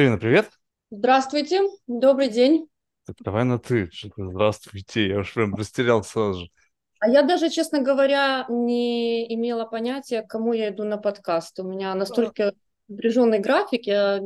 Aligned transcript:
Ирина, 0.00 0.16
привет. 0.16 0.48
Здравствуйте, 0.90 1.60
добрый 1.86 2.30
день. 2.30 2.68
Так 3.04 3.16
давай 3.20 3.44
на 3.44 3.58
ты. 3.58 3.90
Здравствуйте. 4.16 5.08
Я 5.08 5.18
уж 5.18 5.34
прям 5.34 5.54
растерял 5.54 6.02
сразу 6.02 6.40
же. 6.40 6.50
А 7.00 7.08
я 7.10 7.22
даже, 7.22 7.50
честно 7.50 7.82
говоря, 7.82 8.46
не 8.48 9.30
имела 9.34 9.66
понятия, 9.66 10.22
к 10.22 10.28
кому 10.28 10.54
я 10.54 10.70
иду 10.70 10.84
на 10.84 10.96
подкаст. 10.96 11.60
У 11.60 11.64
меня 11.64 11.94
настолько 11.94 12.54
напряженный 12.88 13.40
график. 13.40 13.86
Я... 13.86 14.22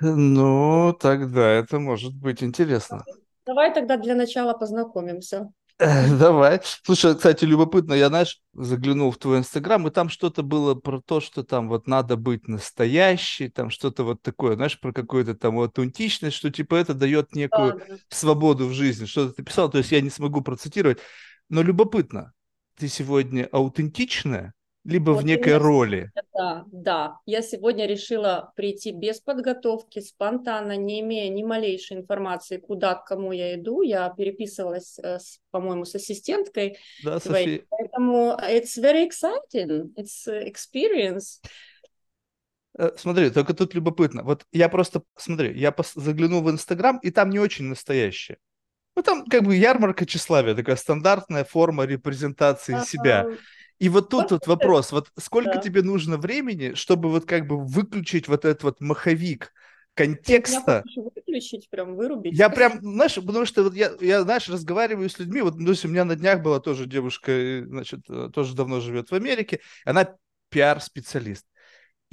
Ну, 0.00 0.96
тогда 0.98 1.50
это 1.50 1.78
может 1.78 2.14
быть 2.14 2.42
интересно. 2.42 3.04
Давай 3.44 3.74
тогда 3.74 3.98
для 3.98 4.14
начала 4.14 4.54
познакомимся. 4.54 5.52
Давай. 5.78 6.60
Слушай, 6.84 7.16
кстати, 7.16 7.44
любопытно, 7.44 7.94
я, 7.94 8.08
знаешь, 8.08 8.40
заглянул 8.52 9.10
в 9.10 9.18
твой 9.18 9.38
инстаграм, 9.38 9.86
и 9.86 9.90
там 9.90 10.08
что-то 10.08 10.44
было 10.44 10.76
про 10.76 11.00
то, 11.00 11.20
что 11.20 11.42
там 11.42 11.68
вот 11.68 11.88
надо 11.88 12.16
быть 12.16 12.46
настоящей, 12.46 13.48
там 13.48 13.70
что-то 13.70 14.04
вот 14.04 14.22
такое, 14.22 14.54
знаешь, 14.54 14.78
про 14.78 14.92
какую-то 14.92 15.34
там 15.34 15.58
аутентичность, 15.58 16.36
что 16.36 16.50
типа 16.50 16.76
это 16.76 16.94
дает 16.94 17.34
некую 17.34 17.72
да, 17.78 17.84
да. 17.88 17.96
свободу 18.08 18.68
в 18.68 18.72
жизни. 18.72 19.06
Что-то 19.06 19.34
ты 19.34 19.42
писал, 19.42 19.68
то 19.68 19.78
есть 19.78 19.90
я 19.90 20.00
не 20.00 20.10
смогу 20.10 20.42
процитировать, 20.42 20.98
но 21.48 21.60
любопытно, 21.62 22.32
ты 22.78 22.86
сегодня 22.86 23.48
аутентичная, 23.50 24.54
либо 24.84 25.12
вот 25.12 25.22
в 25.22 25.26
некой 25.26 25.56
роли. 25.56 26.10
Да, 26.34 26.64
да. 26.70 27.18
Я 27.26 27.42
сегодня 27.42 27.86
решила 27.86 28.52
прийти 28.54 28.92
без 28.92 29.20
подготовки, 29.20 30.00
спонтанно, 30.00 30.76
не 30.76 31.00
имея 31.00 31.30
ни 31.30 31.42
малейшей 31.42 31.96
информации, 31.96 32.58
куда, 32.58 32.94
к 32.94 33.06
кому 33.06 33.32
я 33.32 33.54
иду. 33.54 33.82
Я 33.82 34.10
переписывалась, 34.10 34.98
э, 34.98 35.18
по-моему, 35.50 35.84
с 35.84 35.94
ассистенткой. 35.94 36.78
Да, 37.02 37.18
София. 37.18 37.64
Поэтому 37.70 38.36
it's 38.42 38.78
very 38.78 39.08
exciting. 39.08 39.92
It's 39.96 40.26
experience. 40.26 41.40
Э, 42.78 42.90
смотри, 42.96 43.30
только 43.30 43.54
тут 43.54 43.74
любопытно. 43.74 44.22
Вот 44.22 44.44
я 44.52 44.68
просто, 44.68 45.02
смотри, 45.16 45.58
я 45.58 45.74
заглянул 45.94 46.42
в 46.42 46.50
Инстаграм, 46.50 46.98
и 46.98 47.10
там 47.10 47.30
не 47.30 47.38
очень 47.38 47.64
настоящее. 47.64 48.38
Ну, 48.96 49.02
там 49.02 49.24
как 49.24 49.42
бы 49.42 49.56
ярмарка 49.56 50.06
тщеславия, 50.06 50.54
такая 50.54 50.76
стандартная 50.76 51.44
форма 51.44 51.84
репрезентации 51.84 52.78
себя. 52.84 53.26
И 53.78 53.88
вот 53.88 54.08
тут 54.08 54.30
вот 54.30 54.46
вопрос, 54.46 54.92
вот 54.92 55.10
сколько 55.18 55.54
да. 55.54 55.60
тебе 55.60 55.82
нужно 55.82 56.16
времени, 56.16 56.74
чтобы 56.74 57.10
вот 57.10 57.26
как 57.26 57.46
бы 57.46 57.58
выключить 57.58 58.28
вот 58.28 58.44
этот 58.44 58.62
вот 58.62 58.80
маховик 58.80 59.52
контекста. 59.94 60.84
выключить, 60.96 61.68
прям 61.70 61.96
вырубить. 61.96 62.36
Я 62.36 62.50
прям, 62.50 62.80
знаешь, 62.80 63.14
потому 63.14 63.46
что 63.46 63.64
вот 63.64 63.74
я, 63.74 63.92
я, 64.00 64.22
знаешь, 64.22 64.48
разговариваю 64.48 65.08
с 65.08 65.18
людьми, 65.18 65.40
вот, 65.40 65.56
ну, 65.56 65.72
у 65.72 65.88
меня 65.88 66.04
на 66.04 66.16
днях 66.16 66.42
была 66.42 66.60
тоже 66.60 66.86
девушка, 66.86 67.32
э, 67.32 67.64
значит, 67.64 68.00
э, 68.08 68.30
тоже 68.32 68.54
давно 68.54 68.80
живет 68.80 69.10
в 69.10 69.14
Америке, 69.14 69.60
она 69.84 70.16
пиар-специалист 70.50 71.46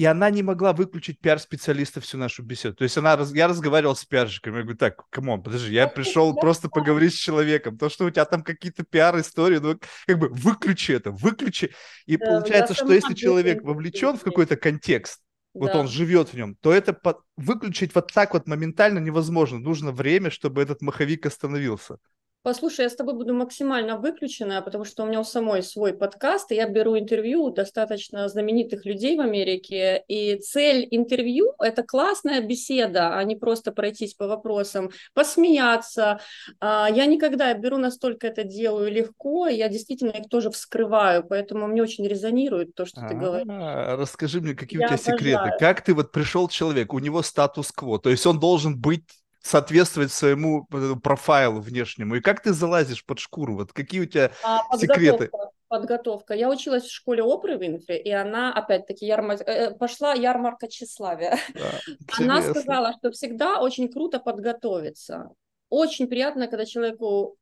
и 0.01 0.05
она 0.05 0.31
не 0.31 0.41
могла 0.41 0.73
выключить 0.73 1.19
пиар-специалиста 1.19 2.01
всю 2.01 2.17
нашу 2.17 2.41
беседу. 2.41 2.75
То 2.75 2.85
есть 2.85 2.97
она, 2.97 3.19
я 3.35 3.47
разговаривал 3.47 3.95
с 3.95 4.03
пиарщиками, 4.03 4.55
я 4.55 4.61
говорю, 4.63 4.77
так, 4.79 5.07
come 5.11 5.30
on, 5.30 5.43
подожди, 5.43 5.75
я 5.75 5.87
пришел 5.87 6.33
просто 6.35 6.69
поговорить 6.69 7.13
с 7.13 7.17
человеком, 7.17 7.77
то, 7.77 7.87
что 7.87 8.05
у 8.05 8.09
тебя 8.09 8.25
там 8.25 8.41
какие-то 8.41 8.83
пиар-истории, 8.83 9.59
ну, 9.59 9.79
как 10.07 10.17
бы 10.17 10.29
выключи 10.29 10.93
это, 10.93 11.11
выключи. 11.11 11.75
И 12.07 12.17
да, 12.17 12.25
получается, 12.25 12.73
что 12.73 12.91
если 12.91 13.13
человек 13.13 13.61
вовлечен 13.61 14.17
в 14.17 14.23
какой-то 14.23 14.55
контекст, 14.55 15.21
вот 15.53 15.71
да. 15.71 15.81
он 15.81 15.87
живет 15.87 16.29
в 16.29 16.33
нем, 16.33 16.55
то 16.55 16.73
это 16.73 16.93
под... 16.93 17.19
выключить 17.37 17.93
вот 17.93 18.11
так 18.11 18.33
вот 18.33 18.47
моментально 18.47 18.97
невозможно. 18.97 19.59
Нужно 19.59 19.91
время, 19.91 20.31
чтобы 20.31 20.63
этот 20.63 20.81
маховик 20.81 21.27
остановился. 21.27 21.97
Послушай, 22.43 22.85
я 22.85 22.89
с 22.89 22.95
тобой 22.95 23.13
буду 23.13 23.35
максимально 23.35 23.97
выключенная, 23.97 24.61
потому 24.61 24.83
что 24.83 25.03
у 25.03 25.05
меня 25.05 25.19
у 25.19 25.23
самой 25.23 25.61
свой 25.61 25.93
подкаст, 25.93 26.51
и 26.51 26.55
я 26.55 26.67
беру 26.67 26.97
интервью 26.97 27.43
у 27.43 27.51
достаточно 27.51 28.27
знаменитых 28.27 28.83
людей 28.83 29.15
в 29.15 29.21
Америке, 29.21 30.03
и 30.07 30.39
цель 30.39 30.87
интервью– 30.89 31.53
это 31.59 31.83
классная 31.83 32.41
беседа, 32.41 33.15
а 33.15 33.23
не 33.25 33.35
просто 33.35 33.71
пройтись 33.71 34.15
по 34.15 34.25
вопросам, 34.27 34.89
посмеяться. 35.13 36.19
А, 36.59 36.89
я 36.89 37.05
никогда 37.05 37.49
я 37.49 37.53
беру 37.53 37.77
настолько 37.77 38.25
это 38.25 38.43
делаю 38.43 38.91
легко, 38.91 39.45
я 39.45 39.69
действительно 39.69 40.09
их 40.09 40.27
тоже 40.27 40.49
вскрываю, 40.49 41.23
поэтому 41.23 41.67
мне 41.67 41.83
очень 41.83 42.07
резонирует 42.07 42.73
то, 42.73 42.87
что 42.87 43.01
ты 43.07 43.13
говоришь. 43.13 43.47
Расскажи 43.47 44.41
мне, 44.41 44.55
какие 44.55 44.83
у 44.83 44.87
тебя 44.87 44.97
секреты? 44.97 45.51
Как 45.59 45.81
ты 45.81 45.93
вот 45.93 46.11
пришел 46.11 46.47
человек, 46.47 46.91
у 46.95 46.97
него 46.97 47.21
статус-кво, 47.21 47.99
то 47.99 48.09
есть 48.09 48.25
он 48.25 48.39
должен 48.39 48.79
быть 48.79 49.20
соответствовать 49.41 50.11
своему 50.11 50.67
э, 50.71 50.93
профайлу 51.01 51.61
внешнему? 51.61 52.15
И 52.15 52.21
как 52.21 52.41
ты 52.41 52.53
залазишь 52.53 53.05
под 53.05 53.19
шкуру? 53.19 53.55
Вот 53.55 53.73
какие 53.73 54.01
у 54.01 54.05
тебя 54.05 54.31
а, 54.43 54.77
секреты? 54.77 55.29
Подготовка. 55.67 56.33
Я 56.33 56.49
училась 56.49 56.83
в 56.83 56.91
школе 56.91 57.23
Опры 57.23 57.57
Винфри, 57.57 57.97
и 57.97 58.11
она, 58.11 58.53
опять-таки, 58.53 59.05
ярмар... 59.05 59.37
Э, 59.41 59.51
э, 59.51 59.71
пошла 59.71 60.13
ярмарка 60.13 60.67
тщеславия. 60.67 61.37
Да, 61.53 61.71
она 62.19 62.41
сказала, 62.41 62.93
что 62.99 63.11
всегда 63.11 63.61
очень 63.61 63.91
круто 63.91 64.19
подготовиться. 64.19 65.29
Очень 65.69 66.07
приятно, 66.07 66.47
когда 66.47 66.65
человеку 66.65 67.37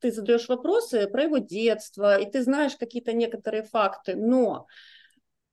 ты 0.00 0.10
задаешь 0.10 0.48
вопросы 0.48 1.06
про 1.06 1.24
его 1.24 1.38
детство, 1.38 2.18
и 2.18 2.28
ты 2.28 2.42
знаешь 2.42 2.76
какие-то 2.76 3.12
некоторые 3.12 3.62
факты, 3.62 4.16
но 4.16 4.66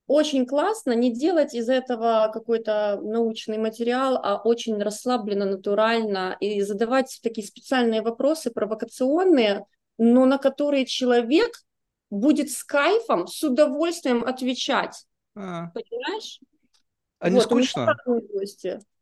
очень 0.09 0.47
классно 0.47 0.93
не 0.95 1.13
делать 1.13 1.53
из 1.53 1.69
этого 1.69 2.31
какой-то 2.33 2.99
научный 2.99 3.59
материал, 3.59 4.19
а 4.21 4.41
очень 4.41 4.81
расслабленно, 4.81 5.45
натурально 5.45 6.35
и 6.39 6.63
задавать 6.63 7.19
такие 7.21 7.45
специальные 7.45 8.01
вопросы, 8.01 8.49
провокационные, 8.49 9.67
но 9.99 10.25
на 10.25 10.39
которые 10.39 10.87
человек 10.87 11.51
будет 12.09 12.49
с 12.49 12.63
кайфом, 12.63 13.27
с 13.27 13.43
удовольствием 13.43 14.23
отвечать. 14.23 15.05
А. 15.35 15.67
Понимаешь? 15.67 16.39
А 17.19 17.29
не 17.29 17.39
скучно? 17.39 17.95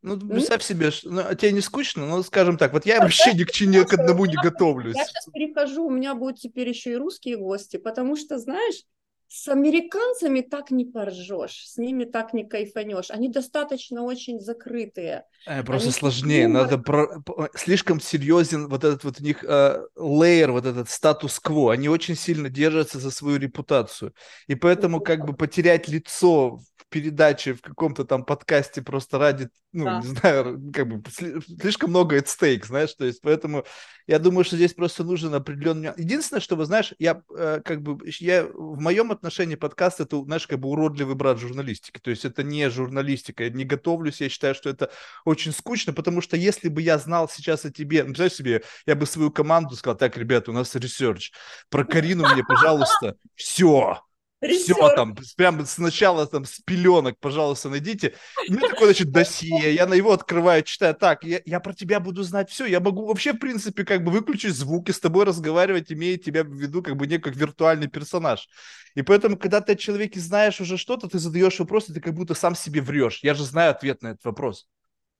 Ну, 0.02 0.20
представь 0.20 0.62
себе, 0.62 0.90
что, 0.90 1.08
ну, 1.10 1.22
а 1.26 1.34
тебе 1.34 1.52
не 1.52 1.62
скучно, 1.62 2.04
ну, 2.04 2.22
скажем 2.22 2.58
так, 2.58 2.74
вот 2.74 2.84
я 2.84 2.98
а 2.98 3.02
вообще 3.02 3.32
ни 3.32 3.44
к 3.44 3.50
чему 3.50 3.86
к 3.86 3.94
одному 3.94 4.26
не 4.26 4.36
готовлюсь. 4.36 4.94
Я 4.94 5.06
сейчас 5.06 5.24
перехожу, 5.32 5.86
у 5.86 5.90
меня 5.90 6.14
будут 6.14 6.38
теперь 6.38 6.68
еще 6.68 6.92
и 6.92 6.96
русские 6.96 7.38
гости, 7.38 7.78
потому 7.78 8.14
что, 8.14 8.38
знаешь, 8.38 8.84
с 9.28 9.46
американцами 9.48 10.40
так 10.40 10.70
не 10.70 10.86
поржешь, 10.86 11.68
с 11.68 11.76
ними 11.76 12.04
так 12.04 12.32
не 12.32 12.44
кайфанешь. 12.44 13.10
Они 13.10 13.28
достаточно 13.28 14.02
очень 14.02 14.40
закрытые. 14.40 15.24
Э, 15.46 15.62
просто 15.62 15.88
Они 15.88 15.92
сложнее, 15.92 16.42
юмор... 16.42 16.62
надо 16.62 16.78
про... 16.78 17.22
слишком 17.54 18.00
серьезен 18.00 18.68
вот 18.68 18.84
этот 18.84 19.04
вот 19.04 19.20
у 19.20 19.22
них 19.22 19.44
э, 19.44 19.86
лейер, 19.96 20.52
вот 20.52 20.64
этот 20.64 20.88
статус-кво. 20.88 21.74
Они 21.74 21.90
очень 21.90 22.16
сильно 22.16 22.48
держатся 22.48 22.98
за 22.98 23.10
свою 23.10 23.38
репутацию. 23.38 24.14
И 24.46 24.54
поэтому 24.54 25.00
как 25.00 25.26
бы 25.26 25.34
потерять 25.34 25.88
лицо 25.88 26.60
передаче, 26.88 27.54
в 27.54 27.60
каком-то 27.60 28.04
там 28.04 28.24
подкасте 28.24 28.82
просто 28.82 29.18
ради, 29.18 29.48
ну, 29.72 29.84
да. 29.84 30.00
не 30.00 30.06
знаю, 30.06 30.72
как 30.72 30.88
бы 30.88 31.10
слишком 31.10 31.90
много 31.90 32.16
at 32.16 32.26
stake, 32.26 32.66
знаешь, 32.66 32.94
то 32.94 33.04
есть 33.04 33.20
поэтому 33.22 33.64
я 34.06 34.18
думаю, 34.18 34.44
что 34.44 34.56
здесь 34.56 34.74
просто 34.74 35.04
нужен 35.04 35.34
определенный... 35.34 35.92
Единственное, 35.96 36.40
что, 36.40 36.56
вы 36.56 36.64
знаешь, 36.64 36.94
я 36.98 37.22
э, 37.36 37.60
как 37.64 37.82
бы, 37.82 37.98
я 38.20 38.44
в 38.44 38.80
моем 38.80 39.12
отношении 39.12 39.54
подкаст 39.54 40.00
это, 40.00 40.22
знаешь, 40.22 40.46
как 40.46 40.60
бы 40.60 40.68
уродливый 40.68 41.14
брат 41.14 41.38
журналистики, 41.38 41.98
то 41.98 42.10
есть 42.10 42.24
это 42.24 42.42
не 42.42 42.70
журналистика, 42.70 43.44
я 43.44 43.50
не 43.50 43.64
готовлюсь, 43.64 44.20
я 44.20 44.28
считаю, 44.28 44.54
что 44.54 44.70
это 44.70 44.90
очень 45.24 45.52
скучно, 45.52 45.92
потому 45.92 46.20
что 46.20 46.36
если 46.36 46.68
бы 46.68 46.80
я 46.80 46.98
знал 46.98 47.28
сейчас 47.28 47.64
о 47.64 47.70
тебе, 47.70 48.00
ну, 48.00 48.14
представляешь 48.14 48.34
себе, 48.34 48.62
я 48.86 48.94
бы 48.94 49.06
свою 49.06 49.30
команду 49.30 49.76
сказал, 49.76 49.96
так, 49.96 50.16
ребята, 50.16 50.50
у 50.50 50.54
нас 50.54 50.74
research, 50.74 51.32
про 51.68 51.84
Карину 51.84 52.26
мне, 52.32 52.42
пожалуйста, 52.44 53.16
все, 53.34 54.00
все 54.40 54.74
там, 54.94 55.16
прям 55.36 55.66
сначала 55.66 56.26
там 56.26 56.44
с 56.44 56.60
пеленок, 56.60 57.18
пожалуйста, 57.18 57.68
найдите. 57.68 58.14
У 58.48 58.52
меня 58.52 58.68
такое, 58.68 58.86
значит, 58.86 59.10
досье, 59.10 59.74
я 59.74 59.86
на 59.86 59.94
его 59.94 60.12
открываю, 60.12 60.62
читаю, 60.62 60.94
так, 60.94 61.24
я, 61.24 61.40
я 61.44 61.60
про 61.60 61.72
тебя 61.72 61.98
буду 61.98 62.22
знать 62.22 62.50
все, 62.50 62.66
я 62.66 62.80
могу 62.80 63.06
вообще, 63.06 63.32
в 63.32 63.38
принципе, 63.38 63.84
как 63.84 64.04
бы 64.04 64.12
выключить 64.12 64.54
звук 64.54 64.88
и 64.88 64.92
с 64.92 65.00
тобой 65.00 65.24
разговаривать, 65.24 65.90
имея 65.90 66.16
тебя 66.18 66.44
в 66.44 66.52
виду 66.52 66.82
как 66.82 66.96
бы 66.96 67.06
не 67.06 67.18
как 67.18 67.34
виртуальный 67.34 67.88
персонаж. 67.88 68.48
И 68.94 69.02
поэтому, 69.02 69.36
когда 69.36 69.60
ты 69.60 69.72
о 69.72 69.76
человеке 69.76 70.20
знаешь 70.20 70.60
уже 70.60 70.76
что-то, 70.76 71.08
ты 71.08 71.18
задаешь 71.18 71.58
вопрос, 71.58 71.88
и 71.88 71.94
ты 71.94 72.00
как 72.00 72.14
будто 72.14 72.34
сам 72.34 72.54
себе 72.54 72.80
врешь. 72.80 73.20
Я 73.22 73.34
же 73.34 73.44
знаю 73.44 73.72
ответ 73.72 74.02
на 74.02 74.08
этот 74.08 74.24
вопрос. 74.24 74.68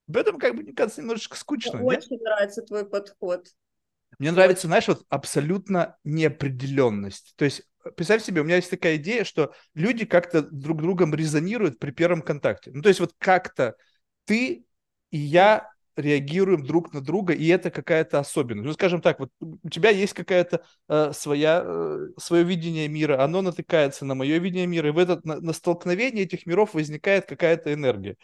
В 0.06 0.16
этом, 0.16 0.38
как 0.38 0.56
бы, 0.56 0.62
мне 0.62 0.72
кажется, 0.72 1.00
немножечко 1.00 1.36
скучно. 1.36 1.78
Мне 1.78 1.86
очень 1.86 2.12
нет? 2.12 2.22
нравится 2.22 2.62
твой 2.62 2.88
подход. 2.88 3.47
Мне 4.18 4.32
нравится, 4.32 4.66
знаешь, 4.66 4.88
вот 4.88 5.04
абсолютно 5.10 5.97
неопределенность. 6.03 7.34
То 7.36 7.44
есть 7.44 7.62
представь 7.96 8.22
себе, 8.22 8.40
у 8.40 8.44
меня 8.44 8.56
есть 8.56 8.70
такая 8.70 8.96
идея, 8.96 9.24
что 9.24 9.52
люди 9.74 10.04
как-то 10.04 10.42
друг 10.42 10.82
другом 10.82 11.14
резонируют 11.14 11.78
при 11.78 11.90
первом 11.90 12.22
контакте. 12.22 12.70
Ну, 12.72 12.82
то 12.82 12.88
есть 12.88 13.00
вот 13.00 13.14
как-то 13.18 13.76
ты 14.24 14.64
и 15.10 15.18
я 15.18 15.70
реагируем 15.96 16.64
друг 16.64 16.92
на 16.92 17.00
друга, 17.00 17.32
и 17.34 17.46
это 17.48 17.70
какая-то 17.70 18.20
особенность. 18.20 18.66
Ну, 18.66 18.72
скажем 18.72 19.00
так, 19.00 19.18
вот 19.18 19.30
у 19.40 19.68
тебя 19.68 19.90
есть 19.90 20.12
какая-то 20.14 20.62
э, 20.88 21.12
своя, 21.12 21.62
э, 21.64 22.08
свое 22.18 22.44
видение 22.44 22.86
мира, 22.86 23.22
оно 23.22 23.42
натыкается 23.42 24.04
на 24.04 24.14
мое 24.14 24.38
видение 24.38 24.66
мира, 24.66 24.88
и 24.88 24.92
в 24.92 24.98
этот, 24.98 25.24
на, 25.24 25.40
на 25.40 25.52
столкновении 25.52 26.22
этих 26.22 26.46
миров 26.46 26.74
возникает 26.74 27.26
какая-то 27.26 27.72
энергия. 27.72 28.16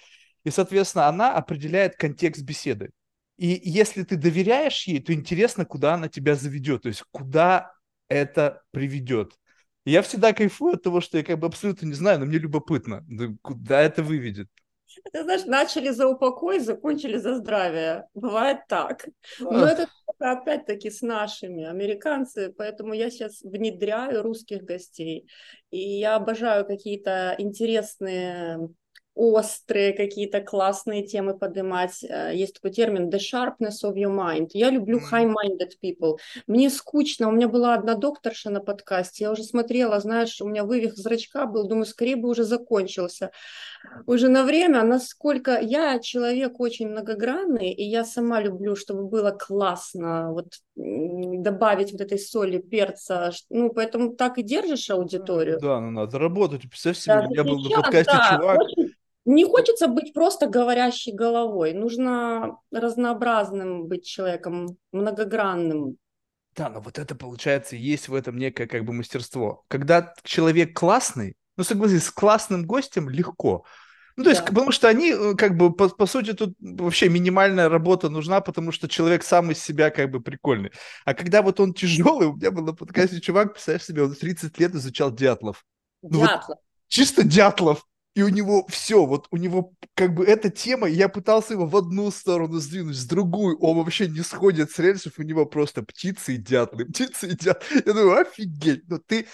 И, 0.45 0.51
соответственно, 0.51 1.09
она 1.09 1.35
определяет 1.35 1.97
контекст 1.97 2.43
беседы. 2.43 2.91
И 3.39 3.61
если 3.65 4.05
ты 4.05 4.17
доверяешь 4.17 4.87
ей, 4.87 5.03
то 5.03 5.13
интересно, 5.13 5.65
куда 5.65 5.95
она 5.95 6.09
тебя 6.09 6.37
заведет, 6.37 6.83
то 6.83 6.89
есть 6.89 7.03
куда 7.11 7.73
это 8.09 8.63
приведет 8.71 9.33
я 9.85 10.03
всегда 10.03 10.33
кайфую 10.33 10.75
от 10.75 10.83
того, 10.83 11.01
что 11.01 11.19
я 11.19 11.25
как 11.25 11.39
бы 11.39 11.47
абсолютно 11.47 11.87
не 11.87 11.95
знаю, 11.95 12.21
но 12.21 12.27
мне 12.27 12.39
любопытно, 12.39 13.05
куда 13.43 13.83
это 13.83 14.03
выведет. 14.03 14.49
Ты 15.13 15.23
знаешь, 15.23 15.45
начали 15.45 15.91
за 15.91 16.07
упокой, 16.09 16.61
закончили 16.61 17.17
за 17.17 17.35
здравие. 17.37 18.07
Бывает 18.15 18.61
так. 18.69 19.09
Но 19.41 19.67
это 19.67 19.89
опять-таки 20.19 20.91
с 20.91 21.03
нашими 21.03 21.65
американцы, 21.65 22.53
поэтому 22.57 22.95
я 22.95 23.11
сейчас 23.11 23.43
внедряю 23.43 24.23
русских 24.23 24.63
гостей. 24.63 25.29
И 25.71 25.99
я 25.99 26.17
обожаю 26.17 26.65
какие-то 26.65 27.35
интересные 27.39 28.69
острые 29.15 29.93
какие-то 29.93 30.41
классные 30.41 31.07
темы 31.07 31.39
поднимать. 31.39 32.03
Э, 32.03 32.33
есть 32.35 32.55
такой 32.55 32.73
термин 32.73 33.09
the 33.09 33.19
sharpness 33.19 33.85
of 33.85 33.95
your 33.95 34.15
mind. 34.15 34.49
Я 34.53 34.71
люблю 34.71 34.99
high-minded 34.99 35.73
people. 35.83 36.19
Мне 36.47 36.69
скучно. 36.71 37.29
У 37.29 37.33
меня 37.33 37.49
была 37.49 37.75
одна 37.75 37.95
докторша 37.95 38.51
на 38.51 38.61
подкасте. 38.61 39.25
Я 39.25 39.33
уже 39.33 39.45
смотрела, 39.45 40.01
знаешь, 40.01 40.41
у 40.41 40.49
меня 40.49 40.65
вывих 40.65 40.97
зрачка 40.97 41.47
был. 41.47 41.69
Думаю, 41.69 41.87
скорее 41.87 42.17
бы 42.17 42.29
уже 42.29 42.45
закончился. 42.45 43.31
Уже 44.07 44.29
на 44.29 44.45
время, 44.45 44.83
насколько 44.83 45.61
я 45.61 45.99
человек 46.01 46.59
очень 46.59 46.89
многогранный, 46.89 47.71
и 47.71 47.85
я 47.85 48.05
сама 48.05 48.41
люблю, 48.41 48.77
чтобы 48.77 49.05
было 49.05 49.31
классно, 49.31 50.33
вот 50.33 50.55
добавить 50.75 51.93
вот 51.93 52.01
этой 52.01 52.19
соли, 52.19 52.59
перца, 52.59 53.31
ну, 53.51 53.71
поэтому 53.71 54.17
так 54.17 54.39
и 54.39 54.43
держишь 54.43 54.91
аудиторию. 54.91 55.59
Да, 55.61 55.81
ну 55.81 55.91
надо 55.91 56.19
работать. 56.19 56.63
Представь 56.63 56.97
себе, 56.97 57.15
да, 57.15 57.29
я 57.31 57.45
был 57.45 57.61
на 57.61 57.71
подкасте 57.71 58.13
да, 58.13 58.39
чувак, 58.39 58.61
очень 58.61 58.95
не 59.25 59.45
хочется 59.45 59.89
быть 59.89 60.13
просто 60.13 60.47
говорящей 60.47 61.13
головой. 61.13 61.73
Нужно 61.73 62.59
разнообразным 62.71 63.87
быть 63.87 64.07
человеком, 64.07 64.77
многогранным. 64.93 65.97
Да, 66.55 66.69
но 66.69 66.81
вот 66.81 66.99
это 66.99 67.15
получается, 67.15 67.75
есть 67.75 68.09
в 68.09 68.15
этом 68.15 68.37
некое 68.37 68.67
как 68.67 68.85
бы 68.85 68.93
мастерство. 68.93 69.65
Когда 69.69 70.15
человек 70.23 70.79
классный, 70.79 71.35
ну 71.57 71.65
согласись, 71.65 72.05
с 72.05 72.11
классным 72.11 72.67
гостем 72.67 73.09
легко. 73.09 73.65
Ну, 74.17 74.23
то 74.23 74.31
да. 74.31 74.37
есть, 74.37 74.47
потому 74.47 74.71
что 74.71 74.89
они, 74.89 75.11
э, 75.11 75.35
как 75.35 75.57
бы, 75.57 75.75
по, 75.75 75.89
по 75.89 76.07
сути, 76.07 76.35
тут 76.35 76.55
вообще 76.61 77.09
минимальная 77.09 77.69
работа 77.69 78.09
нужна, 78.09 78.41
потому 78.41 78.71
что 78.71 78.87
человек 78.89 79.25
сам 79.25 79.51
из 79.51 79.59
себя, 79.59 79.91
как 79.91 80.13
бы, 80.13 80.21
прикольный. 80.21 80.71
А 81.05 81.15
когда 81.15 81.43
вот 81.43 81.59
он 81.59 81.75
тяжелый, 81.75 82.29
у 82.29 82.37
меня 82.37 82.53
был 82.53 82.63
на 82.63 82.75
подкасте 82.75 83.21
чувак, 83.21 83.55
представляешь 83.55 83.85
себе, 83.85 84.05
он 84.05 84.15
30 84.15 84.57
лет 84.61 84.73
изучал 84.77 85.11
дятлов. 85.11 85.65
Ну, 86.03 86.21
дятлов. 86.21 86.45
Вот, 86.47 86.59
чисто 86.87 87.25
дятлов 87.25 87.85
и 88.15 88.23
у 88.23 88.29
него 88.29 88.65
все, 88.69 89.05
вот 89.05 89.27
у 89.31 89.37
него 89.37 89.73
как 89.95 90.15
бы 90.15 90.25
эта 90.25 90.49
тема, 90.49 90.89
я 90.89 91.09
пытался 91.09 91.55
его 91.55 91.67
в 91.67 91.77
одну 91.77 92.11
сторону 92.11 92.59
сдвинуть, 92.59 92.97
с 92.97 93.05
другую, 93.07 93.59
он 93.59 93.77
вообще 93.77 94.09
не 94.09 94.21
сходит 94.21 94.71
с 94.71 94.79
рельсов, 94.79 95.15
у 95.19 95.23
него 95.23 95.47
просто 95.47 95.83
птицы 95.83 96.35
и 96.35 96.37
дятлы, 96.37 96.85
птицы 96.85 97.29
и 97.29 97.37
дятлы. 97.37 97.83
Я 97.85 97.93
думаю, 97.93 98.21
офигеть, 98.21 98.85
ну 98.89 98.99
ты... 98.99 99.27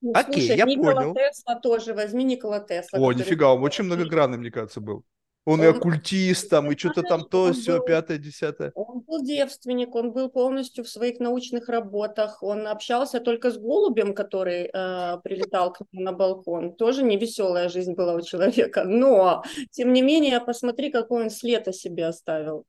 Ну, 0.00 0.12
Окей, 0.14 0.46
слушай, 0.46 0.56
я 0.56 0.64
Никола 0.64 0.94
понял. 0.94 1.14
Тесла 1.14 1.54
тоже, 1.60 1.94
возьми 1.94 2.24
Никола 2.24 2.60
Тесла. 2.60 2.98
О, 2.98 3.12
нифига, 3.12 3.52
он 3.54 3.62
очень 3.62 3.84
многогранный, 3.84 4.38
мне 4.38 4.50
кажется, 4.50 4.80
был. 4.80 5.04
Он, 5.44 5.58
он 5.58 5.66
и 5.66 5.68
оккультист 5.68 6.48
там, 6.50 6.70
и 6.70 6.76
что-то 6.76 7.02
там 7.02 7.24
то, 7.24 7.52
все, 7.52 7.78
был, 7.78 7.84
пятое, 7.84 8.18
десятое. 8.18 8.70
Он 8.76 9.00
был 9.00 9.22
девственник, 9.22 9.94
он 9.94 10.12
был 10.12 10.28
полностью 10.28 10.84
в 10.84 10.88
своих 10.88 11.18
научных 11.18 11.68
работах, 11.68 12.42
он 12.42 12.68
общался 12.68 13.18
только 13.18 13.50
с 13.50 13.58
голубем, 13.58 14.14
который 14.14 14.70
э, 14.72 15.18
прилетал 15.24 15.72
к 15.72 15.80
нему 15.80 16.04
на 16.04 16.12
балкон. 16.12 16.74
Тоже 16.76 17.02
не 17.02 17.16
веселая 17.16 17.68
жизнь 17.68 17.94
была 17.94 18.14
у 18.14 18.20
человека, 18.20 18.84
но, 18.84 19.42
тем 19.72 19.92
не 19.92 20.02
менее, 20.02 20.40
посмотри, 20.40 20.90
какой 20.90 21.24
он 21.24 21.30
след 21.30 21.66
о 21.66 21.72
себе 21.72 22.06
оставил. 22.06 22.64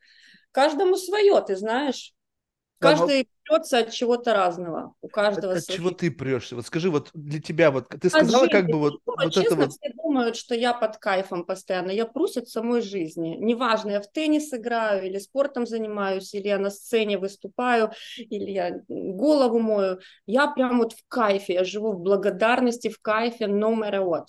Каждому 0.51 0.97
свое, 0.97 1.39
ты 1.41 1.55
знаешь. 1.55 2.13
Каждый 2.83 3.27
прется 3.43 3.79
от 3.79 3.91
чего-то 3.91 4.33
разного. 4.33 4.93
У 5.01 5.07
каждого 5.07 5.53
От, 5.53 5.59
от 5.59 5.67
чего 5.67 5.91
ты 5.91 6.11
прешься? 6.11 6.55
Вот 6.55 6.65
скажи, 6.65 6.89
вот 6.89 7.09
для 7.13 7.41
тебя, 7.41 7.71
вот 7.71 7.89
ты 7.89 8.09
сказала, 8.09 8.45
от 8.45 8.51
как 8.51 8.67
бы 8.67 8.79
вот, 8.79 8.99
вот 9.05 9.33
честно, 9.33 9.47
это 9.47 9.55
вот... 9.55 9.71
все 9.71 9.93
думают, 9.93 10.35
что 10.35 10.55
я 10.55 10.73
под 10.73 10.97
кайфом 10.97 11.45
постоянно. 11.45 11.91
Я 11.91 12.05
прусь 12.05 12.37
от 12.37 12.47
самой 12.47 12.81
жизни. 12.81 13.37
Неважно, 13.39 13.91
я 13.91 14.01
в 14.01 14.11
теннис 14.11 14.53
играю, 14.53 15.05
или 15.05 15.19
спортом 15.19 15.65
занимаюсь, 15.65 16.33
или 16.33 16.47
я 16.47 16.57
на 16.57 16.69
сцене 16.69 17.17
выступаю, 17.17 17.91
или 18.17 18.51
я 18.51 18.81
голову 18.87 19.59
мою. 19.59 19.99
Я 20.25 20.47
прям 20.47 20.79
вот 20.79 20.93
в 20.93 21.03
кайфе, 21.07 21.53
я 21.53 21.63
живу 21.63 21.93
в 21.93 21.99
благодарности, 21.99 22.89
в 22.89 22.99
кайфе, 23.01 23.45
no 23.45 23.75
matter 23.75 24.03
what 24.03 24.25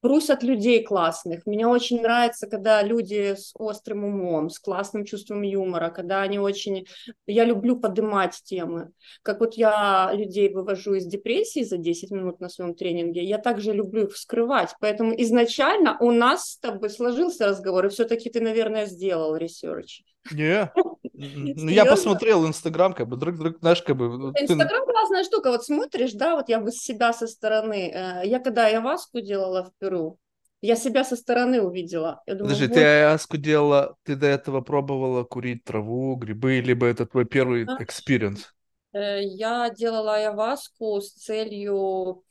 прусь 0.00 0.30
от 0.30 0.42
людей 0.42 0.82
классных. 0.82 1.46
Мне 1.46 1.66
очень 1.66 2.00
нравится, 2.00 2.46
когда 2.46 2.82
люди 2.82 3.34
с 3.36 3.52
острым 3.54 4.04
умом, 4.04 4.50
с 4.50 4.58
классным 4.58 5.04
чувством 5.04 5.42
юмора, 5.42 5.90
когда 5.90 6.22
они 6.22 6.38
очень... 6.38 6.86
Я 7.26 7.44
люблю 7.44 7.78
поднимать 7.78 8.40
темы. 8.44 8.92
Как 9.22 9.40
вот 9.40 9.54
я 9.54 10.10
людей 10.12 10.52
вывожу 10.52 10.94
из 10.94 11.06
депрессии 11.06 11.62
за 11.62 11.76
10 11.76 12.10
минут 12.10 12.40
на 12.40 12.48
своем 12.48 12.74
тренинге, 12.74 13.22
я 13.22 13.38
также 13.38 13.72
люблю 13.72 14.06
их 14.06 14.14
вскрывать. 14.14 14.74
Поэтому 14.80 15.12
изначально 15.22 15.96
у 16.00 16.10
нас 16.10 16.52
с 16.52 16.58
тобой 16.58 16.90
сложился 16.90 17.46
разговор, 17.46 17.86
и 17.86 17.90
все-таки 17.90 18.30
ты, 18.30 18.40
наверное, 18.40 18.86
сделал 18.86 19.36
research. 19.36 20.02
Не, 20.30 20.70
ну 21.14 21.70
я 21.70 21.84
посмотрел 21.84 22.46
Инстаграм, 22.46 22.92
как 22.92 23.08
бы, 23.08 23.16
друг, 23.16 23.36
друг, 23.36 23.58
знаешь, 23.60 23.82
как 23.82 23.96
бы... 23.96 24.32
Инстаграм 24.38 24.84
классная 24.84 25.24
штука, 25.24 25.50
вот 25.50 25.64
смотришь, 25.64 26.12
да, 26.12 26.36
вот 26.36 26.48
я 26.48 26.60
бы 26.60 26.70
себя 26.72 27.12
со 27.12 27.26
стороны, 27.26 27.90
э, 27.92 28.22
я 28.26 28.38
когда 28.38 28.66
аяваску 28.66 29.20
делала 29.20 29.64
в 29.64 29.72
Перу, 29.78 30.18
я 30.60 30.76
себя 30.76 31.04
со 31.04 31.16
стороны 31.16 31.62
увидела. 31.62 32.22
Я 32.26 32.34
думаю, 32.34 32.54
Подожди, 32.54 32.66
вот... 32.66 32.74
ты 32.74 32.84
аяваску 32.84 33.36
делала, 33.38 33.96
ты 34.04 34.14
до 34.14 34.26
этого 34.26 34.60
пробовала 34.60 35.24
курить 35.24 35.64
траву, 35.64 36.16
грибы, 36.16 36.60
либо 36.60 36.86
это 36.86 37.06
твой 37.06 37.24
первый 37.24 37.64
experience? 37.64 38.52
Э, 38.92 39.22
я 39.22 39.70
делала 39.70 40.16
аяваску 40.16 41.00
с 41.00 41.12
целью 41.12 42.22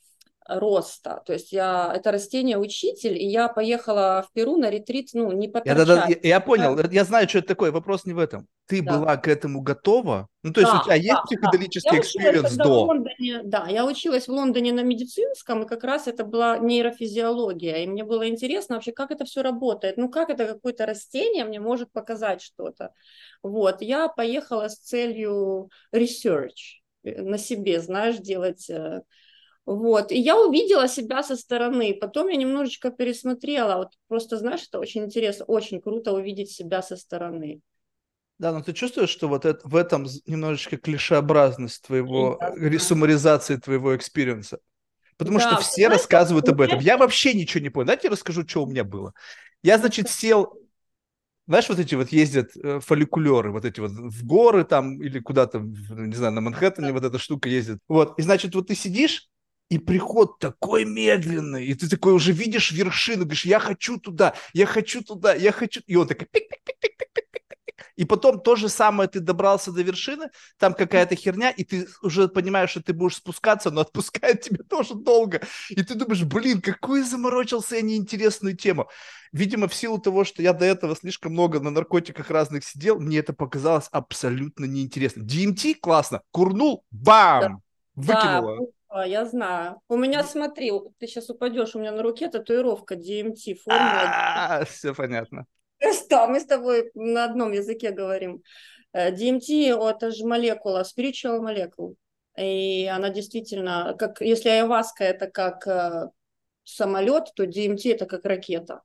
роста. 0.49 1.21
То 1.25 1.33
есть 1.33 1.51
я 1.51 1.91
это 1.95 2.11
растение 2.11 2.57
учитель, 2.57 3.17
и 3.17 3.25
я 3.25 3.47
поехала 3.47 4.25
в 4.27 4.33
Перу 4.33 4.57
на 4.57 4.69
ретрит, 4.69 5.09
ну, 5.13 5.31
не 5.31 5.47
по 5.47 5.61
я, 5.63 5.75
да, 5.75 5.85
да, 5.85 6.05
я, 6.07 6.17
я 6.21 6.39
понял, 6.39 6.77
я, 6.77 6.85
я 6.91 7.03
знаю, 7.03 7.29
что 7.29 7.39
это 7.39 7.49
такое, 7.49 7.71
вопрос 7.71 8.05
не 8.05 8.13
в 8.13 8.19
этом. 8.19 8.47
Ты 8.65 8.81
да. 8.81 8.97
была 8.97 9.17
к 9.17 9.27
этому 9.27 9.61
готова? 9.61 10.27
Ну, 10.43 10.53
то 10.53 10.61
есть 10.61 10.71
да, 10.71 10.79
у 10.79 10.83
тебя 10.83 10.95
да, 10.95 11.01
есть 11.01 11.21
психоделический 11.25 11.91
да. 11.91 11.99
experience 11.99 12.55
до? 12.55 12.85
Лондоне, 12.85 13.41
да, 13.43 13.67
я 13.67 13.85
училась 13.85 14.27
в 14.27 14.31
Лондоне 14.31 14.73
на 14.73 14.81
медицинском, 14.81 15.63
и 15.63 15.67
как 15.67 15.83
раз 15.83 16.07
это 16.07 16.23
была 16.23 16.57
нейрофизиология, 16.57 17.83
и 17.83 17.87
мне 17.87 18.03
было 18.03 18.27
интересно 18.27 18.75
вообще, 18.75 18.91
как 18.91 19.11
это 19.11 19.25
все 19.25 19.41
работает, 19.41 19.97
ну, 19.97 20.09
как 20.09 20.29
это 20.29 20.45
какое-то 20.45 20.85
растение 20.85 21.45
мне 21.45 21.59
может 21.59 21.91
показать 21.91 22.41
что-то. 22.41 22.93
Вот, 23.43 23.81
я 23.81 24.07
поехала 24.07 24.67
с 24.67 24.77
целью 24.77 25.69
research 25.93 26.81
э, 27.03 27.21
на 27.21 27.37
себе, 27.37 27.81
знаешь, 27.81 28.17
делать 28.17 28.69
э, 28.69 29.01
вот. 29.69 30.11
И 30.11 30.17
я 30.17 30.35
увидела 30.35 30.87
себя 30.87 31.21
со 31.21 31.35
стороны. 31.35 31.93
Потом 31.93 32.27
я 32.29 32.37
немножечко 32.37 32.89
пересмотрела. 32.89 33.77
Вот 33.77 33.89
просто, 34.07 34.37
знаешь, 34.37 34.63
это 34.67 34.79
очень 34.79 35.03
интересно, 35.03 35.45
очень 35.45 35.79
круто 35.79 36.11
увидеть 36.11 36.49
себя 36.49 36.81
со 36.81 36.97
стороны. 36.97 37.61
Да, 38.39 38.51
но 38.51 38.63
ты 38.63 38.73
чувствуешь, 38.73 39.11
что 39.11 39.27
вот 39.27 39.45
это, 39.45 39.59
в 39.67 39.75
этом 39.75 40.07
немножечко 40.25 40.77
клишеобразность 40.77 41.83
твоего, 41.83 42.39
да, 42.39 42.79
суммаризации 42.79 43.57
твоего 43.57 43.95
experience 43.95 44.47
а? 44.47 44.57
Потому 45.17 45.37
да, 45.37 45.51
что 45.51 45.61
все 45.61 45.85
знаешь, 45.85 46.01
рассказывают 46.01 46.49
об 46.49 46.61
этом. 46.61 46.79
Я 46.79 46.97
вообще 46.97 47.35
ничего 47.35 47.61
не 47.61 47.69
понял. 47.69 47.87
Дайте 47.87 48.07
я 48.07 48.11
расскажу, 48.11 48.47
что 48.47 48.63
у 48.63 48.67
меня 48.67 48.83
было. 48.83 49.13
Я, 49.61 49.77
значит, 49.77 50.09
сел 50.09 50.51
знаешь, 51.45 51.67
вот 51.67 51.79
эти 51.79 51.95
вот 51.95 52.09
ездят 52.09 52.55
э, 52.57 52.79
фуникулеры, 52.79 53.51
вот 53.51 53.65
эти 53.65 53.79
вот 53.79 53.91
в 53.91 54.25
горы 54.25 54.63
там 54.63 55.01
или 55.01 55.19
куда-то, 55.19 55.59
не 55.59 56.15
знаю, 56.15 56.33
на 56.33 56.41
Манхэттене 56.41 56.91
вот 56.91 57.03
эта 57.03 57.17
штука 57.17 57.49
ездит. 57.49 57.79
Вот, 57.87 58.17
и 58.19 58.21
значит, 58.21 58.53
вот 58.53 58.67
ты 58.67 58.75
сидишь, 58.75 59.29
и 59.69 59.77
приход 59.77 60.39
такой 60.39 60.85
медленный, 60.85 61.65
и 61.65 61.73
ты 61.75 61.87
такой 61.87 62.13
уже 62.13 62.31
видишь 62.31 62.71
вершину, 62.71 63.23
говоришь, 63.23 63.45
я 63.45 63.59
хочу 63.59 63.99
туда, 63.99 64.33
я 64.53 64.65
хочу 64.65 65.03
туда, 65.03 65.33
я 65.33 65.51
хочу... 65.51 65.81
И 65.85 65.95
он 65.95 66.07
такой 66.07 66.27
и 67.99 68.05
потом 68.05 68.39
то 68.39 68.55
же 68.55 68.69
самое, 68.69 69.09
ты 69.09 69.19
добрался 69.19 69.73
до 69.73 69.81
вершины, 69.81 70.29
там 70.57 70.73
какая-то 70.73 71.17
херня, 71.17 71.49
и 71.49 71.65
ты 71.65 71.85
уже 72.01 72.29
понимаешь, 72.29 72.69
что 72.69 72.81
ты 72.81 72.93
будешь 72.93 73.17
спускаться, 73.17 73.71
но 73.71 73.81
отпускает 73.81 74.39
тебя 74.41 74.63
тоже 74.63 74.95
долго. 74.95 75.41
И 75.67 75.83
ты 75.83 75.95
думаешь, 75.95 76.23
блин, 76.23 76.61
какую 76.61 77.03
заморочился 77.03 77.75
я 77.75 77.81
неинтересную 77.81 78.55
тему. 78.55 78.87
Видимо, 79.33 79.67
в 79.67 79.75
силу 79.75 79.99
того, 79.99 80.23
что 80.23 80.41
я 80.41 80.53
до 80.53 80.63
этого 80.63 80.95
слишком 80.95 81.33
много 81.33 81.59
на 81.59 81.71
наркотиках 81.71 82.29
разных 82.29 82.63
сидел, 82.63 83.01
мне 83.01 83.17
это 83.17 83.33
показалось 83.33 83.89
абсолютно 83.91 84.63
неинтересно. 84.63 85.23
DMT 85.23 85.75
классно, 85.81 86.21
курнул, 86.31 86.85
бам, 86.91 87.61
выкинула. 87.95 88.59
Да, 88.59 88.65
а, 88.89 89.05
я 89.05 89.25
знаю. 89.25 89.81
У 89.87 89.95
меня, 89.95 90.23
смотри, 90.23 90.71
ты 90.97 91.07
сейчас 91.07 91.29
упадешь, 91.29 91.75
у 91.75 91.79
меня 91.79 91.91
на 91.91 92.01
руке 92.01 92.27
татуировка 92.27 92.95
DMT, 92.95 93.55
формула. 93.55 94.01
А, 94.03 94.65
все 94.65 94.93
понятно. 94.93 95.45
Да, 96.09 96.27
мы 96.27 96.39
с 96.39 96.45
тобой 96.45 96.91
на 96.93 97.23
одном 97.23 97.53
языке 97.53 97.91
говорим. 97.91 98.41
DMT 98.93 99.47
э,– 99.49 99.89
это 99.89 100.11
же 100.11 100.25
молекула, 100.25 100.83
spiritual 100.83 101.39
molecule. 101.39 101.95
И 102.37 102.85
она 102.87 103.09
действительно, 103.09 103.95
как 103.97 104.19
если 104.21 104.49
айваска– 104.49 105.03
это 105.05 105.27
как 105.27 105.67
э, 105.67 106.09
самолет, 106.63 107.31
то 107.35 107.45
DMT– 107.45 107.81
это 107.93 108.05
как 108.07 108.25
ракета. 108.25 108.81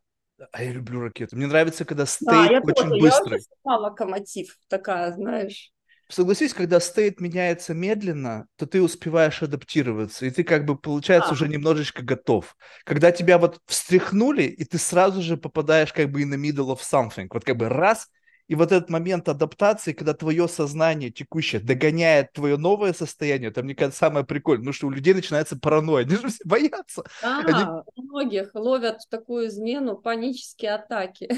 А 0.53 0.63
я 0.63 0.73
люблю 0.73 1.01
ракеты. 1.01 1.37
Мне 1.37 1.47
нравится, 1.47 1.85
когда 1.85 2.07
стейк 2.07 2.29
да, 2.29 2.61
очень 2.63 2.89
тоже. 2.89 3.01
быстрый. 3.01 3.41
Я 3.65 3.77
локомотив 3.79 4.59
такая, 4.69 5.13
знаешь. 5.13 5.73
Согласись, 6.09 6.55
когда 6.55 6.81
стейт 6.81 7.21
меняется 7.21 7.75
медленно, 7.75 8.47
то 8.57 8.67
ты 8.67 8.83
успеваешь 8.83 9.43
адаптироваться, 9.43 10.27
и 10.27 10.31
ты 10.31 10.45
как 10.45 10.65
бы, 10.65 10.77
получается, 10.77 11.31
а. 11.31 11.33
уже 11.33 11.49
немножечко 11.49 12.03
готов. 12.03 12.57
Когда 12.85 13.13
тебя 13.13 13.39
вот 13.39 13.61
встряхнули, 13.67 14.45
и 14.45 14.65
ты 14.65 14.79
сразу 14.79 15.23
же 15.23 15.37
попадаешь 15.37 15.93
как 15.93 16.11
бы 16.11 16.23
in 16.23 16.31
the 16.31 16.39
middle 16.39 16.75
of 16.75 16.81
something. 16.81 17.29
Вот 17.31 17.45
как 17.45 17.57
бы 17.57 17.69
раз, 17.69 18.09
и 18.47 18.55
вот 18.55 18.73
этот 18.73 18.91
момент 18.91 19.29
адаптации, 19.29 19.95
когда 19.95 20.13
твое 20.13 20.49
сознание 20.49 21.11
текущее 21.11 21.63
догоняет 21.63 22.33
твое 22.33 22.59
новое 22.59 22.93
состояние, 22.93 23.51
это, 23.51 23.63
мне 23.63 23.75
кажется, 23.75 24.01
самое 24.01 24.27
прикольное, 24.27 24.65
потому 24.65 24.75
что 24.75 24.87
у 24.89 24.91
людей 24.91 25.15
начинается 25.15 25.59
паранойя, 25.59 26.05
они 26.05 26.17
же 26.17 26.29
все 26.29 26.45
боятся. 26.45 27.05
А, 27.23 27.41
они... 27.41 27.83
у 27.95 28.03
многих 28.03 28.55
ловят 28.55 28.99
такую 29.09 29.49
измену 29.49 29.97
панические 29.97 30.75
атаки. 30.75 31.29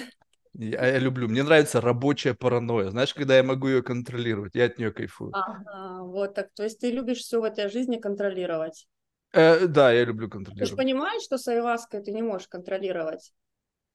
Я, 0.58 0.86
я 0.86 0.98
люблю. 0.98 1.28
Мне 1.28 1.42
нравится 1.42 1.80
рабочая 1.80 2.34
паранойя. 2.34 2.90
Знаешь, 2.90 3.12
когда 3.12 3.36
я 3.36 3.42
могу 3.42 3.68
ее 3.68 3.82
контролировать, 3.82 4.54
я 4.54 4.64
от 4.64 4.78
нее 4.78 4.90
кайфую. 4.90 5.32
Ага, 5.32 6.02
вот 6.02 6.34
так. 6.34 6.50
То 6.54 6.62
есть 6.62 6.80
ты 6.80 6.90
любишь 6.90 7.18
все 7.18 7.40
в 7.40 7.44
этой 7.44 7.68
жизни 7.68 7.96
контролировать? 7.98 8.88
Э, 9.32 9.66
да, 9.66 9.92
я 9.92 10.04
люблю 10.04 10.28
контролировать. 10.30 10.70
Ты 10.70 10.70
же 10.70 10.76
понимаешь, 10.76 11.22
что 11.22 11.36
с 11.36 11.46
айваской 11.48 12.02
ты 12.02 12.12
не 12.12 12.22
можешь 12.22 12.48
контролировать? 12.48 13.32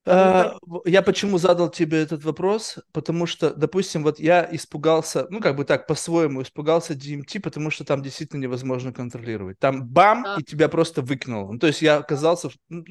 А, 0.04 0.58
я 0.86 1.04
почему 1.04 1.38
задал 1.38 1.70
тебе 1.70 2.02
этот 2.02 2.24
вопрос? 2.24 2.80
Потому 2.92 3.28
что, 3.28 3.54
допустим, 3.54 4.04
вот 4.04 4.20
я 4.20 4.48
испугался, 4.52 5.28
ну, 5.30 5.40
как 5.40 5.56
бы 5.56 5.64
так, 5.64 5.86
по-своему 5.86 6.42
испугался 6.42 6.94
DMT, 6.94 7.40
потому 7.40 7.70
что 7.70 7.86
там 7.86 8.02
действительно 8.02 8.42
невозможно 8.42 8.92
контролировать. 8.92 9.60
Там 9.60 9.88
бам, 9.88 10.26
а. 10.26 10.38
и 10.40 10.44
тебя 10.44 10.70
просто 10.70 11.02
выкинуло. 11.04 11.52
Ну, 11.52 11.60
то 11.60 11.68
есть 11.68 11.82
я 11.82 11.98
оказался... 11.98 12.50
Ну, 12.70 12.84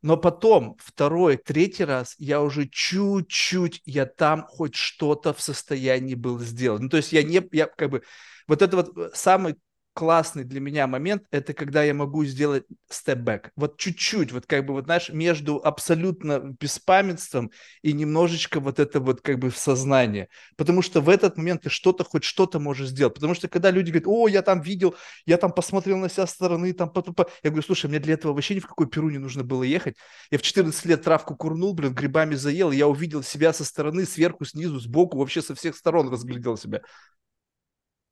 но 0.00 0.16
потом, 0.16 0.76
второй, 0.78 1.36
третий 1.36 1.84
раз, 1.84 2.14
я 2.18 2.40
уже 2.40 2.66
чуть-чуть, 2.68 3.82
я 3.84 4.06
там 4.06 4.46
хоть 4.48 4.74
что-то 4.74 5.34
в 5.34 5.42
состоянии 5.42 6.14
был 6.14 6.38
сделать. 6.40 6.80
Ну, 6.80 6.88
то 6.88 6.96
есть 6.96 7.12
я 7.12 7.22
не... 7.22 7.46
Я 7.52 7.66
как 7.66 7.90
бы... 7.90 8.02
Вот 8.48 8.62
это 8.62 8.76
вот 8.76 8.96
э, 8.96 9.10
самый 9.12 9.56
классный 9.92 10.44
для 10.44 10.60
меня 10.60 10.86
момент, 10.86 11.24
это 11.30 11.52
когда 11.52 11.82
я 11.82 11.94
могу 11.94 12.24
сделать 12.24 12.64
степ-бэк. 12.88 13.50
Вот 13.56 13.78
чуть-чуть, 13.78 14.32
вот 14.32 14.46
как 14.46 14.64
бы, 14.64 14.72
вот 14.74 14.84
знаешь, 14.84 15.10
между 15.10 15.56
абсолютно 15.56 16.56
беспамятством 16.60 17.50
и 17.82 17.92
немножечко 17.92 18.60
вот 18.60 18.78
это 18.78 19.00
вот 19.00 19.20
как 19.20 19.38
бы 19.38 19.50
в 19.50 19.56
сознание. 19.56 20.28
Потому 20.56 20.82
что 20.82 21.00
в 21.00 21.08
этот 21.08 21.36
момент 21.36 21.62
ты 21.62 21.70
что-то, 21.70 22.04
хоть 22.04 22.24
что-то 22.24 22.60
можешь 22.60 22.88
сделать. 22.88 23.14
Потому 23.14 23.34
что 23.34 23.48
когда 23.48 23.70
люди 23.70 23.90
говорят, 23.90 24.06
о, 24.06 24.28
я 24.28 24.42
там 24.42 24.60
видел, 24.60 24.94
я 25.26 25.36
там 25.36 25.52
посмотрел 25.52 25.98
на 25.98 26.08
себя 26.08 26.26
стороны, 26.26 26.72
там, 26.72 26.90
по 26.90 27.00
-по 27.00 27.28
я 27.42 27.50
говорю, 27.50 27.66
слушай, 27.66 27.86
мне 27.86 27.98
для 27.98 28.14
этого 28.14 28.32
вообще 28.32 28.54
ни 28.54 28.60
в 28.60 28.66
какой 28.66 28.88
Перу 28.88 29.10
не 29.10 29.18
нужно 29.18 29.44
было 29.44 29.62
ехать. 29.62 29.96
Я 30.30 30.38
в 30.38 30.42
14 30.42 30.84
лет 30.86 31.02
травку 31.02 31.36
курнул, 31.36 31.74
блин, 31.74 31.94
грибами 31.94 32.34
заел, 32.36 32.70
я 32.70 32.86
увидел 32.86 33.22
себя 33.22 33.52
со 33.52 33.64
стороны, 33.64 34.06
сверху, 34.06 34.44
снизу, 34.44 34.78
сбоку, 34.78 35.18
вообще 35.18 35.42
со 35.42 35.54
всех 35.54 35.76
сторон 35.76 36.08
разглядел 36.08 36.56
себя. 36.56 36.80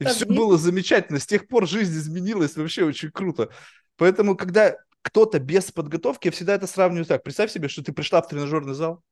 И 0.01 0.05
все 0.05 0.27
было 0.27 0.57
замечательно. 0.57 1.19
С 1.19 1.27
тех 1.27 1.49
пор 1.49 1.67
жизнь 1.67 1.97
изменилась 1.97 2.57
вообще 2.57 2.85
очень 2.85 3.11
круто. 3.11 3.51
Поэтому, 3.97 4.37
когда 4.37 4.77
кто-то 5.03 5.39
без 5.39 5.73
подготовки, 5.73 6.29
я 6.29 6.33
всегда 6.33 6.55
это 6.55 6.67
сравниваю 6.67 7.05
так. 7.05 7.23
Представь 7.23 7.51
себе, 7.51 7.69
что 7.69 7.83
ты 7.83 7.93
пришла 7.93 8.23
в 8.23 8.29
тренажерный 8.29 8.75
зал, 8.75 9.03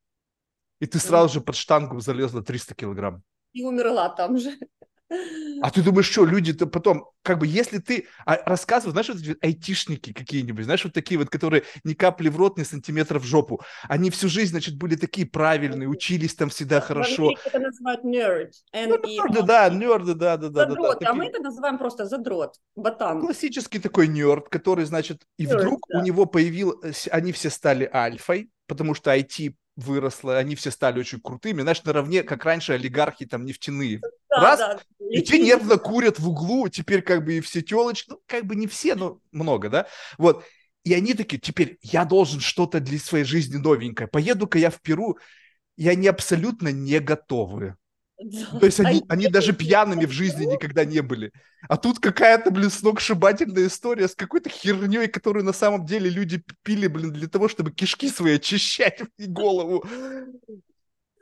и 0.79 0.85
ты 0.85 0.99
сразу 0.99 1.33
же 1.33 1.41
под 1.41 1.55
штангу 1.55 1.99
залезла 1.99 2.41
300 2.41 2.75
килограмм. 2.75 3.23
И 3.53 3.63
умерла 3.63 4.09
там 4.09 4.37
же. 4.37 4.57
А 5.61 5.71
ты 5.71 5.81
думаешь, 5.81 6.09
что 6.09 6.25
люди-то 6.25 6.67
потом, 6.67 7.09
как 7.23 7.39
бы, 7.39 7.47
если 7.47 7.77
ты 7.77 8.07
а, 8.25 8.37
рассказываешь, 8.45 8.91
знаешь, 8.91 9.07
вот 9.07 9.17
эти 9.17 9.37
айтишники 9.41 10.11
какие-нибудь, 10.11 10.65
знаешь, 10.65 10.83
вот 10.83 10.93
такие 10.93 11.17
вот, 11.17 11.29
которые 11.29 11.63
ни 11.83 11.93
капли 11.93 12.29
в 12.29 12.37
рот, 12.37 12.57
ни 12.57 12.63
сантиметра 12.63 13.19
в 13.19 13.23
жопу, 13.23 13.61
они 13.87 14.09
всю 14.09 14.27
жизнь, 14.27 14.51
значит, 14.51 14.75
были 14.75 14.95
такие 14.95 15.25
правильные, 15.25 15.87
учились 15.87 16.35
там 16.35 16.49
всегда 16.49 16.81
хорошо. 16.81 17.31
это 17.45 17.59
называют 17.59 18.03
nerd. 18.03 18.51
Ну, 18.73 18.97
нерды, 19.03 19.41
да, 19.43 19.69
нерды, 19.69 20.13
да, 20.13 20.37
да, 20.37 20.49
да. 20.49 20.67
Задрот, 20.67 20.99
да, 20.99 21.09
а 21.09 21.13
мы 21.13 21.27
это 21.27 21.41
называем 21.41 21.77
просто 21.77 22.05
задрот, 22.05 22.55
ботан. 22.75 23.21
Классический 23.21 23.79
такой 23.79 24.07
нерд, 24.07 24.49
который, 24.49 24.85
значит, 24.85 25.23
и 25.37 25.47
вдруг 25.47 25.79
у 25.89 26.01
него 26.01 26.25
появилось, 26.25 27.07
они 27.11 27.31
все 27.31 27.49
стали 27.49 27.89
альфой, 27.91 28.51
потому 28.67 28.93
что 28.93 29.15
IT 29.15 29.53
выросло, 29.77 30.37
они 30.37 30.55
все 30.55 30.71
стали 30.71 30.99
очень 30.99 31.21
крутыми, 31.21 31.61
знаешь, 31.61 31.83
наравне, 31.83 32.23
как 32.23 32.43
раньше 32.43 32.73
олигархи 32.73 33.25
там 33.25 33.45
нефтяные. 33.45 34.01
Да, 34.29 34.41
Раз, 34.41 34.59
да. 34.59 34.79
и 35.09 35.21
те 35.21 35.39
нервно 35.39 35.77
курят 35.77 36.19
в 36.19 36.27
углу, 36.27 36.67
теперь 36.67 37.01
как 37.01 37.23
бы 37.23 37.35
и 37.35 37.41
все 37.41 37.61
телочки, 37.61 38.09
ну, 38.09 38.21
как 38.25 38.45
бы 38.45 38.55
не 38.55 38.67
все, 38.67 38.95
но 38.95 39.21
много, 39.31 39.69
да, 39.69 39.87
вот. 40.17 40.43
И 40.83 40.93
они 40.93 41.13
такие, 41.13 41.37
теперь 41.37 41.77
я 41.81 42.05
должен 42.05 42.39
что-то 42.39 42.79
для 42.79 42.97
своей 42.97 43.25
жизни 43.25 43.57
новенькое. 43.57 44.07
Поеду-ка 44.07 44.57
я 44.57 44.69
в 44.69 44.81
Перу, 44.81 45.17
и 45.75 45.87
они 45.87 46.07
абсолютно 46.07 46.69
не 46.69 46.99
готовы. 46.99 47.75
То 48.17 48.65
есть 48.65 48.79
они, 48.79 49.03
они 49.07 49.27
даже 49.27 49.53
пьяными 49.57 50.05
в 50.05 50.11
жизни 50.11 50.45
никогда 50.45 50.85
не 50.85 51.01
были. 51.01 51.31
А 51.69 51.77
тут 51.77 51.99
какая-то, 51.99 52.49
блин, 52.51 52.69
сногсшибательная 52.69 53.67
история 53.67 54.07
с 54.07 54.15
какой-то 54.15 54.49
херней, 54.49 55.07
которую 55.07 55.45
на 55.45 55.53
самом 55.53 55.85
деле 55.85 56.09
люди 56.09 56.43
пили, 56.63 56.87
блин, 56.87 57.11
для 57.11 57.27
того, 57.27 57.47
чтобы 57.47 57.71
кишки 57.71 58.09
свои 58.09 58.35
очищать 58.35 59.01
и 59.17 59.25
голову. 59.25 59.85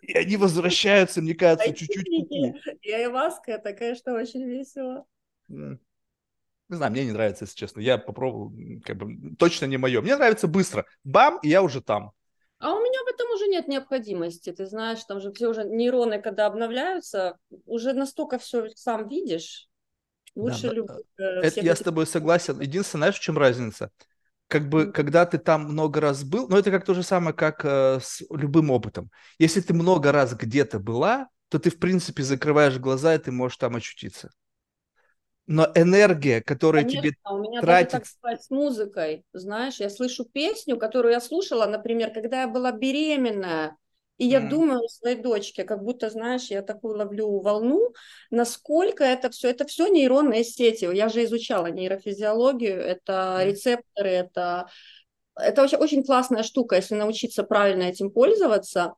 И 0.02 0.14
они 0.14 0.38
возвращаются, 0.38 1.22
мне 1.22 1.34
кажется, 1.34 1.74
чуть-чуть 1.74 2.06
куку. 2.06 2.56
И 2.82 2.92
айваска, 2.92 3.54
это, 3.54 3.74
конечно, 3.74 4.14
очень 4.14 4.44
весело. 4.44 5.06
Не 5.48 6.78
знаю, 6.78 6.92
мне 6.92 7.06
не 7.06 7.12
нравится, 7.12 7.46
если 7.46 7.58
честно. 7.58 7.80
Я 7.80 7.98
попробовал, 7.98 8.52
как 8.84 8.98
бы, 8.98 9.36
точно 9.36 9.66
не 9.66 9.78
мое. 9.78 10.02
Мне 10.02 10.16
нравится 10.16 10.48
быстро. 10.48 10.86
Бам, 11.04 11.40
и 11.44 11.50
я 11.50 11.62
уже 11.62 11.82
там. 11.82 12.12
А 12.66 12.74
у 12.74 12.80
меня 12.80 12.98
в 13.04 13.14
этом 13.14 13.30
уже 13.30 13.46
нет 13.46 13.68
необходимости. 13.68 14.52
Ты 14.52 14.66
знаешь, 14.66 15.04
там 15.04 15.22
же 15.22 15.32
все 15.32 15.50
уже 15.50 15.66
нейроны, 15.66 16.20
когда 16.20 16.48
обновляются, 16.48 17.38
уже 17.68 17.94
настолько 17.94 18.40
все 18.40 18.70
сам 18.74 19.08
видишь. 19.08 19.70
Лучше 20.34 20.70
да, 20.70 20.74
люб... 20.74 20.90
Э, 21.20 21.42
это 21.44 21.60
я 21.60 21.76
с 21.76 21.82
тобой 21.82 22.08
согласен. 22.08 22.60
Единственное, 22.60 23.02
знаешь, 23.02 23.20
в 23.20 23.22
чем 23.22 23.38
разница? 23.38 23.92
Как 24.48 24.68
бы, 24.68 24.86
mm-hmm. 24.86 24.92
когда 24.94 25.28
ты 25.28 25.38
там 25.38 25.66
много 25.66 26.02
раз 26.02 26.24
был, 26.24 26.48
ну, 26.50 26.58
это 26.58 26.72
как 26.72 26.86
то 26.86 26.96
же 26.96 27.04
самое, 27.04 27.36
как 27.36 27.64
э, 27.64 28.00
с 28.02 28.24
любым 28.32 28.72
опытом. 28.72 29.12
Если 29.38 29.62
ты 29.62 29.76
много 29.76 30.12
раз 30.12 30.34
где-то 30.34 30.80
была, 30.80 31.30
то 31.50 31.60
ты, 31.60 31.70
в 31.70 31.78
принципе, 31.78 32.24
закрываешь 32.24 32.80
глаза, 32.80 33.14
и 33.14 33.20
ты 33.20 33.32
можешь 33.32 33.58
там 33.58 33.76
очутиться 33.76 34.32
но 35.48 35.72
энергия, 35.76 36.42
которая 36.42 36.84
Конечно, 36.84 37.02
тебе 37.02 37.18
у 37.30 37.38
меня 37.38 37.62
тратит... 37.62 37.92
даже 37.92 38.04
так 38.04 38.06
сказать 38.06 38.44
с 38.44 38.50
музыкой, 38.50 39.26
знаешь, 39.34 39.80
я 39.80 39.90
слышу 39.90 40.26
песню, 40.26 40.78
которую 40.78 41.14
я 41.14 41.22
слушала, 41.22 41.66
например, 41.66 42.12
когда 42.12 42.42
я 42.42 42.48
была 42.48 42.72
беременная, 42.72 43.78
и 44.18 44.26
я 44.26 44.40
mm. 44.42 44.50
думаю 44.50 44.80
о 44.84 44.88
своей 44.88 45.18
дочке, 45.18 45.64
как 45.64 45.84
будто, 45.84 46.10
знаешь, 46.10 46.46
я 46.46 46.62
такую 46.62 46.98
ловлю 46.98 47.40
волну, 47.42 47.94
насколько 48.32 49.04
это 49.04 49.30
все, 49.30 49.50
это 49.50 49.66
все 49.66 49.88
нейронные 49.88 50.44
сети. 50.44 50.86
Я 50.94 51.10
же 51.10 51.24
изучала 51.26 51.68
нейрофизиологию, 51.68 52.80
это 52.80 53.40
mm. 53.40 53.46
рецепторы, 53.46 54.10
это, 54.10 54.68
это 55.36 55.64
очень, 55.64 55.78
очень 55.78 56.04
классная 56.04 56.44
штука, 56.44 56.78
если 56.78 56.96
научиться 56.96 57.44
правильно 57.44 57.84
этим 57.84 58.10
пользоваться 58.10 58.94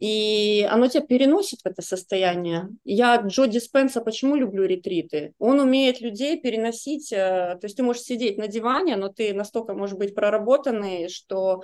и 0.00 0.66
оно 0.70 0.88
тебя 0.88 1.02
переносит 1.02 1.60
в 1.62 1.66
это 1.66 1.80
состояние. 1.80 2.68
Я 2.84 3.16
Джо 3.16 3.46
Диспенса 3.46 4.00
почему 4.00 4.34
люблю 4.34 4.64
ретриты? 4.64 5.32
Он 5.38 5.60
умеет 5.60 6.00
людей 6.00 6.40
переносить, 6.40 7.12
э, 7.12 7.16
то 7.16 7.60
есть 7.62 7.76
ты 7.76 7.82
можешь 7.82 8.02
сидеть 8.02 8.36
на 8.36 8.48
диване, 8.48 8.96
но 8.96 9.08
ты 9.08 9.32
настолько 9.32 9.74
можешь 9.74 9.96
быть 9.96 10.14
проработанный, 10.14 11.08
что 11.08 11.62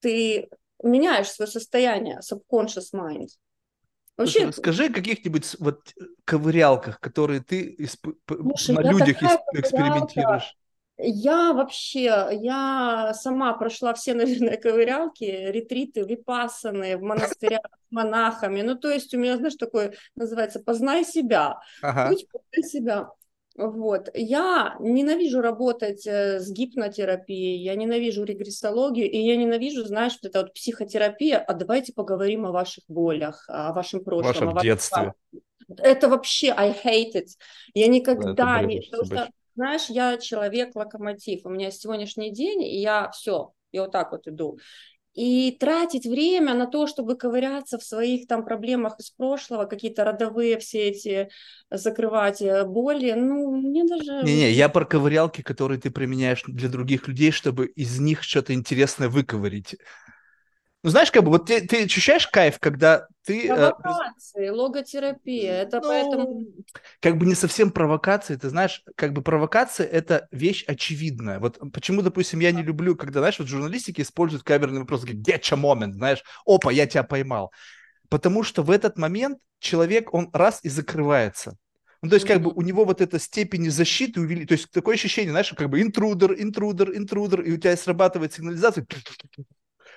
ты 0.00 0.48
меняешь 0.82 1.30
свое 1.30 1.50
состояние, 1.50 2.20
subconscious 2.20 2.92
mind. 2.94 3.28
Вообще, 4.16 4.40
Слушай, 4.40 4.46
расскажи 4.48 4.84
о 4.86 4.92
каких-нибудь 4.92 5.56
вот 5.60 5.94
ковырялках, 6.26 7.00
которые 7.00 7.40
ты 7.40 7.74
исп... 7.78 8.06
Слушай, 8.28 8.74
на 8.74 8.90
людях 8.90 9.22
экспериментируешь. 9.54 10.56
Я 11.02 11.52
вообще, 11.52 12.28
я 12.32 13.12
сама 13.14 13.54
прошла 13.54 13.94
все, 13.94 14.14
наверное, 14.14 14.56
ковырялки, 14.56 15.24
ретриты, 15.24 16.02
випасаны 16.02 16.96
в 16.96 17.02
монастырях 17.02 17.62
с 17.64 17.90
монахами. 17.90 18.62
Ну, 18.62 18.76
то 18.76 18.90
есть 18.90 19.14
у 19.14 19.18
меня, 19.18 19.36
знаешь, 19.36 19.56
такое 19.56 19.94
называется 20.14 20.60
«познай 20.60 21.04
себя». 21.04 21.60
Ага. 21.82 22.08
Путь 22.08 22.26
познай 22.30 22.68
себя. 22.68 23.10
Вот. 23.56 24.08
Я 24.14 24.76
ненавижу 24.80 25.40
работать 25.40 26.06
э, 26.06 26.40
с 26.40 26.50
гипнотерапией, 26.50 27.62
я 27.62 27.74
ненавижу 27.74 28.24
регрессологию, 28.24 29.10
и 29.10 29.18
я 29.18 29.36
ненавижу, 29.36 29.84
знаешь, 29.84 30.18
вот 30.22 30.30
эта 30.30 30.42
вот 30.42 30.54
психотерапия, 30.54 31.38
а 31.38 31.52
давайте 31.54 31.92
поговорим 31.92 32.46
о 32.46 32.52
ваших 32.52 32.84
болях, 32.88 33.44
о 33.48 33.72
вашем 33.72 34.02
прошлом. 34.04 34.32
Вашем 34.32 34.56
о 34.56 34.62
детстве. 34.62 35.14
Это 35.76 36.08
вообще, 36.08 36.52
I 36.56 36.70
hate 36.70 37.14
it. 37.14 37.28
Я 37.74 37.88
никогда 37.88 38.62
не... 38.62 38.80
Потому 38.80 39.04
что 39.04 39.28
знаешь, 39.54 39.86
я 39.88 40.16
человек-локомотив, 40.16 41.44
у 41.44 41.50
меня 41.50 41.70
сегодняшний 41.70 42.32
день, 42.32 42.62
и 42.62 42.80
я 42.80 43.10
все, 43.10 43.52
я 43.72 43.82
вот 43.82 43.92
так 43.92 44.12
вот 44.12 44.26
иду. 44.28 44.58
И 45.12 45.56
тратить 45.58 46.06
время 46.06 46.54
на 46.54 46.66
то, 46.66 46.86
чтобы 46.86 47.16
ковыряться 47.16 47.78
в 47.78 47.82
своих 47.82 48.28
там 48.28 48.44
проблемах 48.44 48.98
из 49.00 49.10
прошлого, 49.10 49.64
какие-то 49.64 50.04
родовые 50.04 50.58
все 50.58 50.88
эти 50.88 51.30
закрывать 51.68 52.40
э, 52.40 52.64
боли, 52.64 53.12
ну, 53.12 53.50
мне 53.56 53.84
даже... 53.84 54.22
Не-не, 54.22 54.52
я 54.52 54.68
про 54.68 54.84
ковырялки, 54.84 55.42
которые 55.42 55.80
ты 55.80 55.90
применяешь 55.90 56.44
для 56.46 56.68
других 56.68 57.08
людей, 57.08 57.32
чтобы 57.32 57.66
из 57.66 57.98
них 57.98 58.22
что-то 58.22 58.54
интересное 58.54 59.08
выковырить. 59.08 59.76
Ну, 60.82 60.88
знаешь, 60.88 61.10
как 61.10 61.24
бы, 61.24 61.30
вот 61.30 61.46
ты, 61.46 61.66
ты 61.66 61.84
ощущаешь 61.84 62.26
кайф, 62.26 62.58
когда 62.58 63.06
ты... 63.26 63.48
Провокации, 63.48 64.46
э, 64.46 64.50
логотерапия, 64.50 65.62
это 65.62 65.80
ну, 65.80 65.88
поэтому... 65.88 66.46
Как 67.00 67.18
бы 67.18 67.26
не 67.26 67.34
совсем 67.34 67.70
провокации, 67.70 68.36
ты 68.36 68.48
знаешь, 68.48 68.82
как 68.94 69.12
бы 69.12 69.20
провокация– 69.20 69.86
это 69.92 70.26
вещь 70.30 70.64
очевидная. 70.66 71.38
Вот 71.38 71.58
почему, 71.74 72.00
допустим, 72.00 72.40
я 72.40 72.50
не 72.50 72.62
люблю, 72.62 72.96
когда, 72.96 73.20
знаешь, 73.20 73.38
вот 73.38 73.48
в 73.48 73.50
журналистике 73.50 74.02
используют 74.02 74.42
камерный 74.42 74.80
вопрос, 74.80 75.04
getcha 75.04 75.60
moment, 75.60 75.92
знаешь, 75.92 76.24
опа, 76.46 76.72
я 76.72 76.86
тебя 76.86 77.02
поймал. 77.02 77.52
Потому 78.08 78.42
что 78.42 78.62
в 78.62 78.70
этот 78.70 78.96
момент 78.96 79.38
человек, 79.58 80.14
он 80.14 80.30
раз 80.32 80.60
и 80.62 80.70
закрывается. 80.70 81.56
Ну, 82.02 82.08
то 82.08 82.14
есть, 82.14 82.26
как 82.26 82.40
бы 82.40 82.50
у 82.50 82.62
него 82.62 82.86
вот 82.86 83.02
эта 83.02 83.18
степень 83.18 83.70
защиты 83.70 84.22
увели, 84.22 84.46
то 84.46 84.52
есть 84.52 84.70
такое 84.70 84.94
ощущение, 84.94 85.32
знаешь, 85.32 85.52
как 85.54 85.68
бы 85.68 85.82
интрудер, 85.82 86.32
интрудер, 86.32 86.96
интрудер, 86.96 87.42
и 87.42 87.52
у 87.52 87.58
тебя 87.58 87.76
срабатывает 87.76 88.32
сигнализация, 88.32 88.86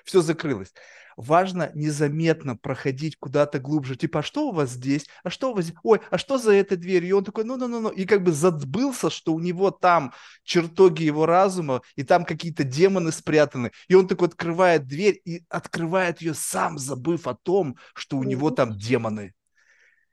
все 0.04 0.22
закрылось 0.22 0.72
важно 1.16 1.70
незаметно 1.74 2.56
проходить 2.56 3.16
куда-то 3.16 3.58
глубже. 3.58 3.96
Типа, 3.96 4.20
а 4.20 4.22
что 4.22 4.48
у 4.48 4.52
вас 4.52 4.70
здесь? 4.70 5.06
А 5.22 5.30
что 5.30 5.50
у 5.50 5.54
вас 5.54 5.66
здесь? 5.66 5.76
Ой, 5.82 6.00
а 6.10 6.18
что 6.18 6.38
за 6.38 6.52
этой 6.52 6.76
дверью? 6.76 7.08
И 7.08 7.12
он 7.12 7.24
такой, 7.24 7.44
ну-ну-ну-ну. 7.44 7.90
И 7.90 8.04
как 8.04 8.22
бы 8.22 8.32
забылся, 8.32 9.10
что 9.10 9.32
у 9.32 9.40
него 9.40 9.70
там 9.70 10.12
чертоги 10.42 11.04
его 11.04 11.26
разума, 11.26 11.82
и 11.96 12.02
там 12.02 12.24
какие-то 12.24 12.64
демоны 12.64 13.12
спрятаны. 13.12 13.70
И 13.88 13.94
он 13.94 14.08
такой 14.08 14.28
открывает 14.28 14.86
дверь 14.86 15.20
и 15.24 15.44
открывает 15.48 16.20
ее 16.20 16.34
сам, 16.34 16.78
забыв 16.78 17.26
о 17.26 17.34
том, 17.34 17.76
что 17.94 18.16
у 18.16 18.24
него 18.24 18.50
там 18.50 18.76
демоны. 18.76 19.34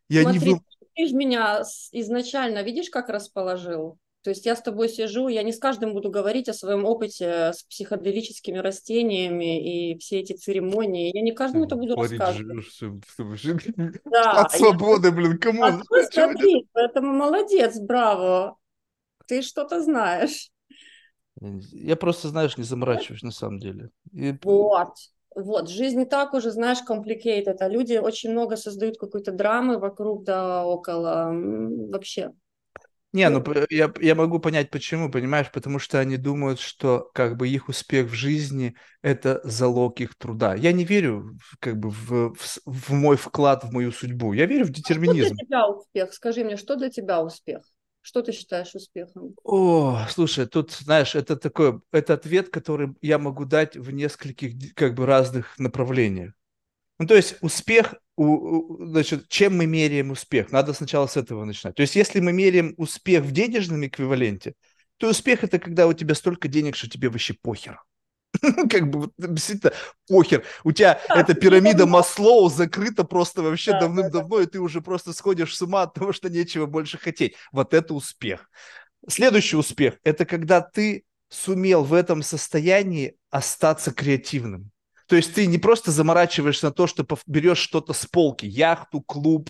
И 0.09 0.21
Смотри, 0.21 0.39
они... 0.39 0.61
ты 0.95 1.15
меня 1.15 1.63
изначально, 1.91 2.63
видишь, 2.63 2.89
как 2.89 3.09
расположил? 3.09 3.97
То 4.23 4.29
есть 4.29 4.45
я 4.45 4.55
с 4.55 4.61
тобой 4.61 4.87
сижу, 4.87 5.27
я 5.29 5.41
не 5.41 5.51
с 5.51 5.57
каждым 5.57 5.93
буду 5.93 6.11
говорить 6.11 6.47
о 6.47 6.53
своем 6.53 6.85
опыте 6.85 7.53
с 7.53 7.63
психоделическими 7.63 8.59
растениями 8.59 9.93
и 9.93 9.97
все 9.97 10.19
эти 10.19 10.33
церемонии. 10.33 11.11
Я 11.13 11.21
не 11.21 11.31
каждому 11.31 11.65
это 11.65 11.75
буду 11.75 11.95
рассказывать. 11.95 12.67
Да, 14.05 14.31
От 14.41 14.51
свободы, 14.51 15.07
я... 15.07 15.13
блин, 15.13 15.39
кому? 15.39 15.63
А 15.63 15.81
смотри, 16.11 16.67
поэтому 16.71 17.13
молодец, 17.13 17.79
браво. 17.79 18.57
Ты 19.25 19.41
что-то 19.41 19.81
знаешь. 19.81 20.51
Я 21.39 21.95
просто, 21.95 22.27
знаешь, 22.27 22.57
не 22.57 22.63
заморачиваюсь 22.63 23.23
на 23.23 23.31
самом 23.31 23.57
деле. 23.57 23.89
И... 24.11 24.37
Вот. 24.43 24.93
Вот, 25.33 25.69
жизнь 25.69 25.97
не 25.97 26.05
так 26.05 26.33
уже, 26.33 26.51
знаешь, 26.51 26.79
complicated, 26.87 27.55
а 27.61 27.69
люди 27.69 27.95
очень 27.95 28.31
много 28.31 28.57
создают 28.57 28.97
какой-то 28.97 29.31
драмы 29.31 29.79
вокруг 29.79 30.25
да 30.25 30.65
около. 30.65 31.31
Вообще, 31.31 32.33
не, 33.13 33.29
ну 33.29 33.43
я, 33.69 33.91
я 33.99 34.15
могу 34.15 34.39
понять, 34.39 34.69
почему, 34.69 35.11
понимаешь, 35.11 35.51
потому 35.51 35.79
что 35.79 35.99
они 35.99 36.17
думают, 36.17 36.59
что 36.59 37.09
как 37.13 37.37
бы 37.37 37.47
их 37.47 37.69
успех 37.69 38.09
в 38.09 38.13
жизни– 38.13 38.75
это 39.01 39.41
залог 39.43 39.99
их 39.99 40.15
труда. 40.15 40.55
Я 40.55 40.71
не 40.71 40.85
верю 40.85 41.37
как 41.59 41.77
бы 41.77 41.89
в, 41.89 42.33
в, 42.33 42.59
в 42.65 42.91
мой 42.91 43.17
вклад 43.17 43.63
в 43.63 43.71
мою 43.71 43.91
судьбу, 43.91 44.33
я 44.33 44.45
верю 44.45 44.65
в 44.65 44.69
детерминизм. 44.69 45.25
А 45.25 45.25
что 45.25 45.35
для 45.35 45.45
тебя 45.45 45.67
успех? 45.67 46.13
Скажи 46.13 46.43
мне, 46.43 46.57
что 46.57 46.75
для 46.75 46.89
тебя 46.89 47.21
успех? 47.21 47.63
Что 48.01 48.21
ты 48.23 48.31
считаешь 48.31 48.73
успехом? 48.73 49.35
О, 49.43 50.05
слушай, 50.09 50.47
тут, 50.47 50.71
знаешь, 50.71 51.13
это 51.13 51.35
такой, 51.35 51.81
это 51.91 52.15
ответ, 52.15 52.49
который 52.49 52.95
я 53.01 53.19
могу 53.19 53.45
дать 53.45 53.77
в 53.77 53.91
нескольких 53.91 54.73
как 54.73 54.95
бы 54.95 55.05
разных 55.05 55.59
направлениях. 55.59 56.33
Ну, 57.01 57.07
то 57.07 57.15
есть 57.15 57.35
успех 57.41 57.95
значит, 58.15 59.27
чем 59.27 59.57
мы 59.57 59.65
меряем 59.65 60.11
успех? 60.11 60.51
Надо 60.51 60.73
сначала 60.73 61.07
с 61.07 61.17
этого 61.17 61.45
начинать. 61.45 61.73
То 61.73 61.81
есть, 61.81 61.95
если 61.95 62.19
мы 62.19 62.31
меряем 62.31 62.75
успех 62.77 63.23
в 63.23 63.31
денежном 63.31 63.83
эквиваленте, 63.87 64.53
то 64.97 65.09
успех 65.09 65.43
это 65.43 65.57
когда 65.57 65.87
у 65.87 65.93
тебя 65.93 66.13
столько 66.13 66.47
денег, 66.47 66.75
что 66.75 66.87
тебе 66.87 67.09
вообще 67.09 67.33
похер. 67.41 67.81
как 68.69 68.91
бы 68.91 69.09
действительно 69.17 69.73
похер. 70.07 70.43
У 70.63 70.71
тебя 70.73 71.01
эта 71.09 71.33
пирамида 71.33 71.87
Маслоу 71.87 72.49
закрыта 72.49 73.03
просто 73.03 73.41
вообще 73.41 73.71
да, 73.71 73.79
давным-давно, 73.79 74.37
да, 74.37 74.37
да. 74.37 74.43
и 74.43 74.45
ты 74.45 74.59
уже 74.59 74.81
просто 74.81 75.11
сходишь 75.11 75.57
с 75.57 75.61
ума 75.63 75.81
от 75.81 75.95
того, 75.95 76.13
что 76.13 76.29
нечего 76.29 76.67
больше 76.67 76.99
хотеть. 76.99 77.33
Вот 77.51 77.73
это 77.73 77.95
успех. 77.95 78.47
Следующий 79.09 79.55
успех– 79.55 79.95
это 80.03 80.25
когда 80.25 80.61
ты 80.61 81.03
сумел 81.29 81.83
в 81.83 81.95
этом 81.95 82.21
состоянии 82.21 83.15
остаться 83.31 83.91
креативным. 83.91 84.71
То 85.11 85.17
есть 85.17 85.33
ты 85.33 85.45
не 85.45 85.57
просто 85.57 85.91
заморачиваешься 85.91 86.67
на 86.67 86.71
то, 86.71 86.87
что 86.87 87.05
берешь 87.27 87.57
что-то 87.57 87.91
с 87.91 88.05
полки, 88.05 88.45
яхту, 88.45 89.01
клуб, 89.01 89.49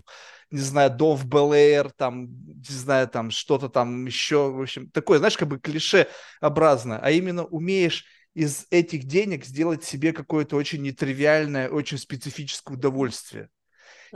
не 0.50 0.58
знаю, 0.58 0.90
дом 0.90 1.16
в 1.16 1.28
БЛР, 1.28 1.92
там, 1.92 2.30
не 2.32 2.64
знаю, 2.68 3.08
там 3.08 3.30
что-то 3.30 3.70
там 3.70 4.08
еще, 4.08 4.50
в 4.52 4.60
общем, 4.60 4.90
такое, 4.90 5.20
знаешь, 5.20 5.38
как 5.38 5.48
бы 5.50 5.60
клишеобразно, 5.60 6.98
а 7.00 7.12
именно 7.12 7.46
умеешь 7.46 8.06
из 8.34 8.66
этих 8.72 9.04
денег 9.04 9.46
сделать 9.46 9.84
себе 9.84 10.14
какое-то 10.14 10.56
очень 10.56 10.82
нетривиальное, 10.82 11.70
очень 11.70 12.00
специфическое 12.00 12.76
удовольствие. 12.76 13.48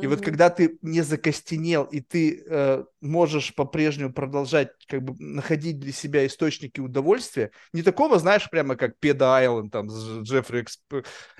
И 0.02 0.08
вот 0.08 0.22
когда 0.22 0.50
ты 0.50 0.78
не 0.82 1.02
закостенел, 1.02 1.84
и 1.86 2.02
ты 2.02 2.44
э, 2.46 2.84
можешь 3.02 3.56
по-прежнему 3.56 4.12
продолжать 4.12 4.70
как 4.88 5.04
бы 5.04 5.16
находить 5.20 5.80
для 5.80 5.94
себя 5.94 6.26
источники 6.26 6.80
удовольствия, 6.80 7.52
не 7.72 7.82
такого, 7.82 8.20
знаешь, 8.20 8.50
прямо 8.50 8.76
как 8.76 8.98
Педа 9.00 9.38
Айленд 9.38 9.72
там 9.72 9.90
с 9.90 10.22
Джеффри 10.22 10.64
Эксп... 10.64 10.94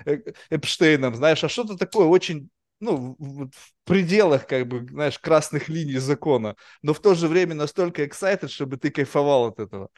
Э, 0.06 0.18
Эпштейном, 0.50 1.14
знаешь, 1.14 1.44
а 1.44 1.48
что-то 1.48 1.76
такое 1.76 2.06
очень 2.06 2.48
ну, 2.80 3.16
в 3.18 3.50
пределах, 3.84 4.46
как 4.46 4.66
бы, 4.66 4.86
знаешь, 4.88 5.18
красных 5.18 5.68
линий 5.68 5.98
закона, 5.98 6.56
но 6.82 6.92
в 6.92 7.00
то 7.00 7.14
же 7.14 7.28
время 7.28 7.54
настолько 7.54 8.04
excited, 8.04 8.48
чтобы 8.48 8.76
ты 8.76 8.90
кайфовал 8.90 9.46
от 9.46 9.60
этого. 9.60 9.88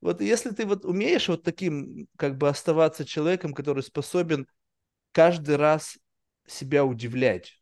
Вот 0.00 0.20
если 0.20 0.50
ты 0.50 0.66
вот 0.66 0.84
умеешь 0.84 1.28
вот 1.28 1.42
таким, 1.42 2.08
как 2.16 2.36
бы, 2.36 2.48
оставаться 2.48 3.04
человеком, 3.04 3.54
который 3.54 3.82
способен 3.82 4.46
каждый 5.12 5.56
раз 5.56 5.98
себя 6.46 6.84
удивлять, 6.84 7.60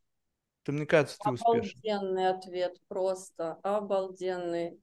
то 0.65 0.73
мне 0.73 0.87
кажется, 0.87 1.17
ты 1.23 1.31
успешен. 1.31 1.79
Обалденный 1.85 2.29
ответ, 2.31 2.77
просто 2.89 3.59
обалденный. 3.63 4.81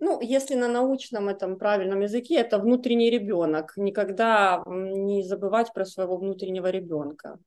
Ну, 0.00 0.20
если 0.20 0.54
на 0.54 0.68
научном 0.68 1.28
этом 1.28 1.58
правильном 1.58 2.00
языке, 2.00 2.36
это 2.36 2.58
внутренний 2.58 3.10
ребенок. 3.10 3.72
Никогда 3.76 4.62
не 4.66 5.22
забывать 5.22 5.72
про 5.72 5.84
своего 5.84 6.16
внутреннего 6.16 6.70
ребенка. 6.70 7.38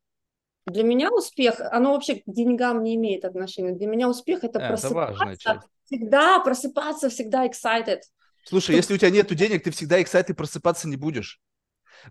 Для 0.65 0.84
меня 0.84 1.12
успех, 1.12 1.60
оно 1.60 1.93
вообще 1.93 2.15
к 2.15 2.24
деньгам 2.26 2.84
не 2.84 2.95
имеет 2.95 3.26
отношения. 3.26 3.71
Для 3.71 3.88
меня 3.88 4.08
успех 4.10 4.43
это, 4.43 4.60
это 4.60 4.67
просыпаться, 4.67 5.63
всегда 5.86 6.39
просыпаться, 6.39 7.10
всегда 7.10 7.47
excited. 7.47 8.02
Слушай, 8.45 8.76
если 8.76 8.93
у 8.93 8.97
тебя 8.97 9.10
нет 9.10 9.34
денег, 9.34 9.63
ты 9.63 9.71
всегда 9.71 10.02
excited 10.02 10.34
просыпаться 10.34 10.88
не 10.88 10.97
будешь. 10.97 11.41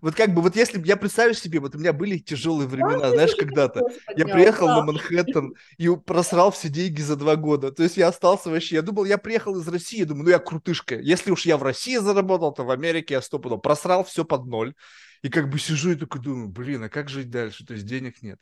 Вот 0.01 0.15
как 0.15 0.33
бы, 0.33 0.41
вот 0.41 0.55
если 0.55 0.81
я 0.85 0.95
представишь 0.95 1.39
себе, 1.39 1.59
вот 1.59 1.75
у 1.75 1.79
меня 1.79 1.93
были 1.93 2.17
тяжелые 2.17 2.67
времена, 2.67 2.99
да, 2.99 3.09
знаешь, 3.11 3.35
когда-то. 3.35 3.81
Я 4.15 4.25
приехал 4.25 4.67
да. 4.67 4.77
на 4.77 4.85
Манхэттен 4.85 5.53
и 5.77 5.89
просрал 5.89 6.51
все 6.51 6.69
деньги 6.69 7.01
за 7.01 7.15
два 7.15 7.35
года. 7.35 7.71
То 7.71 7.83
есть 7.83 7.97
я 7.97 8.07
остался 8.07 8.49
вообще, 8.49 8.75
я 8.75 8.81
думал, 8.81 9.05
я 9.05 9.17
приехал 9.17 9.59
из 9.59 9.67
России, 9.67 10.03
думаю, 10.03 10.25
ну 10.25 10.29
я 10.29 10.39
крутышка. 10.39 10.95
Если 10.95 11.31
уж 11.31 11.45
я 11.45 11.57
в 11.57 11.63
России 11.63 11.97
заработал, 11.97 12.53
то 12.53 12.63
в 12.63 12.71
Америке 12.71 13.15
я 13.15 13.21
стопудово 13.21 13.59
просрал 13.59 14.03
все 14.03 14.23
под 14.23 14.45
ноль. 14.45 14.73
И 15.21 15.29
как 15.29 15.49
бы 15.49 15.59
сижу 15.59 15.91
и 15.91 15.95
такой 15.95 16.21
думаю, 16.21 16.47
блин, 16.47 16.83
а 16.83 16.89
как 16.89 17.09
жить 17.09 17.29
дальше? 17.29 17.65
То 17.65 17.73
есть 17.73 17.85
денег 17.85 18.21
нет. 18.21 18.39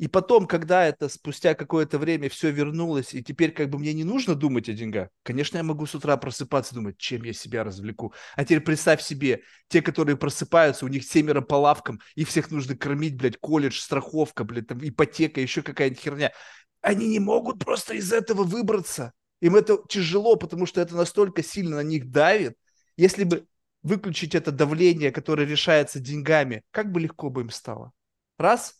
И 0.00 0.08
потом, 0.08 0.46
когда 0.46 0.86
это 0.86 1.10
спустя 1.10 1.52
какое-то 1.54 1.98
время 1.98 2.30
все 2.30 2.50
вернулось, 2.50 3.12
и 3.12 3.22
теперь 3.22 3.52
как 3.52 3.68
бы 3.68 3.78
мне 3.78 3.92
не 3.92 4.02
нужно 4.02 4.34
думать 4.34 4.66
о 4.70 4.72
деньгах, 4.72 5.10
конечно, 5.22 5.58
я 5.58 5.62
могу 5.62 5.84
с 5.84 5.94
утра 5.94 6.16
просыпаться 6.16 6.72
и 6.72 6.76
думать, 6.76 6.96
чем 6.96 7.22
я 7.22 7.34
себя 7.34 7.64
развлеку. 7.64 8.14
А 8.34 8.44
теперь 8.44 8.62
представь 8.62 9.02
себе, 9.02 9.42
те, 9.68 9.82
которые 9.82 10.16
просыпаются, 10.16 10.86
у 10.86 10.88
них 10.88 11.04
семеро 11.04 11.42
по 11.42 11.56
лавкам, 11.56 12.00
и 12.14 12.24
всех 12.24 12.50
нужно 12.50 12.74
кормить, 12.78 13.14
блядь, 13.16 13.36
колледж, 13.36 13.78
страховка, 13.78 14.42
блядь, 14.44 14.68
там 14.68 14.78
ипотека, 14.82 15.42
еще 15.42 15.60
какая-нибудь 15.60 16.00
херня. 16.00 16.32
Они 16.80 17.06
не 17.06 17.18
могут 17.18 17.62
просто 17.62 17.92
из 17.92 18.10
этого 18.10 18.42
выбраться. 18.42 19.12
Им 19.42 19.54
это 19.54 19.82
тяжело, 19.86 20.36
потому 20.36 20.64
что 20.64 20.80
это 20.80 20.96
настолько 20.96 21.42
сильно 21.42 21.76
на 21.76 21.82
них 21.82 22.10
давит. 22.10 22.56
Если 22.96 23.24
бы 23.24 23.46
выключить 23.82 24.34
это 24.34 24.50
давление, 24.50 25.12
которое 25.12 25.46
решается 25.46 26.00
деньгами, 26.00 26.62
как 26.70 26.90
бы 26.90 27.00
легко 27.00 27.28
бы 27.28 27.42
им 27.42 27.50
стало. 27.50 27.92
Раз, 28.38 28.79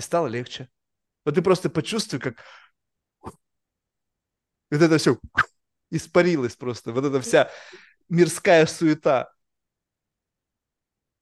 и 0.00 0.02
стало 0.02 0.28
легче. 0.28 0.68
Вот 1.26 1.34
ты 1.34 1.42
просто 1.42 1.68
почувствуй, 1.68 2.20
как 2.20 2.42
вот 3.22 3.32
это 4.70 4.96
все 4.96 5.18
испарилось 5.90 6.56
просто, 6.56 6.92
вот 6.92 7.04
эта 7.04 7.20
вся 7.20 7.50
мирская 8.08 8.64
суета. 8.64 9.30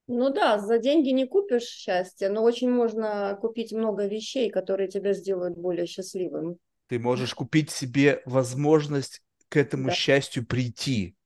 Ну 0.07 0.31
да, 0.31 0.59
за 0.59 0.79
деньги 0.79 1.11
не 1.11 1.27
купишь 1.27 1.65
счастье, 1.65 2.31
но 2.31 2.43
очень 2.43 2.71
можно 2.71 3.37
купить 3.41 3.73
много 3.73 4.07
вещей, 4.07 4.49
которые 4.49 4.89
тебя 4.89 5.13
сделают 5.13 5.59
более 5.59 5.87
счастливым. 5.87 6.57
Ты 6.87 6.99
можешь 6.99 7.35
купить 7.35 7.71
себе 7.71 8.23
возможность 8.25 9.23
к 9.49 9.57
этому 9.57 9.89
да. 9.89 9.95
счастью 9.95 10.47
прийти. 10.47 11.17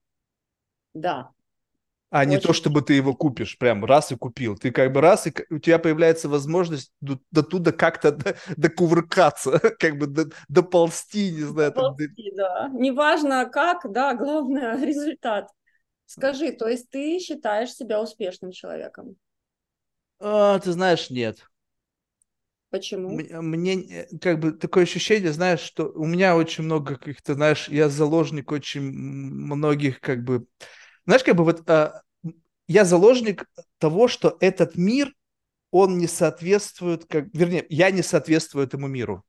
Да, 0.95 1.31
а 2.13 2.21
Очень... 2.21 2.31
не 2.31 2.39
то, 2.39 2.53
чтобы 2.53 2.83
ты 2.83 2.93
его 2.93 3.15
купишь, 3.15 3.57
прям 3.57 3.87
раз 3.87 4.13
и 4.13 4.17
купил. 4.17 4.59
Ты 4.59 4.71
как 4.71 4.93
бы 4.93 5.01
раз, 5.01 5.27
и 5.27 5.33
у 5.49 5.59
тебя 5.59 5.79
появляется 5.79 6.29
возможность 6.29 6.93
до, 7.01 7.19
до 7.31 7.43
туда 7.43 7.73
как-то 7.73 8.37
докувыркаться, 8.55 9.59
как 9.79 9.97
бы 9.97 10.07
до, 10.07 10.31
доползти, 10.47 11.33
не 11.33 11.41
знаю. 11.41 11.73
Доползти, 11.73 12.33
там, 12.37 12.37
да. 12.37 12.69
Неважно 12.79 13.47
как, 13.47 13.91
да, 13.91 14.15
главное 14.15 14.77
результат. 14.85 15.49
Скажи, 16.05 16.53
то 16.53 16.69
есть 16.69 16.91
ты 16.91 17.19
считаешь 17.19 17.73
себя 17.73 18.03
успешным 18.03 18.53
человеком? 18.53 19.17
А, 20.21 20.59
ты 20.59 20.73
знаешь, 20.73 21.09
нет. 21.09 21.39
Почему? 22.69 23.09
Мне 23.11 23.75
э, 23.75 24.19
как 24.21 24.39
бы 24.39 24.53
такое 24.53 24.85
ощущение, 24.85 25.33
знаешь, 25.33 25.61
что 25.61 25.91
у 25.95 26.05
меня 26.05 26.37
очень 26.37 26.65
много 26.65 26.97
каких-то, 26.97 27.33
знаешь, 27.35 27.69
я 27.69 27.89
заложник 27.89 28.53
очень 28.53 28.83
многих 28.83 30.01
как 30.01 30.25
бы, 30.25 30.45
знаешь, 31.07 31.25
как 31.25 31.37
бы 31.37 31.45
вот 31.45 31.69
а, 31.69 32.03
я 32.69 32.85
заложник 32.85 33.47
того, 33.79 34.09
что 34.09 34.37
этот 34.41 34.77
мир, 34.77 35.13
он 35.71 35.99
не 35.99 36.07
соответствует, 36.07 37.07
как, 37.07 37.27
вернее, 37.33 37.65
я 37.69 37.91
не 37.91 38.03
соответствую 38.03 38.67
этому 38.67 38.89
миру. 38.89 39.25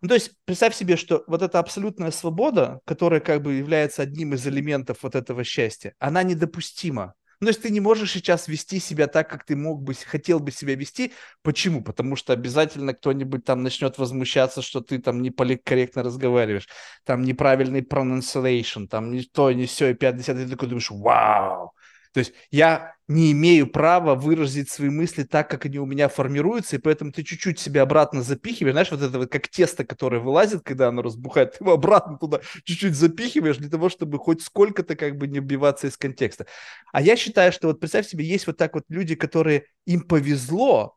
Ну, 0.00 0.08
то 0.08 0.14
есть 0.14 0.32
представь 0.44 0.74
себе, 0.74 0.96
что 0.96 1.24
вот 1.26 1.42
эта 1.42 1.58
абсолютная 1.58 2.12
свобода, 2.12 2.80
которая 2.84 3.20
как 3.20 3.42
бы 3.42 3.54
является 3.54 4.02
одним 4.02 4.34
из 4.34 4.46
элементов 4.46 4.98
вот 5.02 5.16
этого 5.16 5.42
счастья, 5.42 5.94
она 5.98 6.22
недопустима. 6.22 7.14
Ну, 7.40 7.46
то 7.46 7.50
есть 7.50 7.62
ты 7.62 7.70
не 7.70 7.80
можешь 7.80 8.12
сейчас 8.12 8.48
вести 8.48 8.80
себя 8.80 9.06
так, 9.06 9.30
как 9.30 9.44
ты 9.44 9.54
мог 9.54 9.82
бы, 9.82 9.94
хотел 9.94 10.40
бы 10.40 10.50
себя 10.50 10.74
вести. 10.74 11.12
Почему? 11.42 11.82
Потому 11.82 12.16
что 12.16 12.32
обязательно 12.32 12.94
кто-нибудь 12.94 13.44
там 13.44 13.62
начнет 13.62 13.96
возмущаться, 13.96 14.60
что 14.60 14.80
ты 14.80 14.98
там 14.98 15.22
не 15.22 15.30
корректно 15.30 16.02
разговариваешь, 16.02 16.68
там 17.04 17.22
неправильный 17.22 17.82
pronunciation, 17.82 18.88
там 18.88 19.12
не 19.12 19.22
то, 19.22 19.52
не 19.52 19.66
все, 19.66 19.90
и 19.90 19.94
50, 19.94 20.36
и 20.36 20.44
ты 20.44 20.50
такой 20.50 20.68
думаешь, 20.68 20.90
вау, 20.90 21.74
то 22.12 22.20
есть 22.20 22.32
я 22.50 22.94
не 23.08 23.32
имею 23.32 23.66
права 23.66 24.14
выразить 24.14 24.70
свои 24.70 24.90
мысли 24.90 25.22
так, 25.22 25.50
как 25.50 25.64
они 25.64 25.78
у 25.78 25.86
меня 25.86 26.08
формируются, 26.08 26.76
и 26.76 26.78
поэтому 26.78 27.10
ты 27.12 27.22
чуть-чуть 27.22 27.58
себя 27.58 27.82
обратно 27.82 28.22
запихиваешь, 28.22 28.74
знаешь, 28.74 28.90
вот 28.90 29.02
это 29.02 29.18
вот 29.18 29.30
как 29.30 29.48
тесто, 29.48 29.84
которое 29.84 30.20
вылазит, 30.20 30.62
когда 30.62 30.88
оно 30.88 31.02
разбухает, 31.02 31.52
ты 31.52 31.64
его 31.64 31.72
обратно 31.72 32.18
туда 32.18 32.40
чуть-чуть 32.64 32.94
запихиваешь 32.94 33.56
для 33.56 33.70
того, 33.70 33.88
чтобы 33.88 34.18
хоть 34.18 34.42
сколько-то 34.42 34.94
как 34.94 35.16
бы 35.16 35.26
не 35.26 35.38
убиваться 35.38 35.86
из 35.86 35.96
контекста. 35.96 36.46
А 36.92 37.00
я 37.00 37.16
считаю, 37.16 37.52
что 37.52 37.68
вот 37.68 37.80
представь 37.80 38.06
себе, 38.06 38.24
есть 38.24 38.46
вот 38.46 38.56
так 38.56 38.74
вот 38.74 38.84
люди, 38.88 39.14
которые 39.14 39.64
им 39.86 40.02
повезло, 40.02 40.96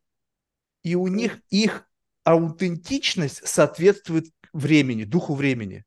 и 0.83 0.95
у 0.95 1.07
них 1.07 1.39
их 1.49 1.87
аутентичность 2.23 3.47
соответствует 3.47 4.25
времени, 4.53 5.03
духу 5.03 5.33
времени. 5.33 5.85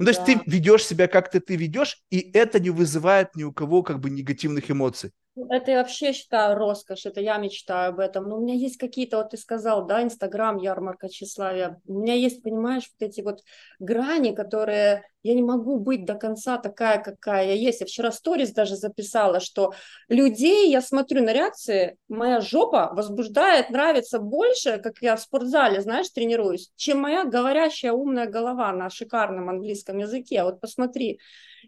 Ну, 0.00 0.06
то 0.06 0.10
есть 0.12 0.24
ты 0.24 0.40
ведешь 0.46 0.84
себя 0.84 1.06
как-то 1.08 1.40
ты 1.40 1.56
ведешь, 1.56 1.98
и 2.10 2.18
это 2.32 2.58
не 2.58 2.70
вызывает 2.70 3.36
ни 3.36 3.44
у 3.44 3.52
кого 3.52 3.82
как 3.84 4.00
бы 4.00 4.10
негативных 4.10 4.70
эмоций. 4.70 5.12
Ну, 5.36 5.46
это 5.48 5.70
я 5.70 5.78
вообще 5.78 6.12
считаю 6.12 6.56
роскошь, 6.56 7.06
это 7.06 7.20
я 7.20 7.38
мечтаю 7.38 7.90
об 7.90 8.00
этом. 8.00 8.28
Но 8.28 8.36
у 8.38 8.42
меня 8.42 8.54
есть 8.54 8.76
какие-то, 8.76 9.18
вот 9.18 9.30
ты 9.30 9.36
сказал, 9.36 9.86
да, 9.86 10.02
Инстаграм, 10.02 10.56
ярмарка 10.58 11.08
тщеславия. 11.08 11.80
У 11.86 12.00
меня 12.00 12.14
есть, 12.14 12.42
понимаешь, 12.42 12.90
вот 12.98 13.08
эти 13.08 13.20
вот 13.20 13.38
грани, 13.78 14.34
которые 14.34 15.04
я 15.22 15.34
не 15.34 15.42
могу 15.42 15.78
быть 15.78 16.04
до 16.04 16.14
конца 16.14 16.58
такая, 16.58 17.00
какая 17.00 17.46
я 17.46 17.52
есть. 17.54 17.80
Я 17.80 17.86
вчера 17.86 18.10
сторис 18.10 18.52
даже 18.52 18.74
записала, 18.74 19.38
что 19.38 19.72
людей, 20.08 20.68
я 20.70 20.82
смотрю 20.82 21.22
на 21.22 21.32
реакции, 21.32 21.96
моя 22.08 22.40
жопа 22.40 22.90
возбуждает, 22.92 23.70
нравится 23.70 24.18
больше, 24.18 24.78
как 24.78 24.94
я 25.00 25.14
в 25.14 25.20
спортзале, 25.20 25.80
знаешь, 25.80 26.10
тренируюсь, 26.10 26.72
чем 26.74 26.98
моя 26.98 27.24
говорящая 27.24 27.92
умная 27.92 28.26
голова 28.26 28.72
на 28.72 28.90
шикарном 28.90 29.48
английском 29.48 29.98
языке. 29.98 30.42
Вот 30.42 30.60
посмотри, 30.60 31.20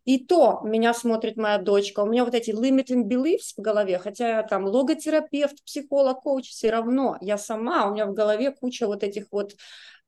и 0.05 0.19
то 0.25 0.61
меня 0.65 0.95
смотрит 0.95 1.37
моя 1.37 1.59
дочка. 1.59 2.01
У 2.01 2.07
меня 2.07 2.25
вот 2.25 2.35
эти 2.35 2.51
limiting 2.51 3.05
beliefs 3.05 3.55
в 3.57 3.61
голове, 3.61 3.99
хотя 3.99 4.29
я 4.37 4.43
там 4.43 4.65
логотерапевт, 4.65 5.63
психолог, 5.65 6.21
коуч, 6.23 6.49
все 6.49 6.71
равно 6.71 7.17
я 7.21 7.39
сама, 7.39 7.87
у 7.87 7.93
меня 7.93 8.07
в 8.07 8.15
голове 8.15 8.51
куча 8.51 8.87
вот 8.87 9.03
этих 9.03 9.27
вот, 9.31 9.55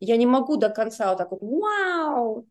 я 0.00 0.16
не 0.16 0.26
могу 0.26 0.56
до 0.56 0.68
конца 0.68 1.10
вот 1.10 1.18
так 1.18 1.30
вот, 1.30 1.40
вау, 1.42 2.46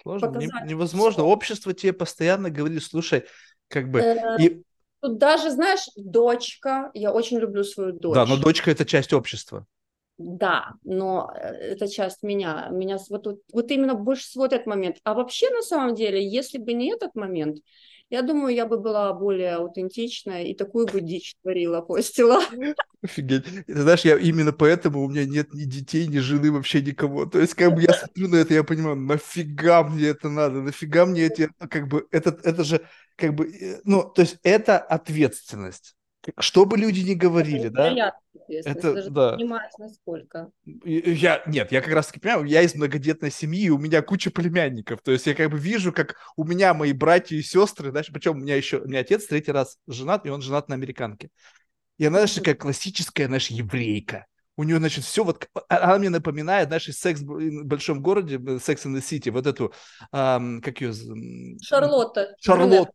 Сложно, 0.00 0.38
не, 0.38 0.48
невозможно. 0.64 1.24
Общество 1.24 1.72
тебе 1.74 1.92
постоянно 1.92 2.50
говорит, 2.50 2.82
слушай, 2.82 3.24
как 3.68 3.90
бы... 3.90 4.00
Э, 4.00 4.36
и... 4.40 4.62
Тут 5.00 5.18
даже, 5.18 5.50
знаешь, 5.50 5.86
дочка, 5.96 6.90
я 6.94 7.12
очень 7.12 7.38
люблю 7.38 7.64
свою 7.64 7.92
дочь. 7.92 8.14
Да, 8.14 8.24
но 8.24 8.36
дочка– 8.36 8.70
это 8.72 8.84
часть 8.84 9.12
общества. 9.12 9.66
Да, 10.24 10.74
но 10.84 11.32
э, 11.34 11.72
это 11.72 11.88
часть 11.88 12.22
меня. 12.22 12.68
Меня 12.70 12.98
вот, 13.10 13.26
вот, 13.26 13.40
вот 13.52 13.70
именно 13.70 13.94
больше 13.94 14.24
всего 14.24 14.46
этот 14.46 14.66
момент. 14.66 14.98
А 15.04 15.14
вообще, 15.14 15.50
на 15.50 15.62
самом 15.62 15.94
деле, 15.94 16.24
если 16.24 16.58
бы 16.58 16.72
не 16.74 16.92
этот 16.92 17.14
момент, 17.14 17.58
я 18.08 18.22
думаю, 18.22 18.54
я 18.54 18.66
бы 18.66 18.78
была 18.78 19.12
более 19.14 19.54
аутентичная 19.54 20.44
и 20.44 20.54
такую 20.54 20.86
бы 20.86 21.00
дичь 21.00 21.34
творила, 21.42 21.80
постила. 21.80 22.40
Офигеть. 23.02 23.46
Ты 23.66 23.74
знаешь, 23.74 24.02
я 24.04 24.16
именно 24.16 24.52
поэтому 24.52 25.02
у 25.02 25.08
меня 25.08 25.24
нет 25.24 25.52
ни 25.54 25.64
детей, 25.64 26.06
ни 26.06 26.18
жены, 26.18 26.52
вообще 26.52 26.82
никого. 26.82 27.26
То 27.26 27.40
есть, 27.40 27.54
как 27.54 27.74
бы 27.74 27.82
я 27.82 27.92
смотрю 27.92 28.28
на 28.28 28.36
это, 28.36 28.54
я 28.54 28.62
понимаю, 28.62 28.96
нафига 28.96 29.82
мне 29.82 30.08
это 30.08 30.28
надо, 30.28 30.60
нафига 30.60 31.06
мне 31.06 31.22
эти, 31.22 31.50
как 31.70 31.88
бы, 31.88 32.06
это, 32.12 32.38
это 32.44 32.62
же, 32.62 32.86
как 33.16 33.34
бы, 33.34 33.46
э, 33.46 33.80
ну, 33.84 34.04
то 34.04 34.22
есть, 34.22 34.36
это 34.44 34.78
ответственность. 34.78 35.96
Что 36.38 36.64
бы 36.66 36.76
люди 36.76 37.00
ни 37.00 37.14
говорили, 37.14 37.68
да? 37.68 38.14
Это, 38.48 38.94
даже 38.94 39.10
да. 39.10 39.32
понимаешь, 39.32 39.72
насколько. 39.78 40.50
Я, 40.64 41.42
нет, 41.46 41.72
я 41.72 41.80
как 41.80 41.92
раз 41.92 42.08
таки 42.08 42.20
понимаю, 42.20 42.44
я 42.44 42.62
из 42.62 42.74
многодетной 42.74 43.30
семьи, 43.30 43.70
у 43.70 43.78
меня 43.78 44.02
куча 44.02 44.30
племянников, 44.30 45.00
то 45.02 45.12
есть 45.12 45.26
я 45.26 45.34
как 45.34 45.50
бы 45.50 45.58
вижу, 45.58 45.92
как 45.92 46.16
у 46.36 46.44
меня 46.44 46.74
мои 46.74 46.92
братья 46.92 47.36
и 47.36 47.42
сестры, 47.42 47.90
знаешь, 47.90 48.10
причем 48.12 48.32
у 48.32 48.40
меня 48.40 48.56
еще, 48.56 48.78
у 48.78 48.86
меня 48.86 49.00
отец 49.00 49.26
третий 49.26 49.52
раз 49.52 49.78
женат, 49.86 50.26
и 50.26 50.30
он 50.30 50.42
женат 50.42 50.68
на 50.68 50.74
американке. 50.74 51.30
И 51.98 52.06
она, 52.06 52.18
знаешь, 52.18 52.34
такая 52.34 52.54
классическая, 52.54 53.26
знаешь, 53.26 53.48
еврейка. 53.48 54.26
У 54.56 54.64
нее, 54.64 54.78
значит, 54.78 55.04
все 55.04 55.24
вот... 55.24 55.48
А, 55.68 55.84
она 55.84 55.98
мне 55.98 56.10
напоминает, 56.10 56.68
знаешь, 56.68 56.88
из 56.88 56.98
«Секс 56.98 57.20
в 57.20 57.64
большом 57.64 58.02
городе», 58.02 58.38
«Секс 58.58 58.84
in 58.84 58.94
the 58.94 59.00
City», 59.00 59.30
вот 59.30 59.46
эту, 59.46 59.72
эм, 60.12 60.60
как 60.60 60.80
ее... 60.80 60.92
Шарлотта. 61.62 62.34
Шарлотта. 62.38 62.92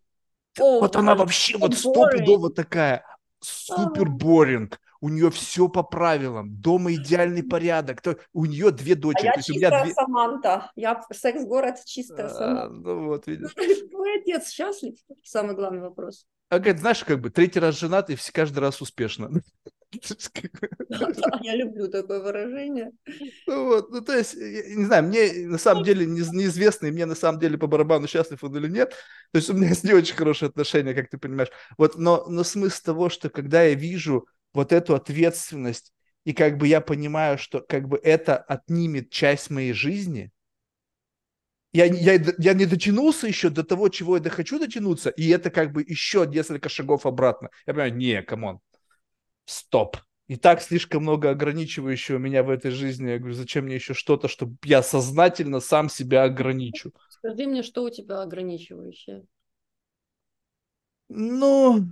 вот 0.59 0.95
она 0.95 1.15
вообще 1.15 1.57
вот 1.57 1.73
стопудово 1.73 2.51
такая 2.51 3.03
супер 3.47 4.09
боринг, 4.09 4.79
у 5.01 5.09
нее 5.09 5.29
все 5.31 5.67
по 5.67 5.83
правилам, 5.83 6.55
дома 6.55 6.93
идеальный 6.93 7.43
порядок, 7.43 8.01
то 8.01 8.17
у 8.33 8.45
нее 8.45 8.71
две 8.71 8.95
дочери. 8.95 9.27
А 9.27 9.35
я 9.35 9.41
чистая 9.41 9.83
две... 9.83 9.93
Саманта, 9.93 10.71
я 10.75 11.01
секс-город 11.11 11.77
чистая 11.85 12.27
а, 12.27 12.29
Саманта. 12.29 12.69
Ну 12.69 13.05
вот, 13.07 13.27
видишь. 13.27 13.53
Твой 13.91 14.19
отец 14.19 14.49
счастлив? 14.49 14.95
Самый 15.23 15.55
главный 15.55 15.81
вопрос. 15.81 16.25
А 16.49 16.59
говорит, 16.59 16.79
знаешь, 16.79 17.03
как 17.03 17.19
бы 17.19 17.29
третий 17.29 17.59
раз 17.59 17.77
женат 17.77 18.09
и 18.09 18.17
каждый 18.31 18.59
раз 18.59 18.81
успешно. 18.81 19.29
Я 21.41 21.55
люблю 21.55 21.87
такое 21.87 22.21
выражение. 22.21 22.91
Ну, 23.45 23.65
вот, 23.65 23.89
ну, 23.89 24.01
то 24.01 24.17
есть, 24.17 24.35
не 24.35 24.85
знаю, 24.85 25.03
мне 25.03 25.47
на 25.47 25.57
самом 25.57 25.83
деле 25.83 26.05
неизвестно, 26.05 26.87
и 26.87 26.91
мне 26.91 27.05
на 27.05 27.15
самом 27.15 27.39
деле 27.39 27.57
по 27.57 27.67
барабану, 27.67 28.07
счастлив 28.07 28.43
он 28.43 28.57
или 28.57 28.67
нет. 28.67 28.91
То 29.31 29.37
есть 29.37 29.49
у 29.49 29.53
меня 29.53 29.73
с 29.73 29.83
не 29.83 29.93
очень 29.93 30.15
хорошие 30.15 30.49
отношения, 30.49 30.93
как 30.93 31.09
ты 31.09 31.17
понимаешь. 31.17 31.51
Вот, 31.77 31.97
но, 31.97 32.25
но 32.27 32.43
смысл 32.43 32.83
того, 32.83 33.09
что 33.09 33.29
когда 33.29 33.63
я 33.63 33.75
вижу 33.75 34.27
вот 34.53 34.71
эту 34.71 34.95
ответственность, 34.95 35.93
и 36.25 36.33
как 36.33 36.57
бы 36.57 36.67
я 36.67 36.81
понимаю, 36.81 37.37
что 37.37 37.61
как 37.61 37.87
бы 37.87 37.99
это 38.03 38.35
отнимет 38.35 39.09
часть 39.09 39.49
моей 39.49 39.73
жизни, 39.73 40.31
я, 41.73 41.85
я, 41.85 42.19
я 42.37 42.53
не 42.53 42.65
дотянулся 42.65 43.27
еще 43.27 43.49
до 43.49 43.63
того, 43.63 43.89
чего 43.89 44.17
я 44.17 44.29
хочу 44.29 44.59
дотянуться, 44.59 45.09
и 45.09 45.29
это 45.29 45.49
как 45.49 45.71
бы 45.71 45.83
еще 45.87 46.25
несколько 46.25 46.69
шагов 46.69 47.05
обратно. 47.05 47.49
Я 47.65 47.73
понимаю, 47.73 47.95
не, 47.95 48.21
come 48.23 48.44
on, 48.44 48.59
стоп. 49.47 49.97
И 50.27 50.35
так 50.35 50.61
слишком 50.61 51.03
много 51.03 51.29
ограничивающего 51.29 52.17
меня 52.17 52.43
в 52.43 52.49
этой 52.49 52.71
жизни. 52.71 53.09
Я 53.09 53.17
говорю, 53.17 53.33
зачем 53.33 53.65
мне 53.65 53.75
еще 53.75 53.93
что-то, 53.93 54.27
чтобы 54.27 54.57
я 54.65 54.83
сознательно 54.83 55.61
сам 55.61 55.89
себя 55.89 56.23
ограничу? 56.23 56.91
Скажи 57.09 57.47
мне, 57.47 57.63
что 57.63 57.83
у 57.83 57.89
тебя 57.89 58.21
ограничивающее? 58.21 59.23
Ну, 61.09 61.87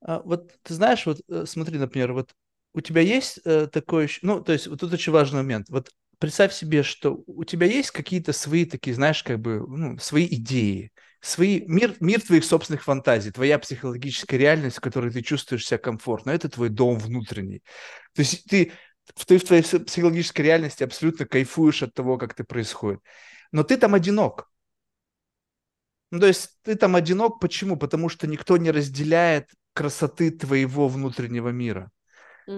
а, 0.00 0.20
вот 0.20 0.52
ты 0.62 0.74
знаешь, 0.74 1.04
вот 1.04 1.20
э, 1.28 1.44
смотри, 1.46 1.78
например, 1.78 2.14
вот 2.14 2.34
у 2.72 2.80
тебя 2.80 3.02
есть 3.02 3.40
э, 3.44 3.66
такое, 3.66 4.08
ну, 4.22 4.42
то 4.42 4.52
есть 4.52 4.66
вот 4.66 4.80
тут 4.80 4.92
очень 4.92 5.12
важный 5.12 5.42
момент. 5.42 5.68
Вот 5.68 5.90
представь 6.18 6.54
себе, 6.54 6.82
что 6.82 7.22
у 7.26 7.44
тебя 7.44 7.66
есть 7.66 7.90
какие-то 7.90 8.32
свои 8.32 8.64
такие, 8.64 8.94
знаешь, 8.94 9.22
как 9.22 9.40
бы, 9.40 9.60
ну, 9.66 9.98
свои 9.98 10.26
идеи, 10.26 10.92
свои, 11.24 11.64
мир, 11.66 11.94
мир 12.00 12.20
твоих 12.20 12.44
собственных 12.44 12.84
фантазий, 12.84 13.30
твоя 13.30 13.58
психологическая 13.58 14.38
реальность, 14.38 14.76
в 14.76 14.80
которой 14.80 15.10
ты 15.10 15.22
чувствуешь 15.22 15.66
себя 15.66 15.78
комфортно, 15.78 16.30
это 16.30 16.48
твой 16.48 16.68
дом 16.68 16.98
внутренний. 16.98 17.62
То 18.14 18.20
есть 18.20 18.44
ты, 18.44 18.72
ты 19.26 19.38
в 19.38 19.44
твоей 19.44 19.62
психологической 19.62 20.44
реальности 20.44 20.84
абсолютно 20.84 21.24
кайфуешь 21.24 21.82
от 21.82 21.94
того, 21.94 22.18
как 22.18 22.32
это 22.32 22.44
происходит. 22.44 23.00
Но 23.52 23.62
ты 23.62 23.78
там 23.78 23.94
одинок. 23.94 24.50
Ну, 26.10 26.20
то 26.20 26.26
есть 26.26 26.58
ты 26.62 26.74
там 26.74 26.94
одинок, 26.94 27.40
почему? 27.40 27.76
Потому 27.76 28.08
что 28.08 28.26
никто 28.26 28.56
не 28.58 28.70
разделяет 28.70 29.50
красоты 29.72 30.30
твоего 30.30 30.88
внутреннего 30.88 31.48
мира. 31.48 31.90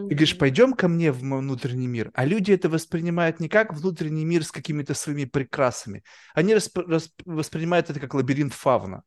Ты 0.09 0.15
говоришь, 0.15 0.39
пойдем 0.39 0.73
ко 0.73 0.89
мне 0.89 1.11
в 1.11 1.23
мой 1.23 1.41
внутренний 1.41 1.89
мир. 1.89 2.11
А 2.15 2.25
люди 2.25 2.53
это 2.53 2.69
воспринимают 2.69 3.41
не 3.41 3.49
как 3.49 3.75
внутренний 3.75 4.25
мир 4.25 4.45
с 4.45 4.53
какими-то 4.53 4.95
своими 4.95 5.25
прекрасами. 5.25 6.05
Они 6.35 6.55
расп- 6.55 6.87
расп- 6.87 7.11
воспринимают 7.25 7.91
это 7.91 7.99
как 7.99 8.15
лабиринт 8.15 8.55
фавна. 8.55 9.03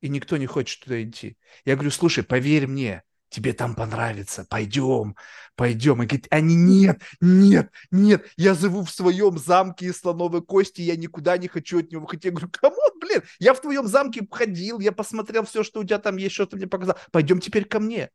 И 0.00 0.08
никто 0.08 0.36
не 0.36 0.46
хочет 0.46 0.84
туда 0.84 1.02
идти. 1.02 1.36
Я 1.64 1.74
говорю, 1.74 1.90
слушай, 1.90 2.24
поверь 2.24 2.66
мне, 2.66 3.02
тебе 3.34 3.52
там 3.52 3.74
понравится, 3.74 4.46
пойдем, 4.48 5.16
пойдем. 5.56 6.02
И 6.02 6.06
говорит, 6.06 6.28
они, 6.30 6.54
нет, 6.54 7.02
нет, 7.20 7.72
нет, 7.90 8.26
я 8.36 8.54
живу 8.54 8.84
в 8.84 8.90
своем 8.90 9.38
замке 9.38 9.86
из 9.86 9.98
слоновой 9.98 10.40
кости, 10.40 10.82
я 10.82 10.94
никуда 10.94 11.36
не 11.36 11.48
хочу 11.48 11.80
от 11.80 11.90
него 11.90 12.04
уходить. 12.04 12.26
Я 12.26 12.30
говорю, 12.30 12.48
come 12.50 12.73
on, 12.73 12.90
блин, 13.00 13.22
я 13.40 13.54
в 13.54 13.60
твоем 13.60 13.88
замке 13.88 14.26
ходил, 14.30 14.78
я 14.78 14.92
посмотрел 14.92 15.44
все, 15.44 15.64
что 15.64 15.80
у 15.80 15.84
тебя 15.84 15.98
там 15.98 16.16
есть, 16.16 16.34
что 16.34 16.46
ты 16.46 16.56
мне 16.56 16.68
показал, 16.68 16.96
пойдем 17.10 17.40
теперь 17.40 17.64
ко 17.64 17.80
мне. 17.80 18.10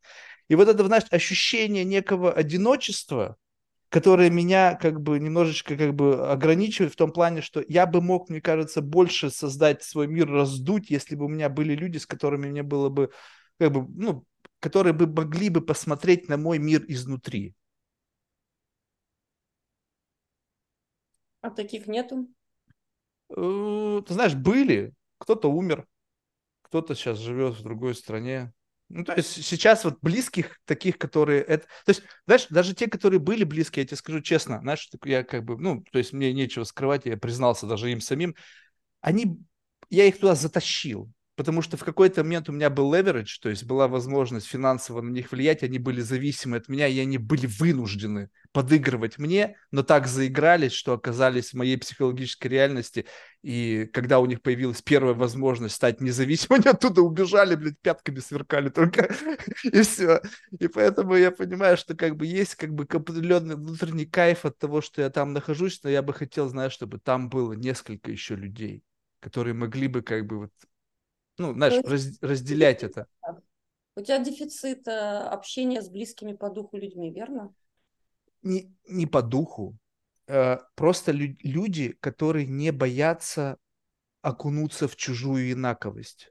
И 0.48 0.54
вот 0.54 0.68
это, 0.68 0.84
знаешь, 0.86 1.04
ощущение 1.10 1.84
некого 1.84 2.32
одиночества, 2.32 3.36
которое 3.90 4.30
меня 4.30 4.74
как 4.74 5.02
бы 5.02 5.18
немножечко 5.18 5.76
как 5.76 5.94
бы 5.94 6.30
ограничивает 6.30 6.94
в 6.94 6.96
том 6.96 7.12
плане, 7.12 7.42
что 7.42 7.62
я 7.68 7.84
бы 7.84 8.00
мог, 8.00 8.30
мне 8.30 8.40
кажется, 8.40 8.80
больше 8.80 9.30
создать 9.30 9.82
свой 9.82 10.06
мир, 10.06 10.30
раздуть, 10.30 10.88
если 10.88 11.14
бы 11.14 11.26
у 11.26 11.28
меня 11.28 11.50
были 11.50 11.74
люди, 11.74 11.98
с 11.98 12.06
которыми 12.06 12.48
мне 12.48 12.62
было 12.62 12.88
бы 12.88 13.10
как 13.58 13.72
бы, 13.72 13.86
ну, 13.94 14.24
которые 14.60 14.92
бы 14.92 15.06
могли 15.06 15.48
бы 15.48 15.60
посмотреть 15.60 16.28
на 16.28 16.36
мой 16.36 16.58
мир 16.58 16.84
изнутри. 16.86 17.54
А 21.40 21.50
таких 21.50 21.86
нету? 21.86 22.28
Э, 23.30 24.02
ты 24.06 24.14
знаешь, 24.14 24.34
были. 24.34 24.92
Кто-то 25.18 25.50
умер, 25.50 25.86
кто-то 26.62 26.94
сейчас 26.94 27.18
живет 27.18 27.54
в 27.54 27.62
другой 27.62 27.94
стране. 27.94 28.52
Ну, 28.88 29.04
то 29.04 29.14
есть 29.14 29.44
сейчас 29.44 29.84
вот 29.84 29.98
близких 30.02 30.58
таких, 30.64 30.98
которые 30.98 31.42
это... 31.42 31.66
То 31.84 31.90
есть, 31.90 32.02
знаешь, 32.26 32.46
даже 32.50 32.74
те, 32.74 32.88
которые 32.88 33.20
были 33.20 33.44
близкие, 33.44 33.82
я 33.82 33.86
тебе 33.86 33.96
скажу 33.96 34.20
честно, 34.20 34.60
знаешь, 34.60 34.88
я 35.04 35.22
как 35.22 35.44
бы, 35.44 35.56
ну, 35.56 35.84
то 35.92 35.98
есть 35.98 36.12
мне 36.12 36.32
нечего 36.32 36.64
скрывать, 36.64 37.06
я 37.06 37.16
признался 37.16 37.66
даже 37.66 37.92
им 37.92 38.00
самим, 38.00 38.34
они, 39.00 39.38
я 39.90 40.06
их 40.06 40.18
туда 40.18 40.34
затащил 40.34 41.08
потому 41.40 41.62
что 41.62 41.78
в 41.78 41.84
какой-то 41.84 42.22
момент 42.22 42.50
у 42.50 42.52
меня 42.52 42.68
был 42.68 42.92
leverage, 42.92 43.38
то 43.40 43.48
есть 43.48 43.64
была 43.64 43.88
возможность 43.88 44.46
финансово 44.46 45.00
на 45.00 45.08
них 45.08 45.32
влиять, 45.32 45.62
они 45.62 45.78
были 45.78 46.02
зависимы 46.02 46.58
от 46.58 46.68
меня, 46.68 46.86
и 46.86 46.98
они 46.98 47.16
были 47.16 47.46
вынуждены 47.46 48.28
подыгрывать 48.52 49.16
мне, 49.16 49.56
но 49.70 49.82
так 49.82 50.06
заигрались, 50.06 50.72
что 50.72 50.92
оказались 50.92 51.52
в 51.52 51.54
моей 51.54 51.78
психологической 51.78 52.50
реальности, 52.50 53.06
и 53.40 53.88
когда 53.90 54.20
у 54.20 54.26
них 54.26 54.42
появилась 54.42 54.82
первая 54.82 55.14
возможность 55.14 55.76
стать 55.76 56.02
независимыми, 56.02 56.60
они 56.60 56.68
оттуда 56.76 57.00
убежали, 57.00 57.54
блядь, 57.54 57.80
пятками 57.80 58.18
сверкали 58.18 58.68
только, 58.68 59.10
и 59.64 59.80
все. 59.80 60.20
И 60.58 60.68
поэтому 60.68 61.14
я 61.14 61.30
понимаю, 61.30 61.78
что 61.78 61.96
как 61.96 62.18
бы 62.18 62.26
есть 62.26 62.54
как 62.56 62.74
бы 62.74 62.84
определенный 62.84 63.56
внутренний 63.56 64.04
кайф 64.04 64.44
от 64.44 64.58
того, 64.58 64.82
что 64.82 65.00
я 65.00 65.08
там 65.08 65.32
нахожусь, 65.32 65.82
но 65.84 65.88
я 65.88 66.02
бы 66.02 66.12
хотел, 66.12 66.50
знаешь, 66.50 66.74
чтобы 66.74 66.98
там 66.98 67.30
было 67.30 67.54
несколько 67.54 68.10
еще 68.10 68.36
людей, 68.36 68.84
которые 69.20 69.54
могли 69.54 69.88
бы 69.88 70.02
как 70.02 70.26
бы 70.26 70.40
вот 70.40 70.52
ну, 71.40 71.54
знаешь, 71.54 71.82
раз, 71.84 72.18
разделять 72.20 72.82
это. 72.82 73.06
У 73.96 74.02
тебя 74.02 74.18
дефицит 74.18 74.86
э, 74.86 74.90
общения 74.92 75.82
с 75.82 75.88
близкими 75.88 76.34
по 76.34 76.50
духу 76.50 76.76
людьми, 76.76 77.10
верно? 77.10 77.52
Не, 78.42 78.70
не 78.86 79.06
по 79.06 79.22
духу. 79.22 79.76
Э, 80.26 80.58
просто 80.74 81.12
лю- 81.12 81.36
люди, 81.42 81.96
которые 82.00 82.46
не 82.46 82.72
боятся 82.72 83.56
окунуться 84.22 84.86
в 84.86 84.96
чужую 84.96 85.50
инаковость. 85.52 86.30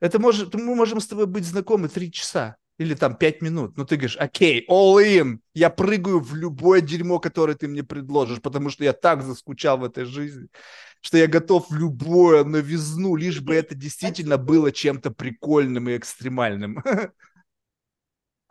Это 0.00 0.18
может, 0.18 0.54
мы 0.54 0.74
можем 0.74 1.00
с 1.00 1.08
тобой 1.08 1.26
быть 1.26 1.44
знакомы 1.44 1.88
три 1.88 2.12
часа 2.12 2.56
или 2.78 2.94
там 2.94 3.16
пять 3.16 3.42
минут, 3.42 3.76
но 3.76 3.84
ты 3.84 3.96
говоришь, 3.96 4.16
окей, 4.16 4.64
all 4.68 5.02
in, 5.02 5.38
я 5.54 5.70
прыгаю 5.70 6.20
в 6.20 6.34
любое 6.36 6.80
дерьмо, 6.80 7.18
которое 7.18 7.56
ты 7.56 7.66
мне 7.66 7.82
предложишь, 7.82 8.40
потому 8.40 8.70
что 8.70 8.84
я 8.84 8.92
так 8.92 9.22
заскучал 9.22 9.78
в 9.78 9.84
этой 9.84 10.04
жизни 10.04 10.48
что 11.00 11.16
я 11.18 11.26
готов 11.26 11.70
в 11.70 11.76
любое 11.76 12.44
новизну, 12.44 13.16
лишь 13.16 13.40
бы 13.40 13.54
это 13.54 13.74
действительно 13.74 14.36
было 14.36 14.72
чем-то 14.72 15.10
прикольным 15.10 15.88
и 15.88 15.96
экстремальным. 15.96 16.82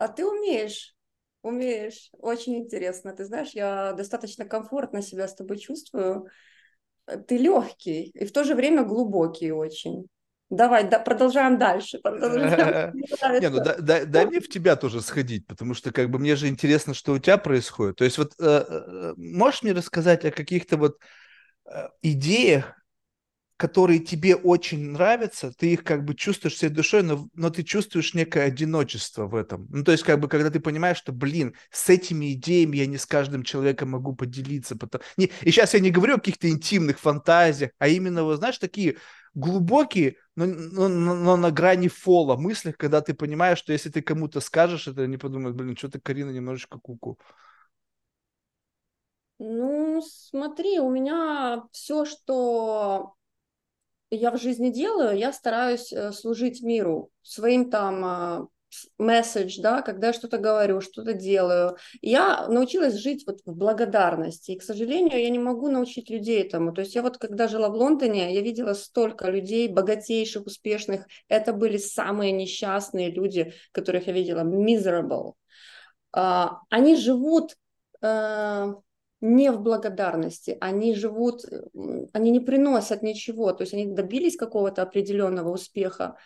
А 0.00 0.06
ты 0.06 0.24
умеешь, 0.24 0.94
умеешь. 1.42 2.10
Очень 2.12 2.58
интересно. 2.58 3.12
Ты 3.12 3.24
знаешь, 3.24 3.50
я 3.50 3.94
достаточно 3.94 4.44
комфортно 4.44 5.02
себя 5.02 5.26
с 5.26 5.34
тобой 5.34 5.58
чувствую. 5.58 6.28
Ты 7.26 7.36
легкий 7.36 8.12
и 8.14 8.24
в 8.24 8.30
то 8.30 8.44
же 8.44 8.54
время 8.54 8.84
глубокий 8.84 9.50
очень. 9.50 10.06
Давай, 10.50 10.88
да, 10.88 11.00
продолжаем 11.00 11.58
дальше. 11.58 11.98
Не, 12.04 13.48
ну 13.50 13.58
дай, 13.80 14.06
дай 14.06 14.26
мне 14.26 14.38
в 14.38 14.48
тебя 14.48 14.76
тоже 14.76 15.00
сходить, 15.00 15.48
потому 15.48 15.74
что 15.74 15.90
как 15.90 16.08
бы 16.10 16.20
мне 16.20 16.36
же 16.36 16.46
интересно, 16.46 16.94
что 16.94 17.14
у 17.14 17.18
тебя 17.18 17.36
происходит. 17.36 17.96
То 17.96 18.04
есть 18.04 18.18
вот 18.18 18.34
э, 18.38 18.44
э, 18.46 19.14
можешь 19.16 19.64
мне 19.64 19.72
рассказать 19.72 20.24
о 20.24 20.30
каких-то 20.30 20.76
вот 20.76 20.98
Э, 21.00 21.04
идеях, 22.02 22.78
которые 23.58 23.98
тебе 23.98 24.36
очень 24.36 24.92
нравятся, 24.92 25.52
ты 25.52 25.72
их 25.72 25.82
как 25.82 26.04
бы 26.04 26.14
чувствуешь 26.14 26.54
всей 26.54 26.68
душой, 26.68 27.02
но, 27.02 27.28
но 27.34 27.50
ты 27.50 27.64
чувствуешь 27.64 28.14
некое 28.14 28.44
одиночество 28.44 29.26
в 29.26 29.34
этом. 29.34 29.66
Ну, 29.70 29.82
то 29.82 29.90
есть, 29.90 30.04
как 30.04 30.20
бы, 30.20 30.28
когда 30.28 30.48
ты 30.48 30.60
понимаешь, 30.60 30.96
что, 30.96 31.10
блин, 31.10 31.54
с 31.72 31.90
этими 31.90 32.32
идеями 32.34 32.76
я 32.76 32.86
не 32.86 32.98
с 32.98 33.04
каждым 33.04 33.42
человеком 33.42 33.90
могу 33.90 34.14
поделиться. 34.14 34.76
Потом... 34.76 35.00
Не, 35.16 35.32
и 35.42 35.50
сейчас 35.50 35.74
я 35.74 35.80
не 35.80 35.90
говорю 35.90 36.14
о 36.14 36.18
каких-то 36.18 36.48
интимных 36.48 37.00
фантазиях, 37.00 37.72
а 37.80 37.88
именно, 37.88 38.22
вот, 38.22 38.36
знаешь, 38.36 38.58
такие 38.58 38.96
глубокие, 39.34 40.14
но, 40.36 40.46
но, 40.46 40.88
но 40.88 41.36
на 41.36 41.50
грани 41.50 41.88
фола 41.88 42.36
мыслях, 42.36 42.76
когда 42.76 43.00
ты 43.00 43.12
понимаешь, 43.12 43.58
что 43.58 43.72
если 43.72 43.90
ты 43.90 44.02
кому-то 44.02 44.38
скажешь, 44.38 44.86
это 44.86 45.08
не 45.08 45.16
подумают, 45.16 45.56
блин, 45.56 45.76
что-то 45.76 46.00
Карина 46.00 46.30
немножечко 46.30 46.78
куку. 46.78 47.18
-ку. 47.20 47.24
Ну, 49.38 50.02
смотри, 50.02 50.80
у 50.80 50.90
меня 50.90 51.64
все, 51.72 52.04
что 52.04 53.14
я 54.10 54.30
в 54.30 54.40
жизни 54.40 54.70
делаю, 54.70 55.16
я 55.16 55.32
стараюсь 55.32 55.92
э, 55.92 56.12
служить 56.12 56.62
миру, 56.62 57.10
своим 57.22 57.70
там 57.70 58.48
месседж, 58.98 59.60
да, 59.60 59.82
когда 59.82 60.08
я 60.08 60.12
что-то 60.12 60.38
говорю, 60.38 60.80
что-то 60.80 61.14
делаю. 61.14 61.76
Я 62.00 62.48
научилась 62.48 62.94
жить 62.94 63.24
вот 63.26 63.40
в 63.44 63.54
благодарности. 63.54 64.52
И, 64.52 64.58
к 64.58 64.62
сожалению, 64.62 65.20
я 65.20 65.30
не 65.30 65.38
могу 65.38 65.68
научить 65.68 66.10
людей 66.10 66.42
этому. 66.42 66.72
То 66.72 66.82
есть 66.82 66.94
я 66.94 67.02
вот, 67.02 67.18
когда 67.18 67.48
жила 67.48 67.68
в 67.68 67.74
Лондоне, 67.74 68.34
я 68.34 68.40
видела 68.40 68.74
столько 68.74 69.30
людей, 69.30 69.68
богатейших, 69.68 70.46
успешных. 70.46 71.06
Это 71.28 71.52
были 71.52 71.78
самые 71.78 72.32
несчастные 72.32 73.10
люди, 73.10 73.54
которых 73.72 74.06
я 74.06 74.12
видела. 74.12 74.40
Miserable. 74.40 75.34
Uh, 76.16 76.56
они 76.70 76.96
живут 76.96 77.56
uh, 78.02 78.74
не 79.20 79.50
в 79.50 79.60
благодарности, 79.60 80.56
они 80.60 80.94
живут, 80.94 81.44
они 82.12 82.30
не 82.30 82.40
приносят 82.40 83.02
ничего, 83.02 83.52
то 83.52 83.62
есть 83.62 83.74
они 83.74 83.86
добились 83.86 84.36
какого-то 84.36 84.82
определенного 84.82 85.50
успеха. 85.50 86.16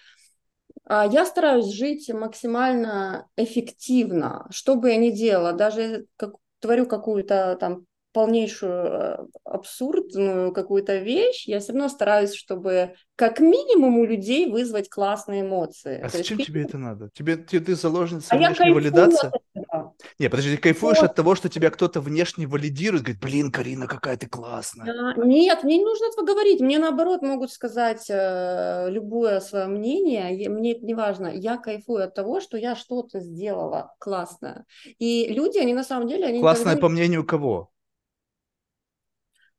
А 0.84 1.06
я 1.06 1.24
стараюсь 1.24 1.72
жить 1.72 2.10
максимально 2.12 3.28
эффективно, 3.36 4.46
что 4.50 4.74
бы 4.74 4.90
я 4.90 4.96
ни 4.96 5.10
делала, 5.10 5.52
даже 5.52 6.06
как 6.16 6.34
творю 6.60 6.86
какую-то 6.86 7.56
там 7.58 7.86
полнейшую 8.12 8.72
э, 8.72 9.16
абсурдную 9.44 10.52
какую-то 10.52 10.98
вещь, 10.98 11.48
я 11.48 11.60
все 11.60 11.72
равно 11.72 11.88
стараюсь, 11.88 12.34
чтобы 12.34 12.94
как 13.16 13.40
минимум 13.40 13.98
у 13.98 14.04
людей 14.04 14.50
вызвать 14.50 14.88
классные 14.88 15.42
эмоции. 15.42 16.00
А 16.00 16.08
То 16.08 16.18
зачем 16.18 16.38
есть, 16.38 16.48
тебе 16.48 16.64
это 16.64 16.78
надо? 16.78 17.10
Тебе 17.14 17.36
ты, 17.36 17.60
ты 17.60 17.74
заложница 17.74 18.28
а 18.30 18.36
внешней 18.36 18.70
валидации? 18.70 19.30
Не, 20.18 20.28
подожди, 20.28 20.56
ты 20.56 20.62
кайфуешь 20.62 21.00
вот. 21.00 21.10
от 21.10 21.14
того, 21.14 21.34
что 21.34 21.48
тебя 21.48 21.70
кто-то 21.70 22.00
внешне 22.00 22.46
валидирует, 22.46 23.02
говорит, 23.02 23.22
блин, 23.22 23.50
Карина, 23.50 23.86
какая 23.86 24.16
ты 24.16 24.28
классная. 24.28 25.14
А, 25.14 25.14
нет, 25.18 25.62
мне 25.64 25.78
не 25.78 25.84
нужно 25.84 26.06
этого 26.06 26.24
говорить. 26.24 26.60
Мне 26.60 26.78
наоборот 26.78 27.22
могут 27.22 27.52
сказать 27.52 28.06
э, 28.08 28.88
любое 28.90 29.40
свое 29.40 29.66
мнение, 29.66 30.48
мне 30.48 30.72
это 30.72 30.84
не 30.84 30.94
важно. 30.94 31.28
Я 31.28 31.56
кайфую 31.56 32.04
от 32.04 32.14
того, 32.14 32.40
что 32.40 32.56
я 32.56 32.76
что-то 32.76 33.20
сделала 33.20 33.94
классное. 33.98 34.64
И 34.98 35.28
люди, 35.28 35.58
они 35.58 35.74
на 35.74 35.84
самом 35.84 36.08
деле... 36.08 36.26
Они 36.26 36.40
Классное 36.40 36.76
по 36.76 36.88
мнению 36.88 37.24
кого? 37.24 37.72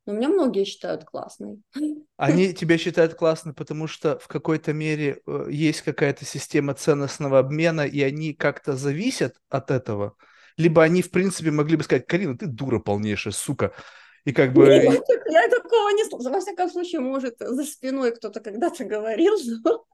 Но 0.06 0.13
меня 0.13 0.27
многие 0.27 0.65
считают 0.65 1.06
классной. 1.06 1.62
Они 2.17 2.53
тебя 2.53 2.77
считают 2.77 3.13
классной, 3.13 3.53
потому 3.53 3.88
что 3.88 4.19
в 4.19 4.27
какой-то 4.27 4.73
мере 4.73 5.21
э, 5.25 5.47
есть 5.49 5.82
какая-то 5.82 6.25
система 6.25 6.73
ценностного 6.73 7.39
обмена, 7.39 7.82
и 7.82 8.01
они 8.01 8.34
как-то 8.34 8.75
зависят 8.75 9.38
от 9.49 9.71
этого. 9.71 10.17
Либо 10.57 10.83
они, 10.83 11.01
в 11.01 11.11
принципе, 11.11 11.51
могли 11.51 11.77
бы 11.77 11.83
сказать, 11.83 12.07
Карина, 12.07 12.37
ты 12.37 12.47
дура 12.47 12.79
полнейшая, 12.79 13.33
сука. 13.33 13.73
И 14.25 14.31
как 14.31 14.53
бы... 14.53 14.67
Нет, 14.67 15.03
я 15.29 15.49
такого 15.49 15.89
не 15.89 16.05
слышала. 16.05 16.33
Во 16.33 16.39
всяком 16.39 16.69
случае, 16.69 17.01
может, 17.01 17.35
за 17.39 17.63
спиной 17.63 18.15
кто-то 18.15 18.39
когда-то 18.39 18.85
говорил, 18.85 19.35
но 19.63 19.85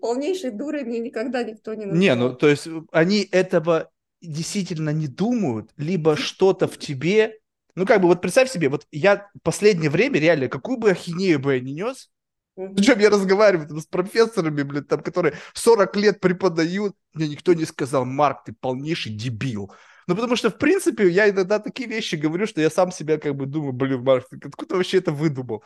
полнейшей 0.00 0.50
дурой 0.50 0.84
мне 0.84 0.98
никогда 1.00 1.42
никто 1.42 1.74
не 1.74 1.84
называл. 1.84 2.00
Не, 2.00 2.14
ну, 2.14 2.34
то 2.34 2.48
есть 2.48 2.68
они 2.90 3.28
этого 3.30 3.90
действительно 4.20 4.90
не 4.90 5.08
думают, 5.08 5.72
либо 5.76 6.16
что-то 6.16 6.68
в 6.68 6.78
тебе 6.78 7.38
ну, 7.74 7.86
как 7.86 8.02
бы, 8.02 8.08
вот 8.08 8.20
представь 8.20 8.50
себе, 8.50 8.68
вот 8.68 8.86
я 8.90 9.28
последнее 9.42 9.88
время 9.90 10.18
реально, 10.18 10.48
какую 10.48 10.76
бы 10.76 10.90
ахинею 10.90 11.40
бы 11.40 11.54
я 11.54 11.60
не 11.60 11.72
нес. 11.72 12.10
Причем 12.54 12.98
я 12.98 13.10
разговариваю 13.10 13.68
там, 13.68 13.80
с 13.80 13.86
профессорами, 13.86 14.62
блин, 14.62 14.84
там, 14.84 15.02
которые 15.02 15.36
40 15.54 15.96
лет 15.96 16.20
преподают, 16.20 16.94
мне 17.14 17.28
никто 17.28 17.54
не 17.54 17.64
сказал, 17.64 18.04
Марк, 18.04 18.44
ты 18.44 18.52
полнейший 18.52 19.12
дебил. 19.12 19.72
Ну, 20.06 20.14
потому 20.14 20.36
что, 20.36 20.50
в 20.50 20.58
принципе, 20.58 21.08
я 21.08 21.30
иногда 21.30 21.58
такие 21.58 21.88
вещи 21.88 22.16
говорю, 22.16 22.46
что 22.46 22.60
я 22.60 22.70
сам 22.70 22.90
себя 22.92 23.18
как 23.18 23.36
бы 23.36 23.46
думаю, 23.46 23.72
блин, 23.72 24.02
Марк, 24.02 24.26
ты 24.28 24.38
откуда 24.42 24.76
вообще 24.76 24.98
это 24.98 25.12
выдумал? 25.12 25.62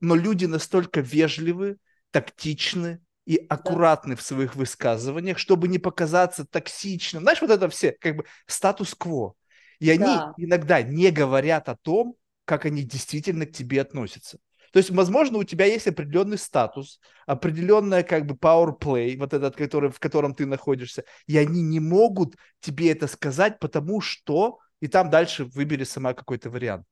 Но 0.00 0.14
люди 0.14 0.46
настолько 0.46 1.00
вежливы, 1.00 1.76
тактичны, 2.10 3.00
и 3.26 3.36
аккуратны 3.48 4.14
да. 4.14 4.20
в 4.20 4.22
своих 4.22 4.54
высказываниях, 4.54 5.38
чтобы 5.38 5.68
не 5.68 5.78
показаться 5.78 6.44
токсичным. 6.44 7.22
Знаешь, 7.22 7.40
вот 7.40 7.50
это 7.50 7.68
все 7.68 7.92
как 7.92 8.16
бы 8.16 8.24
статус-кво. 8.46 9.34
И 9.78 9.90
они 9.90 10.04
да. 10.04 10.34
иногда 10.36 10.82
не 10.82 11.10
говорят 11.10 11.68
о 11.68 11.76
том, 11.76 12.16
как 12.44 12.66
они 12.66 12.82
действительно 12.82 13.46
к 13.46 13.52
тебе 13.52 13.80
относятся. 13.80 14.38
То 14.74 14.78
есть, 14.78 14.90
возможно, 14.90 15.38
у 15.38 15.44
тебя 15.44 15.66
есть 15.66 15.86
определенный 15.86 16.36
статус, 16.36 16.98
определенная 17.26 18.02
как 18.02 18.26
бы 18.26 18.34
power 18.34 18.76
play, 18.76 19.16
вот 19.16 19.32
этот, 19.32 19.54
который, 19.54 19.88
в 19.88 20.00
котором 20.00 20.34
ты 20.34 20.46
находишься, 20.46 21.04
и 21.28 21.38
они 21.38 21.62
не 21.62 21.78
могут 21.78 22.34
тебе 22.58 22.90
это 22.90 23.06
сказать, 23.06 23.60
потому 23.60 24.00
что, 24.00 24.58
и 24.80 24.88
там 24.88 25.10
дальше 25.10 25.44
выбери 25.44 25.84
сама 25.84 26.12
какой-то 26.12 26.50
вариант. 26.50 26.86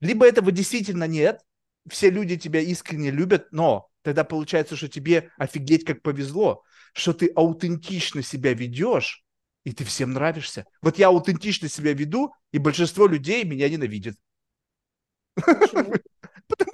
Либо 0.00 0.26
этого 0.26 0.50
действительно 0.50 1.06
нет, 1.06 1.42
все 1.90 2.08
люди 2.08 2.38
тебя 2.38 2.60
искренне 2.60 3.10
любят, 3.10 3.48
но 3.50 3.90
тогда 4.00 4.24
получается, 4.24 4.74
что 4.74 4.88
тебе 4.88 5.30
офигеть 5.36 5.84
как 5.84 6.00
повезло, 6.00 6.62
что 6.94 7.12
ты 7.12 7.30
аутентично 7.36 8.22
себя 8.22 8.54
ведешь, 8.54 9.22
и 9.64 9.72
ты 9.74 9.84
всем 9.84 10.12
нравишься. 10.12 10.64
Вот 10.80 10.96
я 10.98 11.08
аутентично 11.08 11.68
себя 11.68 11.92
веду, 11.92 12.32
и 12.50 12.56
большинство 12.56 13.06
людей 13.06 13.44
меня 13.44 13.68
ненавидит. 13.68 14.16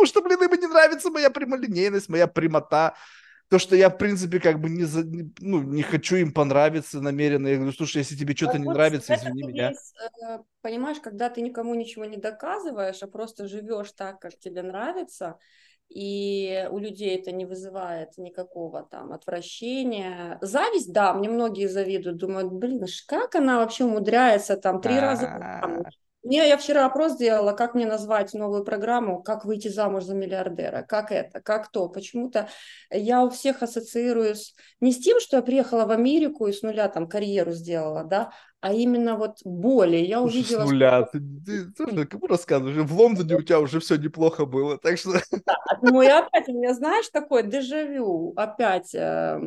Потому 0.00 0.06
что, 0.08 0.22
блин, 0.22 0.42
им 0.42 0.60
не 0.60 0.66
нравится 0.66 1.10
моя 1.10 1.28
прямолинейность, 1.28 2.08
моя 2.08 2.26
прямота. 2.26 2.94
То, 3.50 3.58
что 3.58 3.76
я, 3.76 3.90
в 3.90 3.98
принципе, 3.98 4.40
как 4.40 4.58
бы 4.58 4.70
не, 4.70 4.84
за, 4.84 5.04
ну, 5.40 5.60
не 5.60 5.82
хочу 5.82 6.16
им 6.16 6.32
понравиться 6.32 7.02
намеренно. 7.02 7.48
Я 7.48 7.56
говорю, 7.56 7.72
слушай, 7.72 7.98
если 7.98 8.16
тебе 8.16 8.34
что-то 8.34 8.58
не 8.58 8.66
нравится, 8.66 9.14
извини 9.14 9.42
меня. 9.42 9.70
Есть, 9.70 9.94
э, 10.26 10.38
понимаешь, 10.62 11.00
когда 11.00 11.28
ты 11.28 11.42
никому 11.42 11.74
ничего 11.74 12.06
не 12.06 12.16
доказываешь, 12.16 13.02
а 13.02 13.08
просто 13.08 13.46
живешь 13.46 13.92
так, 13.92 14.20
как 14.20 14.38
тебе 14.38 14.62
нравится, 14.62 15.36
и 15.90 16.66
у 16.70 16.78
людей 16.78 17.18
это 17.18 17.32
не 17.32 17.44
вызывает 17.44 18.16
никакого 18.16 18.84
там 18.84 19.12
отвращения. 19.12 20.38
Зависть, 20.40 20.94
да, 20.94 21.12
мне 21.12 21.28
многие 21.28 21.66
завидуют, 21.66 22.16
думают, 22.16 22.52
блин, 22.52 22.86
как 23.06 23.34
она 23.34 23.58
вообще 23.58 23.84
умудряется 23.84 24.56
там 24.56 24.80
три 24.80 24.98
раза 24.98 25.26
мне, 26.22 26.46
я 26.48 26.58
вчера 26.58 26.84
опрос 26.84 27.12
сделала, 27.12 27.52
как 27.52 27.74
мне 27.74 27.86
назвать 27.86 28.34
новую 28.34 28.62
программу, 28.62 29.22
как 29.22 29.44
выйти 29.44 29.68
замуж 29.68 30.04
за 30.04 30.14
миллиардера, 30.14 30.82
как 30.82 31.12
это, 31.12 31.40
как 31.40 31.70
то. 31.70 31.88
Почему-то 31.88 32.48
я 32.90 33.24
у 33.24 33.30
всех 33.30 33.62
ассоциируюсь 33.62 34.54
не 34.80 34.92
с 34.92 34.98
тем, 34.98 35.18
что 35.18 35.36
я 35.36 35.42
приехала 35.42 35.86
в 35.86 35.90
Америку 35.90 36.46
и 36.46 36.52
с 36.52 36.62
нуля 36.62 36.88
там 36.88 37.08
карьеру 37.08 37.52
сделала, 37.52 38.04
да, 38.04 38.32
а 38.60 38.74
именно 38.74 39.16
вот 39.16 39.38
боли. 39.44 39.96
Я 39.96 40.20
увидела... 40.20 40.66
С 40.66 40.70
нуля. 40.70 41.06
Что... 41.06 41.18
Ты, 41.18 41.20
ты 41.46 41.72
тоже 41.72 42.06
кому 42.06 42.26
рассказываешь? 42.26 42.76
В 42.76 42.98
Лондоне 42.98 43.36
у 43.36 43.42
тебя 43.42 43.58
уже 43.58 43.80
все 43.80 43.96
неплохо 43.96 44.44
было, 44.44 44.76
так 44.76 44.98
что... 44.98 45.12
Да, 45.46 45.56
ну 45.80 46.02
и 46.02 46.06
опять 46.06 46.48
у 46.48 46.52
меня, 46.52 46.74
знаешь, 46.74 47.08
такой 47.08 47.46
дежавю. 47.46 48.34
Опять, 48.36 48.94
э, 48.94 49.40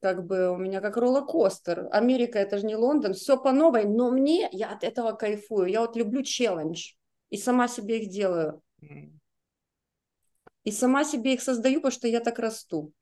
как 0.00 0.26
бы 0.26 0.50
у 0.50 0.56
меня 0.56 0.80
как 0.80 0.96
роллер-костер. 0.96 1.88
Америка, 1.92 2.38
это 2.38 2.58
же 2.58 2.66
не 2.66 2.74
Лондон, 2.74 3.14
все 3.14 3.40
по 3.40 3.52
новой, 3.52 3.84
но 3.84 4.10
мне, 4.10 4.48
я 4.50 4.72
от 4.72 4.82
этого 4.82 5.12
кайфую. 5.12 5.66
Я 5.66 5.82
вот 5.82 5.94
люблю 5.96 6.22
челлендж 6.22 6.94
и 7.30 7.36
сама 7.36 7.68
себе 7.68 8.02
их 8.02 8.10
делаю. 8.10 8.60
И 10.64 10.72
сама 10.72 11.04
себе 11.04 11.34
их 11.34 11.42
создаю, 11.42 11.76
потому 11.76 11.92
что 11.92 12.08
я 12.08 12.20
так 12.20 12.38
расту. 12.38 12.92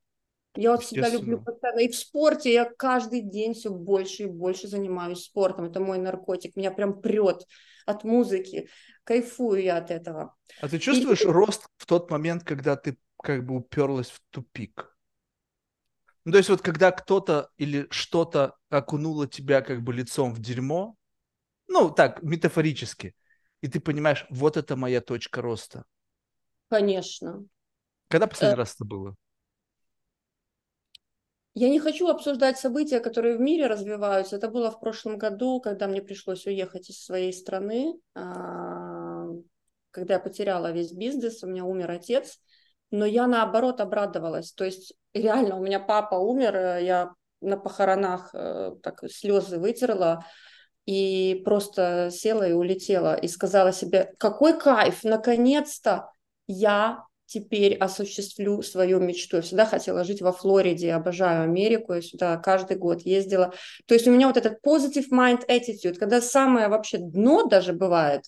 Я 0.56 0.72
вот 0.72 0.82
всегда 0.82 1.08
люблю 1.08 1.40
постоянно. 1.42 1.80
И 1.80 1.88
в 1.88 1.96
спорте 1.96 2.52
я 2.52 2.64
каждый 2.64 3.20
день 3.20 3.54
все 3.54 3.70
больше 3.70 4.24
и 4.24 4.26
больше 4.26 4.68
занимаюсь 4.68 5.24
спортом. 5.24 5.66
Это 5.66 5.80
мой 5.80 5.98
наркотик. 5.98 6.56
Меня 6.56 6.70
прям 6.70 7.00
прет 7.00 7.46
от 7.86 8.04
музыки. 8.04 8.68
Кайфую 9.04 9.62
я 9.62 9.78
от 9.78 9.90
этого. 9.90 10.34
А 10.60 10.68
ты 10.68 10.78
чувствуешь 10.78 11.22
и... 11.22 11.26
рост 11.26 11.68
в 11.76 11.86
тот 11.86 12.10
момент, 12.10 12.44
когда 12.44 12.76
ты 12.76 12.98
как 13.22 13.44
бы 13.44 13.56
уперлась 13.56 14.10
в 14.10 14.20
тупик? 14.30 14.96
Ну, 16.24 16.32
то 16.32 16.38
есть 16.38 16.48
вот 16.48 16.60
когда 16.60 16.90
кто-то 16.90 17.50
или 17.56 17.86
что-то 17.90 18.56
окунуло 18.68 19.28
тебя 19.28 19.62
как 19.62 19.82
бы 19.82 19.92
лицом 19.92 20.34
в 20.34 20.40
дерьмо, 20.40 20.96
ну, 21.68 21.90
так, 21.90 22.22
метафорически, 22.22 23.14
и 23.60 23.68
ты 23.68 23.78
понимаешь, 23.78 24.26
вот 24.30 24.56
это 24.56 24.76
моя 24.76 25.00
точка 25.00 25.40
роста. 25.40 25.84
Конечно. 26.68 27.44
Когда 28.08 28.26
последний 28.26 28.54
э... 28.54 28.58
раз 28.58 28.74
это 28.74 28.84
было? 28.84 29.14
Я 31.58 31.70
не 31.70 31.80
хочу 31.80 32.06
обсуждать 32.08 32.58
события, 32.58 33.00
которые 33.00 33.38
в 33.38 33.40
мире 33.40 33.66
развиваются. 33.66 34.36
Это 34.36 34.50
было 34.50 34.70
в 34.70 34.78
прошлом 34.78 35.16
году, 35.16 35.58
когда 35.58 35.88
мне 35.88 36.02
пришлось 36.02 36.46
уехать 36.46 36.90
из 36.90 37.02
своей 37.02 37.32
страны, 37.32 37.94
а, 38.14 39.24
когда 39.90 40.14
я 40.14 40.20
потеряла 40.20 40.70
весь 40.70 40.92
бизнес, 40.92 41.42
у 41.42 41.46
меня 41.46 41.64
умер 41.64 41.92
отец. 41.92 42.40
Но 42.90 43.06
я 43.06 43.26
наоборот 43.26 43.80
обрадовалась. 43.80 44.52
То 44.52 44.66
есть 44.66 44.92
реально 45.14 45.56
у 45.56 45.62
меня 45.62 45.80
папа 45.80 46.16
умер, 46.16 46.56
э, 46.56 46.84
я 46.84 47.14
на 47.40 47.56
похоронах 47.56 48.34
э, 48.34 48.72
так 48.82 49.02
слезы 49.10 49.58
вытерла 49.58 50.26
и 50.84 51.40
просто 51.42 52.10
села 52.12 52.46
и 52.46 52.52
улетела 52.52 53.14
и 53.14 53.28
сказала 53.28 53.72
себе, 53.72 54.12
какой 54.18 54.60
кайф, 54.60 55.04
наконец-то 55.04 56.10
я 56.46 57.06
теперь 57.26 57.74
осуществлю 57.76 58.62
свою 58.62 59.00
мечту. 59.00 59.36
Я 59.36 59.42
всегда 59.42 59.66
хотела 59.66 60.04
жить 60.04 60.22
во 60.22 60.32
Флориде, 60.32 60.92
обожаю 60.92 61.42
Америку, 61.42 61.92
я 61.92 62.02
сюда 62.02 62.36
каждый 62.36 62.76
год 62.76 63.02
ездила. 63.02 63.52
То 63.86 63.94
есть 63.94 64.06
у 64.06 64.12
меня 64.12 64.28
вот 64.28 64.36
этот 64.36 64.58
positive 64.64 65.10
mind 65.10 65.46
attitude, 65.48 65.94
когда 65.94 66.20
самое 66.20 66.68
вообще 66.68 66.98
дно 66.98 67.44
даже 67.44 67.72
бывает, 67.72 68.22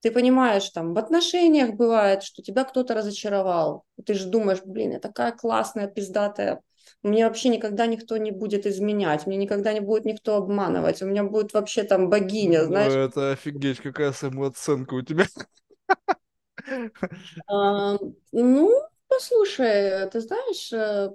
ты 0.00 0.12
понимаешь, 0.12 0.68
там, 0.70 0.94
в 0.94 0.98
отношениях 0.98 1.74
бывает, 1.74 2.22
что 2.22 2.42
тебя 2.42 2.64
кто-то 2.64 2.94
разочаровал. 2.94 3.84
Ты 4.06 4.14
же 4.14 4.26
думаешь, 4.26 4.60
блин, 4.64 4.92
я 4.92 5.00
такая 5.00 5.32
классная, 5.32 5.88
пиздатая, 5.88 6.60
мне 7.02 7.26
вообще 7.26 7.48
никогда 7.48 7.86
никто 7.86 8.16
не 8.16 8.30
будет 8.30 8.66
изменять, 8.66 9.26
мне 9.26 9.36
никогда 9.36 9.72
не 9.72 9.80
будет 9.80 10.04
никто 10.04 10.36
обманывать, 10.36 11.02
у 11.02 11.06
меня 11.06 11.24
будет 11.24 11.52
вообще 11.52 11.82
там 11.82 12.10
богиня, 12.10 12.64
знаешь. 12.64 12.92
Ну, 12.92 13.00
это 13.00 13.32
офигеть, 13.32 13.80
какая 13.80 14.12
самооценка 14.12 14.94
у 14.94 15.02
тебя. 15.02 15.26
Ну, 18.32 18.70
послушай, 19.08 20.08
ты 20.10 20.20
знаешь, 20.20 20.72
э, 20.72 21.10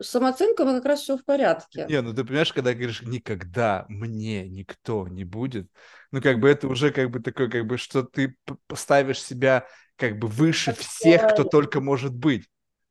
с 0.00 0.08
самооценкой 0.08 0.66
как 0.66 0.84
раз 0.84 1.00
все 1.00 1.16
в 1.16 1.24
порядке. 1.24 1.86
Не, 1.88 2.02
ну 2.02 2.14
ты 2.14 2.24
понимаешь, 2.24 2.52
когда 2.52 2.72
говоришь 2.72 3.02
никогда 3.02 3.84
мне 3.88 4.48
никто 4.48 5.08
не 5.08 5.24
будет, 5.24 5.68
ну 6.12 6.22
как 6.22 6.38
бы 6.40 6.48
это 6.48 6.68
уже 6.68 6.90
как 6.92 7.10
бы 7.10 7.20
такое, 7.20 7.48
как 7.48 7.66
бы 7.66 7.78
что 7.78 8.02
ты 8.02 8.36
поставишь 8.66 9.22
себя 9.22 9.66
как 9.96 10.18
бы 10.18 10.28
выше 10.28 10.74
всех, 10.74 11.32
кто 11.32 11.44
только 11.44 11.80
может 11.80 12.14
быть. 12.14 12.46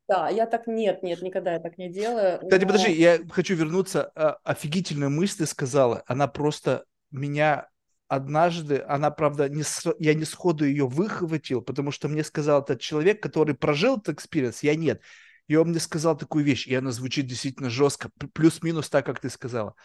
Да, 0.08 0.30
я 0.30 0.46
так 0.46 0.68
нет, 0.68 1.04
нет, 1.04 1.22
никогда 1.22 1.54
я 1.54 1.60
так 1.60 1.78
не 1.78 1.90
делаю. 1.90 2.40
Кстати, 2.40 2.62
но... 2.62 2.68
подожди, 2.68 2.92
я 2.94 3.20
хочу 3.30 3.56
вернуться. 3.56 4.12
А, 4.16 4.38
офигительную 4.44 5.10
мысль 5.10 5.40
ты 5.40 5.46
сказала. 5.46 6.04
Она 6.08 6.28
просто 6.28 6.86
меня 7.12 7.68
однажды, 8.08 8.84
она, 8.88 9.12
правда, 9.12 9.50
не, 9.50 9.64
я 10.00 10.14
не 10.14 10.26
сходу 10.26 10.66
ее 10.66 10.88
выхватил, 10.88 11.62
потому 11.62 11.92
что 11.92 12.08
мне 12.08 12.24
сказал 12.24 12.62
этот 12.62 12.80
человек, 12.80 13.22
который 13.22 13.56
прожил 13.56 13.98
этот 13.98 14.16
experience, 14.16 14.64
я 14.64 14.76
нет. 14.76 15.02
И 15.48 15.56
он 15.56 15.70
мне 15.70 15.80
сказал 15.80 16.18
такую 16.18 16.44
вещь, 16.44 16.68
и 16.68 16.76
она 16.76 16.92
звучит 16.92 17.26
действительно 17.26 17.70
жестко, 17.70 18.10
плюс-минус 18.34 18.90
так, 18.90 19.06
как 19.06 19.20
ты 19.20 19.30
сказала. 19.30 19.76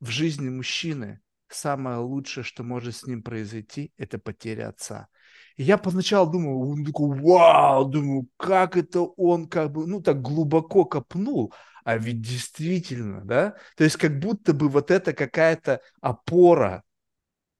В 0.00 0.08
жизни 0.08 0.48
мужчины 0.48 1.20
самое 1.48 1.98
лучшее, 1.98 2.44
что 2.44 2.62
может 2.62 2.96
с 2.96 3.06
ним 3.06 3.22
произойти, 3.22 3.92
это 3.96 4.18
потеря 4.18 4.68
отца. 4.68 5.08
И 5.56 5.62
я 5.62 5.78
поначалу 5.78 6.30
думал, 6.30 6.70
он 6.70 6.84
такой, 6.84 7.20
вау, 7.20 7.84
думаю, 7.84 8.28
как 8.36 8.76
это 8.76 9.00
он 9.00 9.48
как 9.48 9.72
бы, 9.72 9.86
ну, 9.86 10.00
так 10.00 10.20
глубоко 10.20 10.84
копнул, 10.84 11.52
а 11.84 11.96
ведь 11.96 12.22
действительно, 12.22 13.20
да, 13.24 13.54
то 13.76 13.84
есть 13.84 13.96
как 13.96 14.18
будто 14.18 14.52
бы 14.52 14.68
вот 14.68 14.90
это 14.90 15.12
какая-то 15.12 15.80
опора, 16.00 16.82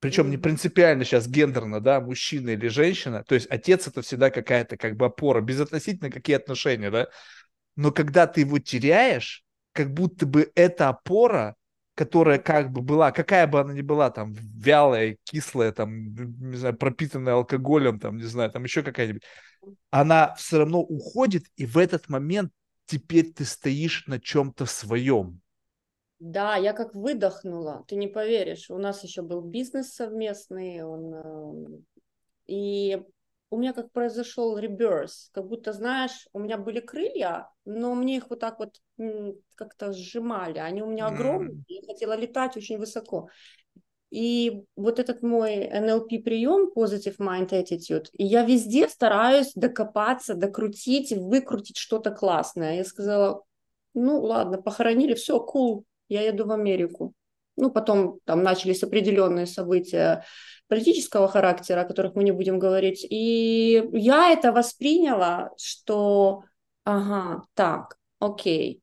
причем 0.05 0.29
не 0.29 0.37
принципиально 0.37 1.03
сейчас 1.03 1.27
гендерно, 1.27 1.81
да, 1.81 1.99
мужчина 1.99 2.51
или 2.51 2.69
женщина, 2.69 3.25
то 3.27 3.35
есть 3.35 3.47
отец 3.49 3.88
это 3.88 4.03
всегда 4.03 4.29
какая-то 4.29 4.77
как 4.77 4.97
бы 4.97 5.07
опора, 5.07 5.40
безотносительно 5.40 6.11
какие 6.11 6.37
отношения, 6.37 6.90
да, 6.90 7.09
но 7.75 7.90
когда 7.90 8.27
ты 8.27 8.43
его 8.43 8.59
теряешь, 8.59 9.45
как 9.73 9.95
будто 9.95 10.27
бы 10.27 10.53
эта 10.55 10.90
опора, 10.90 11.57
которая 11.95 12.38
как 12.38 12.71
бы 12.71 12.83
была, 12.83 13.12
какая 13.12 13.47
бы 13.47 13.59
она 13.59 13.73
ни 13.73 13.81
была, 13.81 14.11
там, 14.11 14.35
вялая, 14.35 15.17
кислая, 15.25 15.73
там, 15.73 16.12
не 16.51 16.57
знаю, 16.59 16.77
пропитанная 16.77 17.33
алкоголем, 17.33 17.99
там, 17.99 18.19
не 18.19 18.25
знаю, 18.25 18.51
там 18.51 18.62
еще 18.64 18.83
какая-нибудь, 18.83 19.23
она 19.90 20.35
все 20.35 20.59
равно 20.59 20.83
уходит, 20.83 21.47
и 21.57 21.64
в 21.64 21.79
этот 21.79 22.11
момент 22.11 22.53
теперь 22.85 23.33
ты 23.33 23.47
стоишь 23.47 24.07
на 24.07 24.21
чем-то 24.21 24.67
своем. 24.67 25.40
Да, 26.27 26.57
я 26.57 26.73
как 26.73 26.95
выдохнула, 26.95 27.85
ты 27.87 27.97
не 27.97 28.09
поверишь. 28.09 28.71
У 28.71 28.79
нас 28.79 29.05
еще 29.05 29.21
был 29.21 29.43
бизнес 29.43 29.93
совместный, 29.93 30.83
он, 30.83 31.15
эм, 31.15 31.85
и 32.47 33.03
у 33.51 33.59
меня 33.59 33.75
как 33.75 33.93
произошел 33.93 34.57
реберс, 34.57 35.29
как 35.35 35.47
будто, 35.47 35.75
знаешь, 35.75 36.27
у 36.33 36.39
меня 36.39 36.57
были 36.57 36.81
крылья, 36.81 37.51
но 37.67 37.94
мне 37.94 38.17
их 38.17 38.31
вот 38.31 38.40
так 38.40 38.59
вот 38.59 38.81
как-то 39.55 39.92
сжимали, 39.92 40.61
они 40.61 40.83
у 40.83 40.87
меня 40.87 41.09
огромные, 41.09 41.63
я 41.69 41.83
хотела 41.87 42.17
летать 42.17 42.57
очень 42.57 42.79
высоко. 42.79 43.29
И 44.09 44.63
вот 44.77 44.98
этот 44.98 45.21
мой 45.21 45.57
NLP 45.57 46.23
прием, 46.23 46.73
Positive 46.75 47.19
Mind 47.19 47.51
Attitude, 47.51 48.07
и 48.15 48.25
я 48.25 48.46
везде 48.46 48.88
стараюсь 48.88 49.53
докопаться, 49.55 50.35
докрутить, 50.35 51.13
выкрутить 51.13 51.77
что-то 51.77 52.13
классное. 52.13 52.77
Я 52.77 52.85
сказала, 52.85 53.42
ну 53.92 54.23
ладно, 54.23 54.63
похоронили, 54.63 55.13
все, 55.13 55.37
cool, 55.37 55.85
я 56.09 56.23
еду 56.23 56.46
в 56.46 56.52
Америку. 56.52 57.15
Ну, 57.57 57.71
потом 57.71 58.19
там 58.25 58.42
начались 58.42 58.83
определенные 58.83 59.46
события 59.46 60.25
политического 60.69 61.29
характера, 61.29 61.83
о 61.83 61.85
которых 61.85 62.15
мы 62.17 62.25
не 62.25 62.33
будем 62.33 62.59
говорить. 62.59 63.07
И 63.09 63.88
я 63.92 64.33
это 64.33 64.52
восприняла, 64.52 65.50
что, 65.57 66.42
ага, 66.85 67.44
так, 67.55 67.96
окей, 68.19 68.83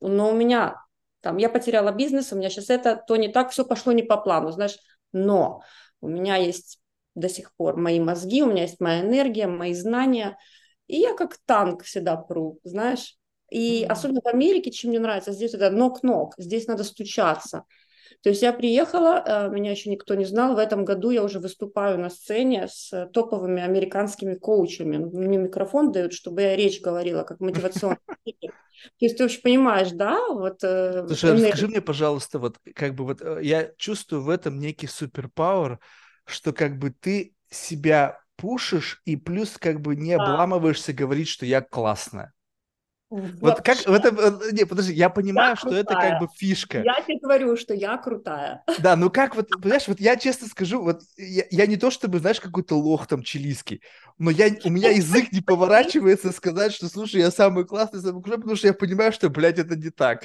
но 0.00 0.30
у 0.30 0.34
меня 0.34 0.82
там, 1.20 1.38
я 1.38 1.48
потеряла 1.48 1.92
бизнес, 1.92 2.32
у 2.32 2.36
меня 2.36 2.50
сейчас 2.50 2.70
это, 2.70 3.02
то 3.06 3.16
не 3.16 3.28
так, 3.28 3.50
все 3.50 3.64
пошло 3.64 3.92
не 3.92 4.02
по 4.02 4.16
плану, 4.16 4.50
знаешь, 4.50 4.78
но 5.12 5.62
у 6.00 6.08
меня 6.08 6.36
есть 6.36 6.80
до 7.14 7.28
сих 7.28 7.54
пор 7.56 7.76
мои 7.76 7.98
мозги, 7.98 8.42
у 8.42 8.46
меня 8.46 8.62
есть 8.62 8.80
моя 8.80 9.00
энергия, 9.00 9.46
мои 9.46 9.74
знания, 9.74 10.38
и 10.86 10.98
я 10.98 11.14
как 11.14 11.38
танк 11.44 11.82
всегда 11.82 12.16
пру, 12.16 12.60
знаешь, 12.62 13.16
и 13.50 13.82
mm-hmm. 13.82 13.86
особенно 13.86 14.20
в 14.20 14.26
Америке, 14.26 14.70
чем 14.70 14.90
мне 14.90 15.00
нравится, 15.00 15.32
здесь 15.32 15.54
это 15.54 15.70
нок-нок, 15.70 16.34
здесь 16.38 16.66
надо 16.66 16.84
стучаться. 16.84 17.64
То 18.22 18.30
есть 18.30 18.42
я 18.42 18.52
приехала, 18.52 19.22
э, 19.24 19.50
меня 19.50 19.70
еще 19.70 19.90
никто 19.90 20.14
не 20.14 20.24
знал, 20.24 20.54
в 20.54 20.58
этом 20.58 20.84
году 20.84 21.10
я 21.10 21.22
уже 21.22 21.38
выступаю 21.38 21.98
на 21.98 22.10
сцене 22.10 22.66
с 22.68 23.08
топовыми 23.12 23.62
американскими 23.62 24.34
коучами. 24.34 24.96
Мне 24.96 25.38
микрофон 25.38 25.92
дают, 25.92 26.12
чтобы 26.12 26.42
я 26.42 26.56
речь 26.56 26.80
говорила, 26.80 27.22
как 27.22 27.40
мотивационный 27.40 27.98
То 28.98 29.04
есть 29.04 29.16
ты 29.16 29.24
вообще 29.24 29.40
понимаешь, 29.40 29.90
да? 29.92 30.18
Вот, 30.28 30.58
э, 30.62 31.04
Слушай, 31.06 31.30
энергия. 31.30 31.46
расскажи 31.46 31.68
мне, 31.68 31.80
пожалуйста, 31.80 32.38
вот 32.38 32.58
как 32.74 32.94
бы 32.94 33.04
вот 33.04 33.22
э, 33.22 33.40
я 33.42 33.70
чувствую 33.76 34.22
в 34.22 34.30
этом 34.30 34.58
некий 34.58 34.86
суперпауэр, 34.86 35.78
что 36.24 36.52
как 36.52 36.78
бы 36.78 36.90
ты 36.90 37.34
себя 37.50 38.18
пушишь 38.36 39.00
и 39.04 39.16
плюс 39.16 39.56
как 39.58 39.80
бы 39.80 39.96
не 39.96 40.12
обламываешься 40.12 40.92
говорить, 40.92 41.28
что 41.28 41.46
я 41.46 41.60
классная. 41.60 42.32
Вот 43.10 43.62
как 43.62 43.78
в 43.78 43.92
этом... 43.92 44.18
Э, 44.18 44.52
не, 44.52 44.64
подожди, 44.64 44.92
я 44.92 45.08
понимаю, 45.08 45.50
я 45.50 45.56
что 45.56 45.68
крутая. 45.68 45.82
это 45.82 45.94
как 45.94 46.20
бы 46.20 46.28
фишка. 46.34 46.82
Я 46.82 46.94
тебе 47.06 47.18
говорю, 47.20 47.56
что 47.56 47.72
я 47.72 47.96
крутая. 47.98 48.64
Да, 48.78 48.96
ну 48.96 49.10
как 49.10 49.36
вот, 49.36 49.48
понимаешь, 49.48 49.86
вот 49.86 50.00
я 50.00 50.16
честно 50.16 50.48
скажу, 50.48 50.82
вот 50.82 51.02
я, 51.16 51.44
я 51.50 51.66
не 51.66 51.76
то 51.76 51.90
чтобы, 51.90 52.18
знаешь, 52.18 52.40
какой-то 52.40 52.76
лох 52.76 53.06
там 53.06 53.22
чилийский, 53.22 53.80
но 54.18 54.30
я, 54.30 54.48
у 54.64 54.70
меня 54.70 54.90
язык 54.90 55.30
не 55.30 55.40
поворачивается 55.40 56.32
сказать, 56.32 56.72
что, 56.72 56.88
слушай, 56.88 57.20
я 57.20 57.30
самый 57.30 57.64
классный, 57.64 58.00
самый 58.00 58.22
крутой, 58.22 58.40
потому 58.40 58.56
что 58.56 58.66
я 58.66 58.74
понимаю, 58.74 59.12
что, 59.12 59.28
блядь, 59.30 59.58
это 59.58 59.76
не 59.76 59.90
так. 59.90 60.24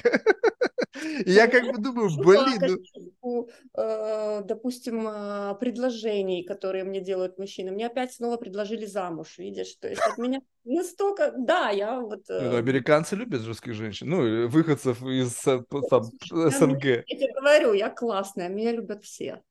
Я 1.26 1.48
как 1.48 1.64
бы 1.64 1.78
думаю, 1.78 2.10
блин. 2.16 2.78
Ну... 3.22 3.48
Э, 3.74 4.42
допустим, 4.44 5.06
э, 5.08 5.54
предложений, 5.58 6.44
которые 6.44 6.84
мне 6.84 7.00
делают 7.00 7.38
мужчины. 7.38 7.70
Мне 7.70 7.86
опять 7.86 8.12
снова 8.12 8.36
предложили 8.36 8.84
замуж, 8.86 9.38
видишь? 9.38 9.74
То 9.76 9.88
есть 9.88 10.02
от 10.02 10.18
меня 10.18 10.40
настолько... 10.64 11.32
Да, 11.36 11.70
я 11.70 12.00
вот... 12.00 12.24
Ну, 12.28 12.34
э, 12.34 12.58
американцы 12.58 13.16
любят 13.16 13.46
русских 13.46 13.74
женщин. 13.74 14.08
Ну, 14.08 14.48
выходцев 14.48 15.02
из 15.02 15.34
там, 15.40 16.04
СНГ. 16.30 16.84
Я 16.84 17.02
тебе 17.02 17.32
говорю, 17.32 17.72
я 17.72 17.88
классная, 17.88 18.48
меня 18.48 18.72
любят 18.72 19.04
все. 19.04 19.42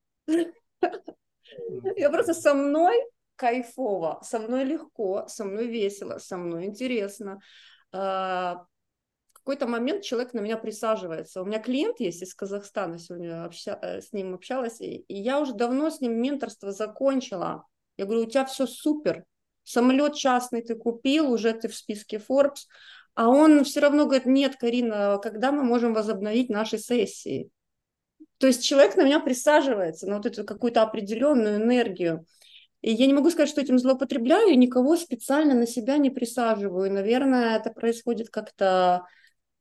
Я 1.96 2.10
просто 2.10 2.34
со 2.34 2.54
мной 2.54 2.96
кайфово, 3.36 4.20
со 4.24 4.40
мной 4.40 4.64
легко, 4.64 5.26
со 5.28 5.46
мной 5.46 5.68
весело, 5.68 6.20
со 6.20 6.38
мной 6.38 6.66
интересно. 6.66 7.40
Какой-то 9.44 9.68
момент 9.68 10.04
человек 10.04 10.34
на 10.34 10.40
меня 10.40 10.58
присаживается. 10.58 11.42
У 11.42 11.46
меня 11.46 11.60
клиент 11.60 12.00
есть 12.00 12.22
из 12.22 12.36
Казахстана, 12.36 13.00
сегодня 13.00 13.44
обща... 13.44 13.78
Э, 13.82 14.02
с 14.02 14.14
ним 14.14 14.36
общалась, 14.36 14.80
и 14.82 15.04
я 15.08 15.40
уже 15.40 15.54
давно 15.54 15.90
с 15.90 16.00
ним 16.00 16.22
менторство 16.22 16.72
закончила. 16.72 17.66
Я 17.98 18.06
говорю, 18.06 18.24
у 18.24 18.30
тебя 18.30 18.46
все 18.46 18.68
супер, 18.68 19.26
самолет 19.64 20.16
частный 20.16 20.62
ты 20.62 20.76
купил, 20.76 21.32
уже 21.32 21.54
ты 21.54 21.70
в 21.70 21.76
списке 21.76 22.18
Forbes, 22.18 22.68
а 23.16 23.30
он 23.30 23.64
все 23.64 23.80
равно 23.80 24.06
говорит, 24.06 24.26
нет, 24.26 24.56
Карина, 24.58 25.20
когда 25.22 25.52
мы 25.52 25.64
можем 25.64 25.94
возобновить 25.94 26.50
наши 26.50 26.78
сессии? 26.78 27.50
То 28.38 28.48
есть 28.48 28.64
человек 28.64 28.96
на 28.96 29.04
меня 29.04 29.20
присаживается, 29.20 30.08
на 30.08 30.18
вот 30.18 30.26
эту 30.26 30.44
какую-то 30.44 30.82
определенную 30.82 31.58
энергию. 31.58 32.26
И 32.82 32.92
я 32.92 33.06
не 33.06 33.14
могу 33.14 33.30
сказать, 33.30 33.50
что 33.50 33.62
этим 33.62 33.78
злоупотребляю, 33.78 34.50
и 34.50 34.56
никого 34.56 34.98
специально 34.98 35.54
на 35.54 35.68
себя 35.68 35.98
не 35.98 36.10
присаживаю. 36.10 36.92
Наверное, 36.92 37.58
это 37.58 37.70
происходит 37.70 38.30
как-то 38.30 39.06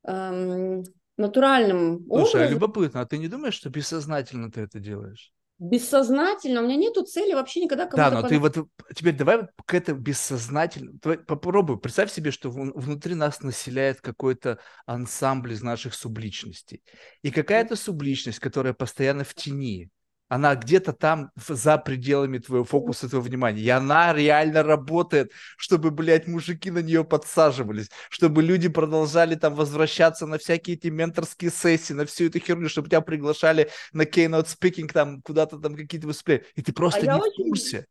эм, 0.05 0.84
натуральным 1.16 2.05
Слушай, 2.07 2.16
а 2.16 2.20
образом. 2.20 2.40
а 2.40 2.48
любопытно, 2.48 3.01
а 3.01 3.07
ты 3.07 3.18
не 3.18 3.28
думаешь, 3.28 3.55
что 3.55 3.70
бессознательно 3.70 4.51
ты 4.51 4.62
это 4.62 4.80
делаешь? 4.80 5.32
Бессознательно, 5.59 6.62
у 6.62 6.64
меня 6.64 6.76
нету 6.76 7.05
цели 7.05 7.34
вообще 7.34 7.61
никогда. 7.61 7.86
Да, 7.86 8.11
но 8.11 8.26
ты 8.26 8.38
вот 8.38 8.57
теперь 8.94 9.14
давай 9.14 9.46
к 9.66 9.74
этому 9.74 10.01
бессознательно... 10.01 10.92
Давай, 11.03 11.18
попробуй, 11.18 11.78
представь 11.78 12.11
себе, 12.11 12.30
что 12.30 12.51
внутри 12.51 13.14
нас 13.14 13.42
населяет 13.42 14.01
какой-то 14.01 14.59
ансамбль 14.86 15.53
из 15.53 15.62
наших 15.62 15.92
субличностей. 15.92 16.82
И 17.20 17.30
какая-то 17.30 17.76
субличность, 17.76 18.38
которая 18.38 18.72
постоянно 18.72 19.22
в 19.22 19.34
тени, 19.34 19.90
она 20.31 20.55
где-то 20.55 20.93
там 20.93 21.33
за 21.37 21.76
пределами 21.76 22.39
твоего 22.39 22.64
фокуса, 22.64 23.09
твоего 23.09 23.26
внимания. 23.26 23.62
И 23.62 23.68
она 23.68 24.14
реально 24.14 24.62
работает, 24.62 25.33
чтобы, 25.57 25.91
блядь, 25.91 26.28
мужики 26.28 26.70
на 26.70 26.78
нее 26.78 27.05
подсаживались, 27.05 27.91
чтобы 28.09 28.41
люди 28.41 28.68
продолжали 28.68 29.35
там 29.35 29.57
возвращаться 29.57 30.26
на 30.26 30.39
всякие 30.39 30.76
эти 30.76 30.87
менторские 30.87 31.51
сессии, 31.51 31.95
на 31.95 32.07
всю 32.07 32.26
эту 32.26 32.39
херню, 32.39 32.68
чтобы 32.68 32.89
тебя 32.89 33.01
приглашали 33.01 33.70
на 33.93 34.03
keynote 34.03 34.47
speaking, 34.47 34.93
там, 34.93 35.20
куда-то 35.20 35.59
там 35.59 35.74
какие-то 35.74 36.07
выступления. 36.07 36.45
И 36.55 36.62
ты 36.62 36.72
просто 36.72 37.01
а 37.01 37.14
не 37.14 37.20
в 37.20 37.22
очень... 37.22 37.45
курсе. 37.49 37.87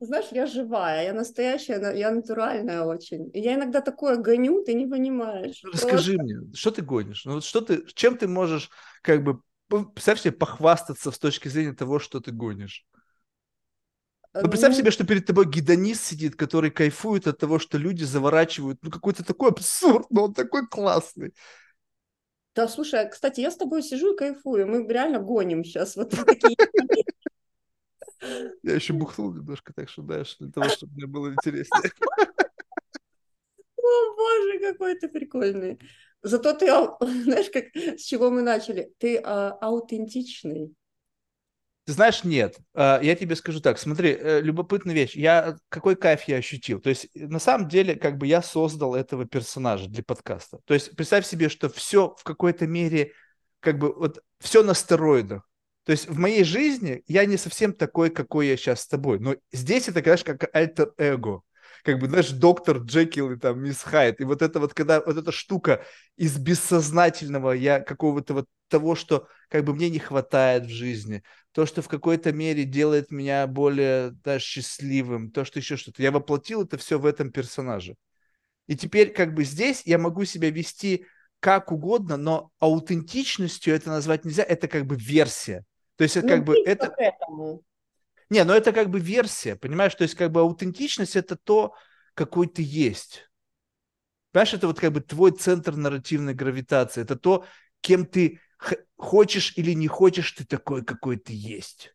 Знаешь, 0.00 0.28
я 0.32 0.46
живая, 0.46 1.04
я 1.04 1.12
настоящая, 1.12 1.94
я 1.94 2.10
натуральная 2.10 2.82
очень. 2.84 3.30
И 3.34 3.40
я 3.40 3.54
иногда 3.54 3.82
такое 3.82 4.16
гоню, 4.16 4.64
ты 4.64 4.72
не 4.72 4.86
понимаешь. 4.86 5.60
Расскажи 5.62 6.14
Просто... 6.14 6.22
мне, 6.22 6.54
что 6.54 6.70
ты 6.70 6.82
гонишь? 6.82 7.24
Ну 7.26 7.34
вот 7.34 7.44
что 7.44 7.60
ты, 7.60 7.84
чем 7.92 8.16
ты 8.16 8.26
можешь 8.26 8.70
как 9.02 9.22
бы 9.22 9.42
представь 9.80 10.20
себе 10.20 10.32
похвастаться 10.32 11.10
с 11.10 11.18
точки 11.18 11.48
зрения 11.48 11.72
того, 11.72 11.98
что 11.98 12.20
ты 12.20 12.32
гонишь. 12.32 12.86
Ну, 14.34 14.48
представь 14.48 14.72
ну... 14.72 14.78
себе, 14.78 14.90
что 14.90 15.04
перед 15.04 15.26
тобой 15.26 15.46
гидонист 15.46 16.04
сидит, 16.04 16.36
который 16.36 16.70
кайфует 16.70 17.26
от 17.26 17.38
того, 17.38 17.58
что 17.58 17.76
люди 17.78 18.04
заворачивают. 18.04 18.78
Ну, 18.82 18.90
какой-то 18.90 19.24
такой 19.24 19.50
абсурд, 19.50 20.06
но 20.10 20.24
он 20.24 20.34
такой 20.34 20.66
классный. 20.66 21.34
Да, 22.54 22.68
слушай, 22.68 23.00
а, 23.00 23.08
кстати, 23.08 23.40
я 23.40 23.50
с 23.50 23.56
тобой 23.56 23.82
сижу 23.82 24.14
и 24.14 24.16
кайфую. 24.16 24.66
Мы 24.66 24.86
реально 24.86 25.20
гоним 25.20 25.64
сейчас. 25.64 25.96
Вот 25.96 26.10
такие. 26.10 26.56
Я 28.62 28.74
еще 28.74 28.92
бухнул 28.94 29.34
немножко, 29.34 29.72
так 29.72 29.88
что, 29.88 30.02
знаешь, 30.02 30.36
для 30.38 30.50
того, 30.50 30.68
чтобы 30.68 30.92
мне 30.94 31.06
было 31.06 31.32
интереснее. 31.32 31.92
О, 33.76 34.16
боже, 34.16 34.60
какой 34.60 34.94
ты 34.94 35.08
прикольный. 35.08 35.78
Зато 36.22 36.52
ты, 36.52 36.66
знаешь, 37.00 37.50
как, 37.50 37.64
с 37.74 38.02
чего 38.02 38.30
мы 38.30 38.42
начали? 38.42 38.92
Ты 38.98 39.18
а, 39.18 39.58
аутентичный. 39.60 40.74
Ты 41.84 41.94
знаешь, 41.94 42.22
нет. 42.22 42.58
А, 42.74 43.00
я 43.02 43.16
тебе 43.16 43.34
скажу 43.34 43.60
так. 43.60 43.78
Смотри, 43.78 44.10
э, 44.10 44.40
любопытная 44.40 44.94
вещь. 44.94 45.16
Я 45.16 45.56
какой 45.68 45.96
кайф 45.96 46.22
я 46.24 46.36
ощутил. 46.36 46.80
То 46.80 46.90
есть 46.90 47.08
на 47.14 47.40
самом 47.40 47.68
деле, 47.68 47.96
как 47.96 48.18
бы 48.18 48.26
я 48.26 48.40
создал 48.40 48.94
этого 48.94 49.24
персонажа 49.24 49.88
для 49.88 50.04
подкаста. 50.04 50.60
То 50.64 50.74
есть 50.74 50.94
представь 50.96 51.26
себе, 51.26 51.48
что 51.48 51.68
все 51.68 52.14
в 52.16 52.22
какой-то 52.22 52.68
мере, 52.68 53.12
как 53.58 53.78
бы 53.78 53.92
вот 53.92 54.22
все 54.38 54.62
на 54.62 54.74
стероидах. 54.74 55.48
То 55.84 55.90
есть 55.90 56.08
в 56.08 56.16
моей 56.16 56.44
жизни 56.44 57.02
я 57.08 57.24
не 57.24 57.36
совсем 57.36 57.72
такой, 57.72 58.10
какой 58.10 58.46
я 58.46 58.56
сейчас 58.56 58.82
с 58.82 58.86
тобой. 58.86 59.18
Но 59.18 59.34
здесь 59.50 59.88
это, 59.88 60.02
конечно, 60.02 60.36
как 60.36 60.54
альтер-эго 60.54 61.42
как 61.82 61.98
бы, 61.98 62.08
знаешь, 62.08 62.30
доктор 62.30 62.78
Джекил 62.78 63.32
и 63.32 63.38
там 63.38 63.62
мисс 63.62 63.82
Хайд. 63.82 64.20
И 64.20 64.24
вот 64.24 64.42
это 64.42 64.60
вот, 64.60 64.72
когда 64.74 65.00
вот 65.00 65.16
эта 65.16 65.32
штука 65.32 65.84
из 66.16 66.38
бессознательного 66.38 67.52
я 67.52 67.80
какого-то 67.80 68.34
вот 68.34 68.48
того, 68.68 68.94
что 68.94 69.28
как 69.48 69.64
бы 69.64 69.74
мне 69.74 69.90
не 69.90 69.98
хватает 69.98 70.64
в 70.64 70.70
жизни, 70.70 71.22
то, 71.52 71.66
что 71.66 71.82
в 71.82 71.88
какой-то 71.88 72.32
мере 72.32 72.64
делает 72.64 73.10
меня 73.10 73.46
более 73.46 74.12
да, 74.24 74.38
счастливым, 74.38 75.30
то, 75.30 75.44
что 75.44 75.58
еще 75.58 75.76
что-то. 75.76 76.02
Я 76.02 76.10
воплотил 76.10 76.62
это 76.62 76.78
все 76.78 76.98
в 76.98 77.04
этом 77.04 77.30
персонаже. 77.30 77.96
И 78.66 78.76
теперь 78.76 79.12
как 79.12 79.34
бы 79.34 79.44
здесь 79.44 79.82
я 79.84 79.98
могу 79.98 80.24
себя 80.24 80.50
вести 80.50 81.04
как 81.40 81.72
угодно, 81.72 82.16
но 82.16 82.50
аутентичностью 82.60 83.74
это 83.74 83.90
назвать 83.90 84.24
нельзя, 84.24 84.44
это 84.44 84.68
как 84.68 84.86
бы 84.86 84.96
версия. 84.96 85.64
То 85.96 86.04
есть 86.04 86.16
это 86.16 86.28
ну, 86.28 86.32
как 86.32 86.44
бы 86.44 86.56
это... 86.64 86.94
Этому. 86.96 87.62
Не, 88.32 88.44
ну 88.44 88.54
это 88.54 88.72
как 88.72 88.88
бы 88.88 88.98
версия, 88.98 89.56
понимаешь? 89.56 89.94
То 89.94 90.04
есть 90.04 90.14
как 90.14 90.32
бы 90.32 90.40
аутентичность 90.40 91.16
это 91.16 91.36
то, 91.36 91.74
какой 92.14 92.46
ты 92.46 92.62
есть. 92.62 93.28
Понимаешь, 94.30 94.54
это 94.54 94.68
вот 94.68 94.80
как 94.80 94.90
бы 94.90 95.02
твой 95.02 95.32
центр 95.32 95.76
нарративной 95.76 96.32
гравитации. 96.32 97.02
Это 97.02 97.16
то, 97.16 97.44
кем 97.82 98.06
ты 98.06 98.40
хочешь 98.96 99.52
или 99.56 99.72
не 99.74 99.86
хочешь, 99.86 100.32
ты 100.32 100.46
такой, 100.46 100.82
какой 100.82 101.18
ты 101.18 101.34
есть. 101.34 101.94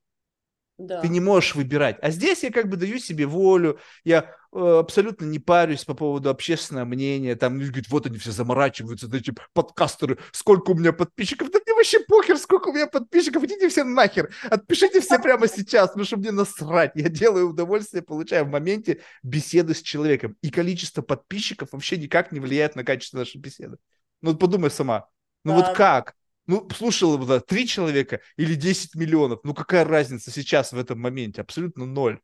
Да. 0.77 1.01
Ты 1.01 1.07
не 1.07 1.19
можешь 1.19 1.55
выбирать. 1.55 1.97
А 2.01 2.11
здесь 2.11 2.43
я 2.43 2.51
как 2.51 2.69
бы 2.69 2.77
даю 2.77 2.99
себе 2.99 3.25
волю, 3.25 3.79
я 4.03 4.35
э, 4.53 4.77
абсолютно 4.79 5.25
не 5.25 5.39
парюсь 5.39 5.83
по 5.83 5.95
поводу 5.95 6.29
общественного 6.29 6.85
мнения. 6.85 7.35
Там 7.35 7.57
люди 7.57 7.71
говорят, 7.71 7.89
вот 7.89 8.05
они 8.05 8.19
все 8.19 8.31
заморачиваются, 8.31 9.09
эти 9.11 9.33
подкастеры, 9.53 10.19
сколько 10.31 10.71
у 10.71 10.75
меня 10.75 10.93
подписчиков. 10.93 11.49
Да 11.49 11.59
мне 11.65 11.73
вообще 11.73 11.99
похер, 12.01 12.37
сколько 12.37 12.69
у 12.69 12.73
меня 12.73 12.85
подписчиков, 12.85 13.43
идите 13.43 13.69
все 13.69 13.83
нахер. 13.83 14.31
Отпишите 14.43 15.01
все 15.01 15.17
прямо 15.19 15.47
сейчас, 15.47 15.87
потому 15.87 16.05
что 16.05 16.17
мне 16.17 16.31
насрать. 16.31 16.91
Я 16.93 17.09
делаю 17.09 17.49
удовольствие, 17.49 18.03
получаю 18.03 18.45
в 18.45 18.49
моменте 18.49 19.01
беседы 19.23 19.73
с 19.73 19.81
человеком. 19.81 20.37
И 20.43 20.51
количество 20.51 21.01
подписчиков 21.01 21.69
вообще 21.71 21.97
никак 21.97 22.31
не 22.31 22.39
влияет 22.39 22.75
на 22.75 22.83
качество 22.83 23.17
нашей 23.17 23.37
беседы. 23.37 23.77
Ну, 24.21 24.35
подумай 24.35 24.69
сама. 24.69 25.07
Ну, 25.43 25.53
да. 25.53 25.57
вот 25.57 25.75
как? 25.75 26.13
Ну, 26.47 26.67
слушало 26.69 27.17
бы 27.17 27.39
три 27.41 27.67
человека 27.67 28.21
или 28.37 28.55
10 28.55 28.95
миллионов. 28.95 29.41
Ну, 29.43 29.53
какая 29.53 29.83
разница 29.85 30.31
сейчас 30.31 30.71
в 30.71 30.77
этом 30.79 30.99
моменте? 30.99 31.41
Абсолютно 31.41 31.85
ноль. 31.85 32.19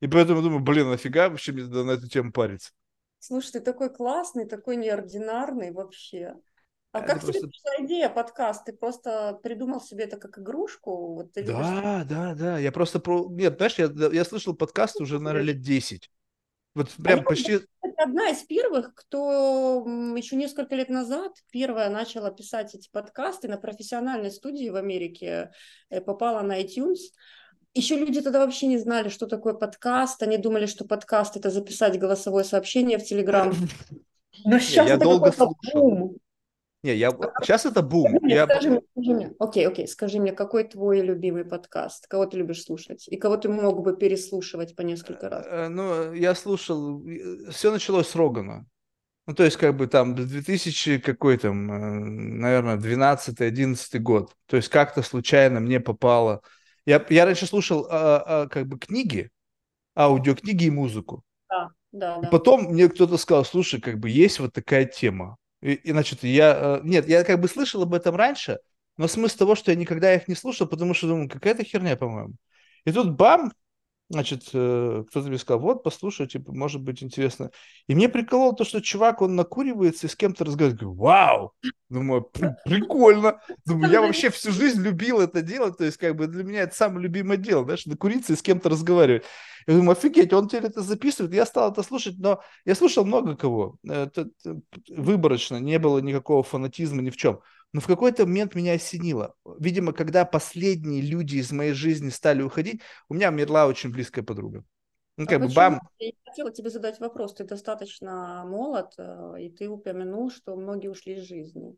И 0.00 0.08
поэтому 0.08 0.42
думаю, 0.42 0.60
блин, 0.60 0.90
нафига 0.90 1.28
вообще 1.28 1.52
мне 1.52 1.64
на 1.64 1.92
эту 1.92 2.08
тему 2.08 2.32
париться? 2.32 2.70
Слушай, 3.20 3.52
ты 3.52 3.60
такой 3.60 3.90
классный, 3.90 4.46
такой 4.46 4.76
неординарный 4.76 5.72
вообще. 5.72 6.34
А 6.92 6.98
это 6.98 7.06
как 7.06 7.20
просто... 7.20 7.38
тебе 7.38 7.48
пришла 7.48 7.86
идея 7.86 8.08
подкаст? 8.08 8.64
Ты 8.64 8.72
просто 8.72 9.38
придумал 9.42 9.80
себе 9.80 10.04
это 10.04 10.16
как 10.16 10.38
игрушку? 10.38 11.14
Вот 11.14 11.32
да, 11.34 11.40
любишь... 11.40 12.08
да, 12.08 12.34
да. 12.34 12.58
Я 12.58 12.72
просто 12.72 12.98
про... 12.98 13.28
Нет, 13.30 13.56
знаешь, 13.56 13.78
я, 13.78 13.90
я 14.12 14.24
слышал 14.24 14.56
подкаст 14.56 15.00
уже, 15.00 15.20
наверное, 15.20 15.52
лет 15.52 15.60
10. 15.60 16.10
Вот 16.74 16.88
а 16.98 17.02
прям 17.02 17.20
а 17.20 17.22
почти... 17.22 17.52
Это 17.82 18.02
одна 18.02 18.30
из 18.30 18.42
первых, 18.42 18.94
кто 18.94 19.84
еще 20.16 20.36
несколько 20.36 20.74
лет 20.74 20.88
назад 20.88 21.32
первая 21.50 21.90
начала 21.90 22.30
писать 22.30 22.74
эти 22.74 22.88
подкасты 22.90 23.48
на 23.48 23.56
профессиональной 23.56 24.30
студии 24.30 24.68
в 24.68 24.76
Америке, 24.76 25.50
э, 25.90 26.00
попала 26.00 26.42
на 26.42 26.62
iTunes. 26.62 26.98
Еще 27.74 27.96
люди 27.96 28.20
тогда 28.20 28.40
вообще 28.40 28.66
не 28.66 28.78
знали, 28.78 29.08
что 29.08 29.26
такое 29.26 29.54
подкаст. 29.54 30.22
Они 30.22 30.38
думали, 30.38 30.66
что 30.66 30.84
подкаст 30.84 31.36
это 31.36 31.50
записать 31.50 31.98
голосовое 31.98 32.44
сообщение 32.44 32.98
в 32.98 33.04
Телеграм. 33.04 33.52
Но 34.44 34.58
сейчас 34.58 34.88
я 34.88 34.94
это 34.94 35.04
долго 35.04 35.32
слушал. 35.32 35.56
Бум. 35.74 36.16
Не, 36.82 36.94
я 36.94 37.10
сейчас 37.42 37.66
это 37.66 37.82
бум. 37.82 38.08
Скажи 38.08 38.20
мне, 38.22 38.34
я... 38.34 38.44
скажи 38.46 38.70
мне, 38.70 38.80
скажи 38.92 39.14
мне, 39.14 39.32
окей, 39.38 39.68
окей, 39.68 39.86
скажи 39.86 40.20
мне, 40.20 40.32
какой 40.32 40.64
твой 40.64 41.00
любимый 41.00 41.44
подкаст? 41.44 42.06
Кого 42.06 42.26
ты 42.26 42.38
любишь 42.38 42.64
слушать? 42.64 43.06
И 43.08 43.16
кого 43.16 43.36
ты 43.36 43.48
мог 43.48 43.82
бы 43.82 43.96
переслушивать 43.96 44.74
по 44.74 44.82
несколько 44.82 45.28
раз? 45.28 45.46
Э, 45.46 45.68
ну, 45.68 46.12
я 46.14 46.34
слушал, 46.34 47.04
все 47.50 47.70
началось 47.70 48.08
с 48.08 48.16
Рогана. 48.16 48.66
Ну, 49.26 49.34
то 49.34 49.44
есть, 49.44 49.58
как 49.58 49.76
бы 49.76 49.86
там 49.86 50.14
2000 50.14 50.98
какой 50.98 51.36
там, 51.36 51.70
э, 51.70 52.00
наверное, 52.40 52.78
12-11 52.78 53.98
год. 53.98 54.32
То 54.46 54.56
есть, 54.56 54.68
как-то 54.68 55.02
случайно 55.02 55.60
мне 55.60 55.80
попало 55.80 56.42
я, 56.86 57.04
я 57.08 57.24
раньше 57.24 57.46
слушал 57.46 57.86
а, 57.90 58.22
а, 58.26 58.48
как 58.48 58.66
бы 58.66 58.78
книги, 58.78 59.30
аудиокниги 59.96 60.64
и 60.64 60.70
музыку. 60.70 61.22
Да, 61.48 61.70
да, 61.92 62.18
да. 62.18 62.28
И 62.28 62.30
потом 62.30 62.64
мне 62.64 62.88
кто-то 62.88 63.16
сказал, 63.16 63.44
слушай, 63.44 63.80
как 63.80 63.98
бы 63.98 64.08
есть 64.08 64.40
вот 64.40 64.52
такая 64.52 64.86
тема. 64.86 65.36
И, 65.62 65.72
и 65.74 65.90
значит, 65.92 66.24
я... 66.24 66.78
Э, 66.78 66.80
нет, 66.82 67.08
я 67.08 67.24
как 67.24 67.40
бы 67.40 67.48
слышал 67.48 67.82
об 67.82 67.94
этом 67.94 68.16
раньше, 68.16 68.58
но 68.96 69.08
смысл 69.08 69.38
того, 69.38 69.54
что 69.54 69.70
я 69.70 69.76
никогда 69.76 70.14
их 70.14 70.28
не 70.28 70.34
слушал, 70.34 70.66
потому 70.66 70.94
что 70.94 71.08
думаю, 71.08 71.28
какая-то 71.28 71.64
херня, 71.64 71.96
по-моему. 71.96 72.34
И 72.84 72.92
тут 72.92 73.16
бам, 73.16 73.52
значит, 74.10 74.50
э, 74.52 75.04
кто-то 75.08 75.28
мне 75.28 75.38
сказал, 75.38 75.60
вот, 75.60 75.84
послушай, 75.84 76.26
типа, 76.26 76.52
может 76.52 76.82
быть 76.82 77.02
интересно. 77.02 77.50
И 77.86 77.94
мне 77.94 78.08
прикололо 78.08 78.54
то, 78.54 78.64
что 78.64 78.82
чувак, 78.82 79.22
он 79.22 79.36
накуривается 79.36 80.08
и 80.08 80.10
с 80.10 80.16
кем-то 80.16 80.44
разговаривает. 80.44 80.80
Говорю, 80.80 80.96
вау! 80.98 81.52
Думаю, 81.88 82.28
прикольно. 82.64 83.40
Думаю, 83.64 83.92
я 83.92 84.00
вообще 84.00 84.30
всю 84.30 84.50
жизнь 84.50 84.82
любил 84.82 85.20
это 85.20 85.42
делать, 85.42 85.78
то 85.78 85.84
есть, 85.84 85.96
как 85.96 86.16
бы, 86.16 86.26
для 86.26 86.42
меня 86.42 86.62
это 86.62 86.74
самое 86.74 87.02
любимое 87.02 87.36
дело, 87.36 87.64
знаешь, 87.64 87.86
накуриться 87.86 88.32
и 88.32 88.36
с 88.36 88.42
кем-то 88.42 88.68
разговаривать. 88.68 89.22
Я 89.66 89.74
думаю, 89.74 89.92
офигеть, 89.92 90.32
он 90.32 90.48
теперь 90.48 90.66
это 90.66 90.82
записывает. 90.82 91.32
Я 91.32 91.46
стал 91.46 91.70
это 91.70 91.82
слушать, 91.84 92.16
но 92.18 92.42
я 92.64 92.74
слушал 92.74 93.04
много 93.04 93.36
кого. 93.36 93.76
Это, 93.84 94.28
это 94.44 94.60
выборочно, 94.88 95.56
не 95.60 95.78
было 95.78 96.00
никакого 96.00 96.42
фанатизма 96.42 97.02
ни 97.02 97.10
в 97.10 97.16
чем. 97.16 97.40
Но 97.72 97.80
в 97.80 97.86
какой-то 97.86 98.26
момент 98.26 98.54
меня 98.54 98.72
осенило. 98.72 99.34
Видимо, 99.58 99.92
когда 99.92 100.24
последние 100.24 101.02
люди 101.02 101.36
из 101.36 101.52
моей 101.52 101.72
жизни 101.72 102.08
стали 102.08 102.42
уходить, 102.42 102.82
у 103.08 103.14
меня 103.14 103.28
умерла 103.28 103.66
очень 103.66 103.92
близкая 103.92 104.24
подруга. 104.24 104.64
Ну, 105.16 105.24
а 105.24 105.28
как 105.28 105.42
а 105.42 105.46
бы 105.46 105.54
бам. 105.54 105.80
Я 105.98 106.12
хотела 106.26 106.52
тебе 106.52 106.70
задать 106.70 106.98
вопрос. 106.98 107.34
Ты 107.34 107.44
достаточно 107.44 108.44
молод, 108.46 108.94
э, 108.98 109.34
и 109.40 109.50
ты 109.50 109.68
упомянул, 109.68 110.30
что 110.30 110.56
многие 110.56 110.88
ушли 110.88 111.14
из 111.14 111.24
жизни. 111.24 111.76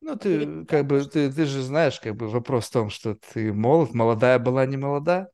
Ну, 0.00 0.16
ты 0.16 0.34
Или... 0.34 0.64
как 0.64 0.86
бы, 0.86 1.04
ты, 1.04 1.32
ты 1.32 1.44
же 1.46 1.62
знаешь, 1.62 1.98
как 1.98 2.14
бы 2.16 2.28
вопрос 2.28 2.66
в 2.66 2.72
том, 2.72 2.90
что 2.90 3.16
ты 3.32 3.52
молод, 3.52 3.94
молодая 3.94 4.38
была 4.38 4.66
не 4.66 4.76
молода. 4.76 5.28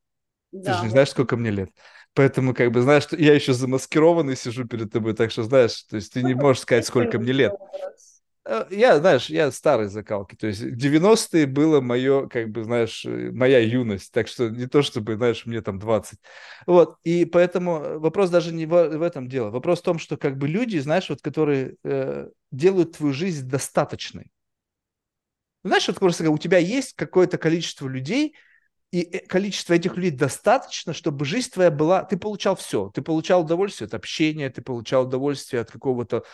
Да, 0.53 0.73
ты 0.73 0.79
же 0.79 0.85
не 0.85 0.91
знаешь, 0.91 1.11
сколько 1.11 1.37
мне 1.37 1.51
лет. 1.51 1.71
Поэтому, 2.15 2.55
как 2.55 2.71
бы, 2.73 2.83
знаешь, 2.83 3.05
что 3.05 3.17
я 3.17 3.35
еще 3.35 3.55
замаскированный 3.55 4.37
сижу 4.37 4.67
перед 4.67 4.93
тобой, 4.93 5.15
так 5.15 5.31
что, 5.31 5.43
знаешь, 5.43 5.83
то 5.83 5.97
есть 5.97 6.13
ты 6.13 6.23
не 6.23 6.35
можешь 6.35 6.63
сказать, 6.63 6.87
сколько 6.87 7.19
мне 7.19 7.33
лет. 7.33 7.53
Э, 8.45 8.67
я, 8.71 8.99
знаешь, 8.99 9.31
я 9.31 9.51
старой 9.53 9.89
закалки. 9.89 10.35
То 10.35 10.47
есть 10.49 10.63
90-е 10.63 11.47
было 11.47 11.81
мое, 11.81 12.29
как 12.29 12.51
бы, 12.51 12.65
знаешь, 12.65 13.05
э, 13.05 13.31
моя 13.33 13.61
юность. 13.61 14.13
Так 14.13 14.29
что 14.29 14.49
не 14.49 14.67
то, 14.67 14.83
чтобы, 14.83 15.17
знаешь, 15.17 15.47
мне 15.47 15.61
там 15.61 15.79
20. 15.79 16.19
Вот. 16.67 16.97
И 17.05 17.25
поэтому 17.25 18.01
вопрос 18.01 18.31
даже 18.31 18.53
не 18.53 18.67
в, 18.67 18.71
в 18.71 19.03
этом 19.03 19.29
дело. 19.29 19.51
Вопрос 19.51 19.81
в 19.81 19.85
том, 19.85 19.99
что 19.99 20.17
как 20.17 20.37
бы 20.39 20.49
люди, 20.49 20.79
знаешь, 20.79 21.09
вот, 21.09 21.23
которые 21.23 21.77
э, 21.85 22.29
делают 22.51 22.97
твою 22.97 23.13
жизнь 23.15 23.49
достаточной. 23.49 24.31
Знаешь, 25.65 25.87
вот 25.87 26.01
просто 26.01 26.29
у 26.29 26.39
тебя 26.39 26.59
есть 26.59 26.95
какое-то 26.95 27.39
количество 27.39 27.87
людей, 27.87 28.35
и 28.93 29.01
э, 29.01 29.27
количество 29.27 29.73
этих 29.73 29.97
людей 29.97 30.11
достаточно, 30.11 30.93
чтобы 30.93 31.25
жизнь 31.25 31.51
твоя 31.51 31.71
была... 31.71 32.05
Ты 32.05 32.19
получал 32.19 32.57
все. 32.57 32.91
Ты 32.95 33.01
получал 33.01 33.41
удовольствие 33.41 33.87
от 33.87 33.95
общения, 33.95 34.51
ты 34.51 34.61
получал 34.61 35.07
удовольствие 35.07 35.63
от 35.63 35.71
какого-то 35.71 36.25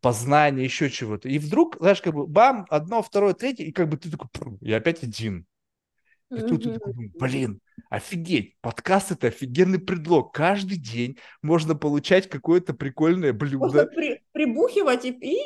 познания, 0.00 0.64
еще 0.64 0.90
чего-то. 0.90 1.28
И 1.28 1.38
вдруг, 1.38 1.76
знаешь, 1.78 2.02
как 2.02 2.14
бы 2.14 2.26
бам, 2.26 2.66
одно, 2.70 3.02
второе, 3.02 3.34
третье, 3.34 3.64
и 3.64 3.72
как 3.72 3.88
бы 3.88 3.96
ты 3.96 4.10
такой, 4.10 4.28
я 4.60 4.78
опять 4.78 5.04
один. 5.04 5.46
И 6.30 6.40
тут 6.40 6.64
ты 6.64 6.72
такой, 6.74 6.92
блин, 7.18 7.60
офигеть, 7.88 8.56
подкаст 8.60 9.12
это 9.12 9.28
офигенный 9.28 9.78
предлог. 9.78 10.34
Каждый 10.34 10.76
день 10.76 11.16
можно 11.40 11.74
получать 11.74 12.28
какое-то 12.28 12.74
прикольное 12.74 13.32
блюдо. 13.32 13.58
Можно 13.58 13.86
при, 13.86 14.20
прибухивать 14.32 15.04
и, 15.04 15.10
и 15.10 15.38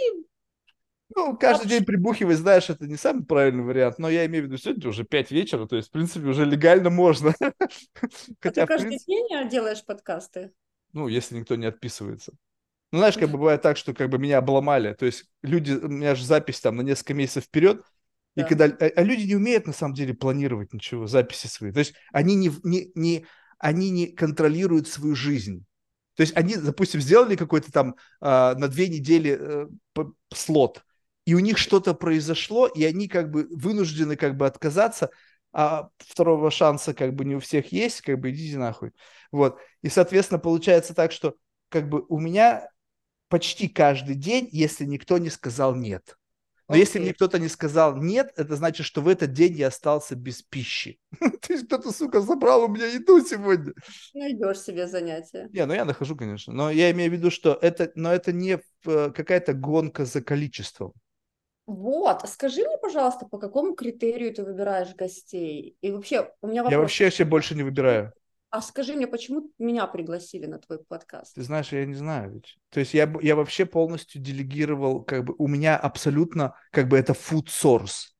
ну, 1.15 1.37
каждый 1.37 1.69
день 1.69 1.85
прибухивать, 1.85 2.39
знаешь, 2.39 2.71
это 2.71 2.87
не 2.87 2.97
самый 2.97 3.25
правильный 3.25 3.65
вариант, 3.65 3.99
но 3.99 4.09
я 4.09 4.27
имею 4.27 4.45
в 4.45 4.47
виду, 4.47 4.59
сегодня 4.59 4.89
уже 4.89 5.05
5 5.05 5.31
вечера, 5.31 5.67
то 5.67 5.77
есть, 5.77 5.89
в 5.89 5.93
принципе, 5.93 6.27
уже 6.27 6.45
легально 6.45 6.91
можно. 6.91 7.35
Хотя, 8.41 8.63
а 8.63 8.67
ты 8.67 8.67
каждый 8.67 8.89
принципе... 8.89 9.13
день 9.13 9.49
делаешь 9.49 9.85
подкасты? 9.85 10.53
Ну, 10.93 11.09
если 11.09 11.37
никто 11.37 11.57
не 11.57 11.67
отписывается. 11.67 12.33
Ну, 12.93 12.99
знаешь, 12.99 13.17
как 13.17 13.31
бы 13.31 13.39
бывает 13.39 13.63
так, 13.63 13.77
что 13.79 13.95
как 13.95 14.11
бы 14.11 14.19
меня 14.19 14.39
обломали, 14.39 14.93
то 14.93 15.07
есть 15.07 15.25
люди, 15.43 15.73
у 15.73 15.89
меня 15.89 16.15
же 16.15 16.25
запись 16.25 16.61
там 16.61 16.77
на 16.77 16.83
несколько 16.83 17.15
месяцев 17.15 17.45
вперед, 17.45 17.83
да. 18.37 18.45
и 18.45 18.49
когда, 18.49 18.67
а, 18.67 18.91
а 18.95 19.03
люди 19.03 19.27
не 19.27 19.35
умеют 19.35 19.67
на 19.67 19.73
самом 19.73 19.95
деле 19.95 20.13
планировать 20.13 20.75
ничего, 20.75 21.07
записи 21.07 21.47
свои, 21.47 21.73
то 21.73 21.79
есть 21.79 21.95
они 22.13 22.35
не, 22.35 22.51
не, 22.63 22.93
не, 22.95 23.27
они 23.59 23.91
не 23.91 24.09
контролируют 24.09 24.89
свою 24.89 25.15
жизнь. 25.15 25.65
То 26.15 26.21
есть 26.21 26.37
они, 26.37 26.57
допустим, 26.57 27.01
сделали 27.01 27.37
какой-то 27.37 27.73
там 27.73 27.95
э, 28.21 28.55
на 28.55 28.69
две 28.69 28.89
недели 28.89 29.39
э, 29.41 29.67
слот, 30.35 30.85
и 31.25 31.35
у 31.35 31.39
них 31.39 31.59
что-то 31.59 31.95
произошло, 31.95 32.67
и 32.67 32.85
они 32.85 33.09
как 33.09 33.31
бы 33.31 33.47
вынуждены 33.51 34.17
как 34.17 34.37
бы 34.37 34.47
отказаться, 34.47 35.11
а 35.53 35.91
второго 35.99 36.51
шанса 36.51 36.95
как 36.95 37.15
бы 37.15 37.25
не 37.25 37.37
у 37.37 37.41
всех 37.41 37.73
есть, 37.73 38.01
как 38.01 38.19
бы 38.19 38.31
идите 38.31 38.59
нахуй. 38.59 38.93
Вот. 39.31 39.59
И, 39.83 39.89
соответственно, 39.89 40.39
получается 40.39 40.95
так, 40.95 41.13
что 41.13 41.35
как 41.69 41.89
бы 41.89 42.05
у 42.09 42.19
меня 42.19 42.69
почти 43.29 43.69
каждый 43.69 44.15
день, 44.15 44.49
если 44.51 44.85
никто 44.85 45.19
не 45.19 45.31
сказал 45.31 45.75
нет. 45.75 46.17
Но 46.69 46.77
okay. 46.77 46.81
если 46.81 46.99
мне 47.01 47.13
кто-то 47.13 47.39
не 47.39 47.49
сказал 47.49 47.97
нет, 47.97 48.33
это 48.37 48.57
значит, 48.57 48.87
что 48.87 49.03
в 49.03 49.09
этот 49.09 49.33
день 49.33 49.55
я 49.55 49.67
остался 49.67 50.17
без 50.17 50.43
пищи. 50.43 50.99
То 51.21 51.53
есть 51.53 51.67
кто-то, 51.67 51.93
сука, 51.93 52.21
забрал 52.21 52.65
у 52.65 52.69
меня 52.69 52.87
еду 52.87 53.21
сегодня. 53.21 53.73
Найдешь 54.15 54.61
себе 54.61 54.87
занятие. 54.87 55.49
Не, 55.53 55.67
ну 55.67 55.75
я 55.75 55.85
нахожу, 55.85 56.17
конечно. 56.17 56.53
Но 56.53 56.71
я 56.71 56.91
имею 56.93 57.11
в 57.11 57.15
виду, 57.15 57.31
что 57.31 57.59
это, 57.61 57.93
но 57.95 58.13
это 58.13 58.33
не 58.33 58.61
э, 58.87 59.11
какая-то 59.11 59.53
гонка 59.55 60.05
за 60.05 60.23
количеством. 60.23 60.93
Вот, 61.67 62.29
скажи 62.29 62.67
мне, 62.67 62.77
пожалуйста, 62.79 63.27
по 63.27 63.39
какому 63.39 63.75
критерию 63.75 64.35
ты 64.35 64.45
выбираешь 64.45 64.95
гостей? 64.95 65.77
И 65.81 65.91
вообще, 65.91 66.33
у 66.41 66.49
меня 66.49 66.63
вопрос. 66.63 66.73
Я 66.73 66.81
вообще 66.81 67.05
вообще 67.05 67.25
больше 67.25 67.55
не 67.55 67.63
выбираю. 67.63 68.13
А 68.51 68.61
скажи 68.61 68.95
мне, 68.95 69.07
почему 69.07 69.51
меня 69.59 69.87
пригласили 69.87 70.45
на 70.45 70.59
твой 70.59 70.79
подкаст? 70.81 71.37
Ты 71.37 71.43
знаешь, 71.43 71.73
я 71.73 71.87
не 71.87 71.95
знаю 71.95 72.35
ведь. 72.35 72.59
То 72.71 72.81
есть 72.81 72.93
я, 72.93 73.11
я 73.23 73.35
вообще 73.35 73.65
полностью 73.65 74.21
делегировал, 74.21 75.03
как 75.03 75.25
бы 75.25 75.35
у 75.39 75.49
меня 75.49 75.79
абсолютно, 75.79 76.55
как 76.71 76.89
бы 76.89 76.99
это 76.99 77.15
food 77.15 77.47
source. 77.47 78.13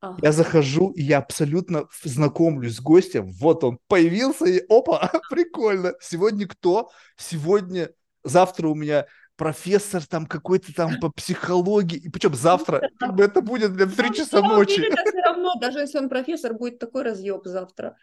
Ага. 0.00 0.18
Я 0.22 0.32
захожу, 0.32 0.92
и 0.92 1.02
я 1.02 1.18
абсолютно 1.18 1.86
знакомлюсь 2.02 2.76
с 2.76 2.80
гостем. 2.80 3.32
Вот 3.32 3.64
он 3.64 3.78
появился, 3.88 4.46
и 4.46 4.64
опа, 4.70 5.10
прикольно. 5.30 5.92
Сегодня 6.00 6.46
кто? 6.46 6.90
Сегодня, 7.16 7.90
завтра 8.24 8.68
у 8.68 8.74
меня 8.74 9.06
профессор 9.38 10.04
там 10.04 10.26
какой-то 10.26 10.74
там 10.74 10.98
по 11.00 11.10
психологии, 11.10 11.96
и 11.96 12.10
причем 12.10 12.34
завтра, 12.34 12.90
как 12.98 13.14
бы 13.14 13.24
это 13.24 13.40
будет 13.40 13.70
в 13.70 13.96
3 13.96 14.14
часа 14.14 14.42
ночи. 14.42 14.80
Это 14.80 15.02
все 15.10 15.20
равно, 15.22 15.54
даже 15.60 15.78
если 15.78 15.98
он 15.98 16.08
профессор, 16.08 16.52
будет 16.52 16.78
такой 16.78 17.04
разъеб 17.04 17.42
завтра. 17.44 17.96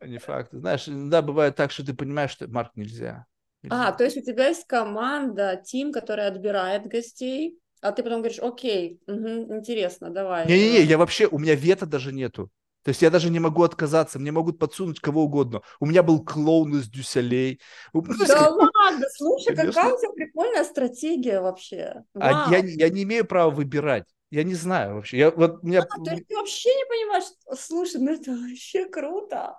Не 0.00 0.18
факт. 0.18 0.48
Знаешь, 0.52 0.84
да, 0.88 1.20
бывает 1.20 1.56
так, 1.56 1.70
что 1.70 1.84
ты 1.84 1.92
понимаешь, 1.92 2.30
что 2.30 2.48
Марк 2.48 2.72
нельзя. 2.74 3.26
нельзя. 3.62 3.88
А, 3.88 3.92
то 3.92 4.02
есть 4.02 4.16
у 4.16 4.22
тебя 4.22 4.48
есть 4.48 4.66
команда, 4.66 5.62
тим, 5.64 5.92
который 5.92 6.26
отбирает 6.26 6.86
гостей, 6.86 7.58
а 7.82 7.92
ты 7.92 8.02
потом 8.02 8.20
говоришь, 8.20 8.40
окей, 8.40 8.98
угу, 9.06 9.56
интересно, 9.56 10.10
давай. 10.10 10.46
Не-не-не, 10.46 10.82
я 10.82 10.96
вообще, 10.96 11.26
у 11.26 11.38
меня 11.38 11.54
вето 11.54 11.84
даже 11.84 12.12
нету. 12.12 12.50
То 12.82 12.90
есть 12.90 13.02
я 13.02 13.10
даже 13.10 13.30
не 13.30 13.40
могу 13.40 13.62
отказаться, 13.62 14.18
мне 14.18 14.32
могут 14.32 14.58
подсунуть 14.58 15.00
кого 15.00 15.24
угодно. 15.24 15.62
У 15.80 15.86
меня 15.86 16.02
был 16.02 16.24
клоун 16.24 16.74
из 16.78 16.88
Дюсселей. 16.88 17.60
Да 17.92 18.48
ладно, 18.48 19.06
слушай, 19.14 19.54
Конечно. 19.54 19.72
какая 19.72 19.94
у 19.94 19.98
тебя 19.98 20.12
прикольная 20.12 20.64
стратегия 20.64 21.40
вообще. 21.40 22.04
А 22.14 22.50
я, 22.50 22.58
я 22.58 22.88
не 22.88 23.02
имею 23.02 23.26
права 23.26 23.50
выбирать. 23.50 24.04
Я 24.30 24.44
не 24.44 24.54
знаю 24.54 24.94
вообще. 24.94 25.18
Я, 25.18 25.30
вот, 25.30 25.62
меня... 25.62 25.80
а, 25.80 26.04
то 26.04 26.12
есть 26.12 26.26
ты 26.28 26.36
вообще 26.36 26.68
не 26.68 26.84
понимаешь, 26.86 27.24
слушай, 27.58 28.00
ну 28.00 28.12
это 28.12 28.30
вообще 28.30 28.86
круто. 28.86 29.56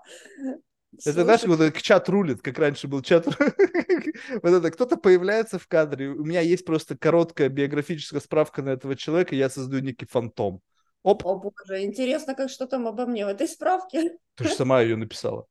Это, 1.05 1.23
знаешь, 1.23 1.43
вот 1.43 1.59
этот 1.59 1.81
чат 1.81 2.09
рулит, 2.09 2.41
как 2.41 2.57
раньше 2.57 2.87
был 2.87 3.01
чат. 3.01 3.25
вот 3.25 4.51
это 4.51 4.71
кто-то 4.71 4.97
появляется 4.97 5.59
в 5.59 5.67
кадре. 5.67 6.09
У 6.09 6.23
меня 6.23 6.41
есть 6.41 6.65
просто 6.65 6.97
короткая 6.97 7.49
биографическая 7.49 8.19
справка 8.19 8.61
на 8.61 8.69
этого 8.69 8.95
человека, 8.95 9.35
я 9.35 9.49
создаю 9.49 9.83
некий 9.83 10.05
фантом. 10.05 10.61
Оп. 11.03 11.25
О 11.25 11.35
боже, 11.35 11.83
интересно, 11.83 12.35
как 12.35 12.49
что 12.49 12.67
там 12.67 12.87
обо 12.87 13.05
мне 13.05 13.25
в 13.25 13.29
этой 13.29 13.47
справке. 13.47 14.17
Ты 14.35 14.43
же 14.45 14.53
сама 14.53 14.81
ее 14.81 14.95
написала. 14.95 15.47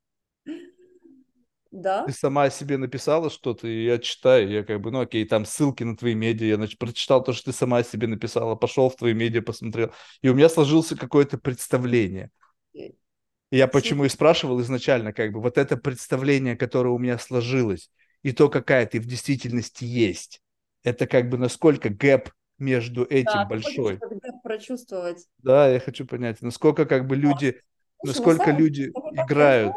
Да. 1.71 2.05
Ты 2.05 2.13
сама 2.13 2.45
о 2.45 2.51
себе 2.51 2.79
написала 2.79 3.31
что-то, 3.31 3.69
и 3.69 3.85
я 3.85 3.99
читаю, 3.99 4.51
я 4.51 4.65
как 4.65 4.81
бы, 4.81 4.91
ну 4.91 5.01
окей, 5.01 5.25
там 5.25 5.45
ссылки 5.45 5.85
на 5.85 5.97
твои 5.97 6.15
медиа, 6.15 6.47
я 6.47 6.57
значит, 6.57 6.79
прочитал 6.79 7.23
то, 7.23 7.33
что 7.33 7.53
ты 7.53 7.57
сама 7.57 7.79
о 7.79 7.85
себе 7.85 8.09
написала, 8.09 8.57
пошел 8.57 8.91
в 8.91 8.97
твои 8.97 9.15
медиа, 9.15 9.41
посмотрел, 9.41 9.93
и 10.21 10.29
у 10.29 10.35
меня 10.35 10.49
сложился 10.49 10.97
какое-то 10.97 11.39
представление. 11.39 12.31
Я 13.53 13.69
почему 13.69 14.05
и 14.05 14.09
спрашивал 14.09 14.61
изначально, 14.61 15.13
как 15.13 15.33
бы, 15.33 15.41
вот 15.41 15.59
это 15.59 15.77
представление, 15.77 16.57
которое 16.57 16.91
у 16.91 16.99
меня 16.99 17.19
сложилось, 17.19 17.91
и 18.23 18.33
то, 18.33 18.49
какая 18.49 18.87
ты 18.87 18.99
в 18.99 19.07
действительности 19.07 19.85
есть, 19.85 20.43
это 20.83 21.07
как 21.07 21.29
бы 21.29 21.39
насколько 21.39 21.89
gap 21.89 22.31
между 22.59 23.05
этим 23.05 23.33
да, 23.33 23.45
большой. 23.45 23.99
gap 23.99 24.30
прочувствовать. 24.51 25.29
Да, 25.39 25.69
я 25.69 25.79
хочу 25.79 26.05
понять, 26.05 26.43
насколько 26.43 26.85
как 26.85 27.07
бы 27.07 27.15
люди, 27.15 27.61
да. 28.03 28.09
насколько 28.09 28.51
люди 28.51 28.91
играют. 29.13 29.77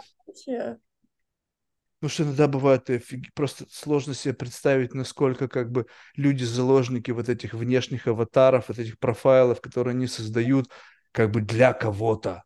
Ну 2.01 2.09
что 2.09 2.23
иногда 2.23 2.47
бывает 2.47 2.89
офиг... 2.89 3.33
просто 3.33 3.65
сложно 3.69 4.13
себе 4.13 4.33
представить, 4.33 4.93
насколько 4.93 5.47
как 5.47 5.71
бы 5.71 5.85
люди 6.15 6.43
заложники 6.43 7.11
вот 7.11 7.29
этих 7.29 7.53
внешних 7.53 8.07
аватаров, 8.07 8.67
вот 8.67 8.79
этих 8.79 8.97
профайлов, 8.99 9.61
которые 9.61 9.93
они 9.93 10.07
создают 10.07 10.69
как 11.11 11.31
бы 11.31 11.41
для 11.41 11.71
кого-то. 11.71 12.43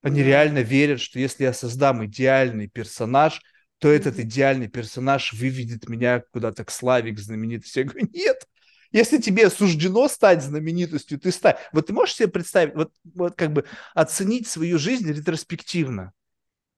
Они 0.00 0.22
да. 0.22 0.26
реально 0.26 0.58
верят, 0.60 1.00
что 1.00 1.20
если 1.20 1.44
я 1.44 1.52
создам 1.52 2.04
идеальный 2.06 2.68
персонаж, 2.68 3.40
то 3.78 3.88
этот 3.88 4.18
идеальный 4.18 4.68
персонаж 4.68 5.34
выведет 5.34 5.88
меня 5.88 6.24
куда-то 6.32 6.64
к 6.64 6.70
славе, 6.70 7.12
к 7.12 7.20
знаменитости. 7.20 7.80
Я 7.80 7.84
говорю, 7.84 8.08
нет, 8.12 8.48
если 8.92 9.18
тебе 9.18 9.50
суждено 9.50 10.08
стать 10.08 10.42
знаменитостью, 10.42 11.18
ты 11.18 11.32
стань. 11.32 11.56
Вот 11.72 11.86
ты 11.86 11.92
можешь 11.92 12.16
себе 12.16 12.28
представить, 12.28 12.74
вот, 12.74 12.92
вот 13.14 13.34
как 13.34 13.52
бы 13.52 13.64
оценить 13.94 14.46
свою 14.46 14.78
жизнь 14.78 15.10
ретроспективно 15.10 16.12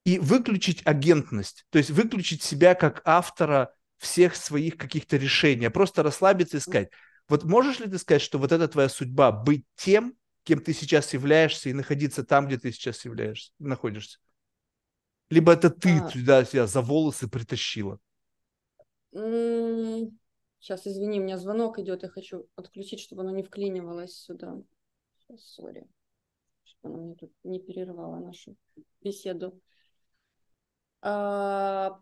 и 0.05 0.19
выключить 0.19 0.83
агентность, 0.87 1.67
то 1.71 1.79
есть 1.79 1.91
выключить 1.91 2.43
себя 2.43 2.75
как 2.75 3.03
автора 3.05 3.75
всех 3.99 4.37
своих 4.37 4.77
каких-то 4.77 5.17
решений, 5.17 5.67
а 5.67 5.71
просто 5.71 6.03
расслабиться 6.03 6.59
и 6.59 6.61
сказать, 6.61 6.91
вот 7.29 7.45
можешь 7.45 7.81
ли 7.81 7.87
ты 7.87 7.99
сказать, 7.99 8.23
что 8.23 8.39
вот 8.39 8.53
это 8.53 8.69
твоя 8.69 8.89
судьба, 8.89 9.33
быть 9.33 9.65
тем, 9.77 10.15
кем 10.45 10.61
ты 10.61 10.75
сейчас 10.75 11.15
являешься, 11.15 11.71
и 11.71 11.73
находиться 11.73 12.23
там, 12.23 12.47
где 12.47 12.59
ты 12.59 12.71
сейчас 12.71 13.05
являешься, 13.05 13.51
находишься? 13.59 14.19
Либо 15.31 15.53
это 15.53 15.71
ты 15.71 15.99
а... 15.99 16.11
сюда 16.11 16.45
себя 16.45 16.67
за 16.67 16.83
волосы 16.83 17.29
притащила? 17.29 17.99
Сейчас, 20.65 20.87
извини, 20.87 21.21
у 21.21 21.23
меня 21.23 21.37
звонок 21.37 21.79
идет, 21.79 22.05
я 22.05 22.09
хочу 22.09 22.49
отключить, 22.57 22.99
чтобы 22.99 23.21
оно 23.21 23.33
не 23.33 23.43
вклинивалось 23.43 24.17
сюда. 24.17 24.57
Сейчас, 25.19 25.45
сори, 25.45 25.87
чтобы 26.63 26.95
оно 26.95 27.05
мне 27.05 27.15
тут 27.17 27.31
не 27.45 27.61
перерывало 27.61 28.17
нашу 28.17 28.57
беседу. 29.03 29.61
А... 31.03 32.01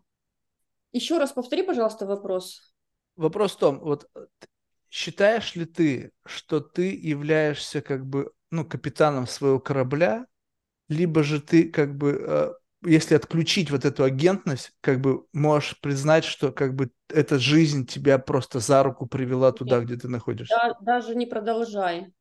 Еще 0.93 1.17
раз 1.17 1.33
повтори, 1.33 1.63
пожалуйста, 1.63 2.05
вопрос. 2.05 2.73
Вопрос 3.17 3.51
в 3.51 3.59
том, 3.59 3.79
вот 3.81 4.09
считаешь 4.89 5.55
ли 5.55 5.65
ты, 5.65 6.13
что 6.25 6.61
ты 6.61 6.95
являешься 6.95 7.81
как 7.81 8.05
бы 8.05 8.31
ну, 8.49 8.65
капитаном 8.65 9.27
своего 9.27 9.59
корабля, 9.59 10.25
либо 10.87 11.21
же 11.23 11.41
ты 11.41 11.69
как 11.69 11.97
бы, 11.97 12.11
э, 12.11 12.53
если 12.85 13.15
отключить 13.15 13.71
вот 13.71 13.85
эту 13.85 14.03
агентность, 14.03 14.71
как 14.81 15.01
бы 15.01 15.25
можешь 15.33 15.79
признать, 15.81 16.23
что 16.23 16.51
как 16.51 16.75
бы 16.75 16.91
эта 17.09 17.39
жизнь 17.39 17.85
тебя 17.85 18.17
просто 18.17 18.59
за 18.59 18.83
руку 18.83 19.05
привела 19.05 19.51
туда, 19.51 19.79
где 19.79 19.95
ты 19.95 20.07
находишься? 20.07 20.55
Да, 20.55 20.77
даже 20.81 21.15
не 21.15 21.25
продолжай. 21.25 22.13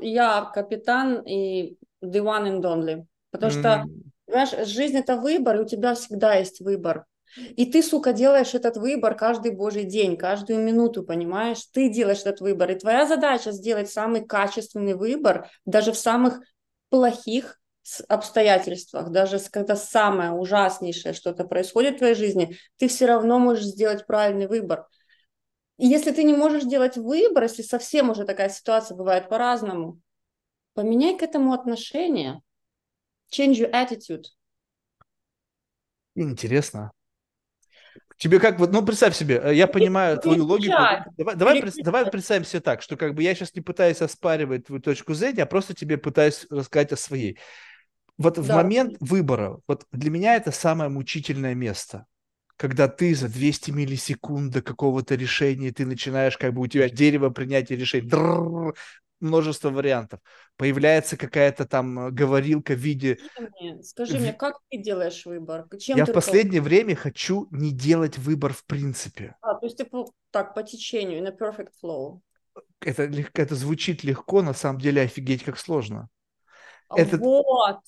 Я 0.00 0.50
капитан 0.54 1.22
и 1.22 1.76
the 2.02 2.20
one 2.22 2.60
and 2.60 2.62
only. 2.62 3.04
Потому 3.30 3.52
mm. 3.52 3.58
что, 3.58 3.84
понимаешь, 4.26 4.68
жизнь 4.68 4.96
это 4.96 5.16
выбор, 5.16 5.56
и 5.56 5.60
у 5.60 5.66
тебя 5.66 5.94
всегда 5.94 6.34
есть 6.34 6.60
выбор. 6.60 7.04
И 7.38 7.66
ты, 7.66 7.82
сука, 7.82 8.12
делаешь 8.12 8.54
этот 8.54 8.76
выбор 8.76 9.14
каждый 9.14 9.52
божий 9.54 9.84
день, 9.84 10.16
каждую 10.16 10.60
минуту, 10.60 11.02
понимаешь? 11.02 11.64
Ты 11.72 11.90
делаешь 11.90 12.20
этот 12.20 12.40
выбор. 12.40 12.70
И 12.70 12.78
твоя 12.78 13.06
задача 13.06 13.52
сделать 13.52 13.90
самый 13.90 14.24
качественный 14.24 14.94
выбор 14.94 15.50
даже 15.66 15.92
в 15.92 15.98
самых 15.98 16.40
плохих 16.88 17.58
обстоятельствах, 18.08 19.10
даже 19.10 19.38
когда 19.50 19.76
самое 19.76 20.32
ужаснейшее 20.32 21.12
что-то 21.12 21.44
происходит 21.44 21.96
в 21.96 21.98
твоей 21.98 22.14
жизни, 22.14 22.56
ты 22.76 22.88
все 22.88 23.06
равно 23.06 23.38
можешь 23.38 23.64
сделать 23.64 24.06
правильный 24.06 24.46
выбор. 24.46 24.86
И 25.78 25.86
если 25.86 26.10
ты 26.10 26.24
не 26.24 26.34
можешь 26.34 26.64
делать 26.64 26.96
выбор, 26.96 27.44
если 27.44 27.62
совсем 27.62 28.10
уже 28.10 28.24
такая 28.24 28.48
ситуация 28.48 28.96
бывает 28.96 29.28
по-разному, 29.28 30.00
поменяй 30.74 31.18
к 31.18 31.22
этому 31.22 31.52
отношение. 31.52 32.40
Change 33.30 33.54
your 33.54 33.72
attitude. 33.72 34.24
Интересно. 36.14 36.92
Тебе 38.18 38.40
как 38.40 38.58
вот, 38.58 38.72
ну 38.72 38.84
представь 38.84 39.14
себе, 39.14 39.40
э, 39.42 39.54
я 39.54 39.66
понимаю 39.66 40.18
твою 40.18 40.46
логику. 40.46 40.72
Давай, 41.18 41.36
давай, 41.36 41.72
давай 41.76 42.10
представим 42.10 42.46
себе 42.46 42.60
так, 42.60 42.80
что 42.80 42.96
как 42.96 43.14
бы 43.14 43.22
я 43.22 43.34
сейчас 43.34 43.54
не 43.54 43.60
пытаюсь 43.60 44.00
оспаривать 44.00 44.66
твою 44.66 44.80
точку 44.80 45.12
зрения, 45.12 45.42
а 45.42 45.46
просто 45.46 45.74
тебе 45.74 45.98
пытаюсь 45.98 46.46
рассказать 46.48 46.92
о 46.92 46.96
своей. 46.96 47.38
Вот 48.18 48.38
в 48.38 48.48
момент 48.48 48.96
выбора, 49.00 49.60
вот 49.66 49.86
для 49.92 50.10
меня 50.10 50.36
это 50.36 50.50
самое 50.50 50.90
мучительное 50.90 51.54
место 51.54 52.06
когда 52.56 52.88
ты 52.88 53.14
за 53.14 53.28
200 53.28 53.70
миллисекунд 53.70 54.50
до 54.52 54.62
какого-то 54.62 55.14
решения, 55.14 55.72
ты 55.72 55.84
начинаешь, 55.84 56.38
как 56.38 56.54
бы 56.54 56.62
у 56.62 56.66
тебя 56.66 56.88
дерево 56.88 57.28
принятия 57.28 57.76
решений, 57.76 58.10
множество 59.20 59.70
вариантов. 59.70 60.20
Появляется 60.56 61.16
какая-то 61.16 61.66
там 61.66 61.98
э, 61.98 62.10
говорилка 62.10 62.74
в 62.74 62.78
виде... 62.78 63.18
Скажи 63.32 63.50
мне, 63.60 63.82
скажи 63.82 64.18
мне 64.18 64.32
как 64.32 64.58
ты 64.70 64.78
делаешь 64.78 65.24
выбор? 65.24 65.66
Чем 65.78 65.96
Я 65.96 66.04
в 66.04 66.12
последнее 66.12 66.60
время 66.60 66.94
хочу 66.94 67.48
не 67.50 67.72
делать 67.72 68.18
выбор 68.18 68.52
в 68.52 68.64
принципе. 68.64 69.36
А, 69.40 69.54
то 69.54 69.66
есть 69.66 69.78
ты 69.78 69.88
так 70.30 70.54
по 70.54 70.62
течению, 70.62 71.22
на 71.22 71.28
perfect 71.28 71.70
flow. 71.82 72.20
Это, 72.80 73.10
это 73.34 73.54
звучит 73.54 74.04
легко, 74.04 74.42
на 74.42 74.52
самом 74.52 74.80
деле 74.80 75.02
офигеть 75.02 75.44
как 75.44 75.58
сложно. 75.58 76.08
Это... 76.94 77.16
Вот. 77.18 77.80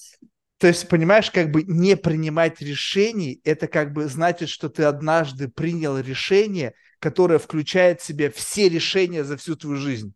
То 0.59 0.67
есть, 0.67 0.89
понимаешь, 0.89 1.31
как 1.31 1.53
бы 1.53 1.63
не 1.63 1.97
принимать 1.97 2.61
решений, 2.61 3.41
это 3.45 3.69
как 3.69 3.93
бы 3.93 4.07
значит, 4.09 4.49
что 4.49 4.69
ты 4.69 4.85
однажды 4.85 5.49
принял 5.49 5.99
решение, 5.99 6.75
которое 6.99 7.39
включает 7.39 8.01
в 8.01 8.05
себя 8.05 8.31
все 8.31 8.69
решения 8.69 9.23
за 9.23 9.37
всю 9.37 9.55
твою 9.55 9.77
жизнь. 9.77 10.15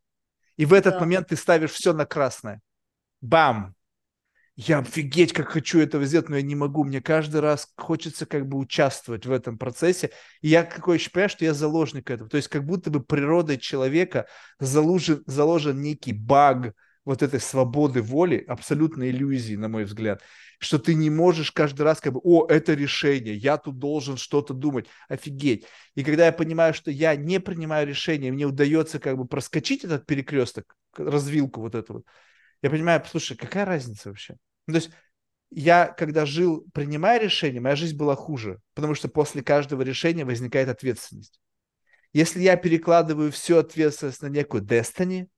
И 0.57 0.67
в 0.67 0.73
этот 0.73 0.95
да. 0.95 1.01
момент 1.01 1.29
ты 1.29 1.37
ставишь 1.37 1.71
все 1.71 1.93
на 1.93 2.07
красное. 2.07 2.61
Бам! 3.21 3.75
Я 4.55 4.81
офигеть, 4.81 5.33
как 5.33 5.49
хочу 5.49 5.79
этого 5.79 6.05
сделать, 6.05 6.29
но 6.29 6.37
я 6.37 6.43
не 6.43 6.55
могу. 6.55 6.85
Мне 6.85 7.01
каждый 7.01 7.41
раз 7.41 7.69
хочется 7.77 8.27
как 8.27 8.47
бы 8.47 8.59
участвовать 8.59 9.25
в 9.25 9.33
этом 9.33 9.57
процессе. 9.57 10.11
И 10.43 10.49
я 10.49 10.63
какой 10.63 10.99
еще 10.99 11.11
понимаю, 11.11 11.31
что 11.31 11.45
я 11.45 11.55
заложник 11.55 12.11
этого. 12.11 12.29
То 12.29 12.37
есть 12.37 12.49
как 12.49 12.67
будто 12.67 12.91
бы 12.91 13.03
природой 13.03 13.57
человека 13.57 14.27
заложен, 14.59 15.23
заложен 15.27 15.81
некий 15.81 16.13
баг, 16.13 16.75
вот 17.05 17.23
этой 17.23 17.41
свободы 17.41 18.01
воли, 18.03 18.45
абсолютной 18.47 19.11
иллюзии, 19.11 19.57
на 19.57 19.69
мой 19.69 19.85
взгляд, 19.85 20.23
что 20.59 20.79
ты 20.79 20.95
не 20.95 21.11
можешь 21.11 21.51
каждый 21.51 21.83
раз 21.83 22.01
как 22.01 22.13
бы, 22.13 22.21
о, 22.23 22.47
это 22.47 22.75
решение, 22.75 23.35
я 23.35 23.57
тут 23.57 23.79
должен 23.79 24.17
что-то 24.17 24.55
думать, 24.55 24.87
офигеть. 25.09 25.67
И 25.95 26.05
когда 26.05 26.27
я 26.27 26.33
понимаю, 26.33 26.75
что 26.75 26.91
я 26.91 27.17
не 27.17 27.41
принимаю 27.41 27.87
решения, 27.87 28.31
мне 28.31 28.45
удается 28.45 29.01
как 29.01 29.17
бы 29.17 29.27
проскочить 29.27 29.85
этот 29.85 30.07
перекресток, 30.07 30.77
развилку 30.97 31.61
вот 31.61 31.75
эту 31.75 31.95
вот, 31.95 32.05
я 32.63 32.71
понимаю, 32.71 33.03
слушай, 33.11 33.37
какая 33.37 33.65
разница 33.65 34.09
вообще? 34.09 34.37
Ну, 34.69 34.75
то 34.75 34.79
есть 34.79 34.91
я, 35.51 35.89
когда 35.89 36.25
жил, 36.25 36.65
принимая 36.73 37.19
решения, 37.19 37.61
моя 37.61 37.77
жизнь 37.77 37.97
была 37.97 38.15
хуже, 38.15 38.61
потому 38.75 38.95
что 38.95 39.09
после 39.09 39.43
каждого 39.43 39.83
решения 39.83 40.25
возникает 40.25 40.69
ответственность. 40.69 41.41
Если 42.13 42.41
я 42.41 42.57
перекладываю 42.57 43.33
всю 43.33 43.57
ответственность 43.57 44.23
на 44.23 44.29
некую 44.29 44.63
destiny, 44.63 45.29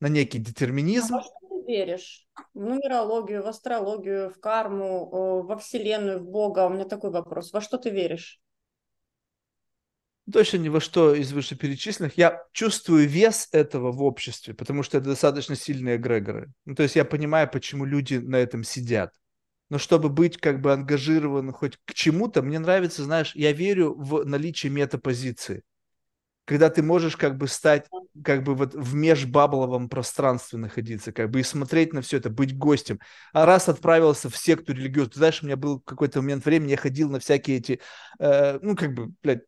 на 0.00 0.08
некий 0.08 0.38
детерминизм. 0.38 1.14
А 1.14 1.18
во 1.18 1.22
что 1.22 1.34
ты 1.40 1.72
веришь? 1.72 2.26
В 2.54 2.60
нумерологию, 2.60 3.42
в 3.42 3.46
астрологию, 3.46 4.30
в 4.30 4.40
карму, 4.40 5.42
во 5.42 5.56
Вселенную, 5.56 6.20
в 6.20 6.26
Бога? 6.26 6.66
У 6.66 6.70
меня 6.70 6.84
такой 6.84 7.10
вопрос. 7.10 7.52
Во 7.52 7.60
что 7.60 7.78
ты 7.78 7.90
веришь? 7.90 8.40
точно 10.30 10.58
ни 10.58 10.68
во 10.68 10.80
что 10.80 11.14
из 11.14 11.32
вышеперечисленных. 11.32 12.16
Я 12.16 12.42
чувствую 12.52 13.08
вес 13.08 13.48
этого 13.52 13.92
в 13.92 14.02
обществе, 14.02 14.54
потому 14.54 14.82
что 14.82 14.98
это 14.98 15.08
достаточно 15.08 15.54
сильные 15.54 15.96
эгрегоры. 15.96 16.52
Ну, 16.64 16.74
то 16.74 16.82
есть 16.82 16.96
я 16.96 17.04
понимаю, 17.04 17.48
почему 17.50 17.84
люди 17.84 18.14
на 18.16 18.36
этом 18.36 18.64
сидят. 18.64 19.12
Но 19.70 19.78
чтобы 19.78 20.08
быть 20.08 20.38
как 20.38 20.60
бы 20.60 20.72
ангажированным 20.72 21.52
хоть 21.52 21.78
к 21.84 21.94
чему-то, 21.94 22.42
мне 22.42 22.58
нравится, 22.58 23.02
знаешь, 23.02 23.34
я 23.34 23.52
верю 23.52 23.94
в 23.94 24.24
наличие 24.24 24.70
метапозиции. 24.70 25.62
Когда 26.44 26.68
ты 26.68 26.82
можешь 26.82 27.16
как 27.16 27.38
бы 27.38 27.48
стать 27.48 27.86
как 28.22 28.44
бы 28.44 28.54
вот 28.54 28.74
в 28.74 28.94
межбабловом 28.94 29.88
пространстве 29.88 30.58
находиться, 30.58 31.12
как 31.12 31.30
бы 31.30 31.40
и 31.40 31.42
смотреть 31.42 31.92
на 31.92 32.02
все 32.02 32.18
это, 32.18 32.30
быть 32.30 32.56
гостем. 32.56 33.00
А 33.32 33.46
раз 33.46 33.68
отправился 33.68 34.30
в 34.30 34.36
секту 34.36 34.72
религиозную, 34.72 35.14
знаешь, 35.14 35.42
у 35.42 35.46
меня 35.46 35.56
был 35.56 35.80
какой-то 35.80 36.20
момент 36.20 36.44
времени, 36.44 36.70
я 36.70 36.76
ходил 36.76 37.10
на 37.10 37.18
всякие 37.18 37.58
эти, 37.58 37.80
э, 38.20 38.58
ну, 38.62 38.76
как 38.76 38.94
бы, 38.94 39.12
блядь, 39.22 39.42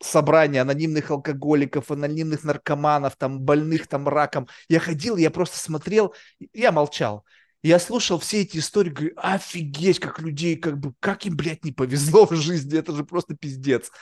собрания 0.00 0.62
анонимных 0.62 1.10
алкоголиков, 1.10 1.90
анонимных 1.90 2.44
наркоманов, 2.44 3.16
там, 3.16 3.40
больных 3.40 3.86
там 3.86 4.08
раком. 4.08 4.48
Я 4.68 4.80
ходил, 4.80 5.16
я 5.16 5.30
просто 5.30 5.58
смотрел, 5.58 6.14
я 6.52 6.72
молчал. 6.72 7.24
Я 7.62 7.78
слушал 7.78 8.18
все 8.18 8.42
эти 8.42 8.58
истории, 8.58 8.90
говорю, 8.90 9.12
офигеть, 9.16 10.00
как 10.00 10.18
людей, 10.18 10.56
как 10.56 10.78
бы, 10.78 10.94
как 10.98 11.24
им, 11.26 11.36
блядь, 11.36 11.64
не 11.64 11.70
повезло 11.70 12.26
в 12.26 12.34
жизни, 12.34 12.76
это 12.76 12.92
же 12.92 13.04
просто 13.04 13.36
пиздец. 13.36 13.92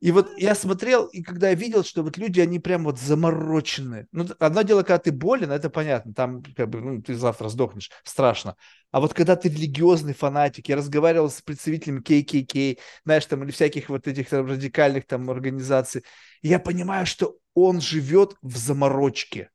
И 0.00 0.12
вот 0.12 0.28
я 0.36 0.54
смотрел, 0.54 1.06
и 1.06 1.22
когда 1.22 1.48
я 1.48 1.54
видел, 1.54 1.82
что 1.82 2.02
вот 2.02 2.18
люди, 2.18 2.40
они 2.40 2.58
прям 2.58 2.84
вот 2.84 2.98
замороченные. 2.98 4.06
Ну, 4.12 4.26
одно 4.38 4.60
дело, 4.60 4.82
когда 4.82 4.98
ты 4.98 5.10
болен, 5.10 5.50
это 5.50 5.70
понятно, 5.70 6.12
там 6.12 6.42
как 6.54 6.68
бы, 6.68 6.80
ну, 6.82 7.02
ты 7.02 7.14
завтра 7.14 7.48
сдохнешь, 7.48 7.90
страшно. 8.04 8.56
А 8.90 9.00
вот 9.00 9.14
когда 9.14 9.36
ты 9.36 9.48
религиозный 9.48 10.12
фанатик, 10.12 10.68
я 10.68 10.76
разговаривал 10.76 11.30
с 11.30 11.40
представителями 11.40 12.00
KKK, 12.00 12.78
знаешь, 13.04 13.24
там, 13.24 13.42
или 13.42 13.50
всяких 13.50 13.88
вот 13.88 14.06
этих 14.06 14.28
там 14.28 14.46
радикальных 14.46 15.06
там 15.06 15.30
организаций, 15.30 16.04
и 16.42 16.48
я 16.48 16.58
понимаю, 16.58 17.06
что 17.06 17.38
он 17.54 17.80
живет 17.80 18.36
в 18.42 18.54
заморочке. 18.58 19.50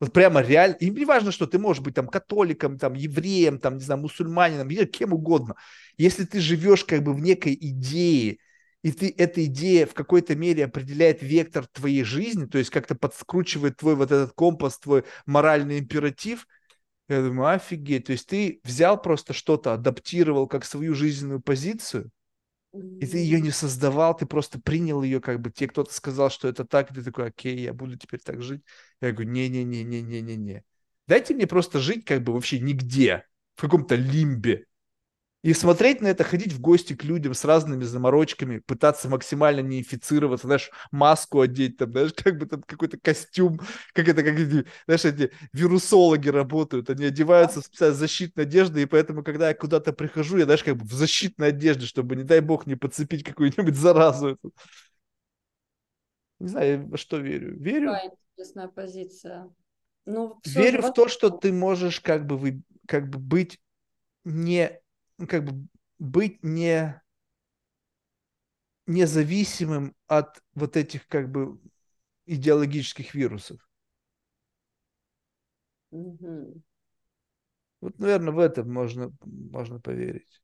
Вот 0.00 0.12
прямо 0.12 0.42
реально, 0.42 0.74
и 0.80 0.90
не 0.90 1.04
важно, 1.04 1.32
что 1.32 1.46
ты 1.46 1.58
можешь 1.58 1.82
быть 1.82 1.94
там 1.94 2.08
католиком, 2.08 2.78
там 2.78 2.92
евреем, 2.94 3.58
там, 3.58 3.76
не 3.76 3.84
знаю, 3.84 4.00
мусульманином, 4.02 4.68
кем 4.86 5.12
угодно. 5.12 5.56
Если 5.96 6.24
ты 6.24 6.40
живешь 6.40 6.84
как 6.84 7.02
бы 7.02 7.14
в 7.14 7.20
некой 7.20 7.56
идее, 7.58 8.38
и 8.82 8.92
ты, 8.92 9.14
эта 9.16 9.44
идея 9.44 9.86
в 9.86 9.94
какой-то 9.94 10.34
мере 10.34 10.64
определяет 10.64 11.22
вектор 11.22 11.66
твоей 11.66 12.02
жизни, 12.02 12.46
то 12.46 12.58
есть 12.58 12.70
как-то 12.70 12.94
подскручивает 12.94 13.76
твой 13.76 13.94
вот 13.94 14.10
этот 14.10 14.32
компас, 14.32 14.78
твой 14.78 15.04
моральный 15.26 15.78
императив, 15.78 16.46
я 17.08 17.22
думаю, 17.22 17.54
офигеть, 17.54 18.06
то 18.06 18.12
есть 18.12 18.26
ты 18.26 18.60
взял 18.64 19.00
просто 19.00 19.32
что-то, 19.32 19.74
адаптировал 19.74 20.46
как 20.46 20.64
свою 20.64 20.94
жизненную 20.94 21.40
позицию, 21.40 22.10
и 22.72 23.06
ты 23.06 23.18
ее 23.18 23.40
не 23.40 23.50
создавал, 23.50 24.16
ты 24.16 24.26
просто 24.26 24.60
принял 24.60 25.02
ее, 25.02 25.20
как 25.20 25.40
бы 25.40 25.50
тебе 25.50 25.68
кто-то 25.68 25.92
сказал, 25.92 26.30
что 26.30 26.46
это 26.46 26.64
так, 26.64 26.90
и 26.90 26.94
ты 26.94 27.02
такой, 27.02 27.26
окей, 27.26 27.58
я 27.58 27.72
буду 27.72 27.96
теперь 27.96 28.20
так 28.20 28.42
жить. 28.42 28.62
Я 29.00 29.10
говорю, 29.10 29.30
не-не-не-не-не-не-не. 29.30 30.62
Дайте 31.08 31.34
мне 31.34 31.48
просто 31.48 31.80
жить 31.80 32.04
как 32.04 32.22
бы 32.22 32.32
вообще 32.32 32.60
нигде, 32.60 33.24
в 33.56 33.62
каком-то 33.62 33.96
лимбе. 33.96 34.66
И 35.42 35.54
смотреть 35.54 36.02
на 36.02 36.08
это, 36.08 36.22
ходить 36.22 36.52
в 36.52 36.60
гости 36.60 36.94
к 36.94 37.02
людям 37.02 37.32
с 37.32 37.46
разными 37.46 37.82
заморочками, 37.84 38.58
пытаться 38.58 39.08
максимально 39.08 39.60
не 39.60 39.78
инфицироваться, 39.78 40.46
знаешь, 40.46 40.70
маску 40.90 41.40
одеть, 41.40 41.78
там, 41.78 41.92
знаешь, 41.92 42.12
как 42.16 42.38
бы 42.38 42.44
там 42.44 42.62
какой-то 42.62 42.98
костюм, 42.98 43.58
как 43.94 44.08
это, 44.08 44.22
как 44.22 44.36
знаешь, 44.36 45.04
эти 45.04 45.32
вирусологи 45.54 46.28
работают, 46.28 46.90
они 46.90 47.06
одеваются 47.06 47.62
в 47.62 47.94
защитной 47.94 48.44
одежды, 48.44 48.82
и 48.82 48.86
поэтому, 48.86 49.24
когда 49.24 49.48
я 49.48 49.54
куда-то 49.54 49.94
прихожу, 49.94 50.36
я, 50.36 50.44
знаешь, 50.44 50.62
как 50.62 50.76
бы 50.76 50.84
в 50.84 50.92
защитной 50.92 51.48
одежде, 51.48 51.86
чтобы, 51.86 52.16
не 52.16 52.24
дай 52.24 52.40
бог, 52.40 52.66
не 52.66 52.74
подцепить 52.74 53.24
какую-нибудь 53.24 53.76
заразу. 53.76 54.38
Не 56.38 56.48
знаю, 56.48 56.86
во 56.86 56.98
что 56.98 57.16
верю. 57.16 57.56
Верю. 57.58 57.92
Какая 57.92 58.10
интересная 58.10 58.68
позиция. 58.68 59.50
Ну, 60.04 60.38
верю 60.44 60.82
в 60.82 60.92
то, 60.92 61.08
что 61.08 61.30
ты 61.30 61.50
можешь 61.50 62.00
как 62.00 62.26
бы, 62.26 62.36
вы, 62.36 62.62
как 62.86 63.08
бы 63.08 63.18
быть 63.18 63.58
не 64.24 64.80
как 65.28 65.44
бы 65.44 65.66
быть 65.98 66.42
не 66.44 67.00
независимым 68.86 69.94
от 70.06 70.42
вот 70.54 70.76
этих 70.76 71.06
как 71.08 71.30
бы 71.30 71.58
идеологических 72.26 73.14
вирусов. 73.14 73.60
Угу. 75.92 76.62
Вот, 77.80 77.98
наверное, 77.98 78.32
в 78.32 78.38
этом 78.38 78.72
можно, 78.72 79.12
можно 79.24 79.80
поверить. 79.80 80.40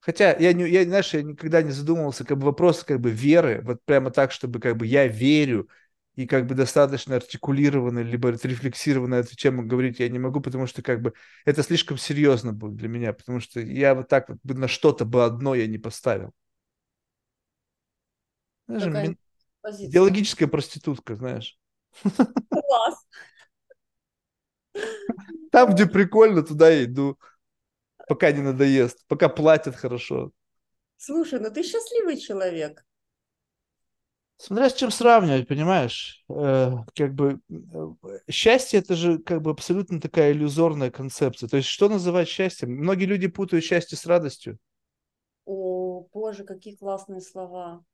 Хотя 0.00 0.32
я, 0.36 0.52
не, 0.52 0.68
я, 0.68 0.84
знаешь, 0.84 1.14
я 1.14 1.22
никогда 1.22 1.62
не 1.62 1.70
задумывался, 1.70 2.24
как 2.24 2.38
бы 2.38 2.46
вопрос 2.46 2.82
как 2.84 3.00
бы 3.00 3.10
веры, 3.10 3.60
вот 3.64 3.84
прямо 3.84 4.10
так, 4.10 4.32
чтобы 4.32 4.58
как 4.60 4.76
бы 4.76 4.86
я 4.86 5.06
верю, 5.06 5.68
и 6.14 6.26
как 6.26 6.46
бы 6.46 6.54
достаточно 6.54 7.16
артикулированно, 7.16 8.00
либо 8.00 8.30
рефлексированно 8.30 9.16
эту 9.16 9.34
тему 9.34 9.64
говорить 9.64 9.98
я 10.00 10.08
не 10.08 10.18
могу, 10.18 10.40
потому 10.40 10.66
что 10.66 10.82
как 10.82 11.00
бы 11.00 11.14
это 11.44 11.62
слишком 11.62 11.96
серьезно 11.96 12.52
будет 12.52 12.76
для 12.76 12.88
меня, 12.88 13.12
потому 13.12 13.40
что 13.40 13.60
я 13.60 13.94
вот 13.94 14.08
так 14.08 14.28
вот 14.28 14.38
бы 14.42 14.54
на 14.54 14.68
что-то 14.68 15.04
бы 15.04 15.24
одно 15.24 15.54
я 15.54 15.66
не 15.66 15.78
поставил. 15.78 16.32
Знаешь, 18.66 18.86
мен... 18.86 19.18
идеологическая 19.78 20.46
проститутка, 20.46 21.16
знаешь. 21.16 21.58
Класс. 22.02 23.06
Там, 25.50 25.74
где 25.74 25.86
прикольно, 25.86 26.42
туда 26.42 26.70
я 26.70 26.84
иду. 26.84 27.18
Пока 28.08 28.32
не 28.32 28.42
надоест, 28.42 29.06
пока 29.06 29.28
платят 29.28 29.76
хорошо. 29.76 30.32
Слушай, 30.96 31.40
ну 31.40 31.50
ты 31.50 31.62
счастливый 31.62 32.18
человек. 32.18 32.84
Смотря 34.42 34.70
с 34.70 34.74
чем 34.74 34.90
сравнивать, 34.90 35.46
понимаешь? 35.46 36.24
Э, 36.28 36.72
как 36.96 37.14
бы 37.14 37.38
э, 37.48 38.12
счастье 38.28 38.80
это 38.80 38.96
же 38.96 39.18
как 39.18 39.40
бы 39.40 39.52
абсолютно 39.52 40.00
такая 40.00 40.32
иллюзорная 40.32 40.90
концепция. 40.90 41.48
То 41.48 41.58
есть 41.58 41.68
что 41.68 41.88
называть 41.88 42.26
счастьем? 42.26 42.72
Многие 42.72 43.04
люди 43.04 43.28
путают 43.28 43.64
счастье 43.64 43.96
с 43.96 44.04
радостью. 44.04 44.58
О, 45.44 46.08
боже, 46.12 46.42
какие 46.42 46.74
классные 46.74 47.20
слова. 47.20 47.84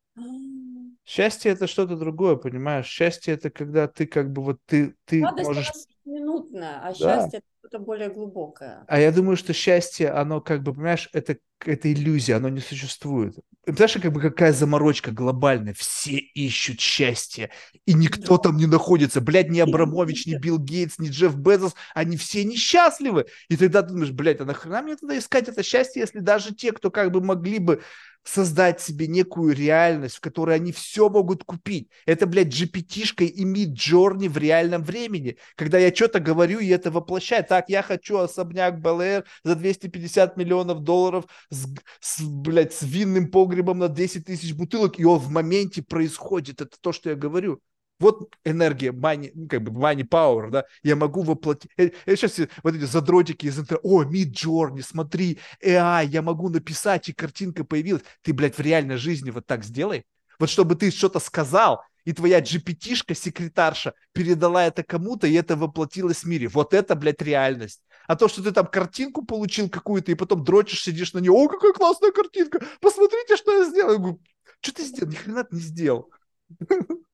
Счастье 1.05 1.53
это 1.53 1.67
что-то 1.67 1.97
другое, 1.97 2.37
понимаешь? 2.37 2.87
Счастье 2.87 3.35
это 3.35 3.51
когда 3.51 3.87
ты 3.87 4.07
как 4.07 4.33
бы 4.33 4.43
вот 4.43 4.59
ты 4.65 4.97
ты 5.05 5.21
Радость 5.21 5.47
можешь 5.47 5.71
минутная, 6.07 6.81
а 6.81 6.95
да. 6.95 6.95
счастье 6.95 7.43
это 7.65 7.79
более 7.79 8.09
глубокое. 8.09 8.85
А 8.87 9.01
я 9.01 9.13
думаю, 9.13 9.37
что 9.37 9.53
счастье, 9.53 10.11
оно 10.11 10.41
как 10.41 10.63
бы, 10.63 10.73
понимаешь, 10.73 11.09
это, 11.13 11.37
это 11.65 11.93
иллюзия, 11.93 12.37
оно 12.37 12.49
не 12.49 12.61
существует. 12.61 13.37
Знаешь, 13.67 13.95
как 13.95 14.13
бы 14.13 14.21
какая 14.21 14.53
заморочка 14.53 15.11
глобальная. 15.11 15.75
Все 15.75 16.17
ищут 16.17 16.81
счастье, 16.81 17.51
и 17.85 17.93
никто 17.93 18.37
да. 18.37 18.45
там 18.45 18.57
не 18.57 18.67
находится. 18.67 19.21
Блядь, 19.21 19.51
ни 19.51 19.61
Абрамович, 19.61 20.27
ни 20.27 20.37
Билл 20.37 20.59
Гейтс, 20.59 20.99
ни 20.99 21.09
Джефф 21.09 21.37
Безос, 21.37 21.75
они 21.95 22.17
все 22.17 22.45
несчастливы. 22.45 23.27
И 23.49 23.57
тогда 23.57 23.83
ты 23.83 23.89
думаешь, 23.89 24.13
блядь, 24.13 24.41
а 24.41 24.45
нахрена 24.45 24.83
мне 24.83 24.97
тогда 24.97 25.19
искать 25.19 25.49
это 25.49 25.63
счастье, 25.63 26.01
если 26.01 26.21
даже 26.21 26.55
те, 26.55 26.73
кто 26.73 26.91
как 26.91 27.11
бы 27.13 27.21
могли 27.21 27.59
бы 27.59 27.83
создать 28.25 28.81
себе 28.81 29.07
некую 29.07 29.55
реальность, 29.55 30.17
в 30.17 30.21
которой 30.21 30.57
они 30.57 30.73
все 30.73 31.09
могут 31.09 31.45
купить. 31.45 31.89
Это, 32.05 32.27
блядь, 32.27 32.49
GPT-шка 32.49 33.25
и 33.25 33.45
Mid-Journey 33.45 34.29
в 34.29 34.37
реальном 34.37 34.83
времени. 34.83 35.39
Когда 35.57 35.79
я 35.79 35.95
что-то 35.95 36.21
говорю 36.21 36.59
и 36.59 36.69
это 36.69 36.91
воплощаю. 36.91 37.45
Так, 37.49 37.69
я 37.69 37.83
хочу 37.83 38.19
особняк 38.19 38.81
БЛР 38.81 39.25
за 39.43 39.55
250 39.55 40.37
миллионов 40.37 40.81
долларов 40.81 41.25
с, 41.51 41.67
с, 42.01 42.21
блядь, 42.23 42.75
с 42.75 42.83
винным 42.83 43.31
погребом 43.31 43.79
на 43.79 43.89
10 43.89 44.27
тысяч 44.27 44.55
бутылок, 44.55 45.01
и 45.01 45.05
он 45.05 45.19
в 45.19 45.31
моменте 45.31 45.83
происходит. 45.83 46.61
Это 46.61 46.77
то, 46.81 46.93
что 46.93 47.11
я 47.11 47.17
говорю. 47.17 47.61
Вот 48.01 48.33
энергия, 48.45 48.91
money, 48.91 49.33
ну, 49.35 49.49
как 49.49 49.63
бы 49.63 49.73
money 49.73 50.07
power, 50.07 50.51
да, 50.51 50.65
я 50.85 50.95
могу 50.95 51.23
воплотить. 51.23 51.71
Я, 51.77 51.91
я 52.07 52.17
сейчас 52.17 52.39
вот 52.63 52.75
эти 52.75 52.85
задротики 52.85 53.47
из 53.47 53.59
интернета, 53.59 53.81
о, 53.83 54.05
Mid 54.05 54.33
Journey, 54.33 54.83
смотри, 54.83 55.41
AI, 55.65 56.07
я 56.07 56.23
могу 56.23 56.49
написать, 56.49 57.09
и 57.09 57.13
картинка 57.13 57.65
появилась. 57.65 58.03
Ты, 58.23 58.33
блядь, 58.33 58.57
в 58.57 58.61
реальной 58.61 58.99
жизни 58.99 59.31
вот 59.31 59.47
так 59.47 59.65
сделай. 59.65 60.05
Вот 60.39 60.49
чтобы 60.49 60.77
ты 60.77 60.93
что-то 60.93 61.19
сказал, 61.19 61.83
и 62.09 62.15
твоя 62.15 62.41
GPT-шка, 62.41 63.15
секретарша, 63.15 63.93
передала 64.15 64.65
это 64.65 64.83
кому-то, 64.83 65.27
и 65.27 65.35
это 65.35 65.57
воплотилось 65.57 66.25
в 66.25 66.25
мире. 66.25 66.49
Вот 66.49 66.73
это, 66.73 66.95
блядь, 66.95 67.21
реальность. 67.21 67.83
А 68.07 68.17
то, 68.17 68.29
что 68.29 68.43
ты 68.43 68.51
там 68.51 68.67
картинку 68.67 69.27
получил 69.27 69.69
какую-то, 69.69 70.11
и 70.11 70.15
потом 70.15 70.43
дрочишь, 70.43 70.85
сидишь 70.85 71.13
на 71.13 71.19
нее, 71.19 71.33
о, 71.33 71.49
какая 71.49 71.75
классная 71.75 72.11
картинка, 72.11 72.65
посмотрите, 72.81 73.37
что 73.37 73.53
я 73.59 73.69
сделал. 73.69 73.93
Я 73.93 73.99
говорю, 73.99 74.23
что 74.63 74.75
ты 74.75 74.85
сделал? 74.85 75.11
Ни 75.11 75.17
хрена 75.17 75.45
ты 75.45 75.57
не 75.57 75.61
сделал. 75.61 76.11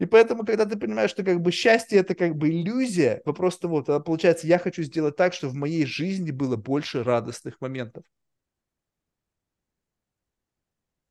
И 0.00 0.06
поэтому, 0.06 0.44
когда 0.44 0.66
ты 0.66 0.76
понимаешь, 0.76 1.10
что 1.10 1.22
как 1.22 1.40
бы 1.40 1.52
счастье 1.52 2.00
это 2.00 2.16
как 2.16 2.34
бы 2.34 2.48
иллюзия, 2.48 3.22
вопрос 3.24 3.56
того, 3.56 3.82
тогда 3.82 4.00
получается, 4.00 4.48
я 4.48 4.58
хочу 4.58 4.82
сделать 4.82 5.14
так, 5.14 5.32
чтобы 5.34 5.52
в 5.52 5.56
моей 5.56 5.86
жизни 5.86 6.32
было 6.32 6.56
больше 6.56 7.04
радостных 7.04 7.60
моментов. 7.60 8.02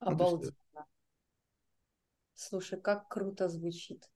Обалденно. 0.01 0.53
Слушай, 2.43 2.79
как 2.79 3.07
круто 3.07 3.47
звучит. 3.47 4.09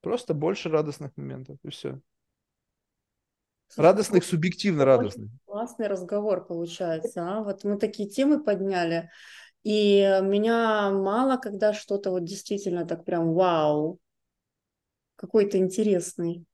Просто 0.00 0.34
больше 0.34 0.68
радостных 0.68 1.16
моментов, 1.16 1.58
и 1.62 1.70
все. 1.70 2.00
Слушай, 3.68 3.86
радостных, 3.86 4.24
субъективно 4.24 4.84
радостных. 4.84 5.30
Классный 5.44 5.86
разговор 5.86 6.44
получается. 6.44 7.22
А? 7.22 7.42
Вот 7.44 7.62
мы 7.62 7.78
такие 7.78 8.08
темы 8.08 8.42
подняли. 8.42 9.10
И 9.62 10.00
меня 10.22 10.90
мало 10.90 11.36
когда 11.36 11.72
что-то 11.72 12.10
вот 12.10 12.24
действительно 12.24 12.84
так 12.84 13.04
прям 13.04 13.32
вау, 13.32 14.00
какой-то 15.14 15.58
интересный. 15.58 16.44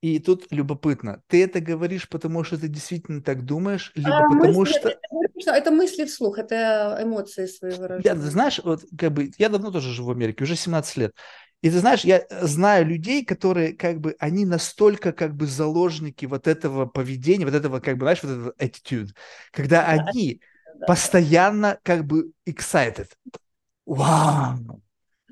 И 0.00 0.20
тут 0.20 0.46
любопытно, 0.50 1.22
ты 1.26 1.42
это 1.42 1.60
говоришь, 1.60 2.08
потому 2.08 2.44
что 2.44 2.58
ты 2.58 2.68
действительно 2.68 3.20
так 3.20 3.44
думаешь, 3.44 3.90
либо 3.96 4.18
а, 4.18 4.28
потому 4.28 4.64
что... 4.64 4.90
Это, 4.90 5.00
это 5.46 5.70
мысли 5.70 6.04
вслух, 6.04 6.38
это 6.38 6.98
эмоции 7.02 7.46
свои 7.46 7.72
выражают. 7.72 8.04
Я, 8.04 8.14
знаешь, 8.16 8.60
вот 8.62 8.84
как 8.96 9.12
бы, 9.12 9.30
я 9.38 9.48
давно 9.48 9.70
тоже 9.70 9.92
живу 9.92 10.08
в 10.08 10.12
Америке, 10.12 10.44
уже 10.44 10.56
17 10.56 10.96
лет. 10.96 11.14
И 11.60 11.70
ты 11.70 11.78
знаешь, 11.80 12.04
я 12.04 12.24
знаю 12.42 12.86
людей, 12.86 13.24
которые 13.24 13.72
как 13.72 14.00
бы, 14.00 14.14
они 14.18 14.44
настолько 14.44 15.12
как 15.12 15.34
бы 15.34 15.46
заложники 15.46 16.24
вот 16.26 16.46
этого 16.46 16.86
поведения, 16.86 17.44
вот 17.44 17.54
этого 17.54 17.80
как 17.80 17.96
бы, 17.96 18.04
знаешь, 18.04 18.22
вот 18.22 18.32
этого 18.32 18.54
attitude, 18.58 19.08
когда 19.50 19.82
да. 19.82 19.88
они 19.88 20.40
да. 20.78 20.86
постоянно 20.86 21.78
как 21.82 22.04
бы 22.04 22.30
excited. 22.48 23.08
Вау! 23.86 24.82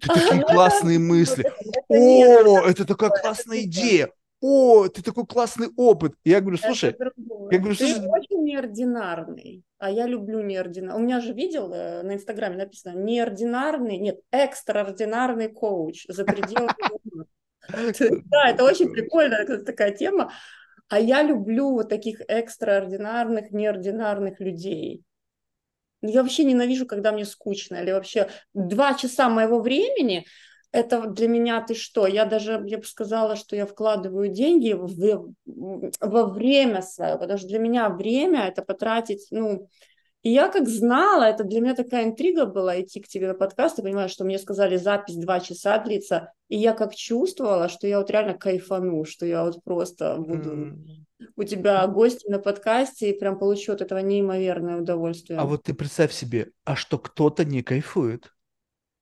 Ты 0.01 0.09
такие 0.09 0.35
ну, 0.41 0.47
классные 0.47 0.99
мысли. 0.99 1.45
О, 1.89 2.61
это 2.67 2.85
такая 2.85 3.11
классная 3.11 3.63
идея 3.63 4.11
о, 4.41 4.89
ты 4.89 5.03
такой 5.03 5.27
классный 5.27 5.69
опыт. 5.77 6.15
Я 6.25 6.41
говорю, 6.41 6.59
слушай, 6.59 6.95
я 6.99 7.59
говорю, 7.59 7.75
слушай, 7.75 8.01
ты 8.01 8.09
очень 8.09 8.45
неординарный, 8.45 9.63
а 9.79 9.91
я 9.91 10.07
люблю 10.07 10.43
неординарный. 10.43 11.01
У 11.01 11.05
меня 11.05 11.21
же 11.21 11.33
видел 11.33 11.73
э, 11.73 12.03
на 12.03 12.15
Инстаграме 12.15 12.57
написано 12.57 12.95
неординарный, 12.97 13.99
нет, 13.99 14.21
экстраординарный 14.31 15.49
коуч 15.49 16.05
за 16.09 16.25
пределами. 16.25 16.75
Да, 17.69 18.51
это 18.51 18.63
очень 18.63 18.93
прикольная 18.93 19.45
такая 19.45 19.91
тема. 19.91 20.31
А 20.89 21.01
я 21.01 21.25
люблю 21.25 21.73
вот 21.73 21.89
таких 21.89 22.21
экстраординарных, 22.29 23.51
неординарных 23.51 24.39
людей. 24.39 25.03
Я 26.01 26.23
вообще 26.23 26.45
ненавижу, 26.45 26.87
когда 26.87 27.11
мне 27.11 27.25
скучно, 27.25 27.83
или 27.83 27.91
вообще 27.91 28.29
два 28.55 28.95
часа 28.95 29.29
моего 29.29 29.59
времени– 29.59 30.27
это 30.77 31.07
для 31.09 31.29
меня 31.29 31.63
ты 31.63 31.75
что? 31.75 32.07
Я 32.07 32.25
даже, 32.25 32.63
я 32.67 32.79
бы 32.79 32.85
сказала, 32.85 33.37
что 33.37 33.57
я 33.57 33.67
вкладываю 33.67 34.29
деньги 34.29 34.73
в, 34.73 35.33
во 36.01 36.27
время 36.27 36.83
свое, 36.83 37.19
потому 37.19 37.39
что 37.39 37.49
для 37.49 37.59
меня 37.59 37.89
время 37.89 38.47
это 38.47 38.63
потратить, 38.63 39.27
ну, 39.31 39.69
и 40.23 40.31
я 40.31 40.49
как 40.49 40.69
знала, 40.69 41.23
это 41.23 41.45
для 41.45 41.61
меня 41.61 41.75
такая 41.75 42.05
интрига 42.05 42.47
была 42.47 42.81
идти 42.81 43.01
к 43.01 43.07
тебе 43.07 43.29
на 43.29 43.35
подкаст, 43.35 43.77
ты 43.77 43.83
понимаешь, 43.83 44.11
что 44.11 44.25
мне 44.25 44.39
сказали 44.39 44.77
запись 44.77 45.17
два 45.17 45.39
часа 45.39 45.79
длится, 45.79 46.33
и 46.49 46.57
я 46.57 46.73
как 46.73 46.95
чувствовала, 46.95 47.69
что 47.69 47.87
я 47.87 47.99
вот 47.99 48.11
реально 48.11 48.35
кайфану, 48.35 49.05
что 49.05 49.25
я 49.25 49.45
вот 49.45 49.63
просто 49.63 50.17
буду 50.19 50.51
mm. 50.51 50.77
у 51.37 51.45
тебя 51.45 51.87
гости 51.87 52.29
на 52.29 52.41
подкасте 52.41 53.11
и 53.11 53.19
прям 53.19 53.39
получу 53.39 53.73
от 53.73 53.83
этого 53.83 54.01
неимоверное 54.01 54.79
удовольствие. 54.79 55.39
А 55.39 55.45
вот 55.45 55.63
ты 55.63 55.75
представь 55.75 56.13
себе, 56.13 56.51
а 56.65 56.75
что 56.75 56.99
кто-то 56.99 57.45
не 57.45 57.63
кайфует? 57.63 58.33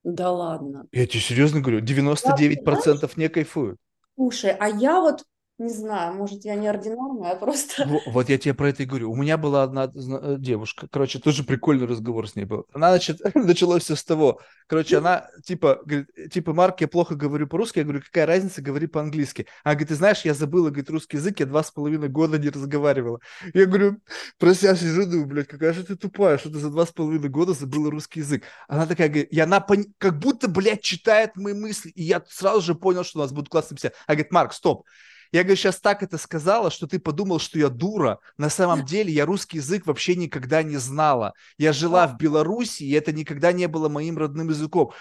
Да 0.04 0.30
ладно. 0.30 0.86
Я 0.92 1.06
тебе 1.06 1.20
серьезно 1.20 1.60
говорю, 1.60 1.80
99% 1.80 3.00
да, 3.00 3.08
не 3.16 3.28
кайфуют. 3.28 3.78
Слушай, 4.16 4.52
а 4.52 4.68
я 4.68 5.00
вот 5.00 5.24
не 5.56 5.68
знаю, 5.68 6.14
может, 6.14 6.44
я 6.44 6.56
неординарная, 6.56 7.32
а 7.32 7.36
просто... 7.36 7.86
Вот, 7.86 8.02
вот 8.06 8.28
я 8.28 8.38
тебе 8.38 8.54
про 8.54 8.70
это 8.70 8.82
и 8.82 8.86
говорю. 8.86 9.12
У 9.12 9.16
меня 9.16 9.38
была 9.38 9.62
одна 9.62 9.84
э, 9.84 10.34
девушка, 10.36 10.88
короче, 10.90 11.20
тоже 11.20 11.44
прикольный 11.44 11.86
разговор 11.86 12.28
с 12.28 12.34
ней 12.34 12.44
был. 12.44 12.66
Она, 12.72 12.90
значит, 12.90 13.20
началось 13.36 13.84
все 13.84 13.94
с 13.94 14.02
того. 14.02 14.40
Короче, 14.66 14.98
она 14.98 15.28
типа, 15.44 15.80
говорит, 15.84 16.08
типа, 16.32 16.54
Марк, 16.54 16.80
я 16.80 16.88
плохо 16.88 17.14
говорю 17.14 17.46
по-русски. 17.46 17.78
Я 17.78 17.84
говорю, 17.84 18.02
какая 18.02 18.26
разница, 18.26 18.62
говори 18.62 18.88
по-английски. 18.88 19.46
Она 19.62 19.74
говорит, 19.74 19.88
ты 19.90 19.94
знаешь, 19.94 20.24
я 20.24 20.34
забыла, 20.34 20.70
говорит, 20.70 20.90
русский 20.90 21.18
язык, 21.18 21.38
я 21.38 21.46
два 21.46 21.62
с 21.62 21.70
половиной 21.70 22.08
года 22.08 22.36
не 22.36 22.48
разговаривала. 22.48 23.20
Я 23.52 23.66
говорю, 23.66 23.98
просто 24.38 24.66
я 24.66 24.74
сижу, 24.74 25.06
думаю, 25.06 25.26
блядь, 25.26 25.46
какая 25.46 25.72
же 25.72 25.84
ты 25.84 25.94
тупая, 25.94 26.36
что 26.36 26.50
ты 26.50 26.58
за 26.58 26.70
два 26.70 26.84
с 26.84 26.90
половиной 26.90 27.28
года 27.28 27.52
забыла 27.52 27.92
русский 27.92 28.20
язык. 28.20 28.42
Она 28.66 28.86
такая 28.86 29.08
говорит, 29.08 29.32
и 29.32 29.38
она 29.38 29.60
пон... 29.60 29.84
как 29.98 30.18
будто, 30.18 30.48
блядь, 30.48 30.82
читает 30.82 31.36
мои 31.36 31.54
мысли. 31.54 31.90
И 31.90 32.02
я 32.02 32.24
сразу 32.28 32.60
же 32.60 32.74
понял, 32.74 33.04
что 33.04 33.20
у 33.20 33.22
нас 33.22 33.30
будут 33.30 33.50
классные 33.50 33.76
беседы. 33.76 33.94
Она 34.08 34.16
говорит, 34.16 34.32
Марк, 34.32 34.52
стоп, 34.52 34.84
я, 35.32 35.42
говорю, 35.42 35.56
сейчас 35.56 35.80
так 35.80 36.02
это 36.02 36.18
сказала, 36.18 36.70
что 36.70 36.86
ты 36.86 36.98
подумал, 36.98 37.38
что 37.38 37.58
я 37.58 37.68
дура. 37.68 38.18
На 38.38 38.50
самом 38.50 38.84
деле 38.84 39.12
я 39.12 39.26
русский 39.26 39.58
язык 39.58 39.86
вообще 39.86 40.16
никогда 40.16 40.62
не 40.62 40.76
знала. 40.76 41.32
Я 41.58 41.72
жила 41.72 42.06
в 42.06 42.16
Беларуси, 42.16 42.84
и 42.84 42.92
это 42.92 43.12
никогда 43.12 43.52
не 43.52 43.68
было 43.68 43.88
моим 43.88 44.18
родным 44.18 44.48
языком. 44.48 44.92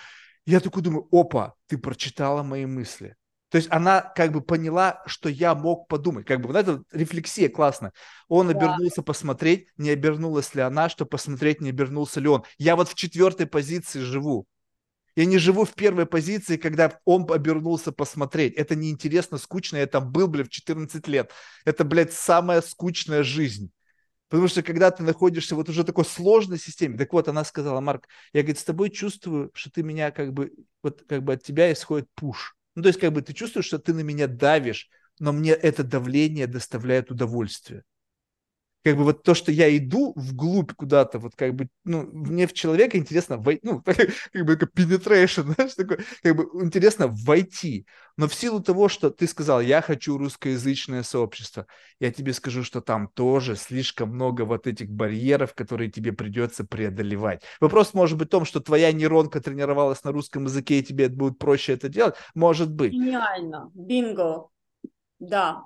Я 0.46 0.60
такой 0.60 0.82
думаю, 0.82 1.08
опа, 1.12 1.54
ты 1.68 1.78
прочитала 1.78 2.44
мои 2.44 2.66
мысли. 2.66 3.16
То 3.54 3.58
есть 3.58 3.68
она 3.72 4.02
как 4.02 4.32
бы 4.32 4.42
поняла, 4.42 5.04
что 5.06 5.30
я 5.30 5.54
мог 5.54 5.88
подумать. 5.88 6.26
Как 6.26 6.42
бы 6.42 6.48
вот 6.48 6.56
эта 6.56 6.82
рефлексия 6.92 7.50
классно. 7.50 7.94
Он 8.28 8.48
да. 8.48 8.58
обернулся 8.58 9.04
посмотреть, 9.04 9.68
не 9.78 9.92
обернулась 9.92 10.56
ли 10.56 10.62
она, 10.62 10.90
что 10.90 11.06
посмотреть, 11.06 11.62
не 11.62 11.70
обернулся 11.70 12.20
ли 12.20 12.28
он. 12.28 12.44
Я 12.58 12.76
вот 12.76 12.90
в 12.90 12.96
четвертой 12.96 13.46
позиции 13.46 14.00
живу. 14.00 14.48
Я 15.16 15.26
не 15.26 15.38
живу 15.38 15.64
в 15.66 15.74
первой 15.74 16.06
позиции, 16.06 16.58
когда 16.58 17.00
он 17.06 17.28
обернулся 17.32 17.92
посмотреть. 17.92 18.56
Это 18.56 18.76
неинтересно, 18.76 19.38
скучно. 19.38 19.78
Я 19.78 19.88
там 19.88 20.12
был, 20.12 20.28
блядь, 20.28 20.48
в 20.48 20.52
14 20.52 21.08
лет. 21.08 21.32
Это, 21.66 21.84
блядь, 21.84 22.14
самая 22.14 22.62
скучная 22.62 23.24
жизнь. 23.24 23.72
Потому 24.30 24.48
что 24.48 24.64
когда 24.64 24.90
ты 24.90 25.04
находишься 25.04 25.56
вот 25.56 25.70
уже 25.70 25.84
такой 25.84 26.06
сложной 26.06 26.58
системе, 26.58 26.98
так 26.98 27.14
вот, 27.14 27.28
она 27.28 27.44
сказала, 27.44 27.80
Марк, 27.82 28.08
я, 28.34 28.42
говорит, 28.42 28.58
с 28.58 28.64
тобой 28.64 28.90
чувствую, 28.90 29.52
что 29.54 29.70
ты 29.70 29.84
меня 29.84 30.10
как 30.10 30.34
бы, 30.34 30.52
вот 30.82 31.04
как 31.08 31.24
бы 31.24 31.34
от 31.34 31.44
тебя 31.44 31.72
исходит 31.72 32.08
пуш. 32.16 32.56
Ну, 32.74 32.82
то 32.82 32.88
есть 32.88 33.00
как 33.00 33.14
бы 33.14 33.22
ты 33.22 33.34
чувствуешь, 33.34 33.68
что 33.68 33.78
ты 33.78 33.94
на 33.94 34.00
меня 34.00 34.28
давишь, 34.28 34.90
но 35.20 35.32
мне 35.32 35.52
это 35.52 35.84
давление 35.84 36.48
доставляет 36.48 37.12
удовольствие 37.12 37.84
как 38.84 38.98
бы 38.98 39.04
вот 39.04 39.24
то, 39.24 39.34
что 39.34 39.52
я 39.52 39.76
иду 39.76 40.14
вглубь 40.16 40.74
куда-то, 40.74 41.20
вот 41.20 41.36
как 41.36 41.56
бы, 41.56 41.70
ну, 41.86 42.04
мне 42.12 42.48
в 42.48 42.54
человека 42.54 42.98
интересно 42.98 43.38
войти, 43.38 43.62
ну, 43.64 43.82
как 44.34 44.46
бы 44.46 44.58
как 44.58 44.72
penetration, 44.74 45.54
знаешь, 45.54 45.74
такое, 45.74 46.00
как 46.22 46.36
бы 46.36 46.50
интересно 46.62 47.08
войти. 47.08 47.86
Но 48.18 48.28
в 48.28 48.36
силу 48.36 48.62
того, 48.62 48.90
что 48.90 49.10
ты 49.10 49.26
сказал, 49.28 49.62
я 49.62 49.82
хочу 49.82 50.18
русскоязычное 50.18 51.04
сообщество, 51.04 51.66
я 52.00 52.12
тебе 52.12 52.34
скажу, 52.34 52.64
что 52.64 52.82
там 52.82 53.08
тоже 53.08 53.56
слишком 53.56 54.10
много 54.10 54.44
вот 54.44 54.68
этих 54.68 54.90
барьеров, 54.90 55.54
которые 55.56 55.90
тебе 55.90 56.12
придется 56.12 56.66
преодолевать. 56.66 57.42
Вопрос 57.60 57.94
может 57.94 58.18
быть 58.18 58.28
в 58.28 58.32
том, 58.32 58.46
что 58.46 58.60
твоя 58.60 58.92
нейронка 58.92 59.40
тренировалась 59.42 60.04
на 60.04 60.12
русском 60.12 60.44
языке, 60.46 60.80
и 60.80 60.84
тебе 60.84 61.08
будет 61.10 61.40
проще 61.40 61.74
это 61.74 61.90
делать. 61.90 62.16
Может 62.36 62.72
быть. 62.72 62.92
Гениально. 62.92 63.72
Бинго. 63.74 64.48
Да, 65.20 65.64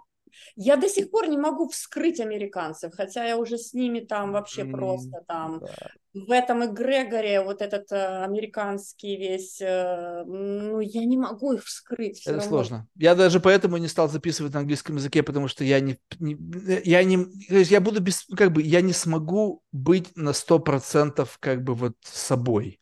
я 0.56 0.76
до 0.76 0.90
сих 0.90 1.12
пор 1.12 1.28
не 1.28 1.38
могу 1.38 1.68
вскрыть 1.70 2.20
американцев, 2.20 2.94
хотя 2.96 3.26
я 3.26 3.38
уже 3.38 3.58
с 3.58 3.74
ними 3.74 4.00
там 4.00 4.32
вообще 4.32 4.64
mm, 4.64 4.72
просто 4.72 5.24
там 5.28 5.60
да. 5.60 5.92
в 6.14 6.32
этом 6.32 6.66
эгрегоре 6.66 7.44
вот 7.44 7.62
этот 7.62 7.92
э, 7.92 8.24
американский 8.24 9.18
весь, 9.18 9.62
э, 9.62 10.24
ну 10.26 10.80
я 10.80 11.06
не 11.06 11.18
могу 11.18 11.54
их 11.54 11.64
вскрыть. 11.64 12.22
Это 12.22 12.38
равно. 12.38 12.50
сложно. 12.50 12.88
Я 12.96 13.16
даже 13.16 13.40
поэтому 13.40 13.78
не 13.78 13.88
стал 13.88 14.10
записывать 14.10 14.54
на 14.54 14.60
английском 14.60 14.96
языке, 14.96 15.24
потому 15.24 15.48
что 15.48 15.64
я 15.64 15.80
не, 15.80 15.98
не 16.20 16.38
я 16.84 17.04
не, 17.04 17.26
то 17.26 17.56
есть 17.56 17.72
я 17.72 17.82
буду 17.82 18.02
без, 18.02 18.26
как 18.36 18.52
бы 18.52 18.62
я 18.62 18.82
не 18.82 18.94
смогу 18.94 19.62
быть 19.72 20.16
на 20.16 20.34
сто 20.34 20.60
процентов 20.60 21.38
как 21.40 21.64
бы 21.64 21.74
вот 21.74 21.94
собой. 22.04 22.80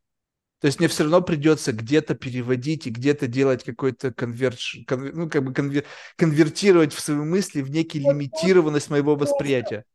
То 0.66 0.68
есть 0.68 0.80
мне 0.80 0.88
все 0.88 1.03
равно 1.03 1.22
придется 1.22 1.74
где-то 1.74 2.16
переводить 2.16 2.88
и 2.88 2.89
где-то 2.89 3.28
делать 3.28 3.63
какой-то 3.63 4.11
конверш, 4.11 4.80
конвер, 4.88 5.13
ну, 5.13 5.30
как 5.30 5.43
бы 5.43 5.53
конвер, 5.53 5.86
конвертировать 6.16 6.91
в 6.91 6.99
свои 6.99 7.18
мысли 7.18 7.61
в 7.61 7.70
некий 7.70 7.99
лимитированность 7.99 8.89
моего 8.89 9.16
восприятия. 9.16 9.86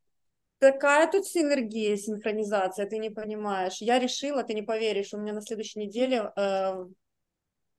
Такая 0.61 1.11
тут 1.11 1.27
синергия, 1.27 1.97
синхронизация, 1.97 2.87
ты 2.87 2.99
не 2.99 3.11
понимаешь. 3.11 3.79
Я 3.81 3.99
решила, 3.99 4.45
ты 4.45 4.55
не 4.55 4.63
поверишь, 4.63 5.13
у 5.13 5.19
меня 5.19 5.33
на 5.33 5.43
следующей 5.43 5.81
неделе 5.81 6.31
э, 6.37 6.85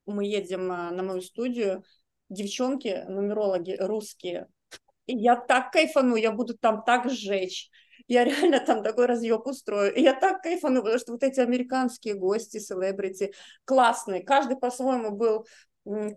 мы 0.06 0.26
едем 0.26 0.70
э, 0.70 0.92
на 0.92 1.02
мою 1.02 1.22
студию, 1.22 1.86
девчонки, 2.28 3.06
нумерологи 3.08 3.78
русские, 3.80 4.48
и 5.06 5.16
я 5.16 5.38
так 5.38 5.72
кайфану, 5.72 6.18
я 6.18 6.34
буду 6.34 6.58
там 6.58 6.84
так 6.84 7.10
сжечь 7.10 7.70
я 8.08 8.24
реально 8.24 8.60
там 8.60 8.84
такой 8.84 9.06
разъеб 9.06 9.46
устрою. 9.46 9.94
И 9.94 10.02
я 10.02 10.14
так 10.14 10.42
кайфану, 10.42 10.82
потому 10.82 11.00
что 11.00 11.12
вот 11.14 11.24
эти 11.24 11.40
американские 11.40 12.16
гости, 12.16 12.60
селебрити, 12.60 13.34
классные. 13.66 14.24
Каждый 14.24 14.58
по-своему 14.58 15.12
был 15.12 15.46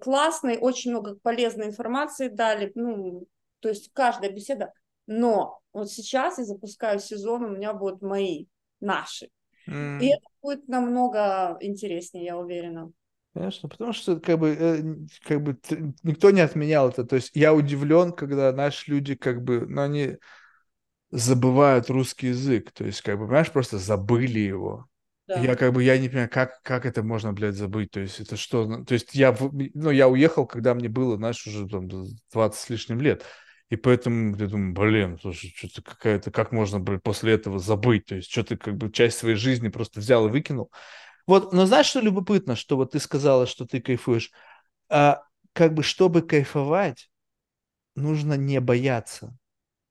классный, 0.00 0.58
очень 0.58 0.90
много 0.90 1.16
полезной 1.22 1.66
информации 1.66 2.28
дали. 2.28 2.72
Ну, 2.74 3.26
то 3.60 3.68
есть 3.68 3.90
каждая 3.92 4.30
беседа. 4.30 4.72
Но 5.06 5.60
вот 5.72 5.90
сейчас 5.90 6.38
я 6.38 6.44
запускаю 6.44 7.00
сезон, 7.00 7.44
у 7.44 7.48
меня 7.48 7.74
будут 7.74 8.02
мои, 8.02 8.46
наши. 8.80 9.28
Mm. 9.68 10.00
И 10.00 10.06
это 10.08 10.26
будет 10.42 10.68
намного 10.68 11.56
интереснее, 11.60 12.24
я 12.24 12.38
уверена. 12.38 12.92
Конечно, 13.34 13.68
потому 13.68 13.92
что 13.92 14.20
как 14.20 14.38
бы, 14.38 14.56
э, 14.56 14.82
как 15.26 15.42
бы 15.42 15.58
никто 16.04 16.30
не 16.30 16.40
отменял 16.40 16.88
это. 16.90 17.04
То 17.04 17.16
есть 17.16 17.32
я 17.34 17.52
удивлен, 17.52 18.12
когда 18.12 18.52
наши 18.52 18.90
люди 18.90 19.16
как 19.16 19.42
бы, 19.42 19.66
ну 19.66 19.82
они 19.82 20.18
забывают 21.14 21.90
русский 21.90 22.28
язык. 22.28 22.72
То 22.72 22.84
есть, 22.84 23.00
как 23.00 23.18
бы, 23.18 23.26
понимаешь, 23.26 23.52
просто 23.52 23.78
забыли 23.78 24.40
его. 24.40 24.86
Да. 25.28 25.40
Я 25.40 25.54
как 25.54 25.72
бы, 25.72 25.82
я 25.82 25.96
не 25.96 26.08
понимаю, 26.08 26.28
как, 26.28 26.60
как 26.62 26.84
это 26.84 27.02
можно, 27.02 27.32
блядь, 27.32 27.54
забыть? 27.54 27.92
То 27.92 28.00
есть, 28.00 28.20
это 28.20 28.36
что? 28.36 28.84
То 28.84 28.94
есть, 28.94 29.14
я, 29.14 29.34
ну, 29.40 29.90
я 29.90 30.08
уехал, 30.08 30.44
когда 30.46 30.74
мне 30.74 30.88
было, 30.88 31.16
знаешь, 31.16 31.46
уже 31.46 31.68
там 31.68 31.88
20 31.88 32.60
с 32.60 32.68
лишним 32.68 33.00
лет. 33.00 33.24
И 33.70 33.76
поэтому 33.76 34.36
я 34.36 34.46
думаю, 34.48 34.74
блин, 34.74 35.18
слушай, 35.22 35.52
что-то 35.56 35.82
какая-то, 35.82 36.30
как 36.30 36.52
можно 36.52 36.80
блин, 36.80 37.00
после 37.00 37.32
этого 37.32 37.58
забыть? 37.58 38.06
То 38.06 38.16
есть, 38.16 38.30
что 38.30 38.42
ты 38.42 38.56
как 38.56 38.76
бы 38.76 38.90
часть 38.90 39.16
своей 39.16 39.36
жизни 39.36 39.68
просто 39.68 40.00
взял 40.00 40.26
и 40.26 40.30
выкинул. 40.30 40.70
Вот, 41.26 41.52
но 41.52 41.64
знаешь, 41.64 41.86
что 41.86 42.00
любопытно, 42.00 42.56
что 42.56 42.76
вот 42.76 42.92
ты 42.92 42.98
сказала, 42.98 43.46
что 43.46 43.66
ты 43.66 43.80
кайфуешь? 43.80 44.30
А, 44.90 45.22
как 45.52 45.74
бы, 45.74 45.82
чтобы 45.82 46.22
кайфовать, 46.22 47.08
нужно 47.94 48.34
не 48.34 48.60
бояться. 48.60 49.34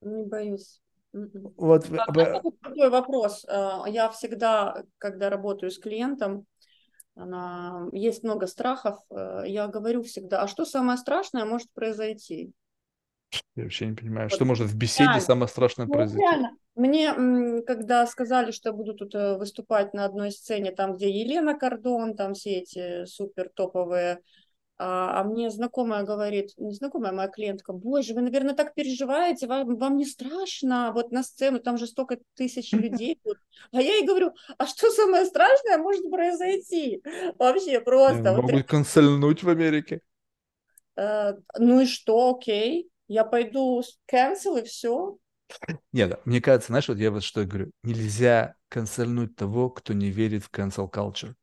Не 0.01 0.25
боюсь. 0.25 0.82
Вот. 1.13 1.85
А, 1.91 2.41
такой 2.61 2.89
вопрос. 2.89 3.45
А, 3.47 3.85
я 3.87 4.09
всегда, 4.09 4.83
когда 4.97 5.29
работаю 5.29 5.69
с 5.69 5.77
клиентом, 5.77 6.45
она, 7.15 7.87
есть 7.91 8.23
много 8.23 8.47
страхов, 8.47 8.97
э, 9.11 9.43
я 9.45 9.67
говорю 9.67 10.01
всегда, 10.01 10.41
а 10.41 10.47
что 10.47 10.65
самое 10.65 10.97
страшное 10.97 11.45
может 11.45 11.71
произойти? 11.73 12.51
Я 13.55 13.63
вообще 13.63 13.85
не 13.85 13.95
понимаю, 13.95 14.29
вот. 14.29 14.35
что 14.35 14.45
может 14.45 14.67
в 14.67 14.75
беседе 14.75 15.05
реально. 15.05 15.21
самое 15.21 15.47
страшное 15.47 15.85
ну, 15.85 15.93
произойти? 15.93 16.25
Реально. 16.25 16.57
Мне, 16.75 17.61
когда 17.67 18.07
сказали, 18.07 18.49
что 18.49 18.69
я 18.69 18.73
буду 18.73 18.95
тут 18.95 19.13
э, 19.13 19.37
выступать 19.37 19.93
на 19.93 20.05
одной 20.05 20.31
сцене, 20.31 20.71
там, 20.71 20.95
где 20.95 21.09
Елена 21.09 21.57
Кордон, 21.57 22.15
там 22.15 22.33
все 22.33 22.61
эти 22.61 23.05
супер 23.05 23.51
топовые 23.53 24.19
а, 24.77 25.21
а 25.21 25.23
мне 25.23 25.49
знакомая 25.49 26.03
говорит, 26.03 26.51
незнакомая 26.57 27.11
моя 27.11 27.27
клиентка, 27.27 27.73
боже, 27.73 28.13
вы, 28.13 28.21
наверное, 28.21 28.55
так 28.55 28.73
переживаете, 28.73 29.47
вам, 29.47 29.77
вам 29.77 29.97
не 29.97 30.05
страшно, 30.05 30.91
вот 30.93 31.11
на 31.11 31.23
сцену, 31.23 31.59
там 31.59 31.77
же 31.77 31.85
столько 31.85 32.17
тысяч 32.35 32.71
людей. 32.73 33.19
А 33.71 33.81
я 33.81 33.97
ей 33.97 34.05
говорю, 34.05 34.33
а 34.57 34.65
что 34.65 34.89
самое 34.91 35.25
страшное 35.25 35.77
может 35.77 36.09
произойти? 36.09 37.01
Вообще 37.37 37.81
просто. 37.81 38.33
Могут 38.33 38.51
вот, 38.51 38.63
канцельнуть 38.63 39.43
в 39.43 39.49
Америке. 39.49 40.01
Э, 40.95 41.33
ну 41.57 41.81
и 41.81 41.85
что, 41.85 42.35
окей, 42.35 42.89
я 43.07 43.23
пойду 43.23 43.83
cancel 44.11 44.61
и 44.61 44.65
все. 44.65 45.17
Нет, 45.91 46.19
мне 46.25 46.41
кажется, 46.41 46.67
знаешь, 46.67 46.87
вот 46.87 46.97
я 46.97 47.11
вот 47.11 47.23
что 47.23 47.45
говорю, 47.45 47.71
нельзя 47.83 48.55
канцельнуть 48.69 49.35
того, 49.35 49.69
кто 49.69 49.93
не 49.93 50.09
верит 50.09 50.43
в 50.43 50.49
cancel 50.51 50.91
culture. 50.91 51.35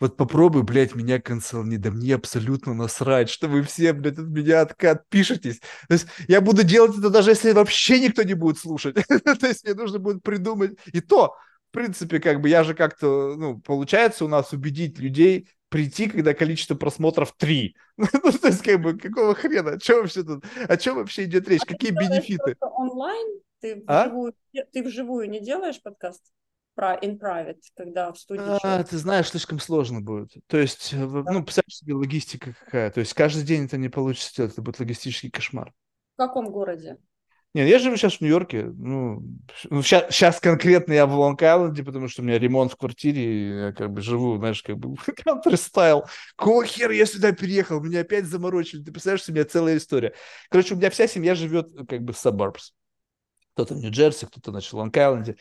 Вот 0.00 0.16
попробуй, 0.16 0.62
блядь, 0.62 0.94
меня 0.94 1.20
канцелни, 1.20 1.76
да 1.76 1.90
мне 1.90 2.14
абсолютно 2.14 2.72
насрать, 2.72 3.28
что 3.28 3.48
вы 3.48 3.62
все, 3.62 3.92
блядь, 3.92 4.18
от 4.18 4.26
меня 4.28 4.62
отпишетесь. 4.62 5.60
То 5.88 5.94
есть 5.94 6.06
я 6.26 6.40
буду 6.40 6.64
делать 6.64 6.96
это 6.98 7.10
даже 7.10 7.30
если 7.30 7.52
вообще 7.52 8.00
никто 8.00 8.22
не 8.22 8.34
будет 8.34 8.58
слушать. 8.58 8.96
То 9.40 9.46
есть 9.46 9.64
мне 9.64 9.74
нужно 9.74 9.98
будет 9.98 10.22
придумать. 10.22 10.78
И 10.92 11.02
то, 11.02 11.36
в 11.68 11.72
принципе, 11.72 12.18
как 12.18 12.40
бы 12.40 12.48
я 12.48 12.64
же 12.64 12.74
как-то, 12.74 13.36
ну, 13.36 13.60
получается 13.60 14.24
у 14.24 14.28
нас 14.28 14.52
убедить 14.52 14.98
людей 14.98 15.48
прийти, 15.68 16.08
когда 16.08 16.32
количество 16.32 16.74
просмотров 16.74 17.34
три. 17.36 17.76
ну, 17.96 18.06
то 18.06 18.48
есть, 18.48 18.62
как 18.62 18.80
бы, 18.80 18.98
какого 18.98 19.34
хрена? 19.34 19.72
О 19.72 19.78
чем 19.78 19.98
вообще 19.98 20.22
тут? 20.22 20.44
О 20.66 20.76
чем 20.78 20.96
вообще 20.96 21.24
идет 21.24 21.46
речь? 21.46 21.60
А 21.62 21.66
Какие 21.66 21.90
бенефиты? 21.90 22.56
Онлайн? 22.60 23.40
Ты 23.60 23.84
а? 23.86 24.06
вживую, 24.06 24.34
ты 24.72 24.82
вживую 24.82 25.28
не 25.28 25.40
делаешь 25.40 25.80
подкаст? 25.82 26.22
In 27.02 27.18
private, 27.18 27.60
когда 27.76 28.12
в 28.12 28.18
студии 28.18 28.42
а, 28.62 28.82
Ты 28.84 28.98
знаешь, 28.98 29.28
слишком 29.28 29.60
сложно 29.60 30.00
будет. 30.00 30.32
То 30.46 30.58
есть, 30.58 30.92
да. 30.92 31.06
ну, 31.06 31.42
представь 31.42 31.66
себе 31.68 31.94
логистика 31.94 32.54
какая. 32.64 32.90
То 32.90 33.00
есть 33.00 33.14
каждый 33.14 33.44
день 33.44 33.66
это 33.66 33.76
не 33.76 33.88
получится 33.88 34.30
сделать, 34.30 34.52
это 34.52 34.62
будет 34.62 34.80
логистический 34.80 35.30
кошмар. 35.30 35.72
В 36.14 36.18
каком 36.18 36.50
городе? 36.50 36.98
Нет, 37.52 37.68
я 37.68 37.80
живу 37.80 37.96
сейчас 37.96 38.14
в 38.14 38.20
Нью-Йорке. 38.20 38.64
Ну, 38.64 39.24
ну 39.70 39.82
сейчас, 39.82 40.14
сейчас 40.14 40.38
конкретно 40.38 40.92
я 40.92 41.06
в 41.06 41.18
Лонг-Айленде, 41.18 41.82
потому 41.82 42.06
что 42.06 42.22
у 42.22 42.24
меня 42.24 42.38
ремонт 42.38 42.72
в 42.72 42.76
квартире, 42.76 43.22
и 43.24 43.48
я 43.48 43.72
как 43.72 43.92
бы 43.92 44.02
живу, 44.02 44.36
знаешь, 44.36 44.62
как 44.62 44.78
бы 44.78 44.94
counter-style. 45.26 46.04
Какого 46.36 46.64
хера 46.64 46.94
я 46.94 47.06
сюда 47.06 47.32
переехал? 47.32 47.80
Меня 47.80 48.00
опять 48.00 48.26
заморочили. 48.26 48.84
Ты 48.84 48.92
представляешь, 48.92 49.28
у 49.28 49.32
меня 49.32 49.44
целая 49.44 49.78
история. 49.78 50.14
Короче, 50.48 50.74
у 50.74 50.76
меня 50.76 50.90
вся 50.90 51.08
семья 51.08 51.34
живет 51.34 51.72
как 51.88 52.02
бы 52.02 52.12
в 52.12 52.24
suburbs. 52.24 52.70
Кто-то 53.54 53.74
в 53.74 53.78
Нью-Джерси, 53.78 54.26
кто-то, 54.26 54.52
значит, 54.52 54.72
в 54.72 54.76
Лонг-Айленде. 54.76 55.36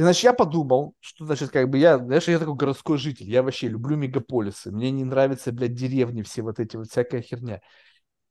И, 0.00 0.02
значит, 0.02 0.24
я 0.24 0.32
подумал, 0.32 0.94
что, 1.00 1.26
значит, 1.26 1.50
как 1.50 1.68
бы 1.68 1.76
я, 1.76 1.98
знаешь, 1.98 2.26
я 2.26 2.38
такой 2.38 2.54
городской 2.54 2.96
житель, 2.96 3.28
я 3.30 3.42
вообще 3.42 3.68
люблю 3.68 3.98
мегаполисы, 3.98 4.72
мне 4.72 4.90
не 4.90 5.04
нравятся, 5.04 5.52
блядь, 5.52 5.74
деревни 5.74 6.22
все 6.22 6.40
вот 6.40 6.58
эти 6.58 6.74
вот, 6.76 6.88
всякая 6.88 7.20
херня. 7.20 7.60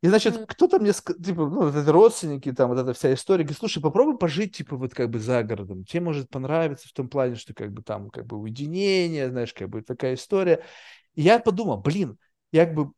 И, 0.02 0.08
значит, 0.08 0.48
кто-то 0.48 0.80
мне, 0.80 0.94
типа, 0.94 1.46
ну, 1.46 1.66
вот 1.66 1.76
это 1.76 1.92
родственники, 1.92 2.52
там, 2.54 2.70
вот 2.72 2.80
эта 2.80 2.94
вся 2.94 3.14
история, 3.14 3.44
говорит, 3.44 3.60
слушай, 3.60 3.84
попробуй 3.84 4.18
пожить, 4.18 4.58
типа, 4.58 4.78
вот 4.78 4.96
как 4.96 5.12
бы 5.12 5.20
за 5.20 5.44
городом. 5.44 5.84
Тебе 5.86 6.02
может 6.02 6.28
понравиться 6.32 6.90
в 6.90 6.92
том 6.92 7.08
плане, 7.08 7.36
что 7.36 7.54
как 7.54 7.72
бы 7.72 7.84
там, 7.84 8.10
как 8.10 8.26
бы 8.26 8.38
уединение, 8.38 9.30
знаешь, 9.30 9.54
как 9.54 9.70
бы 9.70 9.84
такая 9.84 10.16
история. 10.16 10.64
И 11.14 11.22
я 11.22 11.38
подумал, 11.38 11.78
блин, 11.78 12.18
я 12.52 12.66
как 12.66 12.74
бы 12.74 12.94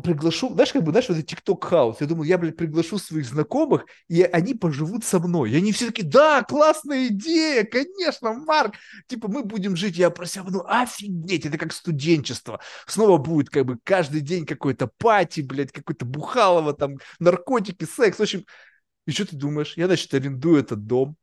приглашу, 0.00 0.52
знаешь, 0.54 0.72
как 0.72 0.82
бы, 0.82 0.90
знаешь, 0.92 1.08
вот 1.08 1.18
этот 1.18 1.30
TikTok 1.30 1.64
хаус, 1.64 2.00
я 2.00 2.06
думал, 2.06 2.24
я, 2.24 2.38
блядь, 2.38 2.56
приглашу 2.56 2.98
своих 2.98 3.26
знакомых, 3.26 3.84
и 4.08 4.22
они 4.22 4.54
поживут 4.54 5.04
со 5.04 5.18
мной. 5.18 5.50
И 5.50 5.56
они 5.56 5.72
все 5.72 5.86
таки 5.86 6.02
да, 6.02 6.42
классная 6.42 7.08
идея, 7.08 7.64
конечно, 7.64 8.32
Марк, 8.32 8.74
типа, 9.06 9.28
мы 9.28 9.44
будем 9.44 9.76
жить, 9.76 9.96
я 9.96 10.10
про 10.10 10.26
себя 10.26 10.44
ну, 10.48 10.64
офигеть, 10.66 11.46
это 11.46 11.58
как 11.58 11.72
студенчество. 11.72 12.60
Снова 12.86 13.18
будет, 13.18 13.50
как 13.50 13.66
бы, 13.66 13.78
каждый 13.82 14.20
день 14.20 14.46
какой-то 14.46 14.86
пати, 14.98 15.40
блядь, 15.40 15.72
какой-то 15.72 16.04
бухалово, 16.04 16.74
там, 16.74 16.96
наркотики, 17.18 17.84
секс, 17.84 18.18
в 18.18 18.22
общем. 18.22 18.44
И 19.06 19.10
что 19.10 19.26
ты 19.26 19.36
думаешь? 19.36 19.76
Я, 19.76 19.86
значит, 19.86 20.14
арендую 20.14 20.60
этот 20.60 20.86
дом, 20.86 21.16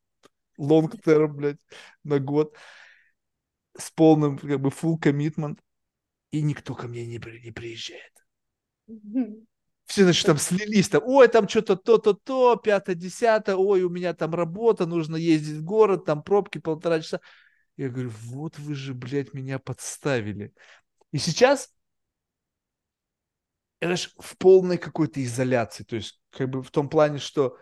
term, 0.59 1.27
блядь, 1.29 1.59
на 2.03 2.19
год, 2.19 2.55
с 3.77 3.89
полным, 3.91 4.37
как 4.37 4.59
бы, 4.59 4.69
full 4.69 4.99
commitment, 4.99 5.57
и 6.31 6.41
никто 6.41 6.75
ко 6.75 6.87
мне 6.87 7.05
не, 7.05 7.19
не 7.43 7.51
приезжает. 7.51 8.18
Все, 9.85 10.03
значит, 10.03 10.25
там 10.25 10.37
слились, 10.37 10.89
там, 10.89 11.01
ой, 11.05 11.27
там 11.27 11.47
что-то 11.47 11.75
то-то, 11.75 12.13
то, 12.13 12.55
пятое, 12.55 12.95
десятое, 12.95 13.55
ой, 13.55 13.81
у 13.81 13.89
меня 13.89 14.13
там 14.13 14.35
работа, 14.35 14.85
нужно 14.85 15.15
ездить 15.15 15.57
в 15.57 15.63
город, 15.63 16.05
там 16.05 16.21
пробки 16.21 16.59
полтора 16.59 17.01
часа. 17.01 17.21
Я 17.75 17.89
говорю, 17.89 18.11
вот 18.25 18.59
вы 18.59 18.75
же, 18.75 18.93
блядь, 18.93 19.33
меня 19.33 19.57
подставили. 19.57 20.53
И 21.11 21.17
сейчас 21.17 21.73
это 23.79 23.95
же 23.95 24.09
в 24.17 24.37
полной 24.37 24.77
какой-то 24.77 25.23
изоляции. 25.23 25.83
То 25.83 25.95
есть, 25.95 26.21
как 26.29 26.49
бы 26.49 26.61
в 26.61 26.69
том 26.69 26.89
плане, 26.89 27.17
что 27.17 27.57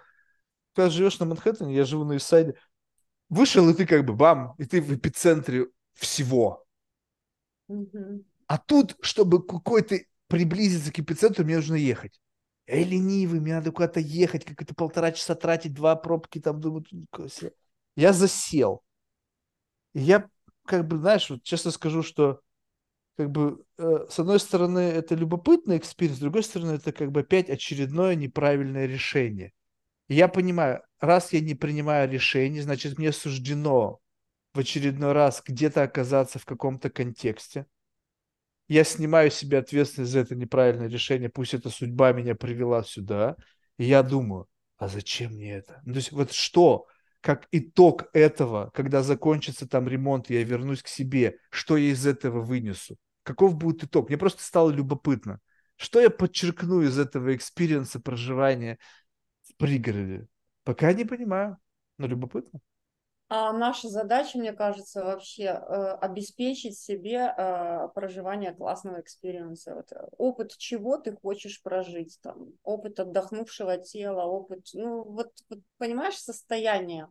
когда 0.73 0.89
живешь 0.89 1.19
на 1.19 1.25
Манхэттене, 1.25 1.75
я 1.75 1.85
живу 1.85 2.03
на 2.03 2.17
Исайде, 2.17 2.55
вышел, 3.29 3.69
и 3.69 3.73
ты 3.73 3.85
как 3.85 4.05
бы 4.05 4.13
бам, 4.13 4.53
и 4.57 4.65
ты 4.65 4.81
в 4.81 4.93
эпицентре 4.93 5.67
всего. 5.93 6.65
Mm-hmm. 7.69 8.23
А 8.47 8.57
тут, 8.57 8.95
чтобы 9.01 9.45
какой-то 9.45 9.99
приблизиться 10.27 10.91
к 10.91 10.99
эпицентру, 10.99 11.45
мне 11.45 11.55
нужно 11.57 11.75
ехать. 11.75 12.19
Я 12.67 12.83
ленивый, 12.83 13.39
мне 13.39 13.55
надо 13.55 13.71
куда-то 13.71 13.99
ехать, 13.99 14.43
как 14.43 14.61
это 14.61 14.75
полтора 14.75 15.11
часа 15.11 15.35
тратить, 15.35 15.73
два 15.73 15.95
пробки 15.95 16.39
там, 16.39 16.59
думаю, 16.59 16.85
я 17.95 18.13
засел. 18.13 18.83
И 19.93 20.01
я, 20.01 20.29
как 20.65 20.85
бы, 20.85 20.97
знаешь, 20.97 21.29
вот 21.29 21.43
честно 21.43 21.71
скажу, 21.71 22.03
что 22.03 22.41
как 23.17 23.31
бы, 23.31 23.63
э, 23.77 24.05
с 24.09 24.19
одной 24.19 24.39
стороны, 24.39 24.79
это 24.79 25.15
любопытный 25.15 25.77
experience, 25.77 26.17
с 26.17 26.21
другой 26.21 26.43
стороны, 26.43 26.73
это 26.73 26.91
как 26.91 27.11
бы 27.11 27.21
опять 27.21 27.49
очередное 27.49 28.15
неправильное 28.15 28.85
решение. 28.85 29.53
И 30.07 30.15
я 30.15 30.27
понимаю, 30.27 30.83
раз 30.99 31.33
я 31.33 31.39
не 31.39 31.55
принимаю 31.55 32.09
решение, 32.09 32.61
значит, 32.61 32.97
мне 32.97 33.11
суждено 33.11 33.99
в 34.53 34.59
очередной 34.59 35.13
раз 35.13 35.41
где-то 35.45 35.83
оказаться 35.83 36.37
в 36.39 36.45
каком-то 36.45 36.89
контексте 36.89 37.65
я 38.67 38.83
снимаю 38.83 39.31
себе 39.31 39.59
ответственность 39.59 40.11
за 40.11 40.19
это 40.19 40.35
неправильное 40.35 40.87
решение, 40.87 41.29
пусть 41.29 41.53
эта 41.53 41.69
судьба 41.69 42.11
меня 42.11 42.35
привела 42.35 42.83
сюда, 42.83 43.35
и 43.77 43.85
я 43.85 44.03
думаю, 44.03 44.47
а 44.77 44.87
зачем 44.87 45.33
мне 45.33 45.55
это? 45.55 45.81
Ну, 45.85 45.93
то 45.93 45.97
есть 45.97 46.11
вот 46.11 46.31
что, 46.31 46.87
как 47.21 47.47
итог 47.51 48.09
этого, 48.13 48.71
когда 48.73 49.03
закончится 49.03 49.67
там 49.67 49.87
ремонт, 49.87 50.29
я 50.29 50.43
вернусь 50.43 50.83
к 50.83 50.87
себе, 50.87 51.39
что 51.49 51.77
я 51.77 51.91
из 51.91 52.05
этого 52.05 52.41
вынесу? 52.41 52.97
Каков 53.23 53.55
будет 53.55 53.83
итог? 53.83 54.09
Мне 54.09 54.17
просто 54.17 54.43
стало 54.43 54.71
любопытно. 54.71 55.39
Что 55.75 55.99
я 55.99 56.09
подчеркну 56.09 56.81
из 56.81 56.97
этого 56.97 57.35
experience 57.35 57.93
а 57.93 57.99
проживания 57.99 58.77
в 59.43 59.55
пригороде? 59.57 60.27
Пока 60.63 60.93
не 60.93 61.05
понимаю, 61.05 61.57
но 61.97 62.07
любопытно. 62.07 62.59
А 63.29 63.51
наша 63.51 63.89
задача, 63.89 64.37
мне 64.37 64.53
кажется, 64.53 65.03
вообще 65.03 65.43
э, 65.43 65.97
обеспечить 65.99 66.77
себе 66.77 67.33
э, 67.37 67.89
проживание 67.93 68.53
классного 68.53 69.01
experience 69.01 69.63
а. 69.63 69.75
Вот, 69.75 69.91
э, 69.91 70.07
опыт 70.17 70.55
чего 70.57 70.97
ты 70.97 71.13
хочешь 71.13 71.61
прожить, 71.61 72.19
там, 72.21 72.53
опыт 72.63 73.01
отдохнувшего 73.01 73.77
тела, 73.79 74.23
опыт, 74.23 74.69
ну 74.73 75.03
вот, 75.03 75.31
вот 75.49 75.59
понимаешь, 75.77 76.15
состояние. 76.15 77.09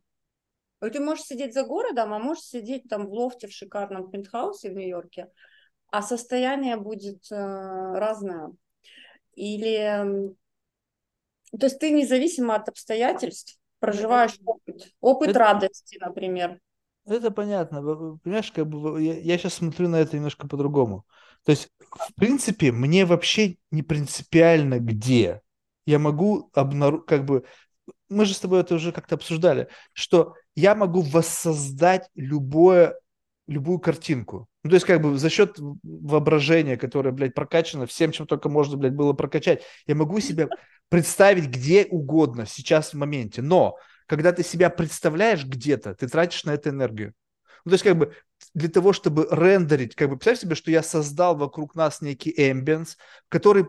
Ты 0.81 1.01
можешь 1.01 1.27
сидеть 1.27 1.53
за 1.53 1.65
городом, 1.65 2.15
а 2.15 2.19
можешь 2.19 2.45
сидеть 2.45 2.89
там 2.89 3.07
в 3.07 3.13
лофте 3.13 3.47
в 3.47 3.53
шикарном 3.53 4.11
пентхаусе 4.11 4.71
в 4.71 4.75
Нью-Йорке, 4.75 5.31
а 5.91 6.01
состояние 6.01 6.79
будет 6.79 7.27
разное. 7.31 8.53
Или, 9.35 10.35
то 11.59 11.67
есть 11.67 11.79
ты 11.79 11.91
независимо 11.91 12.55
от 12.55 12.69
обстоятельств, 12.69 13.59
проживаешь 13.87 14.37
опыт, 14.45 14.95
опыт 15.01 15.29
это, 15.31 15.39
радости, 15.39 15.99
например. 16.01 16.59
Это 17.07 17.31
понятно. 17.31 18.19
Понимаешь, 18.23 18.51
как 18.53 18.67
бы 18.67 19.03
я, 19.03 19.19
я 19.19 19.39
сейчас 19.39 19.55
смотрю 19.55 19.89
на 19.89 19.97
это 19.97 20.17
немножко 20.17 20.49
по-другому. 20.49 21.07
То 21.45 21.51
есть, 21.51 21.69
в 21.79 22.15
принципе, 22.15 22.73
мне 22.73 23.05
вообще 23.05 23.57
не 23.71 23.83
принципиально 23.83 24.81
где. 24.81 25.41
Я 25.87 26.01
могу 26.01 26.51
обнаружить, 26.53 27.07
как 27.07 27.25
бы, 27.25 27.45
мы 28.09 28.25
же 28.25 28.35
с 28.35 28.41
тобой 28.41 28.61
это 28.61 28.75
уже 28.75 28.91
как-то 28.91 29.15
обсуждали, 29.15 29.69
что 29.93 30.35
я 30.57 30.75
могу 30.75 31.03
воссоздать 31.03 32.09
любое, 32.17 32.99
любую 33.47 33.79
картинку. 33.79 34.49
Ну, 34.65 34.71
то 34.71 34.75
есть, 34.75 34.87
как 34.87 35.01
бы 35.01 35.17
за 35.17 35.31
счет 35.31 35.57
воображения, 35.85 36.77
которое, 36.77 37.13
блядь, 37.13 37.35
прокачано 37.35 37.87
всем, 37.87 38.11
чем 38.11 38.27
только 38.27 38.49
можно, 38.49 38.77
блядь, 38.77 38.95
было 38.95 39.13
прокачать, 39.13 39.63
я 39.87 39.95
могу 39.95 40.19
себе 40.19 40.49
представить 40.89 41.49
где 41.49 41.87
угодно 41.87 42.47
сейчас 42.47 42.93
в 42.93 42.97
моменте. 42.97 43.43
Но 43.43 43.77
когда 44.07 44.33
ты 44.33 44.43
себя 44.43 44.71
представляешь 44.71 45.45
где-то, 45.45 45.95
ты 45.95 46.09
тратишь 46.09 46.45
на 46.45 46.53
это 46.53 46.71
энергию. 46.71 47.15
Ну, 47.65 47.71
то 47.71 47.75
есть, 47.75 47.85
как 47.85 47.97
бы, 47.97 48.15
для 48.55 48.69
того, 48.69 48.93
чтобы 48.93 49.27
рендерить, 49.31 49.97
как 49.97 50.09
бы, 50.09 50.17
представь 50.17 50.41
себе, 50.41 50.55
что 50.55 50.71
я 50.71 50.83
создал 50.83 51.37
вокруг 51.37 51.75
нас 51.75 52.01
некий 52.01 52.33
эмбиенс, 52.37 52.97
который, 53.29 53.67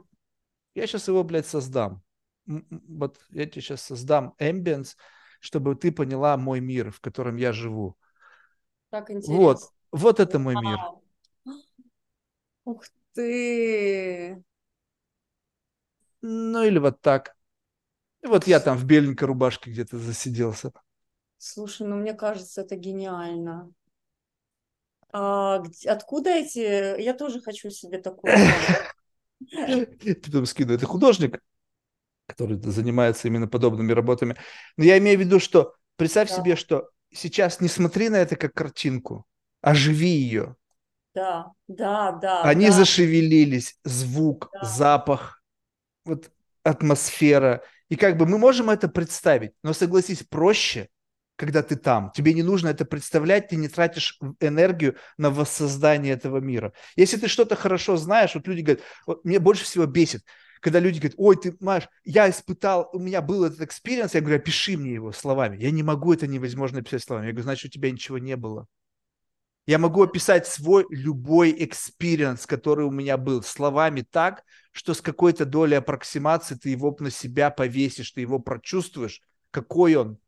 я 0.76 0.86
сейчас 0.86 1.08
его, 1.08 1.24
блядь, 1.24 1.48
создам 1.48 2.04
вот 2.48 3.20
я 3.30 3.46
тебе 3.46 3.62
сейчас 3.62 3.82
создам 3.82 4.34
ambience, 4.40 4.96
чтобы 5.40 5.76
ты 5.76 5.92
поняла 5.92 6.38
мой 6.38 6.60
мир, 6.60 6.92
в 6.92 7.00
котором 7.00 7.36
я 7.36 7.52
живу. 7.52 7.98
Так 8.90 9.12
интересно. 9.12 9.36
Вот, 9.36 9.60
вот 9.92 10.20
это 10.20 10.40
мой 10.40 10.56
мир. 10.56 10.78
Ух 12.66 12.86
ты! 13.14 14.42
Ну 16.30 16.64
или 16.64 16.78
вот 16.78 17.00
так. 17.00 17.36
И 18.22 18.28
вот 18.28 18.48
я 18.48 18.60
там 18.60 18.78
в 18.78 18.84
беленькой 18.84 19.28
рубашке 19.28 19.72
где-то 19.72 19.98
засиделся. 19.98 20.74
Слушай, 21.38 21.88
ну 21.88 21.96
мне 21.96 22.14
кажется, 22.14 22.62
это 22.62 22.76
гениально. 22.76 23.72
А 25.14 25.64
откуда 25.86 26.32
эти? 26.32 27.00
Я 27.02 27.14
тоже 27.14 27.40
хочу 27.40 27.70
себе 27.70 28.00
такое. 28.00 28.36
Ты 29.50 30.16
там 30.16 30.46
скину. 30.46 30.74
Это 30.74 30.86
художник? 30.86 31.42
который 32.28 32.58
занимается 32.58 33.28
именно 33.28 33.48
подобными 33.48 33.94
работами. 33.94 34.36
Но 34.76 34.84
я 34.84 34.98
имею 34.98 35.18
в 35.18 35.22
виду, 35.22 35.40
что 35.40 35.74
представь 35.96 36.30
да. 36.30 36.36
себе, 36.36 36.56
что 36.56 36.90
сейчас 37.14 37.62
не 37.62 37.70
смотри 37.70 38.10
на 38.10 38.18
это 38.18 38.36
как 38.36 38.54
картинку, 38.54 39.26
а 39.62 39.74
живи 39.74 40.10
ее. 40.10 40.56
Да, 41.16 41.54
да, 41.68 42.12
да. 42.12 42.44
Они 42.44 42.68
да. 42.68 42.74
зашевелились, 42.74 43.80
звук, 43.84 44.50
да. 44.54 44.68
запах, 44.68 45.37
вот 46.08 46.32
атмосфера. 46.64 47.64
И 47.90 47.96
как 47.96 48.18
бы 48.18 48.26
мы 48.26 48.38
можем 48.38 48.70
это 48.70 48.88
представить, 48.88 49.52
но 49.64 49.74
согласись, 49.74 50.24
проще, 50.24 50.90
когда 51.38 51.64
ты 51.64 51.76
там. 51.76 52.12
Тебе 52.14 52.34
не 52.34 52.44
нужно 52.44 52.70
это 52.70 52.84
представлять, 52.84 53.50
ты 53.50 53.56
не 53.56 53.70
тратишь 53.70 54.20
энергию 54.40 54.96
на 55.18 55.30
воссоздание 55.30 56.14
этого 56.14 56.40
мира. 56.40 56.74
Если 56.96 57.18
ты 57.18 57.28
что-то 57.28 57.56
хорошо 57.56 57.96
знаешь, 57.96 58.36
вот 58.36 58.48
люди 58.48 58.62
говорят, 58.62 58.84
вот 59.06 59.24
мне 59.24 59.40
больше 59.40 59.64
всего 59.64 59.86
бесит, 59.86 60.24
когда 60.60 60.80
люди 60.80 61.00
говорят, 61.00 61.16
ой, 61.18 61.38
ты, 61.38 61.56
Маш, 61.60 61.88
я 62.04 62.30
испытал, 62.30 62.90
у 62.92 63.00
меня 63.00 63.22
был 63.22 63.46
этот 63.46 63.62
experience, 63.62 64.16
я 64.16 64.22
говорю, 64.22 64.38
опиши 64.38 64.76
мне 64.76 64.96
его 64.96 65.12
словами. 65.12 65.62
Я 65.62 65.72
не 65.72 65.84
могу 65.84 66.14
это 66.14 66.28
невозможно 66.28 66.80
описать 66.80 67.04
словами. 67.04 67.28
Я 67.28 67.32
говорю, 67.32 67.44
значит, 67.44 67.66
у 67.66 67.70
тебя 67.70 67.92
ничего 67.92 68.18
не 68.18 68.36
было. 68.36 68.66
Я 69.68 69.80
могу 69.80 70.02
описать 70.02 70.48
свой 70.48 70.86
любой 70.90 71.54
experience, 71.66 72.46
который 72.48 72.86
у 72.86 72.92
меня 72.92 73.18
был, 73.18 73.44
словами 73.44 74.02
так, 74.10 74.44
что 74.72 74.94
с 74.94 75.02
какой-то 75.02 75.46
долей 75.46 75.76
аппроксимации 75.76 76.56
ты 76.56 76.70
его 76.70 76.96
на 77.00 77.12
себя 77.12 77.50
повесишь, 77.50 78.12
ты 78.12 78.22
его 78.22 78.40
прочувствуешь, 78.40 79.22
какой 79.52 79.96
он. 79.96 80.20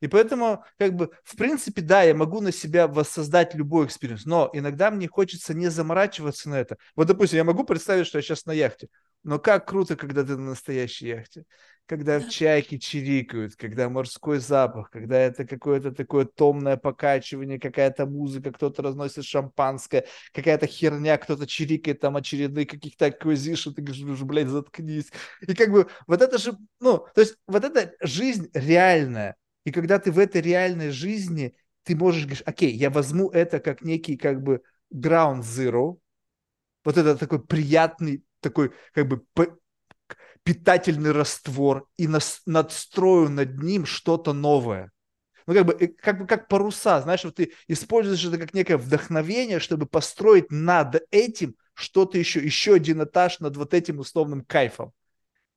И 0.00 0.08
поэтому, 0.08 0.62
как 0.76 0.94
бы, 0.94 1.10
в 1.24 1.36
принципе, 1.36 1.80
да, 1.80 2.02
я 2.02 2.14
могу 2.14 2.42
на 2.42 2.52
себя 2.52 2.86
воссоздать 2.86 3.54
любой 3.54 3.86
experience, 3.86 4.26
но 4.26 4.50
иногда 4.52 4.90
мне 4.90 5.08
хочется 5.08 5.54
не 5.54 5.68
заморачиваться 5.68 6.50
на 6.50 6.56
это. 6.56 6.76
Вот, 6.94 7.06
допустим, 7.06 7.38
я 7.38 7.44
могу 7.44 7.64
представить, 7.64 8.06
что 8.06 8.18
я 8.18 8.22
сейчас 8.22 8.44
на 8.44 8.52
яхте. 8.52 8.88
Но 9.22 9.38
как 9.38 9.66
круто, 9.66 9.96
когда 9.96 10.22
ты 10.22 10.36
на 10.36 10.50
настоящей 10.50 11.06
яхте, 11.06 11.44
когда 11.86 12.20
чайки 12.22 12.78
чирикают, 12.78 13.56
когда 13.56 13.88
морской 13.88 14.38
запах, 14.38 14.90
когда 14.90 15.18
это 15.18 15.44
какое-то 15.46 15.92
такое 15.92 16.24
томное 16.24 16.76
покачивание, 16.76 17.60
какая-то 17.60 18.06
музыка, 18.06 18.52
кто-то 18.52 18.82
разносит 18.82 19.24
шампанское, 19.24 20.06
какая-то 20.32 20.66
херня, 20.66 21.18
кто-то 21.18 21.46
чирикает 21.46 22.00
там 22.00 22.16
очередные 22.16 22.66
каких-то 22.66 23.08
acquisition, 23.08 23.72
ты 23.72 23.82
говоришь, 23.82 24.22
блядь, 24.22 24.48
заткнись. 24.48 25.12
И 25.42 25.54
как 25.54 25.70
бы 25.70 25.88
вот 26.06 26.22
это 26.22 26.38
же, 26.38 26.56
ну, 26.80 27.04
то 27.14 27.20
есть 27.20 27.36
вот 27.46 27.64
эта 27.64 27.94
жизнь 28.00 28.48
реальная. 28.54 29.36
И 29.64 29.72
когда 29.72 29.98
ты 29.98 30.10
в 30.10 30.18
этой 30.18 30.40
реальной 30.40 30.90
жизни, 30.90 31.54
ты 31.82 31.96
можешь 31.96 32.24
говорить, 32.24 32.42
окей, 32.46 32.72
я 32.72 32.90
возьму 32.90 33.30
это 33.30 33.60
как 33.60 33.82
некий 33.82 34.16
как 34.16 34.42
бы 34.42 34.62
ground 34.92 35.40
zero, 35.40 35.98
вот 36.84 36.96
это 36.96 37.16
такой 37.16 37.44
приятный 37.44 38.24
такой 38.40 38.72
как 38.92 39.08
бы 39.08 39.24
питательный 40.42 41.12
раствор 41.12 41.88
и 41.96 42.06
нас, 42.06 42.42
надстрою 42.46 43.30
над 43.30 43.62
ним 43.62 43.86
что-то 43.86 44.32
новое. 44.32 44.92
Ну, 45.46 45.54
как 45.54 45.66
бы, 45.66 45.76
э, 45.78 45.88
как 45.88 46.18
бы 46.18 46.26
как 46.26 46.48
паруса, 46.48 47.00
знаешь, 47.00 47.24
вот 47.24 47.36
ты 47.36 47.52
используешь 47.68 48.24
это 48.24 48.38
как 48.38 48.54
некое 48.54 48.76
вдохновение, 48.76 49.58
чтобы 49.58 49.86
построить 49.86 50.50
над 50.50 51.02
этим 51.10 51.54
что-то 51.74 52.18
еще, 52.18 52.40
еще 52.40 52.74
один 52.74 53.02
этаж 53.02 53.40
над 53.40 53.56
вот 53.56 53.74
этим 53.74 53.98
условным 53.98 54.44
кайфом. 54.44 54.92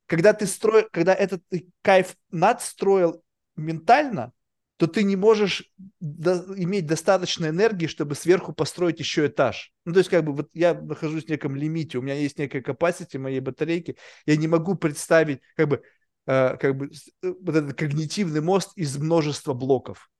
Когда 0.06 0.32
ты 0.32 0.46
строил, 0.46 0.86
когда 0.90 1.14
этот 1.14 1.42
кайф 1.82 2.16
надстроил 2.30 3.22
ментально, 3.56 4.32
то 4.78 4.86
ты 4.86 5.02
не 5.02 5.16
можешь 5.16 5.70
до, 6.00 6.44
иметь 6.56 6.86
достаточно 6.86 7.46
энергии, 7.46 7.88
чтобы 7.88 8.14
сверху 8.14 8.52
построить 8.52 9.00
еще 9.00 9.26
этаж. 9.26 9.72
Ну, 9.84 9.92
то 9.92 9.98
есть, 9.98 10.08
как 10.08 10.24
бы, 10.24 10.32
вот 10.32 10.50
я 10.54 10.72
нахожусь 10.72 11.24
в 11.24 11.28
неком 11.28 11.56
лимите, 11.56 11.98
у 11.98 12.02
меня 12.02 12.14
есть 12.14 12.38
некая 12.38 12.62
capacity 12.62 13.18
моей 13.18 13.40
батарейки, 13.40 13.96
я 14.24 14.36
не 14.36 14.46
могу 14.46 14.76
представить, 14.76 15.40
как 15.56 15.68
бы, 15.68 15.82
э, 16.26 16.56
как 16.58 16.76
бы, 16.76 16.90
э, 17.22 17.34
вот 17.40 17.56
этот 17.56 17.76
когнитивный 17.76 18.40
мост 18.40 18.70
из 18.76 18.96
множества 18.96 19.52
блоков. 19.52 20.10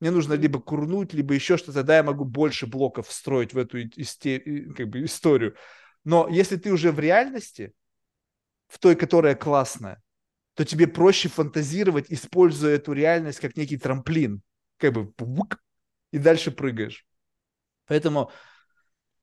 Мне 0.00 0.10
нужно 0.10 0.32
либо 0.32 0.60
курнуть, 0.60 1.12
либо 1.12 1.34
еще 1.34 1.58
что-то, 1.58 1.74
тогда 1.74 1.98
я 1.98 2.02
могу 2.02 2.24
больше 2.24 2.66
блоков 2.66 3.08
встроить 3.08 3.52
в 3.52 3.58
эту 3.58 3.86
исте- 3.86 4.72
как 4.72 4.88
бы, 4.88 5.04
историю. 5.04 5.56
Но 6.04 6.26
если 6.30 6.56
ты 6.56 6.72
уже 6.72 6.90
в 6.90 6.98
реальности, 6.98 7.74
в 8.68 8.78
той, 8.78 8.96
которая 8.96 9.34
классная, 9.34 10.02
то 10.60 10.66
тебе 10.66 10.86
проще 10.86 11.30
фантазировать, 11.30 12.12
используя 12.12 12.74
эту 12.74 12.92
реальность 12.92 13.40
как 13.40 13.56
некий 13.56 13.78
трамплин. 13.78 14.42
Как 14.76 14.92
бы 14.92 15.10
и 16.12 16.18
дальше 16.18 16.50
прыгаешь. 16.50 17.06
Поэтому, 17.86 18.30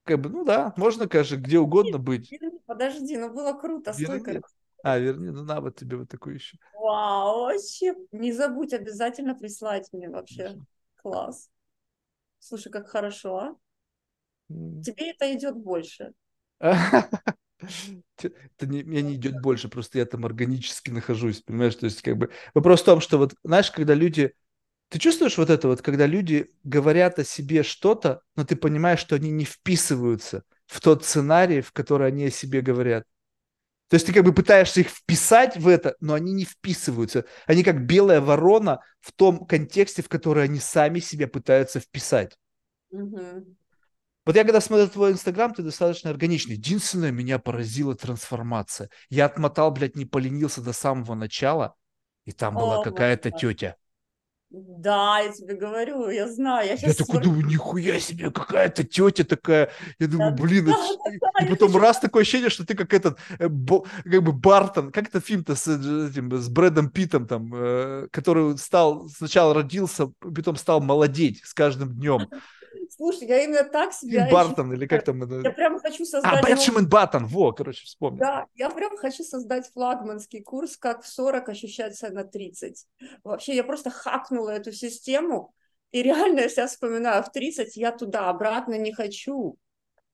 как 0.04 0.20
бы, 0.20 0.30
ну 0.32 0.44
да, 0.44 0.74
можно, 0.78 1.08
конечно, 1.08 1.36
где 1.36 1.60
угодно 1.60 2.00
быть. 2.00 2.34
Подожди, 2.66 3.18
ну 3.18 3.32
было 3.32 3.54
круто, 3.54 3.92
верни. 3.92 4.20
столько. 4.20 4.42
А, 4.82 4.98
верни, 4.98 5.30
ну 5.30 5.44
на, 5.44 5.62
вот 5.62 5.76
тебе 5.76 5.98
вот 5.98 6.10
такую 6.10 6.38
еще. 6.38 6.58
Вау, 6.74 7.42
вообще, 7.42 7.94
не 8.12 8.32
забудь 8.32 8.74
обязательно 8.74 9.36
прислать 9.36 9.94
мне 9.94 10.10
вообще. 10.10 10.46
Конечно. 10.46 10.66
Класс. 10.96 11.52
Слушай, 12.40 12.72
как 12.72 12.88
хорошо, 12.88 13.38
а? 13.38 13.56
Mm. 14.52 14.82
Тебе 14.82 15.12
это 15.12 15.32
идет 15.32 15.56
больше. 15.56 16.14
это 18.18 18.68
не, 18.68 18.84
мне 18.84 19.02
не 19.02 19.16
идет 19.16 19.42
больше, 19.42 19.70
просто 19.70 20.00
я 20.00 20.06
там 20.06 20.26
органически 20.26 20.90
нахожусь, 20.90 21.42
понимаешь? 21.42 21.76
То 21.76 21.86
есть, 21.86 22.02
как 22.02 22.18
бы 22.18 22.30
вопрос 22.54 22.82
в 22.82 22.86
том, 22.86 23.02
что 23.02 23.18
вот, 23.18 23.36
знаешь, 23.44 23.72
когда 23.72 23.94
люди, 23.94 24.34
ты 24.90 25.00
чувствуешь 25.00 25.38
вот 25.38 25.50
это 25.50 25.68
вот, 25.68 25.82
когда 25.82 26.06
люди 26.06 26.52
говорят 26.64 27.20
о 27.20 27.24
себе 27.24 27.64
что-то, 27.64 28.22
но 28.36 28.46
ты 28.46 28.56
понимаешь, 28.56 29.00
что 29.00 29.16
они 29.16 29.30
не 29.30 29.46
вписываются 29.46 30.44
в 30.66 30.82
тот 30.82 31.06
сценарий, 31.06 31.62
в 31.62 31.72
который 31.72 32.08
они 32.08 32.26
о 32.26 32.32
себе 32.32 32.62
говорят. 32.62 33.06
То 33.90 33.96
есть 33.96 34.06
ты 34.06 34.14
как 34.14 34.26
бы 34.26 34.34
пытаешься 34.34 34.82
их 34.82 34.90
вписать 34.90 35.56
в 35.56 35.68
это, 35.68 35.96
но 36.02 36.14
они 36.14 36.34
не 36.34 36.44
вписываются. 36.44 37.26
Они 37.46 37.64
как 37.64 37.86
белая 37.86 38.20
ворона 38.20 38.82
в 39.00 39.14
том 39.14 39.46
контексте, 39.46 40.02
в 40.02 40.10
который 40.10 40.44
они 40.44 40.60
сами 40.60 41.00
себя 41.00 41.28
пытаются 41.28 41.80
вписать. 41.80 42.38
Угу. 42.92 43.56
Вот 44.28 44.36
я 44.36 44.44
когда 44.44 44.60
смотрел 44.60 44.90
твой 44.90 45.14
инстаграм, 45.14 45.54
ты 45.54 45.64
достаточно 45.64 46.10
органичный. 46.10 46.56
Единственное, 46.56 47.12
меня 47.12 47.40
поразила 47.40 47.96
трансформация. 47.96 48.90
Я 49.10 49.26
отмотал, 49.26 49.72
блядь, 49.72 49.96
не 49.96 50.04
поленился 50.04 50.60
до 50.62 50.74
самого 50.74 51.16
начала, 51.16 51.76
и 52.26 52.34
там 52.34 52.56
была 52.56 52.84
какая-то 52.84 53.32
тетя. 53.32 53.78
Да, 54.50 55.20
я 55.20 55.32
тебе 55.32 55.56
говорю, 55.56 56.10
я 56.10 56.28
знаю. 56.28 56.68
Я, 56.68 56.74
я 56.74 56.94
такой 56.94 57.22
думаю, 57.22 57.46
нихуя 57.46 58.02
себе, 58.02 58.30
какая-то 58.30 58.84
тетя 58.84 59.24
такая. 59.24 59.72
Я 59.98 60.08
думаю, 60.08 60.36
да, 60.36 60.44
блин, 60.44 60.66
да, 60.66 60.72
это... 61.06 61.20
да, 61.22 61.46
и 61.46 61.50
потом 61.50 61.78
раз 61.78 62.00
такое 62.00 62.24
ощущение, 62.24 62.50
что 62.50 62.66
ты 62.66 62.76
как 62.76 62.94
этот, 62.94 63.18
э, 63.40 63.48
бо, 63.48 63.86
как 64.04 64.24
бы 64.24 64.34
Бартон, 64.34 64.92
как 64.92 65.08
этот 65.08 65.26
фильм-то 65.26 65.56
с, 65.56 65.68
э, 65.68 66.10
этим, 66.10 66.36
с 66.36 66.50
Брэдом 66.50 66.90
Питом 66.90 67.28
там, 67.28 67.50
э, 67.54 68.08
который 68.12 68.58
стал, 68.58 69.08
сначала 69.08 69.54
родился, 69.54 70.08
потом 70.20 70.58
стал 70.58 70.82
молодеть 70.82 71.42
с 71.46 71.54
каждым 71.54 71.94
днем. 71.94 72.28
Слушай, 72.98 73.28
я 73.28 73.44
именно 73.44 73.64
так 73.64 73.94
себя... 73.94 74.28
Бартон 74.32 74.74
или 74.74 74.88
как 74.88 75.04
там 75.04 75.22
это? 75.22 75.42
Я 75.42 75.52
прям 75.52 75.80
хочу 75.80 76.04
создать... 76.04 76.44
А, 76.44 76.46
Бенджамин 76.46 76.90
Баттон, 76.90 77.28
во, 77.28 77.54
короче, 77.54 77.86
вспомнил. 77.86 78.20
Да, 78.20 78.48
я 78.56 78.72
прям 78.72 78.98
хочу 78.98 79.24
создать 79.24 79.70
флагманский 79.72 80.42
курс 80.42 80.78
«Как 80.78 81.04
в 81.04 81.08
40 81.08 81.48
ощущаться 81.50 82.10
на 82.10 82.22
30». 82.22 82.74
Вообще, 83.24 83.56
я 83.56 83.64
просто 83.64 83.92
хакнула 83.92 84.50
эту 84.50 84.72
систему, 84.72 85.54
и 85.92 86.02
реально 86.02 86.42
я 86.42 86.50
себя 86.50 86.66
вспоминаю, 86.66 87.22
в 87.24 87.32
30 87.32 87.78
я 87.78 87.92
туда, 87.92 88.30
обратно 88.30 88.74
не 88.80 88.92
хочу. 88.92 89.58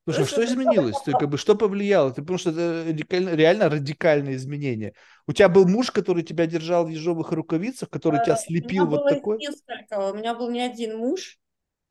Слушай, 0.05 0.23
а 0.23 0.27
что 0.27 0.43
изменилось? 0.43 0.97
Ты 1.05 1.13
как 1.13 1.29
бы 1.29 1.37
что 1.37 1.55
повлияло? 1.55 2.11
Ты 2.11 2.21
потому 2.21 2.37
что 2.37 2.49
это 2.49 2.83
радикально, 2.89 3.29
реально 3.29 3.69
радикальное 3.69 4.35
изменение. 4.35 4.93
У 5.25 5.31
тебя 5.31 5.47
был 5.47 5.65
муж, 5.65 5.91
который 5.91 6.23
тебя 6.23 6.45
держал 6.45 6.85
в 6.85 6.89
ежовых 6.89 7.31
рукавицах, 7.31 7.89
который 7.89 8.21
тебя 8.25 8.35
слепил 8.35 8.85
вот 8.87 9.07
такой? 9.07 9.37
Несколько. 9.37 10.11
У 10.11 10.13
меня 10.13 10.35
был 10.35 10.49
не 10.51 10.59
один 10.59 10.97
муж, 10.97 11.39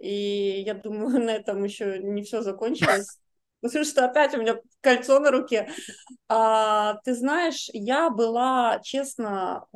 и 0.03 0.63
я 0.67 0.75
думаю, 0.75 1.21
на 1.25 1.31
этом 1.31 1.63
еще 1.63 1.99
не 1.99 2.23
все 2.23 2.43
закончилось. 2.43 3.19
Потому 3.61 3.85
что 3.85 4.05
опять 4.05 4.35
у 4.35 4.41
меня 4.41 4.57
кольцо 4.81 5.21
на 5.21 5.31
руке. 5.31 5.69
А, 6.29 6.95
ты 7.05 7.15
знаешь, 7.15 7.71
я 7.73 8.11
была, 8.11 8.81
честно, 8.83 9.67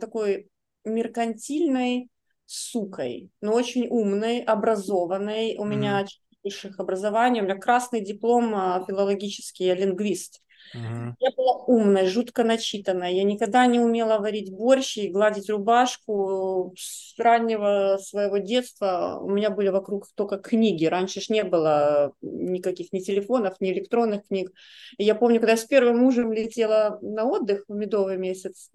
такой 0.00 0.48
меркантильной 0.84 2.08
сукой, 2.46 3.30
но 3.40 3.52
очень 3.52 3.88
умной, 3.88 4.40
образованной. 4.40 5.56
У 5.58 5.64
mm-hmm. 5.64 5.68
меня 5.68 6.06
высших 6.44 6.78
образований, 6.78 7.40
у 7.40 7.44
меня 7.44 7.56
красный 7.56 8.00
диплом 8.00 8.54
а, 8.54 8.84
филологический, 8.86 9.66
я 9.66 9.74
лингвист. 9.74 10.40
Uh-huh. 10.74 11.14
Я 11.18 11.30
была 11.36 11.64
умная, 11.66 12.06
жутко 12.06 12.44
начитанная. 12.44 13.10
Я 13.10 13.24
никогда 13.24 13.66
не 13.66 13.80
умела 13.80 14.18
варить 14.18 14.52
борщ 14.52 14.98
и 14.98 15.08
гладить 15.08 15.48
рубашку. 15.50 16.74
С 16.76 17.18
раннего 17.18 17.98
своего 18.00 18.38
детства 18.38 19.18
у 19.20 19.30
меня 19.30 19.50
были 19.50 19.68
вокруг 19.68 20.06
только 20.14 20.38
книги. 20.38 20.84
Раньше 20.84 21.20
ж 21.20 21.30
не 21.30 21.44
было 21.44 22.12
никаких 22.22 22.92
ни 22.92 23.00
телефонов, 23.00 23.60
ни 23.60 23.72
электронных 23.72 24.26
книг. 24.26 24.52
И 24.98 25.04
я 25.04 25.14
помню, 25.14 25.40
когда 25.40 25.52
я 25.52 25.58
с 25.58 25.64
первым 25.64 25.98
мужем 25.98 26.32
летела 26.32 26.98
на 27.02 27.24
отдых 27.24 27.64
в 27.68 27.74
медовый 27.74 28.16
месяц, 28.16 28.70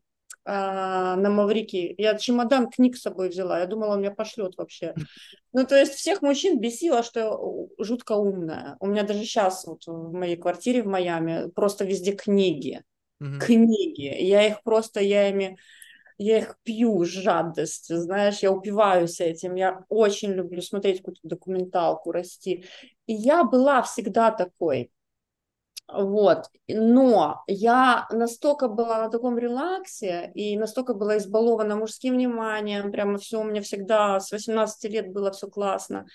на 0.45 1.29
Маврикии. 1.29 1.95
Я 1.97 2.17
чемодан 2.17 2.69
книг 2.69 2.97
с 2.97 3.01
собой 3.01 3.29
взяла. 3.29 3.59
Я 3.59 3.65
думала, 3.65 3.93
он 3.93 3.99
меня 3.99 4.11
пошлет 4.11 4.57
вообще. 4.57 4.93
Ну, 5.53 5.65
то 5.65 5.75
есть 5.77 5.93
всех 5.93 6.21
мужчин 6.21 6.59
бесило, 6.59 7.03
что 7.03 7.19
я 7.19 7.83
жутко 7.85 8.13
умная. 8.13 8.75
У 8.79 8.87
меня 8.87 9.03
даже 9.03 9.19
сейчас 9.19 9.65
вот 9.65 9.85
в 9.85 10.11
моей 10.11 10.35
квартире 10.35 10.81
в 10.81 10.87
Майами 10.87 11.49
просто 11.51 11.85
везде 11.85 12.13
книги. 12.13 12.81
Mm-hmm. 13.21 13.39
Книги. 13.39 14.21
Я 14.21 14.47
их 14.47 14.63
просто, 14.63 14.99
я 14.99 15.29
ими 15.29 15.57
я 16.17 16.39
их 16.39 16.57
пью 16.63 17.03
с 17.05 17.09
жадностью, 17.09 17.99
знаешь, 17.99 18.39
я 18.39 18.51
упиваюсь 18.51 19.19
этим, 19.19 19.55
я 19.55 19.83
очень 19.89 20.31
люблю 20.31 20.61
смотреть 20.61 20.99
какую-то 20.99 21.21
документалку, 21.23 22.11
расти. 22.11 22.65
И 23.07 23.13
я 23.13 23.43
была 23.43 23.81
всегда 23.81 24.31
такой. 24.31 24.91
Вот, 25.87 26.45
но 26.67 27.43
я 27.45 28.07
настолько 28.09 28.67
была 28.67 29.03
на 29.03 29.09
таком 29.09 29.37
релаксе 29.37 30.31
и 30.33 30.57
настолько 30.57 30.93
была 30.93 31.17
избалована 31.17 31.75
мужским 31.75 32.15
вниманием, 32.15 32.91
прямо 32.91 33.17
все 33.17 33.41
у 33.41 33.43
меня 33.43 33.61
всегда 33.61 34.19
с 34.19 34.31
18 34.31 34.89
лет 34.89 35.11
было 35.11 35.31
все 35.31 35.47
классно, 35.47 36.07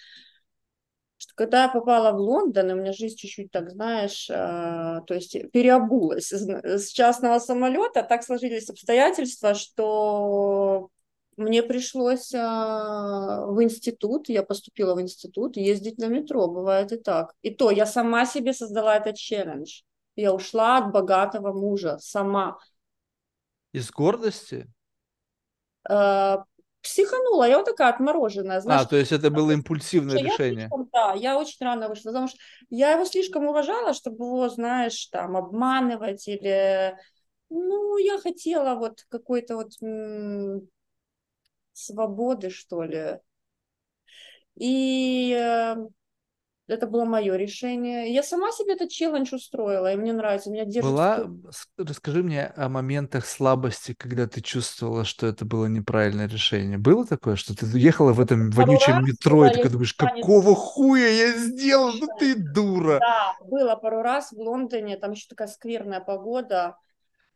что 1.19 1.35
когда 1.35 1.65
я 1.65 1.69
попала 1.69 2.13
в 2.13 2.21
Лондон, 2.21 2.71
и 2.71 2.73
у 2.73 2.77
меня 2.77 2.93
жизнь 2.93 3.17
чуть-чуть 3.17 3.51
так, 3.51 3.71
знаешь, 3.71 4.29
э, 4.31 4.35
то 4.35 5.15
есть 5.15 5.37
переобулась 5.53 6.33
с 6.33 6.89
частного 6.91 7.39
самолета, 7.39 8.03
так 8.03 8.25
сложились 8.25 8.71
обстоятельства, 8.71 9.55
что 9.55 10.89
мне 11.39 11.63
пришлось 11.63 12.35
а, 12.35 13.47
в 13.47 13.63
институт, 13.63 14.29
я 14.29 14.43
поступила 14.43 14.95
в 14.95 15.01
институт, 15.01 15.57
ездить 15.57 15.99
на 15.99 16.07
метро, 16.07 16.49
бывает 16.49 16.93
и 16.93 16.97
так. 16.97 17.35
И 17.43 17.51
то 17.51 17.71
я 17.71 17.87
сама 17.87 18.27
себе 18.27 18.53
создала 18.53 18.97
этот 18.97 19.17
челлендж. 19.17 19.83
Я 20.17 20.35
ушла 20.35 20.79
от 20.79 20.93
богатого 20.93 21.53
мужа 21.53 21.99
сама. 22.01 22.59
Из 23.73 23.91
гордости? 23.91 24.67
Э, 25.89 26.39
психанула, 26.83 27.49
я 27.49 27.59
вот 27.59 27.67
такая 27.67 27.93
отмороженная. 27.93 28.61
Знаешь, 28.61 28.83
а, 28.83 28.87
то 28.87 28.97
есть 28.97 29.13
это 29.13 29.31
было 29.31 29.53
импульсивное 29.53 30.17
я 30.17 30.25
решение? 30.25 30.69
Слишком, 30.69 30.89
да, 30.93 31.13
я 31.15 31.39
очень 31.39 31.65
рано 31.65 31.89
вышла, 31.89 32.11
потому 32.11 32.29
что 32.29 32.39
я 32.71 32.93
его 32.93 33.05
слишком 33.05 33.47
уважала, 33.47 33.93
чтобы 33.93 34.25
его, 34.25 34.49
знаешь, 34.49 35.07
там, 35.07 35.37
обманывать 35.37 36.27
или... 36.27 36.97
Ну, 37.51 37.97
я 37.97 38.19
хотела 38.19 38.75
вот 38.75 39.05
какой-то 39.09 39.57
вот 39.57 39.73
свободы, 41.79 42.51
что 42.51 42.83
ли. 42.83 43.19
И 44.57 45.33
э, 45.39 45.77
это 46.69 46.87
было 46.87 47.07
мое 47.07 47.37
решение. 47.37 48.13
Я 48.13 48.23
сама 48.23 48.53
себе 48.53 48.75
этот 48.75 48.91
челлендж 48.91 49.35
устроила, 49.35 49.91
и 49.91 49.97
мне 49.97 50.13
нравится, 50.13 50.51
меня 50.51 50.67
держит. 50.67 50.91
Была, 50.91 51.27
расскажи 51.79 52.23
мне 52.23 52.45
о 52.45 52.69
моментах 52.69 53.25
слабости, 53.25 53.95
когда 53.97 54.27
ты 54.27 54.43
чувствовала, 54.43 55.05
что 55.05 55.27
это 55.27 55.47
было 55.47 55.65
неправильное 55.65 56.29
решение. 56.29 56.77
Было 56.77 57.07
такое, 57.07 57.37
что 57.37 57.57
ты 57.57 57.67
ехала 57.79 58.13
в 58.13 58.21
этом 58.21 58.51
Пару 58.51 58.67
вонючем 58.67 59.03
метро, 59.03 59.47
и 59.47 59.55
ты 59.55 59.71
думаешь, 59.71 59.95
какого 59.95 60.55
хуя 60.55 61.09
я 61.09 61.33
сделал? 61.39 61.93
Ну 61.93 62.07
ты 62.19 62.35
дура. 62.35 62.99
Да, 62.99 63.37
было 63.47 63.75
пару 63.77 64.03
раз 64.03 64.33
в 64.33 64.39
Лондоне, 64.39 64.99
там 64.99 65.13
еще 65.13 65.27
такая 65.29 65.49
скверная 65.49 66.01
погода, 66.01 66.77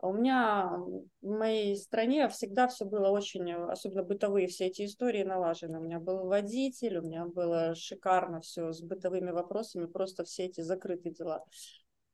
у 0.03 0.13
меня 0.13 0.79
в 1.21 1.29
моей 1.29 1.77
стране 1.77 2.29
всегда 2.29 2.67
все 2.67 2.85
было 2.85 3.09
очень, 3.09 3.51
особенно 3.53 4.03
бытовые 4.03 4.49
все 4.49 4.67
эти 4.67 4.85
истории 4.85 5.23
налажены. 5.23 5.79
У 5.79 5.83
меня 5.83 6.01
был 6.01 6.27
водитель, 6.27 6.99
у 6.99 7.03
меня 7.03 7.25
было 7.25 7.77
шикарно 7.77 8.41
все 8.41 8.73
с 8.73 8.83
бытовыми 8.83 9.31
вопросами, 9.31 9.87
просто 9.87 10.25
все 10.25 10.47
эти 10.47 10.61
закрытые 10.61 11.15
дела. 11.15 11.45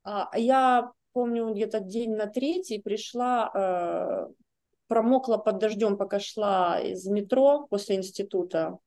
А 0.05 0.29
я 0.39 0.93
помню, 1.13 1.53
где-то 1.55 1.81
день 1.81 2.15
на 2.15 2.27
третий 2.27 2.79
пришла, 2.79 3.51
э, 3.55 4.33
промокла 4.87 5.39
под 5.39 5.59
дождем, 5.59 5.97
пока 5.97 6.21
шла 6.21 6.79
из 6.81 7.07
метро 7.07 7.67
после 7.69 7.97
института, 7.97 8.79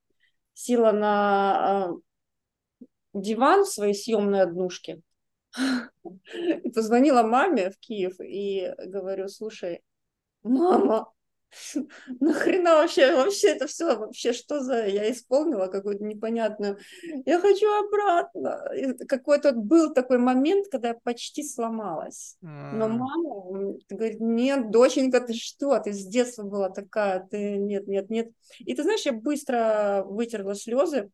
села 0.54 0.92
на 0.92 1.88
э, 1.90 2.86
диван 3.16 3.64
в 3.64 3.68
своей 3.68 3.96
съемной 3.96 4.42
однушке, 4.42 5.02
и 6.34 6.70
позвонила 6.70 7.24
маме 7.24 7.72
в 7.72 7.78
Киев 7.80 8.20
и 8.20 8.74
говорю, 8.86 9.28
слушай, 9.28 9.82
мама, 10.44 11.12
нахрена 12.20 12.76
вообще, 12.76 13.16
вообще 13.16 13.50
это 13.50 13.68
все, 13.68 13.98
вообще 13.98 14.34
что 14.34 14.62
за, 14.62 14.86
я 14.88 15.12
исполнила 15.12 15.68
какую-то 15.68 16.04
непонятную, 16.04 16.78
я 17.26 17.40
хочу 17.40 17.68
обратно. 17.68 18.64
какой-то 19.08 19.54
был 19.54 19.94
такой 19.94 20.18
момент, 20.18 20.68
когда 20.72 20.90
я 20.90 20.94
почти 21.04 21.44
сломалась. 21.44 22.38
Но 22.42 22.88
мама 22.88 23.76
говорит, 23.90 24.20
нет, 24.20 24.72
доченька, 24.72 25.20
ты 25.22 25.34
что, 25.34 25.80
ты 25.80 25.94
с 25.94 26.06
детства 26.06 26.44
была 26.44 26.70
такая, 26.70 27.28
ты 27.30 27.58
нет, 27.58 27.88
нет, 27.88 28.10
нет. 28.10 28.30
И 28.60 28.74
ты 28.74 28.84
знаешь, 28.84 29.06
я 29.06 29.14
быстро 29.14 30.04
вытерла 30.06 30.56
слезы, 30.56 31.12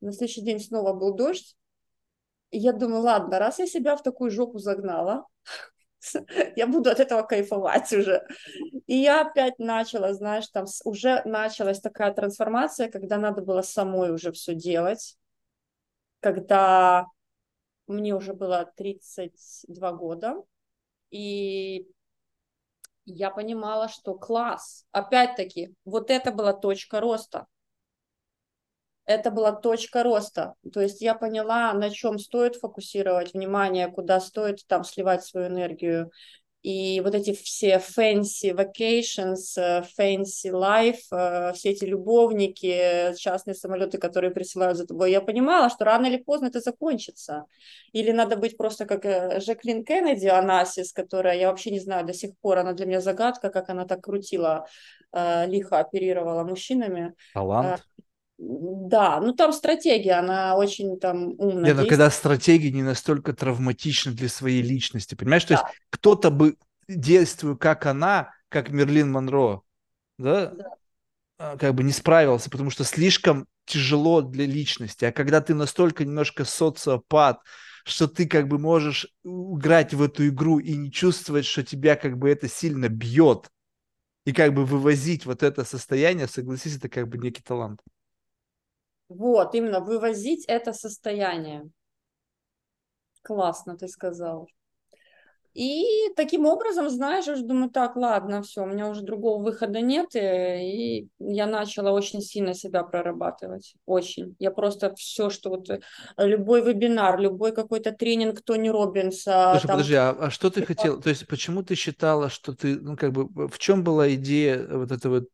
на 0.00 0.12
следующий 0.12 0.42
день 0.42 0.60
снова 0.60 0.92
был 0.92 1.14
дождь, 1.14 1.56
я 2.50 2.72
думаю, 2.72 3.02
ладно, 3.02 3.38
раз 3.38 3.58
я 3.58 3.66
себя 3.66 3.96
в 3.96 4.02
такую 4.02 4.30
жопу 4.30 4.58
загнала, 4.58 5.26
я 6.56 6.66
буду 6.66 6.90
от 6.90 7.00
этого 7.00 7.22
кайфовать 7.22 7.92
уже. 7.92 8.26
И 8.86 8.96
я 8.96 9.22
опять 9.22 9.58
начала, 9.58 10.14
знаешь, 10.14 10.48
там 10.48 10.66
уже 10.84 11.22
началась 11.24 11.80
такая 11.80 12.12
трансформация, 12.12 12.90
когда 12.90 13.18
надо 13.18 13.42
было 13.42 13.62
самой 13.62 14.12
уже 14.12 14.32
все 14.32 14.54
делать, 14.54 15.16
когда 16.20 17.06
мне 17.86 18.14
уже 18.14 18.34
было 18.34 18.70
32 18.76 19.92
года, 19.92 20.42
и 21.10 21.88
я 23.04 23.30
понимала, 23.30 23.88
что 23.88 24.14
класс, 24.14 24.86
опять-таки, 24.92 25.74
вот 25.84 26.10
это 26.10 26.30
была 26.30 26.52
точка 26.52 27.00
роста 27.00 27.46
это 29.08 29.30
была 29.30 29.52
точка 29.52 30.02
роста. 30.02 30.54
То 30.72 30.82
есть 30.82 31.00
я 31.00 31.14
поняла, 31.14 31.72
на 31.72 31.88
чем 31.90 32.18
стоит 32.18 32.56
фокусировать 32.56 33.32
внимание, 33.32 33.88
куда 33.88 34.20
стоит 34.20 34.66
там 34.66 34.84
сливать 34.84 35.24
свою 35.24 35.48
энергию. 35.48 36.10
И 36.62 37.00
вот 37.02 37.14
эти 37.14 37.32
все 37.32 37.76
fancy 37.76 38.52
vacations, 38.52 39.56
э, 39.56 39.82
fancy 39.98 40.52
life, 40.52 40.98
э, 41.10 41.52
все 41.54 41.70
эти 41.70 41.84
любовники, 41.86 43.14
частные 43.16 43.54
самолеты, 43.54 43.96
которые 43.96 44.32
присылают 44.32 44.76
за 44.76 44.86
тобой, 44.86 45.10
я 45.10 45.22
понимала, 45.22 45.70
что 45.70 45.86
рано 45.86 46.06
или 46.06 46.18
поздно 46.18 46.46
это 46.46 46.60
закончится. 46.60 47.44
Или 47.92 48.10
надо 48.10 48.36
быть 48.36 48.58
просто 48.58 48.84
как 48.84 49.06
э, 49.06 49.40
Жаклин 49.40 49.84
Кеннеди, 49.84 50.26
Анасис, 50.26 50.92
которая, 50.92 51.38
я 51.38 51.48
вообще 51.48 51.70
не 51.70 51.80
знаю 51.80 52.04
до 52.04 52.12
сих 52.12 52.36
пор, 52.42 52.58
она 52.58 52.74
для 52.74 52.84
меня 52.84 53.00
загадка, 53.00 53.48
как 53.48 53.70
она 53.70 53.86
так 53.86 54.02
крутила, 54.02 54.66
лихо 55.10 55.78
оперировала 55.78 56.44
мужчинами. 56.44 57.14
Талант. 57.32 57.82
Да, 58.50 59.20
ну 59.20 59.34
там 59.34 59.52
стратегия, 59.52 60.14
она 60.14 60.56
очень 60.56 60.98
там 60.98 61.34
умная. 61.36 61.66
Нет, 61.66 61.76
но 61.76 61.86
когда 61.86 62.08
стратегия 62.08 62.70
не 62.70 62.82
настолько 62.82 63.34
травматична 63.34 64.12
для 64.12 64.30
своей 64.30 64.62
личности, 64.62 65.14
понимаешь? 65.14 65.44
Да. 65.44 65.48
То 65.48 65.62
есть 65.62 65.78
кто-то 65.90 66.30
бы, 66.30 66.56
действуя 66.88 67.56
как 67.56 67.84
она, 67.84 68.30
как 68.48 68.70
Мерлин 68.70 69.12
Монро, 69.12 69.60
да, 70.16 70.46
да, 70.46 70.64
а, 71.36 71.58
как 71.58 71.74
бы 71.74 71.84
не 71.84 71.92
справился, 71.92 72.48
потому 72.48 72.70
что 72.70 72.84
слишком 72.84 73.46
тяжело 73.66 74.22
для 74.22 74.46
личности. 74.46 75.04
А 75.04 75.12
когда 75.12 75.42
ты 75.42 75.52
настолько 75.52 76.06
немножко 76.06 76.46
социопат, 76.46 77.40
что 77.84 78.08
ты 78.08 78.26
как 78.26 78.48
бы 78.48 78.58
можешь 78.58 79.08
играть 79.24 79.92
в 79.92 80.02
эту 80.02 80.26
игру 80.26 80.58
и 80.58 80.74
не 80.74 80.90
чувствовать, 80.90 81.44
что 81.44 81.62
тебя 81.62 81.96
как 81.96 82.16
бы 82.16 82.30
это 82.30 82.48
сильно 82.48 82.88
бьет, 82.88 83.50
и 84.24 84.32
как 84.32 84.54
бы 84.54 84.64
вывозить 84.64 85.26
вот 85.26 85.42
это 85.42 85.64
состояние, 85.64 86.28
согласись, 86.28 86.76
это 86.76 86.88
как 86.88 87.08
бы 87.08 87.18
некий 87.18 87.42
талант. 87.42 87.80
Вот, 89.08 89.54
именно 89.54 89.80
вывозить 89.80 90.46
это 90.46 90.72
состояние. 90.72 91.70
Классно 93.22 93.76
ты 93.76 93.86
сказал. 93.86 94.48
И 95.58 96.12
таким 96.14 96.46
образом, 96.46 96.88
знаешь, 96.88 97.26
я 97.26 97.32
уже 97.32 97.42
думаю, 97.42 97.68
так, 97.68 97.96
ладно, 97.96 98.42
все, 98.42 98.62
у 98.62 98.66
меня 98.66 98.88
уже 98.88 99.02
другого 99.02 99.42
выхода 99.42 99.80
нет, 99.80 100.10
и 100.14 101.08
я 101.18 101.46
начала 101.48 101.90
очень 101.90 102.20
сильно 102.20 102.54
себя 102.54 102.84
прорабатывать, 102.84 103.74
очень. 103.84 104.36
Я 104.38 104.52
просто 104.52 104.94
все, 104.94 105.30
что 105.30 105.50
вот 105.50 105.68
э, 105.68 105.80
любой 106.18 106.62
вебинар, 106.62 107.18
любой 107.18 107.50
какой-то 107.50 107.90
тренинг 107.90 108.40
Тони 108.42 108.68
Робинса. 108.68 109.48
Слушай, 109.50 109.66
там... 109.66 109.76
подожди, 109.78 109.94
а, 109.96 110.10
а 110.10 110.30
что 110.30 110.48
ты 110.50 110.64
хотела, 110.64 111.02
то 111.02 111.08
есть 111.10 111.26
почему 111.26 111.64
ты 111.64 111.74
считала, 111.74 112.30
что 112.30 112.54
ты, 112.54 112.78
ну 112.78 112.96
как 112.96 113.10
бы, 113.10 113.48
в 113.48 113.58
чем 113.58 113.82
была 113.82 114.14
идея 114.14 114.64
вот 114.64 114.92
этой 114.92 115.10
вот 115.10 115.24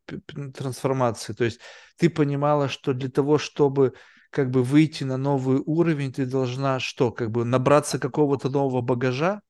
трансформации? 0.57 1.35
То 1.35 1.45
есть 1.45 1.61
ты 1.99 2.09
понимала, 2.09 2.71
что 2.71 2.95
для 2.95 3.11
того, 3.11 3.37
чтобы 3.37 3.93
как 4.31 4.51
бы 4.51 4.63
выйти 4.63 5.05
на 5.05 5.19
новый 5.19 5.61
уровень, 5.67 6.15
ты 6.15 6.25
должна 6.25 6.81
что, 6.81 7.13
как 7.13 7.31
бы 7.31 7.45
набраться 7.45 7.99
какого-то 7.99 8.49
нового 8.49 8.81
багажа? 8.81 9.43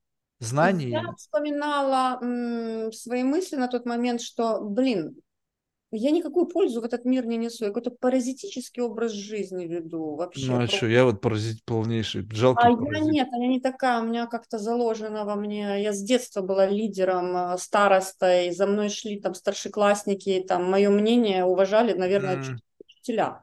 Знаний? 0.44 0.90
Я 0.90 1.12
вспоминала 1.16 2.18
м, 2.22 2.92
свои 2.92 3.22
мысли 3.22 3.56
на 3.56 3.68
тот 3.68 3.86
момент, 3.86 4.20
что, 4.20 4.60
блин, 4.60 5.16
я 5.96 6.10
никакую 6.10 6.46
пользу 6.46 6.80
в 6.80 6.84
этот 6.84 7.04
мир 7.04 7.24
не 7.26 7.36
несу, 7.36 7.64
я 7.64 7.70
какой-то 7.70 7.90
паразитический 7.90 8.82
образ 8.82 9.12
жизни 9.12 9.66
веду 9.66 10.16
вообще. 10.16 10.50
Ну 10.50 10.62
а 10.62 10.66
что, 10.66 10.86
я 10.86 11.04
вот 11.04 11.20
паразит 11.20 11.64
полнейший, 11.64 12.28
жалкий 12.32 12.66
А 12.66 12.76
паразит. 12.76 13.06
я 13.06 13.12
нет, 13.12 13.28
я 13.32 13.46
не 13.46 13.60
такая, 13.60 14.00
у 14.00 14.06
меня 14.06 14.26
как-то 14.26 14.58
заложено 14.58 15.24
во 15.24 15.36
мне, 15.36 15.82
я 15.82 15.92
с 15.92 16.02
детства 16.02 16.42
была 16.42 16.66
лидером, 16.66 17.36
э, 17.36 17.58
старостой, 17.58 18.50
за 18.50 18.66
мной 18.66 18.88
шли 18.88 19.20
там 19.20 19.34
старшеклассники, 19.34 20.44
там 20.46 20.68
мое 20.68 20.90
мнение 20.90 21.44
уважали, 21.44 21.92
наверное, 21.92 22.38
mm. 22.38 22.56
учителя. 22.84 23.42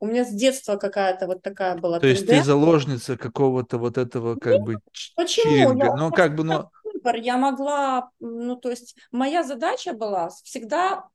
У 0.00 0.06
меня 0.06 0.24
с 0.24 0.30
детства 0.30 0.76
какая-то 0.76 1.26
вот 1.26 1.42
такая 1.42 1.76
была. 1.76 2.00
То 2.00 2.06
есть 2.06 2.26
ты 2.26 2.42
заложница 2.42 3.16
какого-то 3.16 3.78
вот 3.78 3.98
этого 3.98 4.36
как 4.36 4.54
Нет, 4.54 4.62
бы 4.64 4.78
Почему? 5.16 5.76
Я, 5.76 5.94
ну 5.96 6.10
как 6.10 6.34
бы, 6.34 6.44
но 6.44 6.70
выбор. 6.84 7.16
Я 7.16 7.36
могла, 7.36 8.10
ну 8.20 8.56
то 8.56 8.70
есть 8.70 8.96
моя 9.10 9.42
задача 9.42 9.92
была 9.92 10.28
всегда 10.28 11.08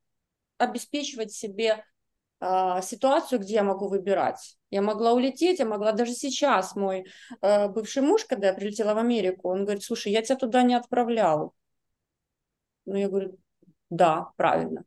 обеспечивать 0.58 1.32
себе 1.32 1.84
э, 2.40 2.82
ситуацию, 2.82 3.40
где 3.40 3.56
я 3.56 3.64
могу 3.64 3.88
выбирать. 3.88 4.58
Я 4.70 4.82
могла 4.82 5.14
улететь, 5.14 5.60
я 5.60 5.66
могла 5.66 5.92
даже 5.92 6.14
сейчас 6.14 6.76
мой 6.76 7.06
э, 7.42 7.68
бывший 7.68 8.04
муж, 8.04 8.26
когда 8.26 8.48
я 8.48 8.54
прилетела 8.54 8.94
в 8.94 8.98
Америку, 8.98 9.50
он 9.50 9.64
говорит, 9.64 9.84
слушай, 9.84 10.12
я 10.12 10.22
тебя 10.22 10.38
туда 10.38 10.64
не 10.64 10.76
отправлял. 10.76 11.54
Ну 12.86 12.96
я 12.96 13.08
говорю, 13.08 13.38
да, 13.90 14.32
правильно. 14.36 14.84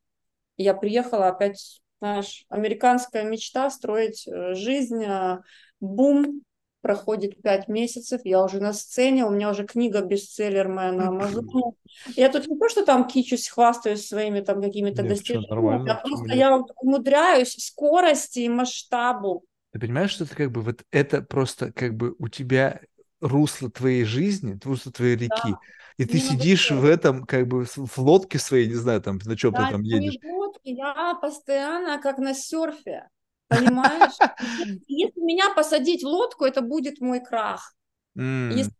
я 0.57 0.75
приехала 0.75 1.29
опять 1.29 1.81
знаешь, 2.07 2.45
американская 2.49 3.25
мечта 3.25 3.69
строить 3.71 4.27
э, 4.27 4.55
жизнь, 4.55 5.05
а, 5.05 5.43
бум, 5.81 6.43
проходит 6.81 7.43
пять 7.43 7.67
месяцев, 7.67 8.21
я 8.25 8.45
уже 8.45 8.61
на 8.61 8.73
сцене, 8.73 9.27
у 9.27 9.31
меня 9.31 9.51
уже 9.51 9.65
книга 9.67 10.03
бестселлер 10.03 10.69
моя 10.69 10.93
на 10.93 11.09
Амазоне. 11.09 11.73
Я 12.15 12.31
тут 12.31 12.47
не 12.47 12.57
то, 12.57 12.69
что 12.69 12.85
там 12.85 13.09
кичусь, 13.09 13.49
хвастаюсь 13.49 14.07
своими 14.07 14.41
там 14.41 14.63
какими-то 14.63 15.03
достижениями, 15.03 15.91
а 15.91 15.97
просто 15.97 16.35
я 16.35 16.57
умудряюсь 16.57 17.57
скорости 17.59 18.41
и 18.41 18.49
масштабу. 18.49 19.45
Ты 19.73 19.81
понимаешь, 19.81 20.13
что 20.13 20.25
это 20.25 20.37
как 20.37 20.53
бы 20.53 20.61
вот 20.63 20.85
это 20.93 21.23
просто 21.23 21.73
как 21.73 21.97
бы 21.97 22.15
у 22.21 22.29
тебя 22.29 22.81
русло 23.21 23.71
твоей 23.71 24.05
жизни, 24.05 24.59
русло 24.65 24.93
твоей 24.93 25.17
реки. 25.17 25.51
Да. 25.51 25.59
И 25.99 26.05
ты 26.05 26.19
сидишь 26.19 26.71
в 26.71 26.85
этом, 26.85 27.25
как 27.25 27.47
бы, 27.47 27.65
в 27.65 27.99
лодке 27.99 28.39
своей, 28.39 28.69
не 28.69 28.75
знаю, 28.75 29.01
там, 29.01 29.19
на 29.25 29.37
чем 29.37 29.53
да, 29.53 29.67
ты 29.67 29.73
там 29.73 29.83
едешь. 29.83 30.19
Не 30.23 30.33
лодке, 30.33 30.73
я 30.73 31.15
постоянно 31.21 31.99
как 31.99 32.19
на 32.19 32.35
серфе, 32.35 33.09
понимаешь? 33.49 34.13
Если 34.89 35.21
меня 35.21 35.55
посадить 35.55 36.03
в 36.03 36.07
лодку, 36.07 36.45
это 36.45 36.61
будет 36.61 37.01
мой 37.01 37.21
крах. 37.21 37.73
Если, 38.17 38.73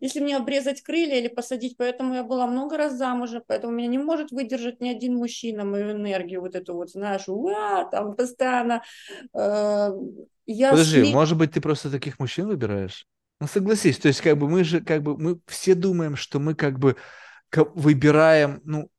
если 0.00 0.20
мне 0.20 0.36
обрезать 0.36 0.82
крылья 0.82 1.18
или 1.18 1.28
посадить, 1.28 1.76
поэтому 1.78 2.14
я 2.14 2.22
была 2.22 2.46
много 2.46 2.76
раз 2.76 2.94
замужем, 2.94 3.42
поэтому 3.46 3.72
меня 3.72 3.88
не 3.88 3.98
может 3.98 4.32
выдержать 4.32 4.82
ни 4.82 4.90
один 4.90 5.16
мужчина 5.16 5.64
мою 5.64 5.92
энергию, 5.92 6.42
вот 6.42 6.54
эту 6.54 6.74
вот, 6.74 6.90
знаешь, 6.90 7.26
уа, 7.26 7.84
там 7.84 8.14
постоянно. 8.14 8.82
Э, 9.34 9.92
я 10.44 10.70
Подожди, 10.70 11.04
сли... 11.04 11.14
может 11.14 11.38
быть, 11.38 11.52
ты 11.52 11.62
просто 11.62 11.90
таких 11.90 12.18
мужчин 12.18 12.48
выбираешь? 12.48 13.06
Ну 13.40 13.46
согласись, 13.46 13.98
то 13.98 14.08
есть 14.08 14.22
как 14.22 14.38
бы 14.38 14.48
мы 14.48 14.64
же 14.64 14.80
как 14.80 15.02
бы 15.02 15.16
мы 15.18 15.40
все 15.46 15.74
думаем, 15.74 16.16
что 16.16 16.40
мы 16.40 16.54
как 16.54 16.78
бы 16.78 16.96
выбираем, 17.52 18.60
ну 18.64 18.90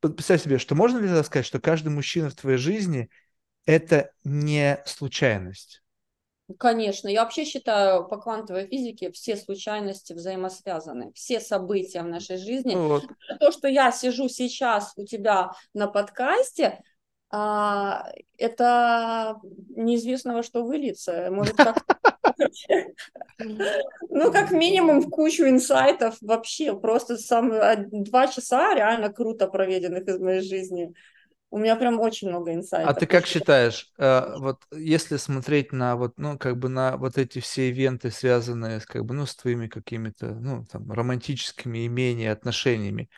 представь 0.00 0.42
себе, 0.42 0.58
что 0.58 0.74
можно 0.74 0.98
ли 0.98 1.22
сказать, 1.24 1.46
что 1.46 1.60
каждый 1.60 1.88
мужчина 1.88 2.30
в 2.30 2.34
твоей 2.34 2.58
жизни 2.58 3.10
это 3.66 4.12
не 4.24 4.80
случайность? 4.86 5.82
Конечно, 6.58 7.08
я 7.08 7.22
вообще 7.22 7.44
считаю 7.44 8.06
по 8.06 8.18
квантовой 8.18 8.66
физике 8.66 9.10
все 9.12 9.36
случайности 9.36 10.12
взаимосвязаны, 10.12 11.12
все 11.14 11.40
события 11.40 12.02
в 12.02 12.08
нашей 12.08 12.36
жизни. 12.36 12.74
Ну 12.74 12.88
вот. 12.88 13.04
То, 13.40 13.52
что 13.52 13.68
я 13.68 13.90
сижу 13.90 14.28
сейчас 14.28 14.92
у 14.96 15.06
тебя 15.06 15.52
на 15.72 15.86
подкасте, 15.86 16.82
а, 17.30 18.06
это 18.36 19.36
неизвестного, 19.70 20.42
что 20.42 20.64
выльется. 20.64 21.30
Может, 21.30 21.56
как 21.56 21.82
ну, 23.38 24.32
как 24.32 24.50
минимум 24.50 25.00
в 25.00 25.10
кучу 25.10 25.44
инсайтов 25.44 26.16
вообще. 26.20 26.78
Просто 26.78 27.16
сам 27.16 27.52
два 28.04 28.28
часа 28.28 28.74
реально 28.74 29.12
круто 29.12 29.46
проведенных 29.46 30.06
из 30.06 30.18
моей 30.18 30.40
жизни. 30.40 30.94
У 31.50 31.58
меня 31.58 31.76
прям 31.76 32.00
очень 32.00 32.30
много 32.30 32.54
инсайтов. 32.54 32.96
А 32.96 32.98
ты 32.98 33.06
как 33.06 33.26
считаешь, 33.26 33.92
э, 33.98 34.36
вот 34.38 34.62
если 34.72 35.18
смотреть 35.18 35.70
на 35.72 35.96
вот, 35.96 36.14
ну, 36.16 36.38
как 36.38 36.56
бы 36.58 36.70
на 36.70 36.96
вот 36.96 37.18
эти 37.18 37.40
все 37.40 37.68
ивенты, 37.68 38.10
связанные 38.10 38.80
с, 38.80 38.86
как 38.86 39.04
бы, 39.04 39.12
ну, 39.12 39.26
с 39.26 39.36
твоими 39.36 39.66
какими-то, 39.66 40.28
ну, 40.28 40.64
там, 40.64 40.90
романтическими 40.90 41.86
имениями, 41.86 42.32
отношениями, 42.32 43.10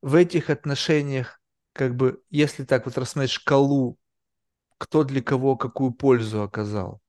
в 0.00 0.14
этих 0.14 0.48
отношениях, 0.48 1.40
как 1.74 1.94
бы, 1.94 2.22
если 2.30 2.64
так 2.64 2.86
вот 2.86 2.96
рассмотреть 2.96 3.32
шкалу, 3.32 3.98
кто 4.78 5.04
для 5.04 5.22
кого 5.22 5.56
какую 5.56 5.92
пользу 5.92 6.42
оказал, 6.42 7.02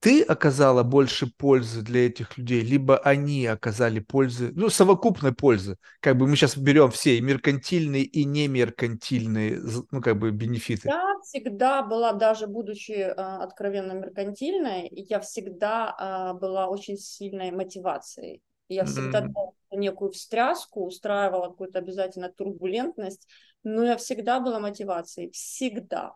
ты 0.00 0.22
оказала 0.22 0.84
больше 0.84 1.26
пользы 1.26 1.82
для 1.82 2.06
этих 2.06 2.38
людей, 2.38 2.60
либо 2.60 2.98
они 2.98 3.46
оказали 3.46 3.98
пользы, 3.98 4.52
ну, 4.54 4.68
совокупной 4.70 5.34
пользы. 5.34 5.76
Как 6.00 6.16
бы 6.16 6.28
мы 6.28 6.36
сейчас 6.36 6.56
берем 6.56 6.90
все 6.90 7.18
и 7.18 7.20
меркантильные, 7.20 8.04
и 8.04 8.24
не 8.24 8.46
меркантильные, 8.46 9.60
ну, 9.90 10.00
как 10.00 10.18
бы 10.18 10.30
бенефиты. 10.30 10.88
Я 10.88 11.16
всегда 11.24 11.82
была, 11.82 12.12
даже 12.12 12.46
будучи 12.46 12.92
э, 12.92 13.12
откровенно 13.12 13.92
меркантильной, 13.92 14.88
я 14.92 15.18
всегда 15.20 16.32
э, 16.34 16.38
была 16.38 16.68
очень 16.68 16.96
сильной 16.96 17.50
мотивацией. 17.50 18.42
Я 18.68 18.84
всегда 18.84 19.22
mm. 19.22 19.32
некую 19.72 20.12
встряску, 20.12 20.84
устраивала 20.84 21.48
какую-то 21.48 21.78
обязательно 21.78 22.28
турбулентность, 22.28 23.26
но 23.64 23.82
я 23.82 23.96
всегда 23.96 24.40
была 24.40 24.60
мотивацией, 24.60 25.30
всегда. 25.30 26.14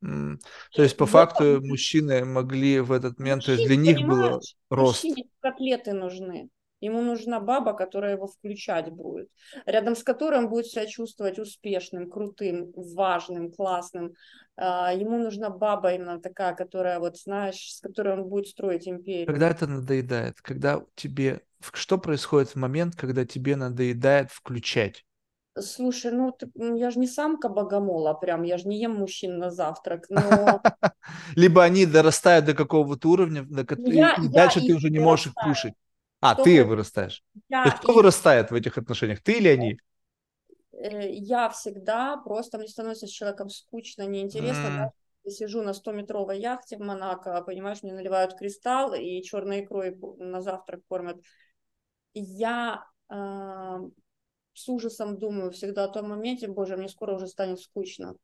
То 0.00 0.82
есть, 0.82 0.96
по 0.96 1.06
факту, 1.06 1.60
мужчины 1.62 2.24
могли 2.24 2.80
в 2.80 2.92
этот 2.92 3.18
момент, 3.18 3.44
то 3.44 3.52
есть 3.52 3.66
для 3.66 3.76
них 3.76 4.00
было 4.06 4.40
рост. 4.70 5.04
Мужчине 5.04 5.28
котлеты 5.40 5.92
нужны. 5.92 6.48
Ему 6.80 7.02
нужна 7.02 7.40
баба, 7.40 7.74
которая 7.74 8.14
его 8.14 8.26
включать 8.26 8.90
будет, 8.90 9.28
рядом 9.66 9.94
с 9.94 10.02
которой 10.02 10.38
он 10.38 10.48
будет 10.48 10.66
себя 10.66 10.86
чувствовать 10.86 11.38
успешным, 11.38 12.10
крутым, 12.10 12.72
важным, 12.74 13.52
классным. 13.52 14.14
А, 14.56 14.90
ему 14.94 15.18
нужна 15.18 15.50
баба 15.50 15.92
именно 15.92 16.20
такая, 16.22 16.54
которая, 16.54 16.98
вот 16.98 17.18
знаешь, 17.18 17.74
с 17.74 17.80
которой 17.80 18.14
он 18.14 18.24
будет 18.24 18.46
строить 18.46 18.88
империю. 18.88 19.26
Когда 19.26 19.50
это 19.50 19.66
надоедает? 19.66 20.40
Когда 20.40 20.82
тебе... 20.94 21.42
Что 21.74 21.98
происходит 21.98 22.50
в 22.50 22.56
момент, 22.56 22.96
когда 22.96 23.26
тебе 23.26 23.56
надоедает 23.56 24.30
включать? 24.30 25.04
Слушай, 25.60 26.12
ну 26.12 26.32
ты, 26.32 26.50
я 26.54 26.90
же 26.90 26.98
не 26.98 27.06
самка 27.06 27.48
богомола, 27.48 28.14
прям, 28.14 28.42
я 28.42 28.58
же 28.58 28.68
не 28.68 28.80
ем 28.80 28.96
мужчин 28.96 29.38
на 29.38 29.50
завтрак, 29.50 30.06
но... 30.08 30.62
Либо 31.36 31.62
они 31.62 31.86
дорастают 31.86 32.44
до 32.44 32.54
какого-то 32.54 33.08
уровня, 33.08 33.42
и, 33.42 33.90
я, 33.92 34.14
и 34.14 34.28
дальше 34.28 34.60
ты 34.60 34.74
уже 34.74 34.90
не 34.90 34.98
можешь 34.98 35.26
их 35.26 35.34
кушать. 35.34 35.74
А, 36.20 36.34
ты 36.34 36.64
вырастаешь. 36.64 37.22
Есть 37.48 37.76
кто 37.78 37.94
вырастает 37.94 38.50
в 38.50 38.54
этих 38.54 38.76
отношениях, 38.78 39.22
ты 39.22 39.38
или 39.38 39.48
они? 39.48 39.78
Э, 40.72 41.10
я 41.10 41.48
всегда 41.50 42.16
просто, 42.16 42.58
мне 42.58 42.68
становится 42.68 43.06
с 43.06 43.10
человеком 43.10 43.48
скучно, 43.48 44.06
неинтересно? 44.06 44.92
Я 45.24 45.30
сижу 45.30 45.62
на 45.62 45.70
100-метровой 45.70 46.38
яхте 46.40 46.76
в 46.76 46.80
Монако, 46.80 47.42
понимаешь, 47.42 47.82
мне 47.82 47.92
наливают 47.92 48.38
кристалл 48.38 48.94
и 48.94 49.22
черной 49.22 49.62
икрой 49.64 49.96
на 50.18 50.40
завтрак 50.40 50.80
кормят. 50.88 51.18
Я 52.14 52.84
э, 53.10 53.78
с 54.54 54.68
ужасом 54.68 55.18
думаю 55.18 55.50
всегда 55.50 55.84
о 55.84 55.88
том 55.88 56.08
моменте, 56.08 56.48
боже, 56.48 56.76
мне 56.76 56.88
скоро 56.88 57.14
уже 57.14 57.26
станет 57.26 57.60
скучно. 57.60 58.14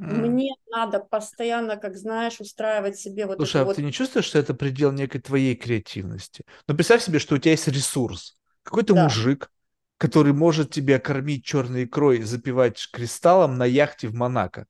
Mm. 0.00 0.14
Мне 0.14 0.54
надо 0.70 1.00
постоянно, 1.00 1.76
как 1.76 1.96
знаешь, 1.96 2.40
устраивать 2.40 2.98
себе 2.98 3.26
вот 3.26 3.36
Слушай, 3.36 3.62
а 3.62 3.64
вот... 3.64 3.76
ты 3.76 3.82
не 3.82 3.92
чувствуешь, 3.92 4.26
что 4.26 4.38
это 4.38 4.54
предел 4.54 4.92
некой 4.92 5.20
твоей 5.20 5.56
креативности? 5.56 6.44
Но 6.68 6.74
представь 6.74 7.02
себе, 7.02 7.18
что 7.18 7.34
у 7.34 7.38
тебя 7.38 7.52
есть 7.52 7.66
ресурс. 7.66 8.36
Какой-то 8.62 8.94
да. 8.94 9.04
мужик, 9.04 9.50
который 9.96 10.32
может 10.32 10.70
тебя 10.70 11.00
кормить 11.00 11.44
черной 11.44 11.84
икрой, 11.84 12.22
запивать 12.22 12.88
кристаллом 12.92 13.58
на 13.58 13.64
яхте 13.64 14.06
в 14.06 14.14
Монако. 14.14 14.66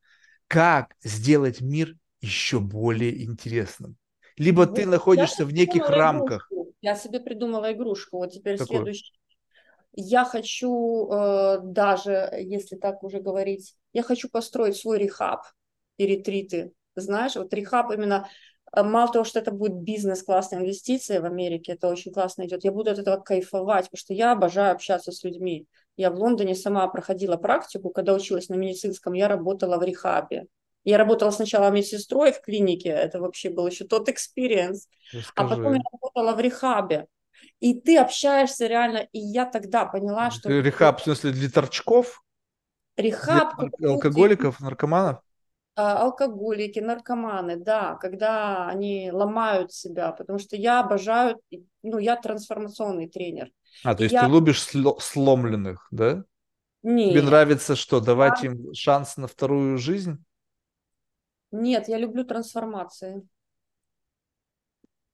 Как 0.46 0.94
сделать 1.02 1.60
мир 1.60 1.94
еще 2.22 2.58
более 2.58 3.22
интересным? 3.22 3.96
Либо 4.38 4.60
вот, 4.60 4.76
ты 4.76 4.86
находишься 4.86 5.44
в 5.44 5.52
неких 5.52 5.90
рамках. 5.90 6.46
Группу 6.48 6.72
Я 6.80 6.96
себе 6.96 7.20
придумала 7.20 7.72
игрушку. 7.72 8.18
Вот 8.18 8.32
теперь 8.32 8.56
Какую? 8.56 8.78
следующий. 8.78 9.12
Я 9.92 10.24
хочу 10.24 11.08
э, 11.10 11.58
даже, 11.62 12.30
если 12.38 12.76
так 12.76 13.02
уже 13.02 13.20
говорить, 13.20 13.74
я 13.92 14.02
хочу 14.02 14.28
построить 14.28 14.76
свой 14.76 14.98
рехаб 14.98 15.42
и 15.96 16.06
ретриты. 16.06 16.72
Знаешь, 16.94 17.36
вот 17.36 17.52
rehab 17.52 17.90
именно 17.92 18.28
э, 18.72 18.82
мало 18.82 19.12
того, 19.12 19.24
что 19.24 19.38
это 19.40 19.50
будет 19.50 19.74
бизнес, 19.74 20.22
классная 20.22 20.60
инвестиция 20.60 21.20
в 21.20 21.24
Америке, 21.24 21.72
это 21.72 21.88
очень 21.88 22.12
классно 22.12 22.46
идет, 22.46 22.64
я 22.64 22.72
буду 22.72 22.90
от 22.90 22.98
этого 22.98 23.16
кайфовать, 23.16 23.86
потому 23.86 23.98
что 23.98 24.14
я 24.14 24.32
обожаю 24.32 24.72
общаться 24.72 25.10
с 25.10 25.24
людьми. 25.24 25.66
Я 25.96 26.10
в 26.10 26.14
Лондоне 26.14 26.54
сама 26.54 26.86
проходила 26.86 27.36
практику, 27.36 27.90
когда 27.90 28.14
училась 28.14 28.48
на 28.48 28.54
медицинском, 28.54 29.14
я 29.14 29.26
работала 29.26 29.78
в 29.78 29.82
rehab 29.82 30.28
е. 30.28 30.46
Я 30.84 30.96
работала 30.96 31.30
сначала 31.30 31.70
медсестрой 31.70 32.32
в 32.32 32.40
клинике, 32.40 32.90
это 32.90 33.20
вообще 33.20 33.50
был 33.50 33.66
еще 33.66 33.84
тот 33.84 34.08
experience, 34.08 34.88
а 35.34 35.44
потом 35.44 35.74
я 35.74 35.80
работала 35.92 36.34
в 36.34 36.40
rehab 36.40 36.89
е. 36.89 37.08
И 37.60 37.80
ты 37.80 37.98
общаешься 37.98 38.66
реально, 38.66 38.98
и 39.12 39.18
я 39.18 39.44
тогда 39.44 39.84
поняла, 39.84 40.30
что... 40.30 40.48
Rehab, 40.48 41.00
в 41.00 41.04
смысле, 41.04 41.32
для 41.32 41.50
торчков? 41.50 42.22
Рехаб... 42.96 43.54
Для 43.78 43.90
алкоголиков, 43.90 44.60
наркоманов? 44.60 45.20
А, 45.74 46.02
алкоголики, 46.02 46.80
наркоманы, 46.80 47.56
да, 47.56 47.94
когда 47.96 48.66
они 48.66 49.10
ломают 49.12 49.72
себя, 49.72 50.10
потому 50.10 50.40
что 50.40 50.56
я 50.56 50.80
обожаю, 50.80 51.40
ну, 51.84 51.98
я 51.98 52.16
трансформационный 52.16 53.08
тренер. 53.08 53.50
А, 53.84 53.94
то 53.94 54.02
есть 54.02 54.12
я... 54.12 54.24
ты 54.24 54.30
любишь 54.30 54.60
сломленных, 54.98 55.86
да? 55.92 56.24
Нет. 56.82 57.12
Тебе 57.12 57.22
нравится 57.22 57.76
что, 57.76 58.00
давать 58.00 58.42
я... 58.42 58.50
им 58.50 58.74
шанс 58.74 59.16
на 59.16 59.28
вторую 59.28 59.78
жизнь? 59.78 60.24
Нет, 61.52 61.88
я 61.88 61.98
люблю 61.98 62.24
трансформации. 62.24 63.22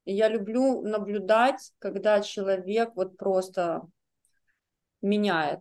Я 0.04 0.28
люблю 0.28 0.82
наблюдать, 0.82 1.72
когда 1.78 2.20
человек 2.20 2.92
вот 2.94 3.16
просто 3.16 3.82
меняет, 5.00 5.60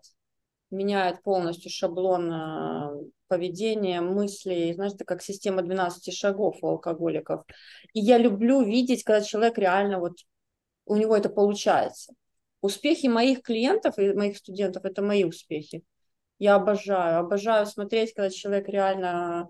меняет 0.70 1.22
полностью 1.24 1.72
шаблон 1.72 2.32
э, 2.32 3.04
поведения, 3.28 4.02
мыслей. 4.02 4.74
Знаешь, 4.74 4.94
это 4.94 5.06
как 5.06 5.22
система 5.22 5.62
12 5.62 6.14
шагов 6.14 6.58
у 6.62 6.68
алкоголиков. 6.68 7.44
И 7.94 8.00
я 8.00 8.18
люблю 8.18 8.62
видеть, 8.62 9.04
когда 9.04 9.22
человек 9.22 9.58
реально 9.58 10.00
вот 10.00 10.18
у 10.86 10.96
него 10.96 11.16
это 11.16 11.30
получается. 11.30 12.14
Успехи 12.62 13.08
моих 13.08 13.42
клиентов 13.42 13.98
и 13.98 14.14
моих 14.14 14.38
студентов– 14.38 14.84
это 14.86 15.02
мои 15.02 15.24
успехи. 15.24 15.84
Я 16.40 16.56
обожаю, 16.56 17.20
обожаю 17.20 17.66
смотреть, 17.66 18.14
когда 18.14 18.30
человек 18.30 18.68
реально 18.68 19.48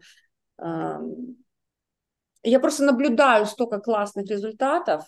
я 2.43 2.59
просто 2.59 2.83
наблюдаю 2.83 3.45
столько 3.45 3.79
классных 3.79 4.29
результатов. 4.29 5.05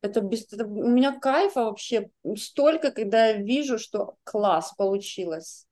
Это, 0.00 0.20
без, 0.20 0.52
это 0.52 0.66
у 0.66 0.88
меня 0.88 1.18
кайфа 1.18 1.64
вообще 1.64 2.10
столько, 2.36 2.90
когда 2.90 3.28
я 3.28 3.36
вижу, 3.38 3.78
что 3.78 4.16
класс 4.24 4.74
получилось. 4.76 5.66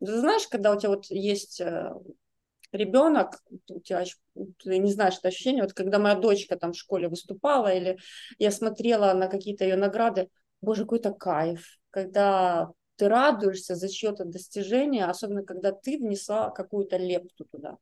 Ты 0.00 0.18
знаешь, 0.18 0.48
когда 0.48 0.72
у 0.72 0.78
тебя 0.78 0.90
вот 0.90 1.06
есть 1.06 1.60
э, 1.60 1.92
ребенок, 2.72 3.42
у 3.68 3.80
тебя 3.80 4.04
ты 4.58 4.78
не 4.78 4.92
знаешь 4.92 5.18
это 5.18 5.28
ощущение, 5.28 5.62
вот 5.62 5.72
когда 5.72 5.98
моя 5.98 6.14
дочка 6.14 6.56
там 6.56 6.72
в 6.72 6.78
школе 6.78 7.08
выступала, 7.08 7.72
или 7.72 7.98
я 8.38 8.50
смотрела 8.50 9.12
на 9.12 9.28
какие-то 9.28 9.64
ее 9.64 9.76
награды, 9.76 10.30
боже, 10.60 10.82
какой-то 10.82 11.12
кайф, 11.12 11.78
когда 11.90 12.70
ты 12.96 13.08
радуешься 13.08 13.74
за 13.74 13.88
чье-то 13.88 14.24
достижение, 14.24 15.06
особенно 15.06 15.42
когда 15.42 15.72
ты 15.72 15.98
внесла 15.98 16.50
какую-то 16.50 16.96
лепту 16.96 17.46
туда. 17.50 17.76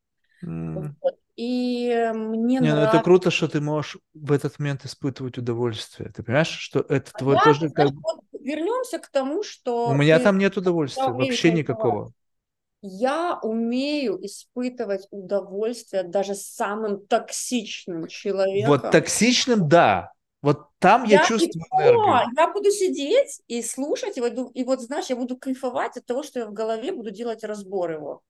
Mm. 0.45 0.95
Вот. 1.01 1.15
И 1.37 2.11
мне 2.15 2.59
Не, 2.59 2.71
нравится... 2.71 2.77
ну 2.77 2.83
это 2.83 3.01
круто, 3.05 3.31
что 3.31 3.47
ты 3.47 3.61
можешь 3.61 3.99
в 4.13 4.33
этот 4.33 4.59
момент 4.59 4.85
испытывать 4.85 5.39
удовольствие. 5.39 6.11
Ты 6.11 6.23
понимаешь, 6.23 6.49
что 6.49 6.81
это 6.81 7.11
а 7.15 7.19
твой 7.19 7.37
я, 7.37 7.43
тоже 7.43 7.71
как 7.71 7.91
вот 7.93 8.25
Вернемся 8.49 8.99
к 8.99 9.09
тому, 9.09 9.43
что... 9.43 9.89
У 9.89 9.95
меня 9.95 10.19
там 10.21 10.39
нет 10.39 10.57
удовольствия, 10.57 11.09
вообще 11.09 11.53
никакого. 11.53 12.13
Я 12.81 13.39
умею 13.43 14.25
испытывать 14.25 15.07
удовольствие 15.11 16.03
даже 16.05 16.35
самым 16.35 17.07
токсичным 17.07 18.07
человеком. 18.07 18.71
Вот 18.71 18.91
токсичным, 18.91 19.69
да. 19.69 20.13
Вот 20.41 20.69
там 20.79 21.05
я, 21.05 21.19
я 21.19 21.25
чувствую 21.27 21.65
легко, 21.65 21.83
энергию. 21.83 22.35
Я 22.37 22.53
буду 22.53 22.71
сидеть 22.71 23.43
и 23.49 23.63
слушать, 23.63 24.17
и 24.17 24.21
вот, 24.21 24.53
и 24.55 24.65
вот, 24.65 24.81
знаешь, 24.81 25.07
я 25.07 25.17
буду 25.17 25.37
кайфовать 25.37 25.97
от 25.97 26.07
того, 26.07 26.23
что 26.23 26.39
я 26.39 26.47
в 26.47 26.53
голове 26.53 26.93
буду 26.93 27.11
делать 27.11 27.43
разбор 27.45 27.91
его. 27.91 28.23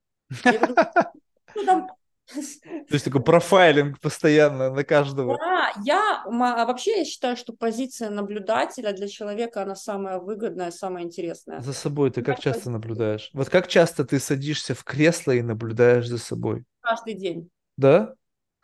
Ну, 1.65 1.87
То 2.33 2.93
есть 2.93 3.05
такой 3.05 3.23
профайлинг 3.23 3.99
постоянно 3.99 4.69
на 4.69 4.83
каждого. 4.83 5.37
Да, 5.37 5.73
я 5.83 6.23
а 6.25 6.65
вообще 6.65 6.99
я 6.99 7.05
считаю, 7.05 7.35
что 7.35 7.53
позиция 7.53 8.09
наблюдателя 8.09 8.93
для 8.93 9.07
человека 9.07 9.63
она 9.63 9.75
самая 9.75 10.19
выгодная, 10.19 10.71
самая 10.71 11.03
интересная. 11.03 11.59
За 11.61 11.73
собой 11.73 12.11
ты 12.11 12.21
как 12.21 12.39
часто 12.39 12.69
наблюдаешь? 12.69 13.29
Вот 13.33 13.49
как 13.49 13.67
часто 13.67 14.05
ты 14.05 14.19
садишься 14.19 14.75
в 14.75 14.83
кресло 14.83 15.31
и 15.31 15.41
наблюдаешь 15.41 16.07
за 16.07 16.17
собой? 16.17 16.65
Каждый 16.81 17.15
день. 17.15 17.49
Да? 17.77 18.13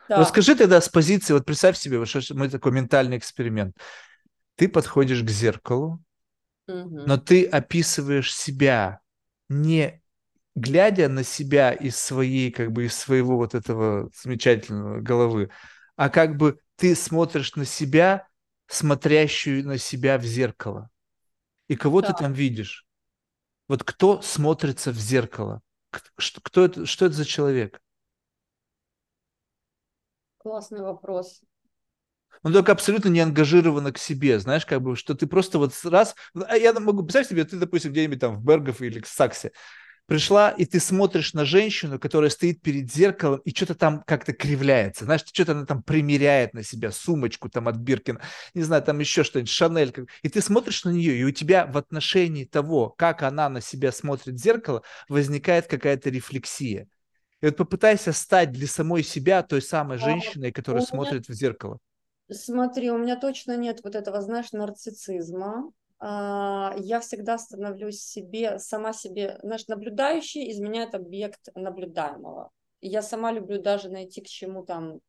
Да. 0.07 0.19
Ну 0.19 0.25
скажи 0.25 0.55
тогда 0.55 0.79
с 0.81 0.89
позиции, 0.89 1.33
вот 1.33 1.45
представь 1.45 1.77
себе, 1.77 1.97
вот, 1.97 2.07
что 2.07 2.21
мы 2.35 2.49
такой 2.49 2.71
ментальный 2.71 3.17
эксперимент. 3.17 3.75
Ты 4.55 4.69
подходишь 4.69 5.23
к 5.23 5.29
зеркалу, 5.29 5.99
угу. 6.67 7.01
но 7.05 7.17
ты 7.17 7.45
описываешь 7.45 8.35
себя 8.35 8.99
не 9.49 10.01
глядя 10.55 11.09
на 11.09 11.23
себя 11.23 11.73
из 11.73 11.97
своей, 11.97 12.51
как 12.51 12.71
бы 12.71 12.85
из 12.85 12.95
своего 12.95 13.37
вот 13.37 13.53
этого 13.53 14.09
замечательного 14.15 15.01
головы, 15.01 15.51
а 15.95 16.09
как 16.09 16.37
бы 16.37 16.59
ты 16.77 16.95
смотришь 16.95 17.55
на 17.55 17.65
себя, 17.65 18.27
смотрящую 18.67 19.65
на 19.65 19.77
себя 19.77 20.17
в 20.17 20.23
зеркало. 20.23 20.89
И 21.67 21.75
кого 21.75 22.01
да. 22.01 22.07
ты 22.13 22.23
там 22.23 22.33
видишь? 22.33 22.85
Вот 23.67 23.83
кто 23.83 24.21
смотрится 24.21 24.91
в 24.91 24.97
зеркало? 24.97 25.61
Кто, 25.89 26.41
кто 26.41 26.65
это, 26.65 26.85
что 26.85 27.05
это 27.05 27.15
за 27.15 27.25
человек? 27.25 27.81
Классный 30.37 30.81
вопрос. 30.81 31.41
Он 32.43 32.53
только 32.53 32.73
абсолютно 32.73 33.09
не 33.09 33.21
ангажировано 33.21 33.91
к 33.91 33.97
себе, 33.97 34.39
знаешь, 34.39 34.65
как 34.65 34.81
бы, 34.81 34.95
что 34.95 35.15
ты 35.15 35.25
просто 35.25 35.57
вот 35.57 35.73
раз... 35.83 36.15
А 36.35 36.55
я 36.57 36.73
могу 36.73 37.01
представить 37.01 37.29
себе, 37.29 37.43
ты, 37.43 37.57
допустим, 37.57 37.91
где-нибудь 37.91 38.19
там 38.19 38.37
в 38.37 38.45
Бергов 38.45 38.81
или 38.81 39.01
в 39.01 39.07
Саксе, 39.07 39.51
пришла, 40.07 40.49
и 40.49 40.65
ты 40.65 40.79
смотришь 40.79 41.33
на 41.33 41.45
женщину, 41.45 41.99
которая 41.99 42.29
стоит 42.29 42.61
перед 42.61 42.91
зеркалом, 42.91 43.39
и 43.39 43.51
что-то 43.51 43.75
там 43.75 44.03
как-то 44.05 44.33
кривляется. 44.33 45.05
Знаешь, 45.05 45.23
что-то 45.25 45.53
она 45.53 45.65
там 45.65 45.83
примеряет 45.83 46.53
на 46.53 46.63
себя, 46.63 46.91
сумочку 46.91 47.49
там 47.49 47.67
от 47.67 47.77
Биркина, 47.77 48.21
не 48.53 48.63
знаю, 48.63 48.83
там 48.83 48.99
еще 48.99 49.23
что-нибудь, 49.23 49.49
Шанель. 49.49 49.93
И 50.21 50.29
ты 50.29 50.41
смотришь 50.41 50.83
на 50.83 50.89
нее, 50.89 51.15
и 51.17 51.23
у 51.23 51.31
тебя 51.31 51.65
в 51.65 51.77
отношении 51.77 52.45
того, 52.45 52.89
как 52.89 53.23
она 53.23 53.49
на 53.49 53.61
себя 53.61 53.91
смотрит 53.91 54.35
в 54.35 54.41
зеркало, 54.41 54.83
возникает 55.09 55.67
какая-то 55.67 56.09
рефлексия. 56.09 56.87
И 57.41 57.45
вот 57.45 57.57
попытайся 57.57 58.13
стать 58.13 58.51
для 58.51 58.67
самой 58.67 59.03
себя 59.03 59.43
той 59.43 59.61
самой 59.61 59.97
женщиной, 59.97 60.51
которая 60.51 60.83
смотрит 60.83 61.27
в 61.27 61.33
зеркало. 61.33 61.79
Смотри, 62.31 62.89
у 62.89 62.97
меня 62.97 63.17
точно 63.17 63.55
нет 63.55 63.81
вот 63.83 63.95
этого, 63.95 64.21
знаешь, 64.21 64.51
нарциссизма. 64.51 65.71
А, 66.07 66.75
я 66.77 66.99
всегда 66.99 67.39
становлюсь 67.39 67.99
себе, 67.99 68.59
сама 68.59 68.93
себе, 68.93 69.39
знаешь, 69.41 69.67
наблюдающий 69.67 70.51
изменяет 70.51 70.93
объект 70.93 71.47
наблюдаемого. 71.55 72.51
Я 72.79 73.01
сама 73.01 73.31
люблю 73.31 73.59
даже 73.59 73.89
найти 73.89 74.21
к 74.21 74.27
чему 74.27 74.63
там 74.63 74.99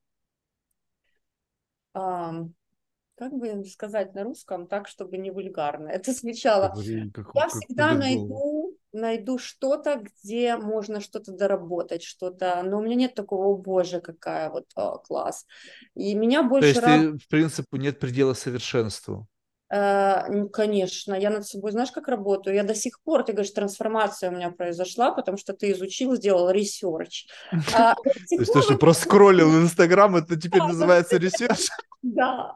как 1.93 3.33
бы 3.33 3.63
сказать 3.67 4.15
на 4.15 4.25
русском 4.25 4.67
так, 4.67 4.89
чтобы 4.89 5.19
не 5.19 5.31
вульгарно 5.31 5.89
это 5.89 6.13
звучало. 6.13 6.69
Как, 6.69 6.85
я 6.85 7.11
как 7.43 7.51
всегда 7.51 7.93
найду, 7.95 8.79
найду 8.93 9.37
что-то, 9.37 10.03
где 10.03 10.57
можно 10.57 11.01
что-то 11.01 11.33
доработать, 11.33 12.03
что-то, 12.03 12.63
но 12.63 12.79
у 12.79 12.83
меня 12.83 12.95
нет 12.95 13.15
такого, 13.15 13.47
о 13.47 13.57
боже, 13.57 14.01
какая 14.01 14.51
вот 14.51 14.67
о, 14.75 14.99
класс. 14.99 15.47
И 15.95 16.15
меня 16.15 16.43
больше... 16.43 16.73
То 16.73 16.81
есть 16.81 16.83
рад... 16.83 17.01
ты, 17.01 17.19
в 17.19 17.29
принципе, 17.29 17.79
нет 17.79 17.99
предела 18.01 18.33
совершенству? 18.33 19.27
Э, 19.69 20.49
конечно, 20.51 21.15
я 21.15 21.29
над 21.29 21.45
собой, 21.45 21.73
знаешь, 21.73 21.91
как 21.91 22.07
работаю? 22.07 22.55
Я 22.55 22.63
до 22.63 22.75
сих 22.75 23.01
пор, 23.03 23.25
ты 23.25 23.33
говоришь, 23.33 23.51
трансформация 23.51 24.31
у 24.31 24.33
меня 24.33 24.53
произошла, 24.53 25.11
потому 25.11 25.39
что 25.39 25.55
ты 25.55 25.73
изучил, 25.73 26.15
сделал 26.15 26.51
research. 26.51 27.27
То 27.51 27.97
есть 28.31 28.53
ты 28.53 28.63
что, 28.63 28.79
проскроллил 28.79 29.51
Инстаграм, 29.61 30.15
это 30.15 30.41
теперь 30.41 30.63
называется 30.63 31.17
research? 31.17 31.69
Да, 32.03 32.55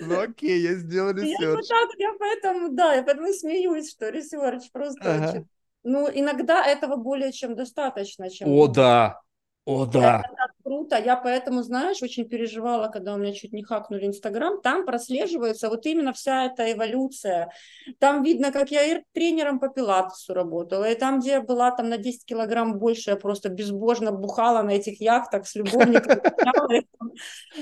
ну 0.00 0.20
окей, 0.20 0.60
я 0.60 0.74
сделал 0.74 1.10
ресерч. 1.10 1.68
Я, 1.98 2.12
поэтому, 2.18 2.70
да, 2.70 2.94
я 2.94 3.02
поэтому 3.02 3.32
смеюсь, 3.32 3.90
что 3.90 4.08
research 4.08 4.70
просто. 4.72 5.44
Ну, 5.82 6.08
иногда 6.10 6.64
этого 6.66 6.96
более 6.96 7.30
чем 7.32 7.54
достаточно. 7.54 8.30
Чем 8.30 8.48
О, 8.48 8.68
да, 8.68 9.20
о, 9.66 9.86
да. 9.86 10.22
круто. 10.62 10.98
Я 10.98 11.16
поэтому, 11.16 11.62
знаешь, 11.62 12.02
очень 12.02 12.28
переживала, 12.28 12.88
когда 12.88 13.14
у 13.14 13.16
меня 13.16 13.32
чуть 13.32 13.52
не 13.52 13.62
хакнули 13.62 14.06
Инстаграм. 14.06 14.60
Там 14.60 14.84
прослеживается 14.84 15.70
вот 15.70 15.86
именно 15.86 16.12
вся 16.12 16.44
эта 16.44 16.70
эволюция. 16.70 17.50
Там 17.98 18.22
видно, 18.22 18.52
как 18.52 18.70
я 18.70 18.82
и 18.84 19.02
тренером 19.14 19.58
по 19.58 19.68
пилатесу 19.68 20.34
работала, 20.34 20.90
и 20.90 20.94
там, 20.94 21.20
где 21.20 21.30
я 21.30 21.40
была 21.40 21.70
там 21.70 21.88
на 21.88 21.96
10 21.96 22.26
килограмм 22.26 22.78
больше, 22.78 23.10
я 23.10 23.16
просто 23.16 23.48
безбожно 23.48 24.12
бухала 24.12 24.62
на 24.62 24.72
этих 24.72 25.00
яхтах 25.00 25.46
с 25.46 25.54
любовником. 25.54 26.18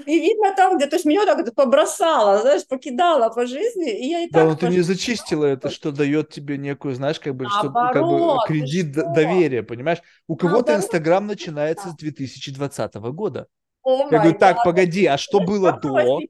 И 0.06 0.18
видно 0.18 0.54
там, 0.56 0.76
где, 0.76 0.86
то 0.86 0.96
есть 0.96 1.04
меня 1.04 1.26
так 1.26 1.38
это 1.38 1.52
побросало, 1.52 2.40
знаешь, 2.40 2.66
покидала 2.66 3.28
по 3.28 3.46
жизни, 3.46 3.90
и 3.90 4.08
я 4.08 4.20
и 4.20 4.30
Да, 4.30 4.44
но 4.44 4.56
ты 4.56 4.68
не 4.68 4.80
зачистила 4.80 5.44
это, 5.44 5.68
что 5.70 5.92
дает 5.92 6.30
тебе 6.30 6.56
некую, 6.56 6.94
знаешь, 6.94 7.20
как 7.20 7.34
бы, 7.34 7.46
что, 7.46 7.70
как 7.70 8.02
бы 8.02 8.36
кредит 8.46 8.92
доверия, 8.92 9.62
понимаешь? 9.62 9.98
У 10.26 10.36
кого-то 10.36 10.74
Инстаграм 10.74 11.26
начинается 11.26 11.91
с 11.92 11.96
2020 11.96 12.94
года. 12.94 13.46
Oh 13.86 14.08
я 14.10 14.18
говорю, 14.18 14.38
так, 14.38 14.58
God. 14.58 14.64
погоди, 14.64 15.06
а 15.06 15.18
что 15.18 15.40
было 15.40 15.72
до? 15.72 16.20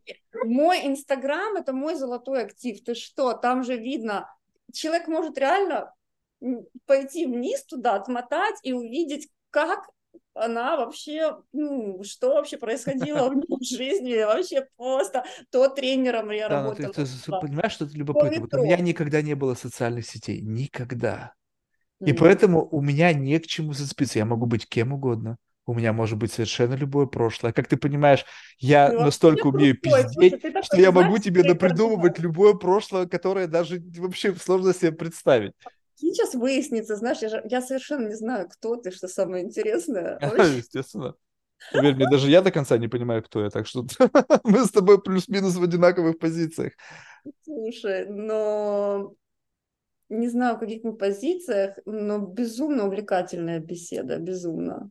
Мой 0.45 0.87
Инстаграм– 0.87 1.57
это 1.57 1.73
мой 1.73 1.95
золотой 1.95 2.43
актив. 2.45 2.83
Ты 2.83 2.95
что, 2.95 3.35
там 3.35 3.63
же 3.63 3.77
видно, 3.77 4.29
человек 4.73 5.07
может 5.07 5.37
реально 5.37 5.93
пойти 6.87 7.27
вниз 7.27 7.65
туда, 7.65 7.95
отмотать 7.95 8.57
и 8.63 8.73
увидеть, 8.73 9.29
как 9.51 9.91
она 10.35 10.77
вообще, 10.77 11.39
ну, 11.53 12.03
что 12.05 12.35
вообще 12.35 12.57
происходило 12.57 13.29
в 13.29 13.35
жизни, 13.63 14.25
вообще 14.25 14.67
просто 14.77 15.25
то 15.51 15.69
тренером 15.69 16.31
я 16.31 16.49
да, 16.49 16.63
работала. 16.63 16.93
Ты, 16.93 17.05
ты, 17.05 17.11
ты 17.27 17.33
понимаешь, 17.33 17.73
что 17.73 17.85
это 17.85 17.97
любопытно? 17.97 18.41
Вот 18.41 18.55
у 18.55 18.65
меня 18.65 18.79
никогда 18.79 19.21
не 19.21 19.35
было 19.35 19.55
социальных 19.55 20.07
сетей, 20.07 20.41
никогда. 20.41 21.35
И 22.01 22.13
поэтому 22.13 22.67
у 22.69 22.81
меня 22.81 23.13
не 23.13 23.39
к 23.39 23.47
чему 23.47 23.75
зацепиться. 23.75 24.19
Я 24.19 24.25
могу 24.25 24.47
быть 24.47 24.69
кем 24.69 24.93
угодно. 24.93 25.37
У 25.65 25.75
меня 25.75 25.93
может 25.93 26.19
быть 26.19 26.33
совершенно 26.33 26.75
любое 26.75 27.07
прошлое. 27.07 27.53
Как 27.53 27.69
ты 27.69 27.77
понимаешь, 27.77 28.25
я 28.59 28.91
ну, 28.91 29.03
настолько 29.03 29.47
умею 29.47 29.79
крутой. 29.81 30.05
пиздеть, 30.05 30.41
Слушай, 30.41 30.63
что 30.63 30.77
я 30.77 30.91
могу 30.91 31.19
тебе 31.19 31.45
напридумывать 31.45 32.19
любое 32.19 32.55
прошлое, 32.55 33.07
которое 33.07 33.47
даже 33.47 33.81
вообще 33.99 34.35
сложно 34.35 34.75
себе 34.75 34.93
представить. 34.93 35.53
Сейчас 35.95 36.35
выяснится, 36.35 36.97
знаешь, 36.97 37.19
я, 37.23 37.29
же, 37.29 37.43
я 37.49 37.63
совершенно 37.63 38.09
не 38.09 38.17
знаю, 38.17 38.49
кто 38.49 38.75
ты, 38.75 38.91
что 38.91 39.07
самое 39.07 39.45
интересное. 39.45 40.19
Естественно. 40.57 41.15
Поверь 41.73 41.95
мне, 41.95 42.09
даже 42.11 42.29
я 42.29 42.43
до 42.43 42.51
конца 42.51 42.77
не 42.77 42.89
понимаю, 42.89 43.23
кто 43.23 43.45
я, 43.45 43.51
так 43.51 43.69
что 43.69 43.87
мы 44.45 44.65
с 44.65 44.71
тобой 44.71 45.01
плюс-минус 45.01 45.55
в 45.55 45.63
одинаковых 45.63 46.19
позициях. 46.19 46.73
Слушай, 47.45 48.07
но 48.09 49.15
не 50.09 50.29
знаю, 50.29 50.57
в 50.57 50.59
каких 50.59 50.83
мы 50.83 50.97
позициях, 50.97 51.79
но 51.87 52.19
безумно 52.19 52.87
увлекательная 52.87 53.61
беседа, 53.61 54.19
безумно. 54.19 54.91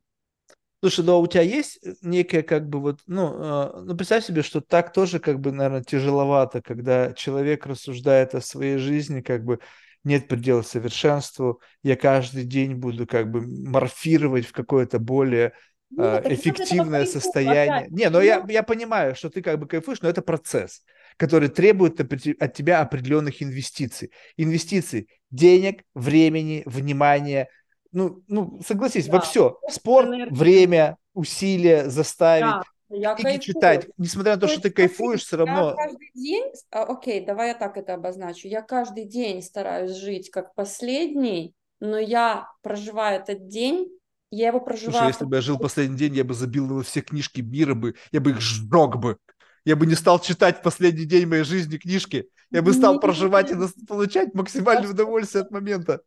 Слушай, 0.81 1.05
ну 1.05 1.13
а 1.13 1.17
у 1.19 1.27
тебя 1.27 1.43
есть 1.43 1.79
некая 2.01 2.41
как 2.41 2.67
бы 2.67 2.79
вот, 2.79 3.01
ну, 3.05 3.33
э, 3.33 3.81
ну 3.85 3.95
представь 3.95 4.25
себе, 4.25 4.41
что 4.41 4.61
так 4.61 4.91
тоже 4.91 5.19
как 5.19 5.39
бы, 5.39 5.51
наверное, 5.51 5.83
тяжеловато, 5.83 6.61
когда 6.61 7.13
человек 7.13 7.67
рассуждает 7.67 8.33
о 8.33 8.41
своей 8.41 8.77
жизни, 8.77 9.21
как 9.21 9.45
бы 9.45 9.59
нет 10.03 10.27
предела 10.27 10.63
совершенству, 10.63 11.61
я 11.83 11.95
каждый 11.95 12.45
день 12.45 12.73
буду 12.73 13.05
как 13.05 13.29
бы 13.29 13.41
морфировать 13.41 14.47
в 14.47 14.53
какое-то 14.53 14.97
более 14.97 15.53
нет, 15.91 16.25
э, 16.25 16.33
эффективное 16.33 17.05
состояние. 17.05 17.87
Не, 17.91 18.09
но 18.09 18.19
я, 18.19 18.43
я 18.49 18.63
понимаю, 18.63 19.15
что 19.15 19.29
ты 19.29 19.43
как 19.43 19.59
бы 19.59 19.67
кайфуешь, 19.67 20.01
но 20.01 20.09
это 20.09 20.23
процесс 20.23 20.81
который 21.17 21.49
требует 21.49 21.99
от 21.99 22.53
тебя 22.53 22.81
определенных 22.81 23.43
инвестиций. 23.43 24.11
Инвестиций 24.37 25.07
денег, 25.29 25.83
времени, 25.93 26.63
внимания. 26.65 27.49
Ну, 27.91 28.23
ну 28.27 28.61
согласись, 28.65 29.07
да. 29.07 29.13
во 29.13 29.21
все. 29.21 29.59
Спорт, 29.69 30.07
энергия. 30.07 30.33
время, 30.33 30.97
усилия 31.13 31.89
заставить. 31.89 32.45
Да. 32.45 32.63
Я 32.93 33.15
книги 33.15 33.37
кайфую. 33.37 33.41
читать, 33.41 33.87
несмотря 33.97 34.35
на 34.35 34.41
то, 34.41 34.47
то 34.47 34.53
что 34.53 34.61
ты 34.63 34.69
кайфуешь, 34.69 35.23
все 35.23 35.37
равно. 35.37 35.69
Я 35.69 35.75
каждый 35.75 36.11
день, 36.13 36.43
а, 36.71 36.83
окей, 36.83 37.25
давай 37.25 37.49
я 37.49 37.53
так 37.53 37.77
это 37.77 37.93
обозначу. 37.93 38.49
Я 38.49 38.61
каждый 38.61 39.05
день 39.05 39.41
стараюсь 39.41 39.91
жить 39.91 40.29
как 40.29 40.53
последний, 40.55 41.53
но 41.79 41.97
я 41.97 42.49
проживаю 42.61 43.21
этот 43.21 43.47
день 43.47 43.87
я 44.33 44.47
его 44.47 44.61
проживаю. 44.61 44.93
Слушай, 44.93 45.07
если 45.07 45.25
бы 45.25 45.35
я 45.35 45.41
жил 45.41 45.59
последний 45.59 45.97
день, 45.97 46.15
я 46.15 46.23
бы 46.23 46.33
забил 46.33 46.65
на 46.65 46.83
все 46.83 47.01
книжки 47.01 47.41
мира 47.41 47.75
бы, 47.75 47.95
я 48.13 48.21
бы 48.21 48.31
их 48.31 48.39
сжег 48.39 48.95
бы 48.95 49.17
я 49.65 49.75
бы 49.75 49.85
не 49.85 49.95
стал 49.95 50.19
читать 50.19 50.61
последний 50.61 51.05
день 51.05 51.27
моей 51.27 51.43
жизни 51.43 51.77
книжки, 51.77 52.29
я 52.49 52.61
бы 52.61 52.73
стал 52.73 52.99
проживать 52.99 53.51
и 53.51 53.85
получать 53.85 54.33
максимальное 54.33 54.89
удовольствие 54.89 55.43
от 55.43 55.51
момента. 55.51 56.01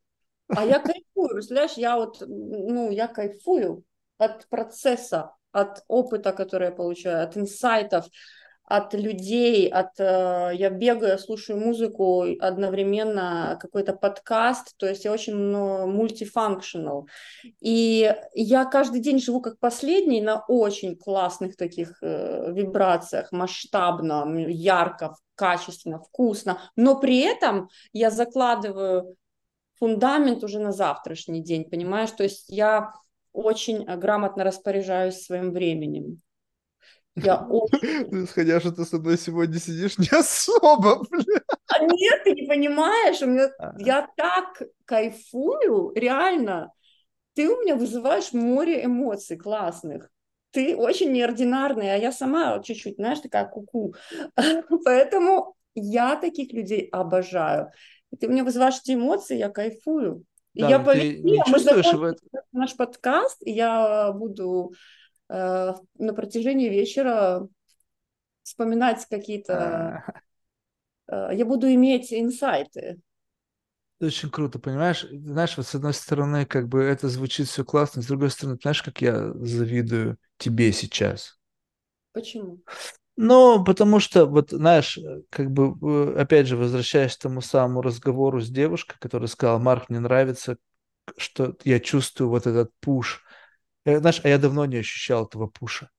А 0.48 0.64
я 0.64 0.78
кайфую, 0.78 1.30
представляешь, 1.30 1.72
я 1.76 1.96
вот, 1.96 2.22
ну, 2.26 2.90
я 2.90 3.08
кайфую 3.08 3.84
от 4.18 4.46
процесса, 4.48 5.34
от 5.52 5.84
опыта, 5.88 6.32
который 6.32 6.66
я 6.66 6.72
получаю, 6.72 7.22
от 7.22 7.36
инсайтов, 7.36 8.06
от 8.66 8.94
людей, 8.94 9.68
от 9.68 9.98
э, 9.98 10.52
я 10.54 10.70
бегаю, 10.70 11.18
слушаю 11.18 11.60
музыку 11.60 12.24
одновременно, 12.40 13.58
какой-то 13.60 13.92
подкаст, 13.92 14.74
то 14.78 14.86
есть 14.86 15.04
я 15.04 15.12
очень 15.12 15.36
мультифункционал. 15.36 17.06
И 17.60 18.14
я 18.34 18.64
каждый 18.64 19.00
день 19.00 19.20
живу 19.20 19.42
как 19.42 19.58
последний 19.58 20.22
на 20.22 20.42
очень 20.48 20.96
классных 20.96 21.56
таких 21.56 21.98
э, 22.02 22.52
вибрациях, 22.52 23.32
масштабно, 23.32 24.26
ярко, 24.48 25.14
качественно, 25.34 25.98
вкусно, 25.98 26.58
но 26.74 26.98
при 26.98 27.20
этом 27.20 27.68
я 27.92 28.10
закладываю 28.10 29.14
фундамент 29.84 30.42
уже 30.42 30.60
на 30.60 30.72
завтрашний 30.72 31.42
день, 31.42 31.68
понимаешь? 31.68 32.10
То 32.10 32.22
есть 32.22 32.46
я 32.48 32.94
очень 33.34 33.84
грамотно 33.84 34.42
распоряжаюсь 34.42 35.20
своим 35.20 35.52
временем. 35.52 36.22
Я 37.14 37.36
очень... 37.50 38.24
Исходя, 38.24 38.60
что 38.60 38.72
ты 38.72 38.86
со 38.86 38.96
мной 38.96 39.18
сегодня 39.18 39.58
сидишь, 39.58 39.98
не 39.98 40.08
особо, 40.08 41.04
бля. 41.10 41.40
А 41.66 41.80
нет, 41.80 42.24
ты 42.24 42.32
не 42.32 42.46
понимаешь, 42.46 43.20
у 43.20 43.26
меня... 43.26 43.50
А. 43.58 43.74
я 43.78 44.08
так 44.16 44.62
кайфую, 44.86 45.92
реально. 45.94 46.72
Ты 47.34 47.50
у 47.50 47.60
меня 47.60 47.76
вызываешь 47.76 48.32
море 48.32 48.86
эмоций 48.86 49.36
классных. 49.36 50.08
Ты 50.50 50.74
очень 50.74 51.12
неординарный, 51.12 51.92
а 51.92 51.98
я 51.98 52.10
сама 52.10 52.62
чуть-чуть, 52.62 52.96
знаешь, 52.96 53.20
такая 53.20 53.44
куку. 53.44 53.94
-ку. 54.38 54.62
Поэтому 54.84 55.56
я 55.74 56.16
таких 56.16 56.52
людей 56.52 56.88
обожаю. 56.90 57.70
Ты 58.16 58.28
мне 58.28 58.42
вызываешь 58.42 58.80
эти 58.82 58.94
эмоции, 58.94 59.36
я 59.36 59.48
кайфую. 59.48 60.24
И 60.54 60.60
да, 60.60 60.68
я 60.68 60.78
полетела, 60.78 61.44
мы 61.48 61.58
закончили 61.58 62.16
наш 62.52 62.76
подкаст, 62.76 63.38
и 63.44 63.50
я 63.50 64.12
буду 64.12 64.72
Э, 65.28 65.72
на 65.98 66.14
протяжении 66.14 66.68
вечера 66.68 67.48
вспоминать 68.42 69.06
какие-то... 69.08 70.04
А. 71.08 71.30
Э, 71.30 71.34
я 71.34 71.44
буду 71.44 71.72
иметь 71.72 72.12
инсайты. 72.12 73.00
Очень 74.00 74.30
круто, 74.30 74.58
понимаешь? 74.58 75.06
Знаешь, 75.10 75.56
вот 75.56 75.66
с 75.66 75.74
одной 75.74 75.94
стороны, 75.94 76.44
как 76.44 76.68
бы 76.68 76.82
это 76.82 77.08
звучит 77.08 77.48
все 77.48 77.64
классно, 77.64 78.02
с 78.02 78.06
другой 78.06 78.30
стороны, 78.30 78.58
знаешь, 78.60 78.82
как 78.82 79.00
я 79.00 79.32
завидую 79.34 80.18
тебе 80.36 80.72
сейчас? 80.72 81.38
Почему? 82.12 82.60
Ну, 83.16 83.62
потому 83.64 84.00
что, 84.00 84.26
вот, 84.26 84.50
знаешь, 84.50 84.98
как 85.30 85.50
бы, 85.50 85.74
э, 86.16 86.20
опять 86.20 86.48
же, 86.48 86.56
возвращаясь 86.56 87.16
к 87.16 87.20
тому 87.22 87.40
самому 87.40 87.80
разговору 87.80 88.40
с 88.40 88.50
девушкой, 88.50 88.96
которая 88.98 89.28
сказала, 89.28 89.58
Марк, 89.58 89.88
мне 89.88 90.00
нравится, 90.00 90.56
что 91.18 91.56
я 91.64 91.80
чувствую 91.80 92.30
вот 92.30 92.46
этот 92.46 92.72
пуш, 92.80 93.22
я, 93.86 94.00
знаешь, 94.00 94.20
а 94.24 94.28
я 94.28 94.38
давно 94.38 94.66
не 94.66 94.78
ощущал 94.78 95.26
этого 95.26 95.48
пуша. 95.48 95.90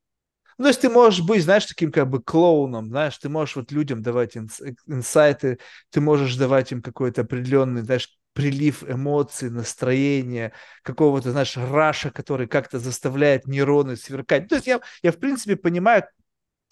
Ну, 0.57 0.65
то 0.65 0.69
есть 0.69 0.81
ты 0.81 0.89
можешь 0.89 1.25
быть, 1.25 1.43
знаешь, 1.43 1.65
таким 1.65 1.91
как 1.91 2.09
бы 2.09 2.21
клоуном, 2.23 2.87
знаешь, 2.89 3.17
ты 3.17 3.29
можешь 3.29 3.55
вот 3.57 3.71
людям 3.71 4.01
давать 4.03 4.37
инс- 4.37 4.61
инсайты, 4.87 5.59
ты 5.91 6.01
можешь 6.01 6.35
давать 6.37 6.71
им 6.71 6.81
какой-то 6.81 7.21
определенный, 7.21 7.83
знаешь, 7.83 8.09
прилив 8.33 8.83
эмоций, 8.89 9.49
настроения, 9.49 10.53
какого-то, 10.83 11.31
знаешь, 11.31 11.57
раша, 11.57 12.11
который 12.11 12.47
как-то 12.47 12.79
заставляет 12.79 13.47
нейроны 13.47 13.97
сверкать. 13.97 14.47
То 14.49 14.55
есть 14.55 14.67
я, 14.67 14.81
я 15.03 15.11
в 15.11 15.17
принципе, 15.17 15.55
понимаю 15.57 16.03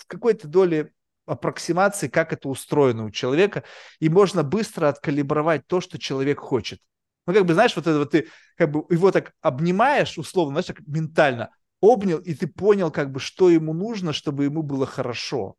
какой-то 0.08 0.48
доле 0.48 0.92
аппроксимации, 1.26 2.08
как 2.08 2.34
это 2.34 2.50
устроено 2.50 3.06
у 3.06 3.12
человека, 3.12 3.64
и 4.00 4.10
можно 4.10 4.44
быстро 4.44 4.90
откалибровать 4.90 5.66
то, 5.68 5.82
что 5.82 5.98
человек 5.98 6.40
хочет. 6.40 6.80
Ну, 7.26 7.34
как 7.34 7.46
бы, 7.46 7.54
знаешь, 7.54 7.76
вот 7.76 7.88
это 7.88 8.00
вот 8.00 8.12
ты 8.12 8.28
как 8.58 8.72
бы 8.72 8.86
его 8.90 9.12
так 9.12 9.34
обнимаешь, 9.42 10.18
условно, 10.18 10.56
знаешь, 10.56 10.66
так 10.66 10.86
ментально, 10.86 11.50
обнял, 11.82 12.20
и 12.20 12.34
ты 12.34 12.48
понял, 12.48 12.92
как 12.92 13.12
бы, 13.12 13.20
что 13.20 13.50
ему 13.50 13.74
нужно, 13.74 14.12
чтобы 14.12 14.44
ему 14.44 14.62
было 14.62 14.86
хорошо. 14.86 15.56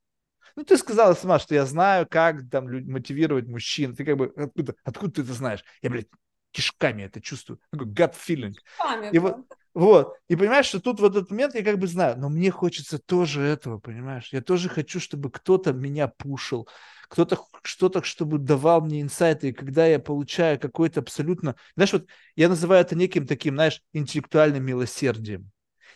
Ну, 0.57 0.65
ты 0.65 0.77
сказала 0.77 1.15
сама, 1.15 1.39
что 1.39 1.55
я 1.55 1.67
знаю, 1.67 2.07
как 2.09 2.49
там 2.49 2.67
мотивировать 2.87 3.49
мужчин. 3.49 3.97
Ты 3.97 4.05
как 4.05 4.17
бы, 4.17 4.33
откуда, 4.37 4.75
откуда 4.85 5.13
ты 5.13 5.23
это 5.23 5.33
знаешь? 5.33 5.65
Я, 5.83 5.91
блядь, 5.91 6.07
кишками 6.55 7.03
это 7.03 7.21
чувствую. 7.21 7.61
Такой 7.71 7.89
gut 7.89 8.15
feeling. 8.15 8.53
Кишками, 8.53 9.11
и 9.13 9.19
вот, 9.19 9.37
вот. 9.75 10.15
И 10.29 10.37
понимаешь, 10.37 10.67
что 10.67 10.81
тут 10.81 11.01
в 11.01 11.05
этот 11.05 11.31
момент 11.31 11.55
я 11.55 11.65
как 11.65 11.79
бы 11.79 11.87
знаю, 11.87 12.17
но 12.19 12.29
мне 12.29 12.51
хочется 12.51 12.99
тоже 12.99 13.43
этого, 13.43 13.79
понимаешь? 13.79 14.29
Я 14.33 14.41
тоже 14.41 14.69
хочу, 14.69 15.01
чтобы 15.01 15.31
кто-то 15.31 15.73
меня 15.73 16.07
пушил, 16.07 16.69
кто-то 17.09 17.39
что-то, 17.63 18.03
чтобы 18.05 18.39
давал 18.39 18.83
мне 18.83 19.03
инсайты, 19.03 19.49
и 19.49 19.53
когда 19.53 19.87
я 19.87 19.99
получаю 19.99 20.61
какой-то 20.61 21.01
абсолютно... 21.01 21.57
Знаешь, 21.75 21.93
вот 21.93 22.07
я 22.37 22.49
называю 22.49 22.83
это 22.83 22.95
неким 22.95 23.27
таким, 23.27 23.55
знаешь, 23.55 23.83
интеллектуальным 23.93 24.65
милосердием. 24.65 25.51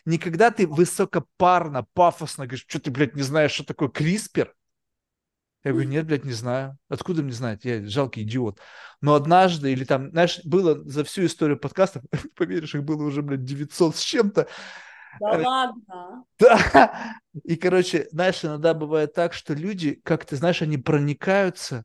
Никогда 0.05 0.51
ты 0.51 0.67
высокопарно, 0.67 1.85
пафосно 1.93 2.45
говоришь, 2.45 2.65
что 2.67 2.79
ты, 2.79 2.91
блядь, 2.91 3.15
не 3.15 3.21
знаешь, 3.21 3.51
что 3.51 3.63
такое 3.63 3.89
криспер? 3.89 4.53
Я 5.63 5.71
говорю, 5.71 5.89
нет, 5.89 6.05
блядь, 6.05 6.23
не 6.23 6.31
знаю. 6.31 6.77
Откуда 6.87 7.21
мне 7.21 7.33
знать? 7.33 7.65
Я 7.65 7.85
жалкий 7.85 8.23
идиот. 8.23 8.59
Но 9.01 9.15
однажды, 9.15 9.71
или 9.73 9.83
там, 9.83 10.09
знаешь, 10.11 10.39
было 10.45 10.81
за 10.85 11.03
всю 11.03 11.25
историю 11.25 11.59
подкастов, 11.59 12.03
поверишь, 12.35 12.75
их 12.75 12.83
было 12.83 13.03
уже, 13.03 13.21
блядь, 13.21 13.43
900 13.43 13.95
с 13.95 14.01
чем-то. 14.01 14.47
Да 15.19 15.39
э, 15.39 15.43
ладно? 15.43 16.23
Да. 16.39 17.15
И, 17.43 17.57
короче, 17.57 18.07
знаешь, 18.11 18.43
иногда 18.43 18.73
бывает 18.73 19.13
так, 19.13 19.33
что 19.33 19.53
люди, 19.53 19.99
как 20.03 20.25
ты 20.25 20.37
знаешь, 20.37 20.61
они 20.61 20.77
проникаются, 20.77 21.83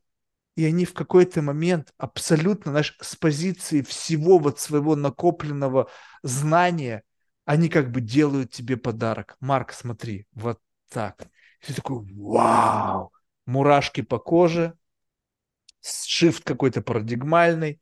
и 0.57 0.65
они 0.65 0.85
в 0.85 0.95
какой-то 0.95 1.43
момент 1.43 1.93
абсолютно, 1.99 2.71
знаешь, 2.71 2.97
с 3.01 3.17
позиции 3.17 3.83
всего 3.83 4.39
вот 4.39 4.61
своего 4.61 4.95
накопленного 4.95 5.91
знания, 6.23 7.03
они 7.45 7.69
как 7.69 7.91
бы 7.91 8.01
делают 8.01 8.53
тебе 8.53 8.77
подарок. 8.77 9.37
Марк, 9.41 9.73
смотри, 9.73 10.27
вот 10.33 10.61
так. 10.91 11.27
И 11.61 11.67
ты 11.67 11.75
такой, 11.75 12.07
вау, 12.15 13.13
мурашки 13.47 14.03
по 14.03 14.19
коже, 14.19 14.77
шифт 15.83 16.45
какой-то 16.45 16.83
парадигмальный, 16.83 17.81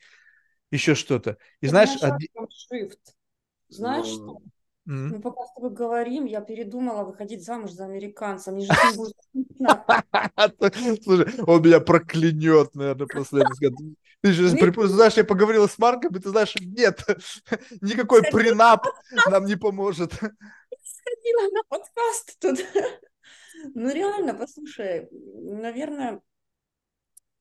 еще 0.70 0.94
что-то. 0.94 1.38
И 1.60 1.66
знаешь... 1.66 1.90
Од... 2.02 2.20
Знаешь 3.68 4.06
ну, 4.06 4.12
что? 4.12 4.42
Mm-hmm. 4.88 5.08
Мы 5.08 5.20
пока 5.20 5.46
с 5.46 5.54
тобой 5.54 5.70
говорим, 5.70 6.24
я 6.24 6.40
передумала 6.40 7.04
выходить 7.04 7.44
замуж 7.44 7.70
за 7.70 7.84
американца. 7.84 8.50
Мне 8.50 8.66
же 8.66 8.72
не 8.72 8.96
будет 8.96 9.14
Слушай, 11.04 11.40
он 11.46 11.62
меня 11.62 11.78
проклянет, 11.80 12.74
наверное, 12.74 13.06
после 13.06 13.42
этого. 13.42 13.72
Ты 14.22 14.32
же 14.32 14.48
знаешь, 14.48 15.14
я 15.14 15.24
поговорила 15.24 15.68
с 15.68 15.78
Марком, 15.78 16.16
и 16.16 16.20
ты 16.20 16.30
знаешь, 16.30 16.54
нет, 16.60 17.04
никакой 17.80 18.22
принап 18.22 18.86
нам 19.30 19.44
не 19.44 19.56
поможет. 19.56 20.14
Сходила 20.14 21.48
на 21.52 21.62
подкаст 21.68 22.38
тут. 22.40 22.58
Ну, 23.74 23.92
реально, 23.92 24.34
послушай, 24.34 25.08
наверное, 25.10 26.20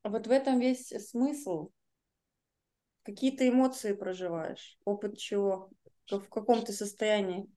вот 0.03 0.27
в 0.27 0.31
этом 0.31 0.59
весь 0.59 0.89
смысл. 1.09 1.69
Какие 3.03 3.31
ты 3.31 3.49
эмоции 3.49 3.93
проживаешь? 3.93 4.77
Опыт 4.85 5.17
чего? 5.17 5.69
В 6.09 6.27
каком 6.29 6.63
ты 6.63 6.73
состоянии? 6.73 7.47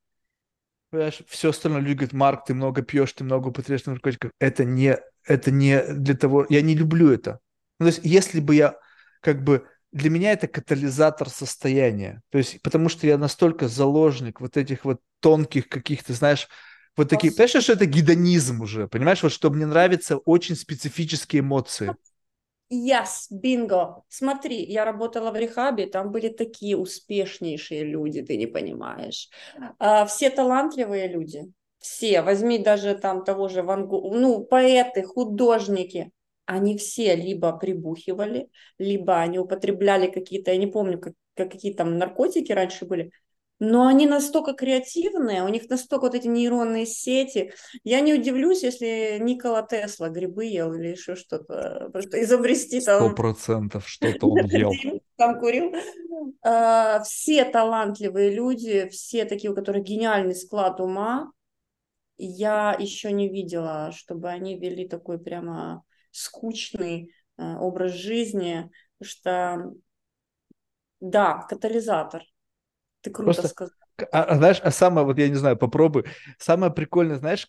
Понимаешь, 0.90 1.22
все 1.26 1.50
остальное 1.50 1.80
люди 1.80 1.96
говорят, 1.96 2.12
Марк, 2.12 2.44
ты 2.46 2.54
много 2.54 2.82
пьешь, 2.82 3.12
ты 3.12 3.24
много 3.24 3.48
употребляешь 3.48 3.84
наркотиков. 3.84 4.30
Это 4.38 4.64
не, 4.64 4.96
это 5.24 5.50
не 5.50 5.82
для 5.82 6.14
того, 6.14 6.46
я 6.48 6.62
не 6.62 6.74
люблю 6.74 7.10
это. 7.10 7.40
Ну, 7.80 7.86
то 7.86 7.92
есть, 7.92 8.00
если 8.04 8.40
бы 8.40 8.54
я, 8.54 8.78
как 9.20 9.42
бы, 9.42 9.66
для 9.90 10.10
меня 10.10 10.32
это 10.32 10.46
катализатор 10.46 11.28
состояния. 11.28 12.22
То 12.30 12.38
есть, 12.38 12.62
потому 12.62 12.88
что 12.88 13.06
я 13.06 13.18
настолько 13.18 13.68
заложник 13.68 14.40
вот 14.40 14.56
этих 14.56 14.84
вот 14.84 15.00
тонких 15.20 15.68
каких-то, 15.68 16.12
знаешь, 16.12 16.48
вот 16.96 17.08
такие, 17.08 17.32
понимаешь, 17.32 17.64
что 17.64 17.72
это 17.72 17.86
гедонизм 17.86 18.60
уже, 18.62 18.88
понимаешь, 18.88 19.22
вот 19.22 19.32
что 19.32 19.50
мне 19.50 19.66
нравятся 19.66 20.16
очень 20.18 20.56
специфические 20.56 21.40
эмоции. 21.40 21.96
Yes, 22.70 23.26
бинго. 23.30 24.02
Смотри, 24.08 24.64
я 24.64 24.84
работала 24.84 25.30
в 25.30 25.36
рехабе, 25.36 25.86
там 25.86 26.10
были 26.10 26.28
такие 26.28 26.76
успешнейшие 26.76 27.84
люди, 27.84 28.22
ты 28.22 28.36
не 28.36 28.46
понимаешь. 28.46 29.28
А, 29.78 30.06
все 30.06 30.30
талантливые 30.30 31.06
люди, 31.08 31.52
все. 31.78 32.22
Возьми 32.22 32.58
даже 32.58 32.94
там 32.96 33.22
того 33.22 33.48
же 33.48 33.62
Ван 33.62 33.86
Гога, 33.86 34.16
ну, 34.16 34.42
поэты, 34.44 35.02
художники. 35.04 36.10
Они 36.46 36.76
все 36.76 37.14
либо 37.14 37.56
прибухивали, 37.56 38.48
либо 38.78 39.20
они 39.20 39.38
употребляли 39.38 40.10
какие-то, 40.10 40.50
я 40.50 40.56
не 40.58 40.66
помню, 40.66 40.98
как, 40.98 41.14
какие 41.36 41.72
там 41.72 41.96
наркотики 41.98 42.52
раньше 42.52 42.86
были, 42.86 43.12
но 43.60 43.86
они 43.86 44.06
настолько 44.06 44.52
креативные, 44.52 45.44
у 45.44 45.48
них 45.48 45.68
настолько 45.68 46.04
вот 46.04 46.14
эти 46.14 46.26
нейронные 46.26 46.86
сети. 46.86 47.52
Я 47.84 48.00
не 48.00 48.12
удивлюсь, 48.14 48.62
если 48.62 49.18
Никола 49.20 49.62
Тесла 49.62 50.08
грибы 50.08 50.46
ел 50.46 50.74
или 50.74 50.88
еще 50.88 51.14
что-то, 51.14 51.88
просто 51.92 52.22
изобрести 52.22 52.80
там... 52.80 53.06
Сто 53.06 53.14
процентов 53.14 53.88
что-то 53.88 54.28
он 54.28 54.44
ел. 54.46 54.72
Там 55.16 55.38
курил. 55.38 55.72
А, 56.42 57.02
все 57.04 57.44
талантливые 57.44 58.34
люди, 58.34 58.88
все 58.88 59.24
такие, 59.24 59.50
у 59.50 59.54
которых 59.54 59.84
гениальный 59.84 60.34
склад 60.34 60.80
ума, 60.80 61.30
я 62.16 62.76
еще 62.78 63.12
не 63.12 63.28
видела, 63.28 63.92
чтобы 63.92 64.28
они 64.28 64.58
вели 64.58 64.88
такой 64.88 65.18
прямо 65.18 65.84
скучный 66.10 67.12
а, 67.36 67.60
образ 67.60 67.92
жизни, 67.92 68.70
что 69.00 69.72
да, 71.00 71.42
катализатор. 71.48 72.24
Ты 73.04 73.10
круто 73.10 73.34
Просто, 73.34 73.48
сказал. 73.48 73.72
А, 74.12 74.22
а 74.22 74.36
знаешь, 74.36 74.60
а 74.62 74.70
самое, 74.70 75.06
вот 75.06 75.18
я 75.18 75.28
не 75.28 75.34
знаю, 75.34 75.58
попробуй. 75.58 76.04
Самое 76.38 76.72
прикольное, 76.72 77.18
знаешь, 77.18 77.48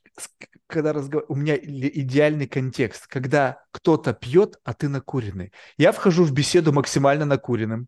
когда 0.67 0.91
разговор... 0.91 1.25
у 1.29 1.35
меня 1.35 1.55
идеальный 1.55 2.45
контекст, 2.45 3.07
когда 3.07 3.63
кто-то 3.71 4.13
пьет, 4.13 4.59
а 4.65 4.73
ты 4.73 4.89
накуренный. 4.89 5.53
Я 5.77 5.93
вхожу 5.93 6.25
в 6.25 6.33
беседу 6.33 6.73
максимально 6.73 7.23
накуренным. 7.23 7.87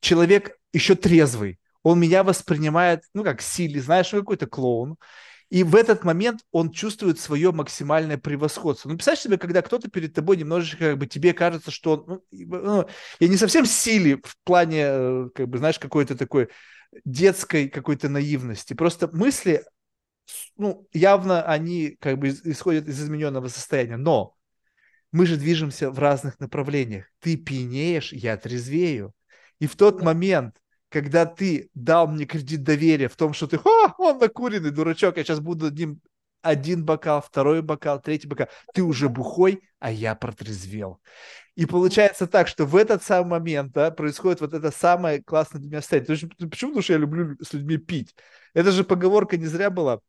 Человек 0.00 0.58
еще 0.74 0.94
трезвый. 0.94 1.58
Он 1.82 1.98
меня 1.98 2.22
воспринимает, 2.22 3.04
ну, 3.14 3.24
как 3.24 3.40
силе, 3.40 3.80
знаешь, 3.80 4.10
какой-то 4.10 4.46
клоун. 4.46 4.96
И 5.48 5.62
в 5.62 5.74
этот 5.74 6.04
момент 6.04 6.40
он 6.52 6.72
чувствует 6.72 7.18
свое 7.18 7.50
максимальное 7.50 8.18
превосходство. 8.18 8.90
Ну, 8.90 8.96
представь 8.96 9.20
себе, 9.20 9.38
когда 9.38 9.62
кто-то 9.62 9.88
перед 9.88 10.12
тобой 10.12 10.36
немножечко, 10.36 10.90
как 10.90 10.98
бы, 10.98 11.06
тебе 11.06 11.32
кажется, 11.32 11.70
что 11.70 11.92
он, 11.94 12.20
ну, 12.30 12.60
ну, 12.60 12.88
я 13.20 13.28
не 13.28 13.36
совсем 13.38 13.64
силе 13.64 14.18
в 14.22 14.36
плане, 14.44 14.82
э, 14.82 15.28
как 15.34 15.48
бы, 15.48 15.56
знаешь, 15.56 15.78
какой-то 15.78 16.14
такой 16.14 16.48
детской 17.04 17.68
какой-то 17.68 18.08
наивности. 18.08 18.74
Просто 18.74 19.08
мысли, 19.12 19.64
ну, 20.56 20.86
явно 20.92 21.42
они 21.42 21.96
как 22.00 22.18
бы 22.18 22.28
исходят 22.28 22.88
из 22.88 23.02
измененного 23.02 23.48
состояния, 23.48 23.96
но 23.96 24.34
мы 25.12 25.26
же 25.26 25.36
движемся 25.36 25.90
в 25.90 25.98
разных 25.98 26.40
направлениях. 26.40 27.06
Ты 27.20 27.36
пьянеешь, 27.36 28.12
я 28.12 28.36
трезвею. 28.36 29.12
И 29.60 29.66
в 29.66 29.76
тот 29.76 30.02
момент, 30.02 30.56
когда 30.88 31.26
ты 31.26 31.70
дал 31.74 32.08
мне 32.08 32.26
кредит 32.26 32.62
доверия 32.62 33.08
в 33.08 33.16
том, 33.16 33.32
что 33.32 33.46
ты, 33.46 33.56
а, 33.56 33.94
он 33.98 34.18
накуренный 34.18 34.70
дурачок, 34.70 35.16
я 35.16 35.24
сейчас 35.24 35.40
буду 35.40 35.66
одним 35.66 36.00
один 36.46 36.84
бокал, 36.84 37.20
второй 37.20 37.62
бокал, 37.62 38.00
третий 38.00 38.28
бокал, 38.28 38.48
ты 38.72 38.82
уже 38.82 39.08
бухой, 39.08 39.62
а 39.78 39.90
я 39.90 40.14
протрезвел. 40.14 41.00
И 41.54 41.66
получается 41.66 42.26
так, 42.26 42.48
что 42.48 42.66
в 42.66 42.76
этот 42.76 43.02
самый 43.02 43.30
момент 43.30 43.72
да, 43.72 43.90
происходит 43.90 44.40
вот 44.40 44.52
это 44.52 44.70
самое 44.70 45.22
классное 45.22 45.60
для 45.60 45.68
меня 45.70 45.80
состояние. 45.80 46.28
Почему? 46.48 46.70
Потому 46.70 46.82
что 46.82 46.92
я 46.92 46.98
люблю 46.98 47.36
с 47.42 47.52
людьми 47.52 47.78
пить. 47.78 48.14
Это 48.54 48.70
же 48.70 48.84
поговорка 48.84 49.36
не 49.36 49.46
зря 49.46 49.70
была, 49.70 50.00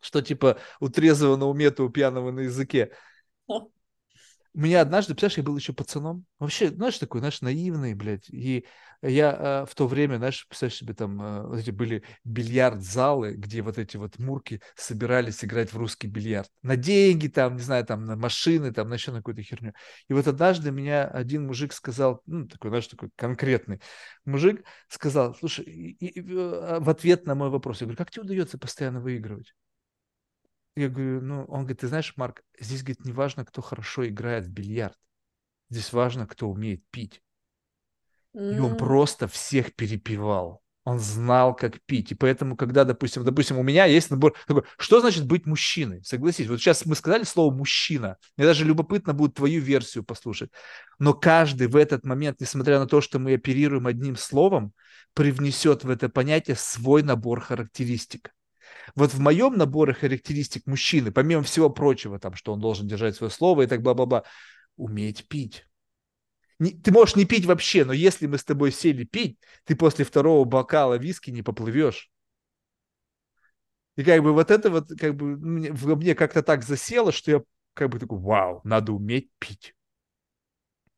что 0.00 0.22
типа 0.22 0.58
у 0.80 0.88
трезвого 0.88 1.36
на 1.36 1.46
уме, 1.46 1.70
то 1.70 1.84
у 1.84 1.90
пьяного 1.90 2.30
на 2.30 2.40
языке 2.40 2.92
меня 4.56 4.80
однажды, 4.80 5.14
представляешь, 5.14 5.38
я 5.38 5.42
был 5.44 5.56
еще 5.56 5.72
пацаном, 5.72 6.24
вообще, 6.38 6.70
знаешь, 6.70 6.98
такой, 6.98 7.20
знаешь, 7.20 7.40
наивный, 7.42 7.94
блядь, 7.94 8.28
и 8.30 8.66
я 9.02 9.62
э, 9.62 9.66
в 9.70 9.74
то 9.74 9.86
время, 9.86 10.16
знаешь, 10.16 10.46
представляешь 10.48 10.78
себе, 10.78 10.94
там 10.94 11.20
э, 11.52 11.60
эти 11.60 11.70
были 11.70 12.02
бильярд-залы, 12.24 13.34
где 13.34 13.62
вот 13.62 13.78
эти 13.78 13.96
вот 13.96 14.18
мурки 14.18 14.60
собирались 14.74 15.44
играть 15.44 15.72
в 15.72 15.76
русский 15.76 16.06
бильярд. 16.08 16.50
На 16.62 16.76
деньги 16.76 17.28
там, 17.28 17.56
не 17.56 17.62
знаю, 17.62 17.84
там 17.84 18.04
на 18.06 18.16
машины, 18.16 18.72
там 18.72 18.88
на 18.88 18.94
еще 18.94 19.12
на 19.12 19.18
какую-то 19.18 19.42
херню. 19.42 19.74
И 20.08 20.14
вот 20.14 20.26
однажды 20.26 20.70
меня 20.72 21.04
один 21.06 21.46
мужик 21.46 21.72
сказал, 21.72 22.22
ну, 22.26 22.48
такой, 22.48 22.70
знаешь, 22.70 22.86
такой 22.88 23.10
конкретный 23.16 23.80
мужик 24.24 24.64
сказал, 24.88 25.34
слушай, 25.34 25.64
и, 25.64 26.06
и, 26.06 26.20
в 26.22 26.88
ответ 26.88 27.26
на 27.26 27.34
мой 27.34 27.50
вопрос, 27.50 27.80
я 27.80 27.86
говорю, 27.86 27.98
как 27.98 28.10
тебе 28.10 28.22
удается 28.22 28.58
постоянно 28.58 29.00
выигрывать? 29.00 29.54
Я 30.76 30.90
говорю, 30.90 31.22
ну, 31.22 31.44
он 31.44 31.60
говорит, 31.60 31.80
ты 31.80 31.88
знаешь, 31.88 32.12
Марк, 32.16 32.42
здесь, 32.60 32.82
говорит, 32.82 33.04
не 33.06 33.12
важно, 33.12 33.46
кто 33.46 33.62
хорошо 33.62 34.06
играет 34.06 34.44
в 34.44 34.50
бильярд. 34.50 34.96
Здесь 35.70 35.92
важно, 35.92 36.26
кто 36.26 36.48
умеет 36.50 36.82
пить. 36.90 37.22
И 38.34 38.58
он 38.58 38.76
просто 38.76 39.26
всех 39.26 39.74
перепевал. 39.74 40.62
Он 40.84 41.00
знал, 41.00 41.56
как 41.56 41.80
пить. 41.86 42.12
И 42.12 42.14
поэтому, 42.14 42.56
когда, 42.56 42.84
допустим, 42.84 43.24
допустим, 43.24 43.58
у 43.58 43.62
меня 43.62 43.86
есть 43.86 44.10
набор 44.10 44.36
такой, 44.46 44.64
что 44.78 45.00
значит 45.00 45.26
быть 45.26 45.46
мужчиной? 45.46 46.04
Согласись, 46.04 46.46
вот 46.46 46.60
сейчас 46.60 46.84
мы 46.84 46.94
сказали 46.94 47.24
слово 47.24 47.52
мужчина. 47.52 48.18
Мне 48.36 48.46
даже 48.46 48.64
любопытно 48.64 49.14
будет 49.14 49.34
твою 49.34 49.62
версию 49.62 50.04
послушать. 50.04 50.50
Но 50.98 51.14
каждый 51.14 51.66
в 51.66 51.74
этот 51.74 52.04
момент, 52.04 52.40
несмотря 52.40 52.78
на 52.78 52.86
то, 52.86 53.00
что 53.00 53.18
мы 53.18 53.34
оперируем 53.34 53.86
одним 53.86 54.16
словом, 54.16 54.74
привнесет 55.14 55.82
в 55.82 55.90
это 55.90 56.10
понятие 56.10 56.54
свой 56.54 57.02
набор 57.02 57.40
характеристик. 57.40 58.35
Вот 58.94 59.12
в 59.12 59.20
моем 59.20 59.56
наборе 59.56 59.92
характеристик 59.92 60.66
мужчины, 60.66 61.12
помимо 61.12 61.42
всего 61.42 61.70
прочего, 61.70 62.18
там, 62.18 62.34
что 62.34 62.52
он 62.52 62.60
должен 62.60 62.86
держать 62.86 63.16
свое 63.16 63.30
слово 63.30 63.62
и 63.62 63.66
так 63.66 63.82
бла-бла-бла, 63.82 64.24
уметь 64.76 65.28
пить. 65.28 65.66
Не, 66.58 66.70
ты 66.70 66.90
можешь 66.90 67.16
не 67.16 67.26
пить 67.26 67.44
вообще, 67.44 67.84
но 67.84 67.92
если 67.92 68.26
мы 68.26 68.38
с 68.38 68.44
тобой 68.44 68.72
сели 68.72 69.04
пить, 69.04 69.38
ты 69.64 69.76
после 69.76 70.04
второго 70.04 70.44
бокала 70.44 70.94
виски 70.94 71.30
не 71.30 71.42
поплывешь. 71.42 72.10
И 73.96 74.04
как 74.04 74.22
бы 74.22 74.32
вот 74.32 74.50
это 74.50 74.70
вот 74.70 74.88
как 74.98 75.14
бы 75.14 75.36
мне, 75.36 75.72
мне 75.72 76.14
как-то 76.14 76.42
так 76.42 76.62
засело, 76.62 77.12
что 77.12 77.30
я 77.30 77.42
как 77.74 77.90
бы 77.90 77.98
такой, 77.98 78.18
вау, 78.18 78.60
надо 78.64 78.92
уметь 78.92 79.30
пить. 79.38 79.75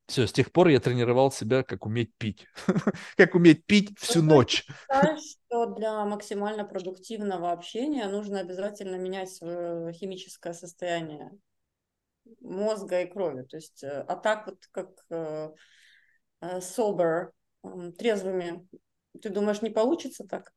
Все, 0.08 0.26
с 0.26 0.32
тех 0.32 0.50
пор 0.52 0.68
я 0.68 0.80
тренировал 0.80 1.30
себя, 1.30 1.62
как 1.62 1.84
уметь 1.84 2.16
пить. 2.16 2.46
как 3.16 3.34
уметь 3.34 3.66
пить 3.66 3.98
всю 3.98 4.22
ночь. 4.22 4.66
Считаешь, 4.66 5.36
что 5.46 5.66
для 5.66 6.04
максимально 6.06 6.64
продуктивного 6.64 7.52
общения 7.52 8.08
нужно 8.08 8.40
обязательно 8.40 8.96
менять 8.96 9.30
свое 9.30 9.92
химическое 9.92 10.54
состояние 10.54 11.30
мозга 12.40 13.02
и 13.02 13.06
крови. 13.06 13.42
То 13.42 13.56
есть, 13.56 13.84
э, 13.84 14.04
а 14.08 14.16
так 14.16 14.46
вот 14.46 14.58
как 14.72 14.88
э, 15.10 15.50
э, 16.40 16.58
sober, 16.58 17.28
трезвыми, 17.98 18.66
ты 19.20 19.28
думаешь, 19.28 19.62
не 19.62 19.70
получится 19.70 20.26
так? 20.26 20.52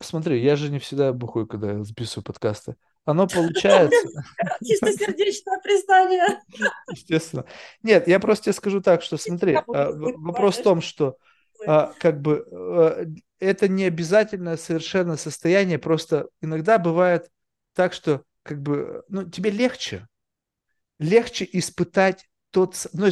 Смотри, 0.00 0.42
я 0.42 0.56
же 0.56 0.70
не 0.70 0.78
всегда 0.78 1.12
бухой, 1.12 1.46
когда 1.46 1.84
записываю 1.84 2.24
подкасты. 2.24 2.76
Оно 3.04 3.26
получается. 3.26 4.08
Чистосердечное 4.64 5.58
признание. 5.62 6.40
Естественно. 6.90 7.44
Нет, 7.82 8.06
я 8.06 8.20
просто 8.20 8.44
тебе 8.44 8.52
скажу 8.52 8.80
так, 8.80 9.02
что 9.02 9.16
смотри, 9.16 9.54
а, 9.54 9.64
вопрос 9.92 10.58
в 10.58 10.62
том, 10.62 10.80
что 10.80 11.16
а, 11.66 11.92
как 11.98 12.20
бы 12.20 12.46
э, 12.50 13.06
это 13.40 13.68
не 13.68 13.84
обязательно 13.84 14.56
совершенно 14.56 15.16
состояние, 15.16 15.78
просто 15.78 16.28
иногда 16.40 16.78
бывает 16.78 17.28
так, 17.74 17.92
что 17.92 18.22
как 18.42 18.60
бы, 18.62 19.02
ну, 19.08 19.28
тебе 19.28 19.50
легче, 19.50 20.06
легче 20.98 21.48
испытать 21.52 22.28
тот, 22.52 22.86
ну, 22.92 23.10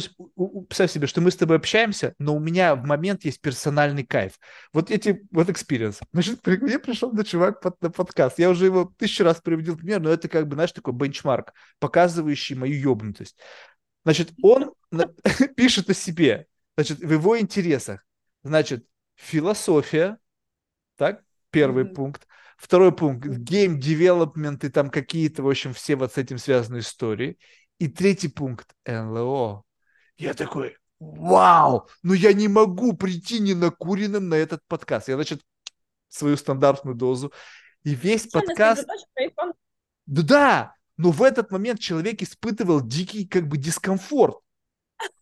представь 0.69 0.91
себе, 0.91 1.07
что 1.07 1.19
мы 1.19 1.31
с 1.31 1.35
тобой 1.35 1.57
общаемся, 1.57 2.13
но 2.19 2.35
у 2.35 2.39
меня 2.39 2.75
в 2.75 2.85
момент 2.85 3.25
есть 3.25 3.41
персональный 3.41 4.05
кайф. 4.05 4.39
Вот 4.71 4.91
эти, 4.91 5.27
вот 5.31 5.49
experience. 5.49 5.99
Значит, 6.13 6.41
к 6.41 6.47
мне 6.47 6.77
пришел 6.77 7.11
на 7.11 7.25
чувак 7.25 7.59
под, 7.59 7.81
на 7.81 7.89
подкаст. 7.89 8.37
Я 8.37 8.51
уже 8.51 8.65
его 8.65 8.93
тысячу 8.97 9.23
раз 9.23 9.41
приводил 9.41 9.75
пример, 9.75 9.99
но 9.99 10.11
это 10.11 10.29
как 10.29 10.47
бы, 10.47 10.53
знаешь, 10.53 10.71
такой 10.71 10.93
benchmark, 10.93 11.53
показывающий 11.79 12.55
мою 12.55 12.75
ебнутость. 12.75 13.35
Значит, 14.05 14.31
он 14.43 14.73
пишет 15.57 15.89
о 15.89 15.95
себе, 15.95 16.45
значит, 16.77 16.99
в 16.99 17.11
его 17.11 17.39
интересах. 17.39 18.05
Значит, 18.43 18.85
философия, 19.15 20.19
так, 20.97 21.23
первый 21.49 21.85
mm-hmm. 21.85 21.93
пункт. 21.95 22.27
Второй 22.57 22.95
пункт, 22.95 23.25
гейм 23.25 23.79
девелопмент 23.79 24.63
и 24.63 24.69
там 24.69 24.91
какие-то, 24.91 25.41
в 25.41 25.49
общем, 25.49 25.73
все 25.73 25.95
вот 25.95 26.13
с 26.13 26.17
этим 26.19 26.37
связанные 26.37 26.81
истории. 26.81 27.39
И 27.81 27.87
третий 27.87 28.27
пункт– 28.27 28.75
НЛО. 28.85 29.63
Я 30.15 30.35
такой, 30.35 30.77
вау, 30.99 31.89
ну 32.03 32.13
я 32.13 32.31
не 32.31 32.47
могу 32.47 32.93
прийти 32.93 33.39
не 33.39 33.55
накуренным 33.55 34.29
на 34.29 34.35
этот 34.35 34.61
подкаст. 34.67 35.07
Я, 35.07 35.15
значит, 35.15 35.41
свою 36.07 36.37
стандартную 36.37 36.95
дозу. 36.95 37.33
И 37.81 37.95
весь 37.95 38.27
подкаст... 38.27 38.85
Да, 40.05 40.21
да, 40.21 40.75
но 40.97 41.09
в 41.09 41.23
этот 41.23 41.49
момент 41.49 41.79
человек 41.79 42.21
испытывал 42.21 42.81
дикий 42.81 43.25
как 43.25 43.47
бы 43.47 43.57
дискомфорт. 43.57 44.37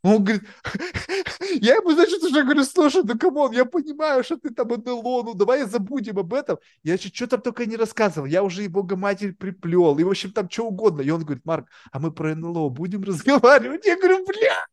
Он 0.02 0.24
говорит, 0.24 0.44
я 1.62 1.76
ему, 1.76 1.92
значит, 1.92 2.24
уже 2.24 2.44
говорю, 2.44 2.64
слушай, 2.64 3.04
ну 3.04 3.18
come 3.18 3.37
on, 3.37 3.52
я 3.52 3.66
понимаю, 3.66 4.24
что 4.24 4.38
ты 4.38 4.50
там 4.50 4.68
НЛО, 4.68 5.24
ну 5.24 5.34
давай 5.34 5.64
забудем 5.64 6.20
об 6.20 6.34
этом. 6.34 6.58
Я, 6.84 6.94
значит, 6.94 7.16
что 7.16 7.28
там 7.28 7.42
только 7.42 7.66
не 7.66 7.76
рассказывал, 7.76 8.26
я 8.26 8.44
уже 8.44 8.64
его 8.64 8.84
матерь 8.96 9.34
приплел, 9.34 9.98
и, 10.00 10.04
в 10.04 10.10
общем, 10.10 10.32
там 10.32 10.50
что 10.50 10.68
угодно. 10.68 11.02
И 11.02 11.10
он 11.10 11.24
говорит, 11.24 11.46
Марк, 11.46 11.70
а 11.92 12.00
мы 12.00 12.12
про 12.12 12.36
НЛО 12.36 12.70
будем 12.70 13.04
разговаривать? 13.06 13.86
Я 13.86 13.98
говорю, 13.98 14.26
бля, 14.26 14.66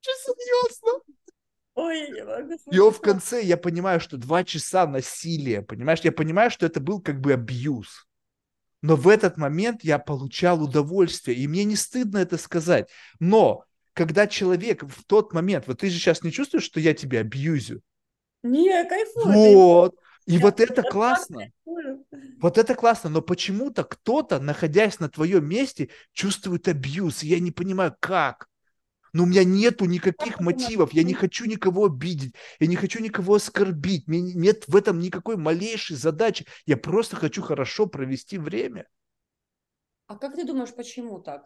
что 0.00 0.12
серьезно? 0.12 1.14
Ой, 1.74 2.10
я 2.14 2.24
могу 2.24 2.56
И 2.70 2.78
он 2.78 2.92
в 2.92 3.00
конце, 3.00 3.42
я 3.42 3.56
понимаю, 3.56 4.00
что 4.00 4.16
два 4.16 4.44
часа 4.44 4.86
насилия, 4.86 5.62
понимаешь? 5.62 6.00
Я 6.00 6.12
понимаю, 6.12 6.50
что 6.50 6.66
это 6.66 6.80
был 6.80 7.00
как 7.00 7.20
бы 7.20 7.32
абьюз. 7.32 8.06
Но 8.82 8.96
в 8.96 9.08
этот 9.08 9.36
момент 9.36 9.84
я 9.84 9.98
получал 9.98 10.62
удовольствие, 10.62 11.36
и 11.36 11.46
мне 11.46 11.64
не 11.64 11.76
стыдно 11.76 12.18
это 12.18 12.38
сказать. 12.38 12.88
Но 13.18 13.64
когда 13.92 14.26
человек 14.26 14.84
в 14.84 15.04
тот 15.04 15.32
момент, 15.32 15.66
вот 15.66 15.80
ты 15.80 15.90
же 15.90 15.98
сейчас 15.98 16.22
не 16.22 16.32
чувствуешь, 16.32 16.64
что 16.64 16.80
я 16.80 16.94
тебя 16.94 17.20
абьюзю? 17.20 17.82
Не, 18.42 18.84
кайфую. 18.84 19.26
Вот. 19.26 19.96
И 20.26 20.34
я 20.34 20.40
вот 20.40 20.60
это 20.60 20.82
классно. 20.82 21.50
Кайфую. 21.64 22.06
Вот 22.40 22.58
это 22.58 22.74
классно, 22.74 23.10
но 23.10 23.22
почему-то 23.22 23.84
кто-то, 23.84 24.40
находясь 24.40 25.00
на 25.00 25.08
твоем 25.08 25.46
месте, 25.46 25.90
чувствует 26.12 26.68
абьюз. 26.68 27.22
И 27.22 27.28
я 27.28 27.40
не 27.40 27.50
понимаю, 27.50 27.94
как. 28.00 28.48
Но 29.12 29.24
у 29.24 29.26
меня 29.26 29.44
нету 29.44 29.86
никаких 29.86 30.40
мотивов, 30.40 30.92
я 30.92 31.02
не 31.02 31.14
хочу 31.14 31.46
никого 31.46 31.86
обидеть, 31.86 32.34
я 32.60 32.68
не 32.68 32.76
хочу 32.76 33.02
никого 33.02 33.34
оскорбить, 33.34 34.06
мне 34.06 34.20
нет 34.20 34.68
в 34.68 34.76
этом 34.76 35.00
никакой 35.00 35.36
малейшей 35.36 35.96
задачи, 35.96 36.46
я 36.64 36.76
просто 36.76 37.16
хочу 37.16 37.42
хорошо 37.42 37.86
провести 37.86 38.38
время. 38.38 38.86
А 40.06 40.16
как 40.16 40.36
ты 40.36 40.44
думаешь, 40.44 40.72
почему 40.74 41.18
так? 41.18 41.42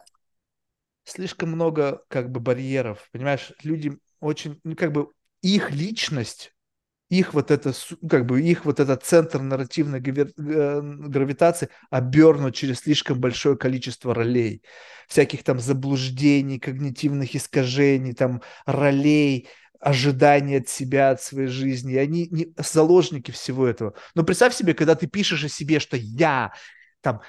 Слишком 1.05 1.51
много 1.51 2.03
как 2.09 2.31
бы 2.31 2.39
барьеров, 2.39 3.07
понимаешь, 3.11 3.53
люди 3.63 3.97
очень, 4.19 4.59
ну, 4.63 4.75
как 4.75 4.91
бы 4.91 5.09
их 5.41 5.71
личность, 5.71 6.53
их 7.09 7.33
вот 7.33 7.51
это, 7.51 7.71
как 8.09 8.25
бы 8.25 8.41
их 8.41 8.65
вот 8.65 8.79
этот 8.79 9.03
центр 9.03 9.39
нарративной 9.39 9.99
э, 9.99 10.81
гравитации 10.81 11.69
обернут 11.91 12.55
через 12.55 12.79
слишком 12.79 13.19
большое 13.19 13.55
количество 13.57 14.13
ролей, 14.13 14.63
всяких 15.07 15.43
там 15.43 15.59
заблуждений, 15.59 16.59
когнитивных 16.59 17.35
искажений, 17.35 18.13
там 18.13 18.41
ролей, 18.65 19.47
ожидания 19.79 20.57
от 20.57 20.69
себя, 20.69 21.11
от 21.11 21.21
своей 21.21 21.47
жизни. 21.47 21.93
И 21.93 21.97
они 21.97 22.27
не 22.31 22.53
заложники 22.57 23.29
всего 23.29 23.67
этого. 23.67 23.93
Но 24.15 24.23
представь 24.23 24.55
себе, 24.55 24.73
когда 24.73 24.95
ты 24.95 25.05
пишешь 25.05 25.43
о 25.43 25.49
себе, 25.49 25.79
что 25.79 25.95
я 25.95 26.53
там 27.05 27.21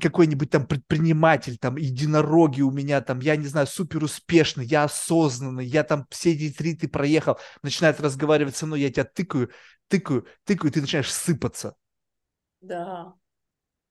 какой-нибудь 0.00 0.50
там 0.50 0.68
предприниматель, 0.68 1.58
там 1.58 1.76
единороги 1.76 2.62
у 2.62 2.70
меня, 2.70 3.00
там, 3.00 3.18
я 3.18 3.34
не 3.34 3.48
знаю, 3.48 3.66
супер 3.66 4.04
успешный, 4.04 4.64
я 4.64 4.84
осознанный, 4.84 5.66
я 5.66 5.82
там 5.82 6.06
все 6.10 6.32
ретриты 6.32 6.86
проехал, 6.86 7.36
начинает 7.64 8.00
разговаривать 8.00 8.54
со 8.54 8.66
мной, 8.66 8.82
я 8.82 8.92
тебя 8.92 9.02
тыкаю, 9.02 9.50
тыкаю, 9.88 10.28
тыкаю, 10.44 10.70
и 10.70 10.74
ты 10.74 10.80
начинаешь 10.80 11.12
сыпаться. 11.12 11.74
Да. 12.60 13.14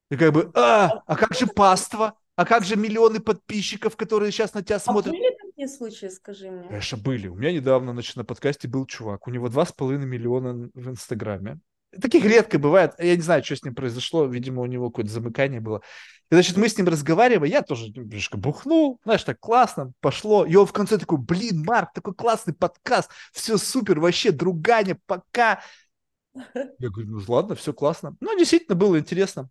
И 0.09 0.15
как 0.15 0.31
бы, 0.31 0.51
а, 0.53 0.85
а, 0.85 1.03
а 1.05 1.15
как 1.17 1.33
же 1.33 1.47
паства? 1.47 2.17
А 2.37 2.45
как 2.45 2.63
же 2.63 2.77
миллионы 2.77 3.19
подписчиков, 3.19 3.97
которые 3.97 4.31
сейчас 4.31 4.53
на 4.53 4.63
тебя 4.63 4.79
смотрят? 4.79 5.13
А 5.13 5.17
были 5.17 5.35
такие 5.37 5.67
случаи, 5.67 6.07
скажи 6.07 6.49
мне? 6.49 6.69
Конечно, 6.69 6.97
были. 6.97 7.27
У 7.27 7.35
меня 7.35 7.51
недавно, 7.51 7.91
значит, 7.91 8.15
на 8.15 8.23
подкасте 8.23 8.69
был 8.69 8.85
чувак. 8.85 9.27
У 9.27 9.31
него 9.31 9.49
два 9.49 9.65
с 9.65 9.73
половиной 9.73 10.05
миллиона 10.05 10.69
в 10.73 10.89
Инстаграме. 10.89 11.59
Таких 12.01 12.26
редко 12.26 12.59
бывает. 12.59 12.93
Я 12.99 13.15
не 13.15 13.22
знаю, 13.22 13.43
что 13.43 13.55
с 13.55 13.63
ним 13.63 13.76
произошло. 13.76 14.26
Видимо, 14.26 14.61
у 14.61 14.65
него 14.65 14.89
какое-то 14.89 15.11
замыкание 15.11 15.61
было. 15.61 15.81
И, 16.31 16.35
значит, 16.35 16.57
мы 16.57 16.69
с 16.69 16.77
ним 16.77 16.88
разговариваем, 16.88 17.51
я 17.51 17.61
тоже 17.61 17.89
немножко 17.89 18.38
бухнул, 18.38 18.99
знаешь, 19.03 19.23
так 19.23 19.39
классно, 19.39 19.91
пошло. 19.99 20.43
И 20.45 20.55
он 20.55 20.65
в 20.65 20.73
конце 20.73 20.97
такой, 20.97 21.19
блин, 21.19 21.63
Марк, 21.63 21.93
такой 21.93 22.15
классный 22.15 22.55
подкаст, 22.55 23.11
все 23.31 23.57
супер, 23.57 23.99
вообще, 23.99 24.31
друганя, 24.31 24.99
пока. 25.05 25.61
Я 26.34 26.89
говорю, 26.89 27.19
ну 27.19 27.22
ладно, 27.27 27.53
все 27.53 27.73
классно. 27.73 28.17
Ну, 28.22 28.38
действительно, 28.38 28.76
было 28.76 28.97
интересно. 28.97 29.49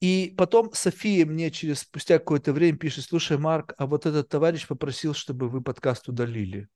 И 0.00 0.34
потом 0.38 0.72
София 0.72 1.26
мне 1.26 1.50
через 1.50 1.80
спустя 1.80 2.18
какое-то 2.18 2.52
время 2.52 2.78
пишет, 2.78 3.04
слушай, 3.04 3.36
Марк, 3.36 3.74
а 3.76 3.86
вот 3.86 4.06
этот 4.06 4.28
товарищ 4.28 4.66
попросил, 4.66 5.12
чтобы 5.12 5.48
вы 5.48 5.60
подкаст 5.60 6.08
удалили. 6.08 6.68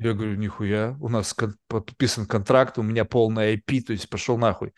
Я 0.00 0.12
говорю, 0.12 0.36
нихуя, 0.36 0.96
у 1.00 1.08
нас 1.08 1.34
кон- 1.34 1.56
подписан 1.68 2.26
контракт, 2.26 2.78
у 2.78 2.82
меня 2.82 3.04
полная 3.04 3.54
IP, 3.54 3.80
то 3.80 3.92
есть 3.92 4.08
пошел 4.08 4.38
нахуй. 4.38 4.72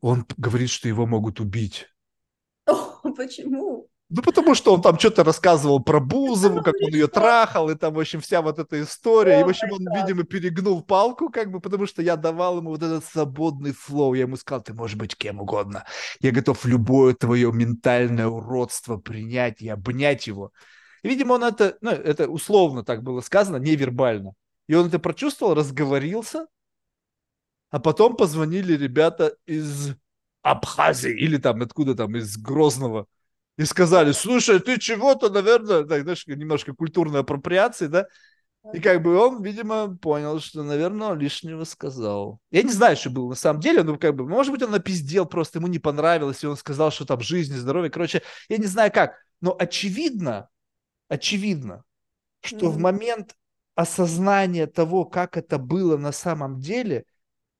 Он 0.00 0.26
говорит, 0.36 0.70
что 0.70 0.88
его 0.88 1.06
могут 1.06 1.40
убить. 1.40 1.88
О, 2.66 3.10
почему? 3.12 3.88
Ну, 4.14 4.20
потому 4.20 4.54
что 4.54 4.74
он 4.74 4.82
там 4.82 4.98
что-то 4.98 5.24
рассказывал 5.24 5.82
про 5.82 5.98
Бузову, 6.00 6.62
как 6.62 6.74
он 6.82 6.92
ее 6.92 7.06
трахал, 7.08 7.70
и 7.70 7.74
там, 7.74 7.94
в 7.94 7.98
общем, 7.98 8.20
вся 8.20 8.42
вот 8.42 8.58
эта 8.58 8.82
история. 8.82 9.40
И, 9.40 9.42
в 9.42 9.48
общем, 9.48 9.72
он, 9.72 9.86
видимо, 9.94 10.24
перегнул 10.24 10.82
палку, 10.82 11.30
как 11.30 11.50
бы, 11.50 11.60
потому 11.60 11.86
что 11.86 12.02
я 12.02 12.16
давал 12.16 12.58
ему 12.58 12.70
вот 12.70 12.82
этот 12.82 13.06
свободный 13.06 13.72
флоу. 13.72 14.12
Я 14.12 14.22
ему 14.22 14.36
сказал, 14.36 14.62
ты 14.62 14.74
можешь 14.74 14.96
быть 14.96 15.16
кем 15.16 15.40
угодно. 15.40 15.84
Я 16.20 16.30
готов 16.30 16.64
любое 16.66 17.14
твое 17.14 17.50
ментальное 17.52 18.26
уродство 18.26 18.98
принять 18.98 19.62
и 19.62 19.68
обнять 19.70 20.26
его. 20.26 20.52
Видимо, 21.02 21.34
он 21.34 21.44
это, 21.44 21.76
ну, 21.80 21.90
это 21.90 22.28
условно 22.28 22.84
так 22.84 23.02
было 23.02 23.20
сказано, 23.20 23.56
невербально. 23.56 24.34
И 24.68 24.74
он 24.74 24.86
это 24.86 24.98
прочувствовал, 24.98 25.54
разговорился, 25.54 26.46
а 27.70 27.80
потом 27.80 28.16
позвонили 28.16 28.74
ребята 28.74 29.36
из 29.46 29.94
Абхазии 30.42 31.12
или 31.12 31.38
там 31.38 31.62
откуда 31.62 31.94
там, 31.94 32.16
из 32.16 32.36
Грозного, 32.36 33.06
и 33.58 33.64
сказали, 33.64 34.12
слушай, 34.12 34.60
ты 34.60 34.78
чего-то, 34.78 35.30
наверное, 35.30 35.84
так, 35.84 36.02
знаешь, 36.02 36.26
немножко 36.26 36.74
культурной 36.74 37.20
апроприации, 37.20 37.86
да? 37.86 38.06
И 38.72 38.80
как 38.80 39.02
бы 39.02 39.16
он, 39.16 39.42
видимо, 39.42 39.96
понял, 39.96 40.38
что, 40.38 40.62
наверное, 40.62 41.14
лишнего 41.14 41.64
сказал. 41.64 42.38
Я 42.50 42.62
не 42.62 42.70
знаю, 42.70 42.96
что 42.96 43.10
было 43.10 43.30
на 43.30 43.34
самом 43.34 43.60
деле, 43.60 43.82
но 43.82 43.98
как 43.98 44.14
бы, 44.14 44.26
может 44.26 44.52
быть, 44.52 44.62
он 44.62 44.70
напиздел, 44.70 45.26
просто 45.26 45.58
ему 45.58 45.66
не 45.66 45.80
понравилось, 45.80 46.44
и 46.44 46.46
он 46.46 46.56
сказал, 46.56 46.92
что 46.92 47.04
там 47.04 47.20
жизнь 47.20 47.54
и 47.54 47.58
здоровье. 47.58 47.90
Короче, 47.90 48.22
я 48.48 48.58
не 48.58 48.66
знаю 48.66 48.92
как, 48.92 49.16
но 49.40 49.56
очевидно, 49.58 50.48
очевидно, 51.12 51.84
что 52.40 52.66
mm. 52.66 52.70
в 52.70 52.78
момент 52.78 53.36
осознания 53.74 54.66
того, 54.66 55.04
как 55.04 55.36
это 55.36 55.58
было 55.58 55.98
на 55.98 56.10
самом 56.10 56.58
деле, 56.58 57.04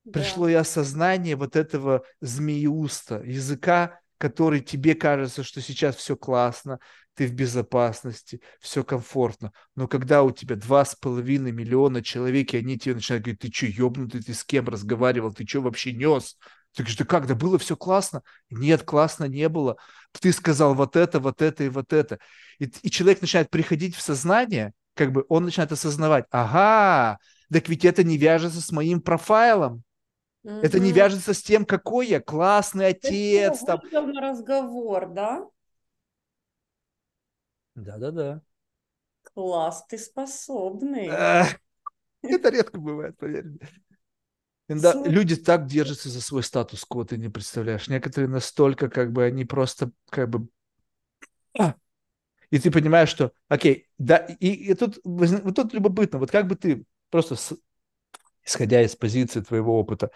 да. 0.05 0.13
пришло 0.13 0.49
и 0.49 0.55
осознание 0.55 1.37
вот 1.37 1.55
этого 1.55 2.03
змеиуста, 2.23 3.23
языка, 3.23 4.01
который 4.17 4.61
тебе 4.61 4.95
кажется, 4.95 5.43
что 5.43 5.61
сейчас 5.61 5.97
все 5.97 6.17
классно, 6.17 6.79
ты 7.15 7.27
в 7.27 7.35
безопасности, 7.35 8.41
все 8.59 8.85
комфортно. 8.85 9.53
Но 9.77 9.87
когда 9.87 10.23
у 10.23 10.31
тебя 10.31 10.57
два 10.57 10.87
с 10.87 10.95
половиной 10.95 11.53
миллиона 11.53 12.03
человек, 12.03 12.55
и 12.55 12.57
они 12.57 12.79
тебе 12.79 12.95
начинают 12.95 13.25
говорить, 13.25 13.41
ты 13.41 13.53
что, 13.53 13.67
ебнутый, 13.67 14.23
ты 14.23 14.33
с 14.33 14.45
кем 14.45 14.67
разговаривал, 14.67 15.35
ты 15.35 15.47
что 15.47 15.61
вообще 15.61 15.93
нес? 15.93 16.39
Ты 16.75 16.85
говоришь, 16.85 16.97
да 16.97 17.05
как, 17.05 17.27
да 17.27 17.35
было 17.35 17.59
все 17.59 17.77
классно? 17.77 18.23
Нет, 18.49 18.83
классно 18.83 19.27
не 19.27 19.47
было. 19.51 19.77
Ты 20.19 20.33
сказал 20.33 20.75
вот 20.75 20.97
это, 20.97 21.21
вот 21.21 21.43
это 21.43 21.65
и 21.65 21.69
вот 21.69 21.93
это. 21.93 22.19
И, 22.59 22.65
и 22.65 22.91
человек 22.91 23.21
начинает 23.21 23.51
приходить 23.51 23.95
в 23.95 24.03
сознание, 24.03 24.73
как 24.95 25.13
бы 25.13 25.25
он 25.29 25.45
начинает 25.45 25.73
осознавать, 25.73 26.27
ага, 26.31 27.19
так 27.51 27.69
ведь 27.69 27.85
это 27.85 28.05
не 28.05 28.17
вяжется 28.17 28.61
с 28.61 28.73
моим 28.73 29.01
профайлом. 29.01 29.83
Угу. 30.45 30.55
Это 30.57 30.81
не 30.81 30.93
вяжется 30.93 31.35
с 31.35 31.43
тем, 31.43 31.65
какой 31.65 32.09
я 32.09 32.21
классный 32.21 32.89
отец. 32.89 33.63
Это 33.63 33.81
там. 33.91 34.13
на 34.13 34.21
разговор, 34.21 35.09
да? 35.09 35.47
Да-да-да. 37.75 38.43
Класс, 39.35 39.85
ты 39.89 39.99
способный. 39.99 41.07
Это 41.07 42.51
редко 42.51 42.79
бывает, 42.79 43.17
поверь 43.17 43.45
мне. 43.45 43.59
Иногда 44.69 44.95
люди 45.05 45.37
так 45.37 45.67
держатся 45.67 46.09
за 46.09 46.21
свой 46.21 46.43
статус-кво, 46.43 47.05
ты 47.05 47.19
не 47.19 47.29
представляешь. 47.29 47.89
Некоторые 47.89 48.29
настолько, 48.29 48.89
как 48.89 49.13
бы, 49.13 49.25
они 49.25 49.45
просто, 49.45 49.91
как 50.09 50.31
бы... 50.31 50.49
И 52.53 52.59
ты 52.61 52.71
понимаешь, 52.71 53.09
что, 53.09 53.33
окей, 53.49 53.89
да, 53.99 54.19
и, 54.19 54.49
и 54.49 54.75
тут, 54.75 55.01
вот 55.05 55.57
тут 55.57 55.73
любопытно, 55.73 56.19
вот 56.19 56.31
как 56.31 56.47
бы 56.49 56.55
ты 56.55 56.85
просто, 57.11 57.35
с, 57.35 57.57
исходя 58.45 58.83
из 58.83 58.97
позиции 58.97 59.41
твоего 59.41 59.79
опыта, 59.81 60.11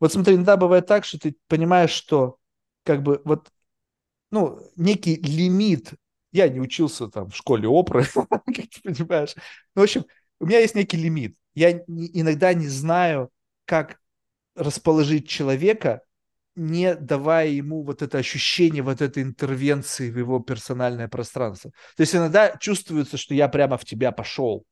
вот 0.00 0.12
смотри, 0.12 0.34
иногда 0.34 0.56
бывает 0.56 0.86
так, 0.86 1.04
что 1.04 1.18
ты 1.18 1.36
понимаешь, 1.48 1.90
что, 1.90 2.38
как 2.84 3.02
бы, 3.04 3.22
вот, 3.24 3.50
ну, 4.30 4.60
некий 4.76 5.16
лимит, 5.16 5.94
я 6.32 6.48
не 6.48 6.60
учился 6.60 7.08
там 7.08 7.30
в 7.30 7.36
школе 7.36 7.68
опры, 7.68 8.04
как 8.14 8.56
ты 8.56 8.82
понимаешь, 8.82 9.34
ну, 9.74 9.82
в 9.82 9.84
общем, 9.84 10.06
у 10.40 10.46
меня 10.46 10.60
есть 10.60 10.74
некий 10.74 10.96
лимит. 10.98 11.36
Я 11.54 11.72
иногда 11.72 12.52
не 12.54 12.68
знаю, 12.68 13.30
как 13.64 14.00
расположить 14.54 15.28
человека, 15.28 16.02
не 16.56 16.94
давая 16.94 17.48
ему 17.48 17.82
вот 17.84 18.02
это 18.02 18.18
ощущение 18.18 18.82
вот 18.82 19.02
этой 19.02 19.22
интервенции 19.22 20.10
в 20.10 20.18
его 20.18 20.40
персональное 20.40 21.06
пространство. 21.06 21.70
То 21.96 22.00
есть 22.00 22.14
иногда 22.14 22.56
чувствуется, 22.56 23.18
что 23.18 23.34
я 23.34 23.48
прямо 23.48 23.76
в 23.76 23.84
тебя 23.84 24.10
пошел. 24.10 24.64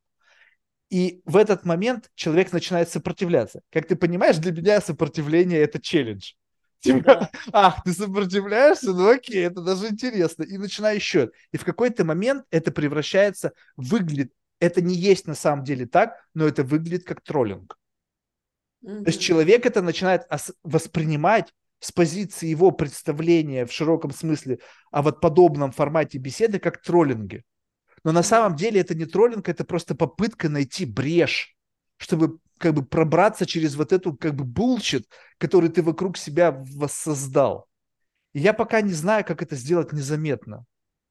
И 0.91 1.23
в 1.25 1.37
этот 1.37 1.65
момент 1.65 2.11
человек 2.15 2.53
начинает 2.53 2.89
сопротивляться. 2.89 3.61
Как 3.71 3.87
ты 3.87 3.97
понимаешь, 3.97 4.39
для 4.39 4.53
меня 4.53 4.81
сопротивление 4.81 5.61
это 5.61 5.81
челлендж. 5.81 6.33
Типа, 6.81 7.03
да. 7.03 7.31
ах, 7.53 7.83
ты 7.85 7.93
сопротивляешься? 7.93 8.93
Ну 8.93 9.09
окей, 9.09 9.47
это 9.47 9.61
даже 9.63 9.89
интересно. 9.89 10.43
И 10.43 10.57
начинаю 10.57 10.97
еще. 10.97 11.31
И 11.53 11.57
в 11.57 11.65
какой-то 11.65 12.05
момент 12.05 12.45
это 12.51 12.73
превращается, 12.73 13.53
выглядит, 13.77 14.33
это 14.61 14.81
не 14.83 14.95
есть 14.95 15.27
на 15.27 15.35
самом 15.35 15.65
деле 15.65 15.87
так, 15.87 16.17
но 16.33 16.47
это 16.47 16.63
выглядит 16.63 17.05
как 17.05 17.23
троллинг. 17.23 17.79
То 18.83 19.05
есть 19.07 19.21
человек 19.21 19.65
это 19.65 19.81
начинает 19.81 20.27
воспринимать 20.63 21.53
с 21.85 21.93
позиции 21.93 22.47
его 22.47 22.71
представления 22.71 23.67
в 23.67 23.73
широком 23.73 24.11
смысле 24.11 24.59
о 24.91 25.03
вот 25.03 25.21
подобном 25.21 25.71
формате 25.71 26.17
беседы 26.17 26.59
как 26.59 26.81
троллинги. 26.81 27.43
Но 28.05 28.13
на 28.13 28.23
самом 28.23 28.57
деле 28.57 28.81
это 28.81 28.95
не 28.95 29.05
троллинг, 29.05 29.51
это 29.51 29.65
просто 29.65 29.95
попытка 29.95 30.49
найти 30.49 30.87
брешь, 30.87 31.55
чтобы 31.99 32.39
как 32.57 32.73
бы 32.73 32.87
пробраться 32.87 33.45
через 33.45 33.77
вот 33.77 33.93
эту 33.93 34.17
как 34.17 34.35
бы 34.35 34.45
булчит, 34.45 35.07
который 35.37 35.69
ты 35.69 35.83
вокруг 35.83 36.17
себя 36.17 36.53
воссоздал. 36.53 37.67
И 38.33 38.41
я 38.41 38.55
пока 38.55 38.81
не 38.81 38.95
знаю, 38.95 39.23
как 39.23 39.43
это 39.43 39.55
сделать 39.55 39.93
незаметно. 39.93 40.65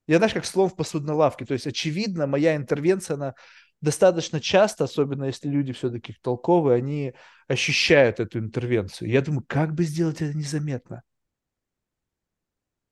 Я, 0.07 0.17
знаешь, 0.17 0.33
как 0.33 0.43
слон 0.43 0.69
в 0.69 0.75
посудной 0.75 1.13
лавке. 1.13 1.45
То 1.45 1.53
есть, 1.53 1.67
очевидно, 1.67 2.25
моя 2.25 2.55
интервенция, 2.55 3.13
она 3.13 3.35
достаточно 3.83 4.39
часто, 4.39 4.85
особенно 4.85 5.25
если 5.25 5.49
люди 5.49 5.73
все-таки 5.73 6.15
толковые, 6.21 6.77
они 6.77 7.13
ощущают 7.47 8.21
эту 8.21 8.39
интервенцию. 8.39 9.09
Я 9.09 9.21
думаю, 9.21 9.43
как 9.47 9.73
бы 9.73 9.83
сделать 9.83 10.21
это 10.21 10.35
незаметно? 10.35 11.03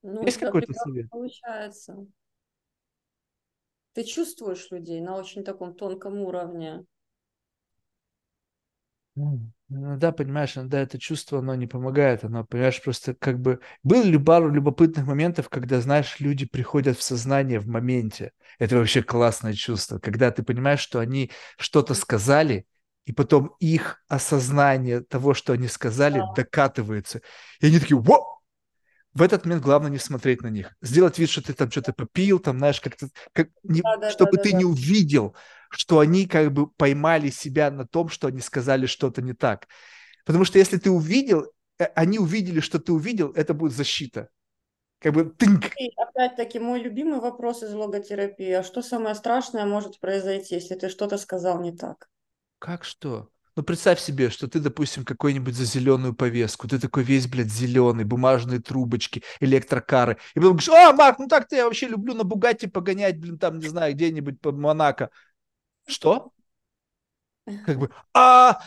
Ну, 0.03 0.21
Есть 0.25 0.37
какой-то 0.37 0.73
совет? 0.73 1.09
Получается. 1.09 2.05
Ты 3.93 4.03
чувствуешь 4.03 4.69
людей 4.69 4.99
на 4.99 5.15
очень 5.15 5.43
таком 5.45 5.75
тонком 5.75 6.17
уровне. 6.19 6.85
Да, 9.71 10.11
понимаешь, 10.11 10.57
иногда 10.57 10.81
это 10.81 10.99
чувство, 10.99 11.39
оно 11.39 11.55
не 11.55 11.65
помогает, 11.65 12.25
оно, 12.25 12.43
понимаешь, 12.43 12.81
просто 12.83 13.13
как 13.13 13.39
бы... 13.39 13.61
Было 13.83 14.03
ли 14.03 14.17
пару 14.17 14.49
любопытных 14.49 15.05
моментов, 15.05 15.47
когда, 15.47 15.79
знаешь, 15.79 16.19
люди 16.19 16.45
приходят 16.45 16.97
в 16.97 17.03
сознание 17.03 17.59
в 17.59 17.67
моменте. 17.67 18.33
Это 18.59 18.75
вообще 18.75 19.01
классное 19.01 19.53
чувство, 19.53 19.97
когда 19.97 20.29
ты 20.29 20.43
понимаешь, 20.43 20.81
что 20.81 20.99
они 20.99 21.31
что-то 21.57 21.93
сказали, 21.93 22.65
и 23.05 23.13
потом 23.13 23.55
их 23.59 24.03
осознание 24.09 25.01
того, 25.01 25.33
что 25.33 25.53
они 25.53 25.69
сказали, 25.69 26.19
да. 26.19 26.33
докатывается. 26.35 27.21
И 27.61 27.67
они 27.67 27.79
такие, 27.79 27.97
во! 27.97 28.41
В 29.13 29.21
этот 29.21 29.45
момент 29.45 29.63
главное 29.63 29.89
не 29.89 29.99
смотреть 29.99 30.41
на 30.41 30.47
них. 30.47 30.73
Сделать 30.81 31.17
вид, 31.17 31.29
что 31.29 31.41
ты 31.41 31.53
там 31.53 31.71
что-то 31.71 31.93
попил, 31.93 32.39
там, 32.39 32.57
знаешь, 32.57 32.81
как-то, 32.81 33.07
как, 33.31 33.47
не, 33.63 33.81
да, 33.81 33.95
да, 33.95 34.11
чтобы 34.11 34.35
да, 34.35 34.43
ты 34.43 34.51
да, 34.51 34.57
не 34.57 34.65
увидел, 34.65 35.35
что 35.71 35.99
они 35.99 36.27
как 36.27 36.51
бы 36.51 36.67
поймали 36.67 37.29
себя 37.29 37.71
на 37.71 37.87
том, 37.87 38.09
что 38.09 38.27
они 38.27 38.41
сказали 38.41 38.85
что-то 38.85 39.21
не 39.21 39.33
так. 39.33 39.67
Потому 40.25 40.45
что 40.45 40.59
если 40.59 40.77
ты 40.77 40.91
увидел, 40.91 41.51
э, 41.79 41.85
они 41.95 42.19
увидели, 42.19 42.59
что 42.59 42.79
ты 42.79 42.91
увидел, 42.91 43.31
это 43.31 43.53
будет 43.53 43.73
защита. 43.73 44.29
Как 44.99 45.13
бы 45.13 45.25
тынк. 45.25 45.65
И 45.77 45.91
опять-таки 45.97 46.59
мой 46.59 46.79
любимый 46.79 47.19
вопрос 47.19 47.63
из 47.63 47.73
логотерапии. 47.73 48.51
А 48.51 48.63
что 48.63 48.81
самое 48.83 49.15
страшное 49.15 49.65
может 49.65 49.99
произойти, 49.99 50.55
если 50.55 50.75
ты 50.75 50.89
что-то 50.89 51.17
сказал 51.17 51.59
не 51.61 51.75
так? 51.75 52.07
Как 52.59 52.83
что? 52.83 53.29
Ну, 53.55 53.63
представь 53.63 53.99
себе, 53.99 54.29
что 54.29 54.47
ты, 54.47 54.59
допустим, 54.59 55.03
какой-нибудь 55.03 55.55
за 55.55 55.65
зеленую 55.65 56.13
повестку, 56.13 56.69
ты 56.69 56.79
такой 56.79 57.03
весь, 57.03 57.27
блядь, 57.27 57.51
зеленый, 57.51 58.05
бумажные 58.05 58.61
трубочки, 58.61 59.23
электрокары. 59.41 60.17
И 60.35 60.39
потом 60.39 60.51
говоришь, 60.51 60.69
а, 60.69 60.93
Марк, 60.93 61.19
ну 61.19 61.27
так-то 61.27 61.57
я 61.57 61.65
вообще 61.65 61.87
люблю 61.87 62.13
на 62.13 62.23
Бугатти 62.23 62.67
погонять, 62.67 63.19
блин, 63.19 63.37
там, 63.37 63.59
не 63.59 63.67
знаю, 63.67 63.93
где-нибудь 63.93 64.39
по 64.39 64.53
Монако. 64.53 65.09
Что? 65.91 66.31
Как 67.65 67.77
бы, 67.79 67.89
а, 68.13 68.61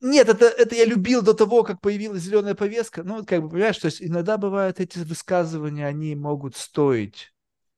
нет, 0.00 0.28
это, 0.28 0.46
это 0.46 0.74
я 0.76 0.84
любил 0.84 1.22
до 1.22 1.34
того, 1.34 1.64
как 1.64 1.80
появилась 1.80 2.22
зеленая 2.22 2.54
повестка. 2.54 3.02
Ну, 3.02 3.24
как 3.24 3.42
бы, 3.42 3.50
понимаешь, 3.50 3.78
то 3.78 3.86
есть 3.86 4.00
иногда 4.00 4.38
бывают 4.38 4.78
эти 4.80 4.98
высказывания, 5.00 5.86
они 5.86 6.14
могут 6.14 6.56
стоить, 6.56 7.32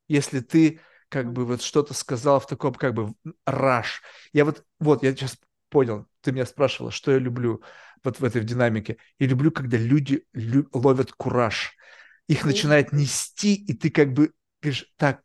если 0.09 0.40
ты 0.40 0.81
как 1.09 1.32
бы 1.32 1.47
вот 1.47 1.62
что-то 1.62 1.94
сказал 1.94 2.40
в 2.40 2.47
таком 2.47 2.74
как 2.74 2.94
бы 2.94 3.14
раш. 3.47 4.02
Я 4.32 4.44
вот, 4.44 4.64
вот, 4.78 5.02
я 5.02 5.12
сейчас 5.14 5.39
понял, 5.70 6.06
ты 6.20 6.32
меня 6.32 6.47
спрашивала, 6.47 6.90
что 6.93 7.12
я 7.12 7.18
люблю 7.18 7.62
вот 8.05 8.20
в 8.20 8.24
этой 8.24 8.44
динамике. 8.44 8.98
Я 9.18 9.27
люблю, 9.27 9.51
когда 9.51 9.77
люди 9.77 10.24
лю- 10.32 10.68
ловят 10.72 11.12
кураж. 11.12 11.74
Их 12.28 12.44
начинает 12.44 12.93
нести, 12.93 13.55
и 13.55 13.74
ты 13.74 13.90
как 13.90 14.12
бы 14.12 14.32
говоришь, 14.62 14.86
так, 14.97 15.22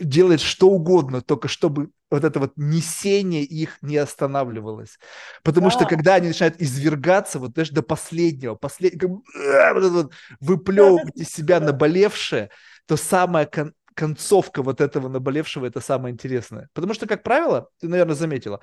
делает 0.00 0.40
что 0.40 0.70
угодно, 0.70 1.22
только 1.22 1.48
чтобы 1.48 1.90
вот 2.10 2.24
это 2.24 2.40
вот 2.40 2.52
несение 2.56 3.42
их 3.42 3.78
не 3.82 3.96
останавливалось. 3.96 4.98
Потому 5.42 5.68
да. 5.68 5.70
что 5.72 5.86
когда 5.86 6.14
они 6.14 6.28
начинают 6.28 6.60
извергаться, 6.60 7.38
вот 7.38 7.52
даже 7.52 7.72
до 7.72 7.82
последнего, 7.82 8.54
послед... 8.54 8.98
как, 8.98 9.10
вот 9.10 9.92
вот, 9.92 10.12
выплевывать 10.40 11.16
из 11.16 11.28
себя 11.28 11.60
наболевшее, 11.60 12.50
то 12.86 12.96
самая 12.96 13.46
кон... 13.46 13.74
концовка 13.94 14.62
вот 14.62 14.80
этого 14.80 15.08
наболевшего 15.08 15.66
это 15.66 15.80
самое 15.80 16.12
интересное. 16.12 16.68
Потому 16.72 16.94
что, 16.94 17.06
как 17.06 17.22
правило, 17.22 17.68
ты, 17.80 17.88
наверное, 17.88 18.14
заметила, 18.14 18.60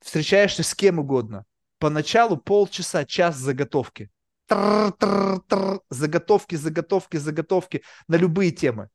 встречаешься 0.00 0.62
с 0.62 0.74
кем 0.74 0.98
угодно. 0.98 1.44
Поначалу 1.78 2.38
полчаса, 2.38 3.04
час 3.04 3.36
заготовки. 3.36 4.10
Тр-тр-тр, 4.46 5.80
заготовки, 5.90 6.54
заготовки, 6.54 7.16
заготовки 7.18 7.82
на 8.08 8.16
любые 8.16 8.52
темы. 8.52 8.88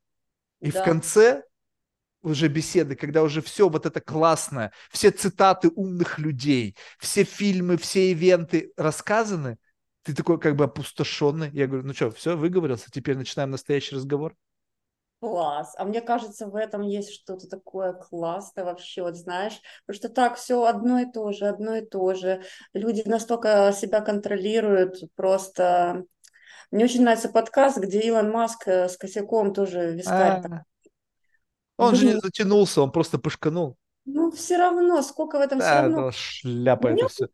И 0.60 0.72
да. 0.72 0.80
в 0.80 0.84
конце 0.84 1.42
уже 2.22 2.48
беседы, 2.48 2.94
когда 2.96 3.22
уже 3.22 3.42
все 3.42 3.68
вот 3.68 3.86
это 3.86 4.00
классное, 4.00 4.72
все 4.90 5.10
цитаты 5.10 5.68
умных 5.68 6.18
людей, 6.18 6.76
все 6.98 7.24
фильмы, 7.24 7.76
все 7.76 8.12
ивенты 8.12 8.72
рассказаны, 8.76 9.58
ты 10.02 10.14
такой 10.14 10.38
как 10.38 10.56
бы 10.56 10.64
опустошенный. 10.64 11.50
Я 11.52 11.66
говорю, 11.66 11.86
ну 11.86 11.94
что, 11.94 12.10
все, 12.10 12.36
выговорился, 12.36 12.90
теперь 12.90 13.16
начинаем 13.16 13.50
настоящий 13.50 13.94
разговор. 13.94 14.34
Класс. 15.20 15.74
А 15.78 15.84
мне 15.84 16.00
кажется, 16.00 16.48
в 16.48 16.56
этом 16.56 16.82
есть 16.82 17.12
что-то 17.12 17.48
такое 17.48 17.92
классное 17.92 18.64
вообще, 18.64 19.02
вот 19.02 19.14
знаешь, 19.14 19.60
потому 19.86 19.96
что 19.96 20.08
так 20.08 20.36
все 20.36 20.64
одно 20.64 20.98
и 20.98 21.10
то 21.10 21.30
же, 21.30 21.46
одно 21.46 21.76
и 21.76 21.86
то 21.86 22.14
же. 22.14 22.42
Люди 22.74 23.02
настолько 23.06 23.72
себя 23.72 24.00
контролируют, 24.00 24.96
просто... 25.14 26.04
Мне 26.72 26.86
очень 26.86 27.02
нравится 27.02 27.28
подкаст, 27.28 27.78
где 27.78 28.00
Илон 28.00 28.30
Маск 28.30 28.66
э, 28.66 28.88
с 28.88 28.96
косяком 28.96 29.52
тоже 29.52 29.92
вискарь 29.92 30.42
он 31.76 31.94
же 31.94 32.06
не 32.06 32.20
затянулся, 32.20 32.82
он 32.82 32.90
просто 32.92 33.18
пышканул. 33.18 33.76
Ну, 34.04 34.30
все 34.30 34.58
равно, 34.58 35.02
сколько 35.02 35.38
в 35.38 35.40
этом 35.40 35.58
да, 35.58 35.64
все 35.64 35.82
равно. 35.82 36.06
Да, 36.06 36.12
шляпа 36.12 36.88
Мне... 36.88 37.02
это 37.02 37.08
все. 37.08 37.26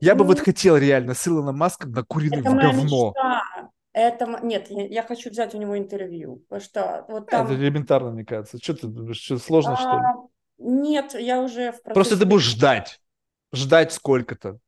Я 0.00 0.14
бы 0.14 0.24
вот 0.24 0.40
хотел 0.40 0.76
реально 0.76 1.14
с 1.14 1.26
Илоном 1.28 1.56
Маском 1.56 1.92
накуренным 1.92 2.40
это 2.40 2.50
в 2.50 2.54
говно. 2.56 3.08
Мечта. 3.08 3.42
Это, 3.92 4.38
нет, 4.42 4.70
я, 4.70 4.86
я 4.86 5.02
хочу 5.02 5.30
взять 5.30 5.54
у 5.54 5.58
него 5.58 5.76
интервью, 5.76 6.36
потому 6.48 6.60
что 6.60 7.04
вот 7.08 7.28
там... 7.28 7.46
Это 7.46 7.54
элементарно, 7.56 8.12
мне 8.12 8.24
кажется. 8.24 8.58
Что 8.62 8.74
ты 8.74 9.14
что 9.14 9.38
сложно, 9.38 9.72
а, 9.72 9.76
что 9.76 9.96
ли? 9.96 10.70
Нет, 10.72 11.14
я 11.14 11.42
уже 11.42 11.72
в 11.72 11.82
процессе... 11.82 11.94
Просто 11.94 12.18
ты 12.18 12.24
будешь 12.24 12.44
ждать. 12.44 13.00
Ждать 13.52 13.92
сколько-то. 13.92 14.58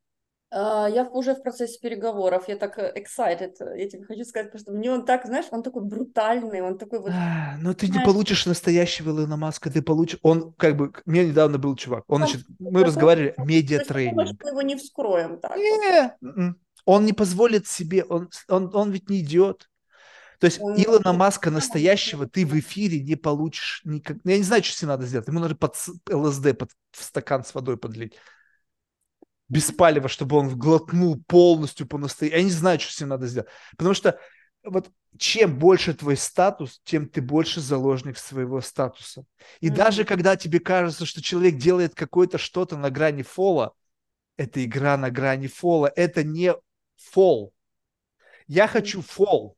А, 0.54 0.86
я 0.86 1.04
уже 1.04 1.34
в 1.34 1.42
процессе 1.42 1.78
переговоров, 1.80 2.46
я 2.46 2.56
так 2.56 2.78
э, 2.78 2.92
excited, 2.94 3.54
я 3.74 3.88
тебе 3.88 4.04
хочу 4.04 4.22
сказать, 4.24 4.52
потому 4.52 4.60
что 4.60 4.72
мне 4.72 4.92
он 4.92 5.06
так, 5.06 5.24
знаешь, 5.24 5.46
он 5.50 5.62
такой 5.62 5.82
брутальный, 5.82 6.60
он 6.60 6.76
такой 6.76 7.00
вот... 7.00 7.10
А, 7.10 7.56
но 7.58 7.72
ты 7.72 7.88
не 7.88 8.00
получишь 8.00 8.44
настоящего 8.44 9.10
Илона 9.10 9.38
Маска, 9.38 9.70
ты 9.70 9.80
получишь... 9.80 10.18
Он 10.22 10.52
как 10.52 10.76
бы... 10.76 10.92
Меня 11.06 11.24
недавно 11.24 11.56
был 11.56 11.74
чувак, 11.74 12.04
он, 12.06 12.18
значит, 12.18 12.44
мы 12.58 12.84
разговаривали, 12.84 13.34
медиатренинг. 13.38 14.42
Мы 14.42 14.50
его 14.50 14.60
не 14.60 14.76
вскроем 14.76 15.40
так. 15.40 15.56
Не, 15.56 16.14
м-м. 16.20 16.60
он 16.84 17.06
не 17.06 17.14
позволит 17.14 17.66
себе, 17.66 18.04
он, 18.04 18.28
он, 18.48 18.70
он 18.74 18.90
ведь 18.90 19.08
не 19.08 19.20
идет. 19.20 19.70
То 20.38 20.46
есть 20.46 20.60
он 20.60 20.74
Илона 20.74 21.14
Маска 21.14 21.50
настоящего 21.50 22.26
ты 22.26 22.44
в 22.44 22.52
эфире 22.58 23.00
не 23.00 23.14
получишь 23.14 23.80
никак. 23.84 24.18
Я 24.24 24.36
не 24.36 24.42
знаю, 24.42 24.62
что 24.64 24.84
ним 24.84 24.90
надо 24.90 25.06
сделать. 25.06 25.28
Ему 25.28 25.38
надо 25.38 25.54
под 25.54 25.76
ЛСД 26.10 26.58
под, 26.58 26.70
в 26.90 27.04
стакан 27.04 27.42
с 27.42 27.54
водой 27.54 27.78
подлить 27.78 28.14
без 29.48 29.70
палева, 29.70 30.08
чтобы 30.08 30.36
он 30.36 30.56
глотнул 30.56 31.22
полностью 31.26 31.86
по 31.86 31.98
настоящему. 31.98 32.38
Я 32.38 32.44
не 32.44 32.50
знаю, 32.50 32.80
что 32.80 32.92
с 32.92 33.00
ним 33.00 33.10
надо 33.10 33.26
сделать. 33.26 33.48
Потому 33.76 33.94
что 33.94 34.18
вот 34.64 34.90
чем 35.18 35.58
больше 35.58 35.94
твой 35.94 36.16
статус, 36.16 36.80
тем 36.84 37.06
ты 37.06 37.20
больше 37.20 37.60
заложник 37.60 38.16
своего 38.16 38.60
статуса. 38.60 39.24
И 39.60 39.68
mm-hmm. 39.68 39.74
даже 39.74 40.04
когда 40.04 40.36
тебе 40.36 40.60
кажется, 40.60 41.04
что 41.04 41.22
человек 41.22 41.56
делает 41.56 41.94
какое-то 41.94 42.38
что-то 42.38 42.76
на 42.76 42.90
грани 42.90 43.22
фола, 43.22 43.74
это 44.36 44.64
игра 44.64 44.96
на 44.96 45.10
грани 45.10 45.48
фола, 45.48 45.92
это 45.94 46.24
не 46.24 46.54
фол. 46.96 47.52
Я 48.46 48.66
хочу 48.66 49.02
фол, 49.02 49.56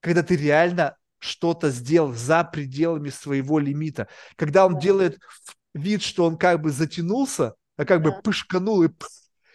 когда 0.00 0.22
ты 0.22 0.36
реально 0.36 0.96
что-то 1.18 1.70
сделал 1.70 2.12
за 2.12 2.44
пределами 2.44 3.08
своего 3.08 3.58
лимита. 3.58 4.08
Когда 4.36 4.66
он 4.66 4.76
yeah. 4.76 4.80
делает 4.80 5.18
вид, 5.74 6.02
что 6.02 6.24
он 6.24 6.36
как 6.36 6.60
бы 6.60 6.70
затянулся, 6.70 7.54
а 7.76 7.84
как 7.84 8.02
бы 8.02 8.20
пышканул 8.22 8.82
и 8.82 8.88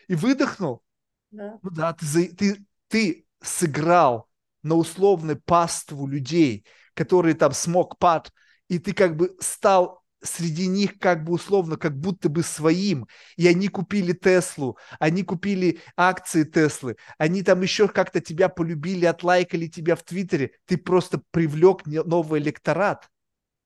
и 0.07 0.15
выдохнул. 0.15 0.83
Да. 1.31 1.59
Ну 1.61 1.69
да, 1.69 1.93
ты, 1.93 2.27
ты, 2.33 2.65
ты 2.87 3.27
сыграл 3.41 4.29
на 4.63 4.75
условной 4.75 5.35
паству 5.35 6.07
людей, 6.07 6.65
которые 6.93 7.35
там 7.35 7.51
смог 7.53 7.97
пад, 7.97 8.31
и 8.67 8.79
ты 8.79 8.93
как 8.93 9.15
бы 9.15 9.35
стал 9.39 10.03
среди 10.23 10.67
них 10.67 10.97
как 10.99 11.23
бы 11.23 11.33
условно, 11.33 11.77
как 11.77 11.97
будто 11.97 12.27
бы 12.29 12.43
своим, 12.43 13.07
и 13.35 13.47
они 13.47 13.67
купили 13.67 14.13
Теслу, 14.13 14.77
они 14.99 15.23
купили 15.23 15.79
акции 15.95 16.43
Теслы, 16.43 16.97
они 17.17 17.43
там 17.43 17.61
еще 17.61 17.87
как-то 17.87 18.19
тебя 18.19 18.49
полюбили, 18.49 19.05
отлайкали 19.05 19.67
тебя 19.67 19.95
в 19.95 20.03
Твиттере, 20.03 20.51
ты 20.65 20.77
просто 20.77 21.21
привлек 21.31 21.85
новый 21.85 22.41
электорат. 22.41 23.09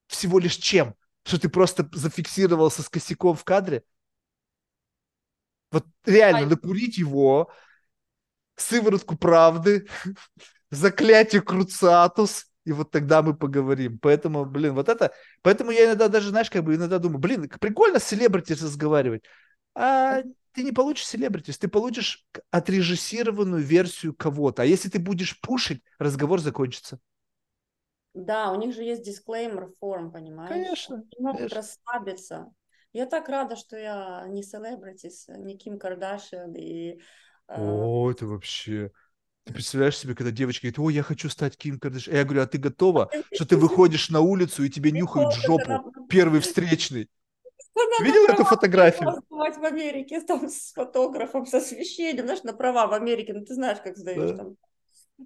Всего 0.07 0.39
лишь 0.39 0.57
чем? 0.57 0.95
Что 1.23 1.39
ты 1.39 1.49
просто 1.49 1.89
зафиксировался 1.93 2.81
с 2.83 2.89
косяком 2.89 3.35
в 3.35 3.43
кадре? 3.43 3.83
Вот 5.71 5.85
реально, 6.05 6.41
а... 6.41 6.45
накурить 6.47 6.97
его, 6.97 7.49
сыворотку 8.55 9.17
правды, 9.17 9.87
заклятие 10.69 11.41
Круциатус, 11.41 12.47
и 12.65 12.71
вот 12.71 12.91
тогда 12.91 13.21
мы 13.21 13.35
поговорим. 13.35 13.97
Поэтому, 13.99 14.45
блин, 14.45 14.73
вот 14.73 14.89
это... 14.89 15.11
Поэтому 15.41 15.71
я 15.71 15.85
иногда 15.85 16.07
даже, 16.07 16.29
знаешь, 16.29 16.49
как 16.49 16.63
бы 16.63 16.75
иногда 16.75 16.99
думаю, 16.99 17.19
блин, 17.19 17.49
прикольно 17.59 17.99
с 17.99 18.03
селебрити 18.03 18.53
разговаривать. 18.53 19.23
А 19.73 20.21
ты 20.53 20.63
не 20.63 20.71
получишь 20.71 21.07
селебритис, 21.07 21.57
ты 21.57 21.67
получишь 21.67 22.25
отрежиссированную 22.51 23.63
версию 23.63 24.13
кого-то. 24.13 24.61
А 24.61 24.65
если 24.65 24.89
ты 24.89 24.99
будешь 24.99 25.39
пушить, 25.39 25.81
разговор 25.97 26.39
закончится. 26.39 26.99
Да, 28.13 28.51
у 28.51 28.55
них 28.55 28.75
же 28.75 28.83
есть 28.83 29.03
дисклеймер 29.03 29.71
форм, 29.79 30.11
понимаешь? 30.11 30.51
Конечно. 30.51 30.95
Они 30.97 31.25
могут 31.25 31.37
конечно. 31.37 31.55
расслабиться. 31.55 32.51
Я 32.93 33.05
так 33.05 33.29
рада, 33.29 33.55
что 33.55 33.77
я 33.77 34.25
не 34.27 34.43
селебритис, 34.43 35.27
не 35.29 35.57
Ким 35.57 35.79
Кардашьян 35.79 36.53
и... 36.53 36.99
Э, 37.47 37.55
О, 37.57 38.11
это 38.11 38.25
вообще... 38.25 38.91
Ты 39.43 39.53
представляешь 39.53 39.97
себе, 39.97 40.13
когда 40.13 40.29
девочка 40.29 40.67
говорит, 40.67 40.77
о, 40.77 40.89
я 40.91 41.01
хочу 41.01 41.27
стать 41.27 41.57
Ким 41.57 41.79
Кардашьян. 41.79 42.15
Я 42.15 42.23
говорю, 42.23 42.43
а 42.43 42.47
ты 42.47 42.59
готова, 42.59 43.09
что 43.33 43.45
ты 43.45 43.57
выходишь 43.57 44.09
на 44.09 44.19
улицу 44.21 44.63
и 44.63 44.69
тебе 44.69 44.91
нюхают 44.91 45.33
жопу, 45.33 45.91
первый 46.09 46.39
встречный? 46.41 47.09
Видел 48.01 48.27
эту 48.27 48.43
фотографию? 48.43 49.21
в 49.61 49.65
Америке 49.65 50.21
там 50.27 50.49
с 50.49 50.73
фотографом, 50.73 51.45
с 51.45 51.53
освещением, 51.53 52.25
знаешь, 52.25 52.43
на 52.43 52.53
права 52.53 52.87
в 52.87 52.93
Америке, 52.93 53.33
ну 53.33 53.45
ты 53.45 53.53
знаешь, 53.53 53.79
как 53.83 53.97
сдаешь 53.97 54.31
да. 54.31 54.37
там. 54.37 54.55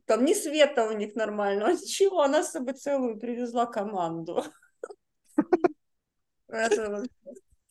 Там 0.05 0.25
не 0.25 0.35
света 0.35 0.87
у 0.89 0.91
них 0.91 1.15
нормально, 1.15 1.71
ничего, 1.81 2.21
она 2.21 2.43
с 2.43 2.51
собой 2.51 2.73
целую 2.73 3.17
привезла 3.17 3.65
команду. 3.65 4.43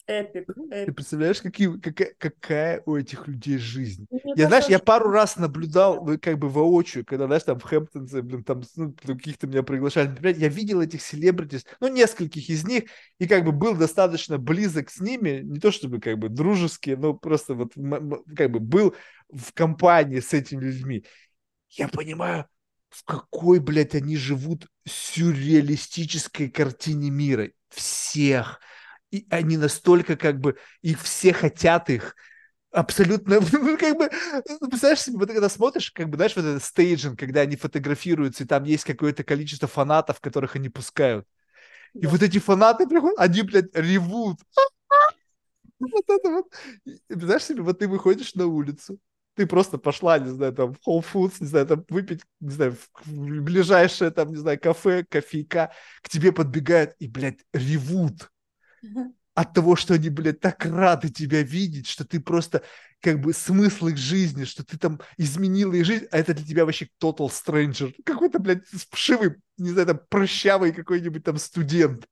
Эпик, 0.07 0.47
Ты 0.71 0.93
представляешь, 0.93 1.41
какие, 1.41 1.79
какая, 1.79 2.15
какая 2.19 2.83
у 2.85 2.97
этих 2.97 3.27
людей 3.27 3.59
жизнь? 3.59 4.07
Мне 4.11 4.35
я, 4.37 4.49
знаешь, 4.49 4.67
я 4.67 4.79
пару 4.79 5.11
раз 5.11 5.37
наблюдал, 5.37 6.05
ну, 6.05 6.19
как 6.19 6.39
бы 6.39 6.49
воочию, 6.49 7.05
когда, 7.07 7.27
знаешь, 7.27 7.45
там 7.45 7.59
в 7.59 7.63
Хэмптонсе, 7.63 8.21
блин, 8.23 8.45
там 8.45 8.63
ну, 8.77 8.93
каких-то 8.93 9.47
меня 9.47 9.63
приглашали. 9.63 10.09
Например, 10.09 10.37
я 10.37 10.49
видел 10.49 10.81
этих 10.81 11.01
селебритис, 11.01 11.65
ну, 11.81 11.89
нескольких 11.89 12.49
из 12.51 12.65
них, 12.65 12.85
и 13.19 13.27
как 13.27 13.45
бы 13.45 13.53
был 13.53 13.75
достаточно 13.77 14.37
близок 14.37 14.91
с 14.91 15.01
ними, 15.01 15.41
не 15.43 15.59
то 15.59 15.73
чтобы 15.73 16.01
как 16.01 16.19
бы 16.19 16.29
дружеские, 16.29 16.97
но 16.97 17.15
просто 17.15 17.55
вот 17.55 17.73
как 18.37 18.51
бы 18.51 18.61
был 18.61 18.95
в 19.31 19.53
компании 19.55 20.21
с 20.21 20.35
этими 20.35 20.65
людьми. 20.65 21.05
Я 21.71 21.89
понимаю, 21.89 22.47
в 22.91 23.05
какой, 23.05 23.59
блядь, 23.59 23.95
они 23.95 24.17
живут 24.17 24.69
сюрреалистической 24.87 26.51
картине 26.51 27.11
мира. 27.11 27.51
Всех 27.71 28.61
и 29.15 29.27
они 29.31 29.57
настолько 29.57 30.17
как 30.17 30.41
бы, 30.41 30.57
их 30.83 31.01
все 31.01 31.33
хотят 31.33 31.89
их, 31.89 32.17
абсолютно, 32.73 33.39
ну, 33.53 33.79
как 33.79 33.97
бы, 33.97 34.11
представляешь 34.61 35.03
себе, 35.03 35.19
вот 35.19 35.29
когда 35.29 35.49
смотришь, 35.49 35.93
как 35.93 36.09
бы, 36.09 36.17
знаешь, 36.17 36.35
вот 36.35 36.45
этот 36.45 36.65
стейджинг, 36.65 37.19
когда 37.19 37.43
они 37.43 37.57
фотографируются, 37.57 38.43
и 38.43 38.47
там 38.47 38.65
есть 38.65 38.85
какое-то 38.85 39.23
количество 39.23 39.69
фанатов, 39.69 40.21
которых 40.21 40.57
они 40.57 40.69
пускают. 40.69 41.27
И 41.95 42.01
да. 42.01 42.09
вот 42.09 42.23
эти 42.23 42.39
фанаты 42.39 42.89
приходят, 42.89 43.19
они, 43.19 43.43
блядь, 43.43 43.75
ревут. 43.75 44.41
Вот 45.81 46.05
это 46.09 46.31
вот. 46.31 46.47
Знаешь 47.11 47.45
себе, 47.45 47.61
вот 47.61 47.81
ты 47.81 47.89
выходишь 47.89 48.35
на 48.37 48.47
улицу, 48.47 48.99
ты 49.35 49.47
просто 49.47 49.77
пошла, 49.77 50.19
не 50.19 50.31
знаю, 50.31 50.53
там, 50.55 50.73
в 50.73 50.89
Whole 50.89 51.05
Foods, 51.05 51.35
не 51.41 51.47
знаю, 51.47 51.67
там, 51.67 51.85
выпить, 51.91 52.23
не 52.41 52.51
знаю, 52.51 52.77
в 53.05 53.41
ближайшее, 53.43 54.11
там, 54.11 54.31
не 54.31 54.37
знаю, 54.37 54.59
кафе, 54.59 55.05
кофейка, 55.05 55.73
к 56.01 56.09
тебе 56.09 56.33
подбегают 56.33 56.95
и, 57.01 57.09
блядь, 57.09 57.41
ревут 57.53 58.31
от 59.35 59.53
того, 59.53 59.75
что 59.77 59.95
они, 59.95 60.11
блядь, 60.11 60.41
так 60.41 60.65
рады 60.65 61.09
тебя 61.09 61.43
видеть, 61.43 61.89
что 61.89 62.05
ты 62.05 62.21
просто 62.21 62.63
как 63.01 63.21
бы 63.21 63.33
смысл 63.33 63.89
их 63.89 63.97
жизни, 63.97 64.45
что 64.45 64.65
ты 64.65 64.79
там 64.79 65.01
изменила 65.17 65.75
их 65.75 65.85
жизнь, 65.85 66.07
а 66.11 66.19
это 66.19 66.35
для 66.35 66.47
тебя 66.47 66.65
вообще 66.65 66.89
total 67.03 67.29
stranger. 67.29 67.95
Какой-то, 68.05 68.39
блядь, 68.39 68.65
вшивый, 68.91 69.37
не 69.59 69.71
знаю, 69.71 69.89
там, 69.89 70.01
прыщавый 70.09 70.73
какой-нибудь 70.73 71.25
там 71.25 71.37
студент. 71.39 72.09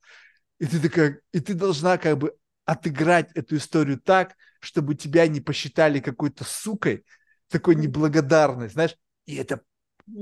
И 0.59 0.67
ты 0.67 0.81
такая, 0.81 1.21
и 1.33 1.41
ты 1.41 1.55
должна 1.55 1.97
как 1.97 2.19
бы 2.19 2.35
отыграть 2.65 3.31
эту 3.35 3.57
историю 3.57 3.99
так, 3.99 4.35
чтобы 4.61 4.95
тебя 4.95 5.27
не 5.27 5.41
посчитали 5.41 6.01
какой-то 6.01 6.45
сукой, 6.45 7.05
такой 7.49 7.75
неблагодарной, 7.77 8.69
знаешь, 8.69 8.97
и 9.27 9.37
это 9.37 9.63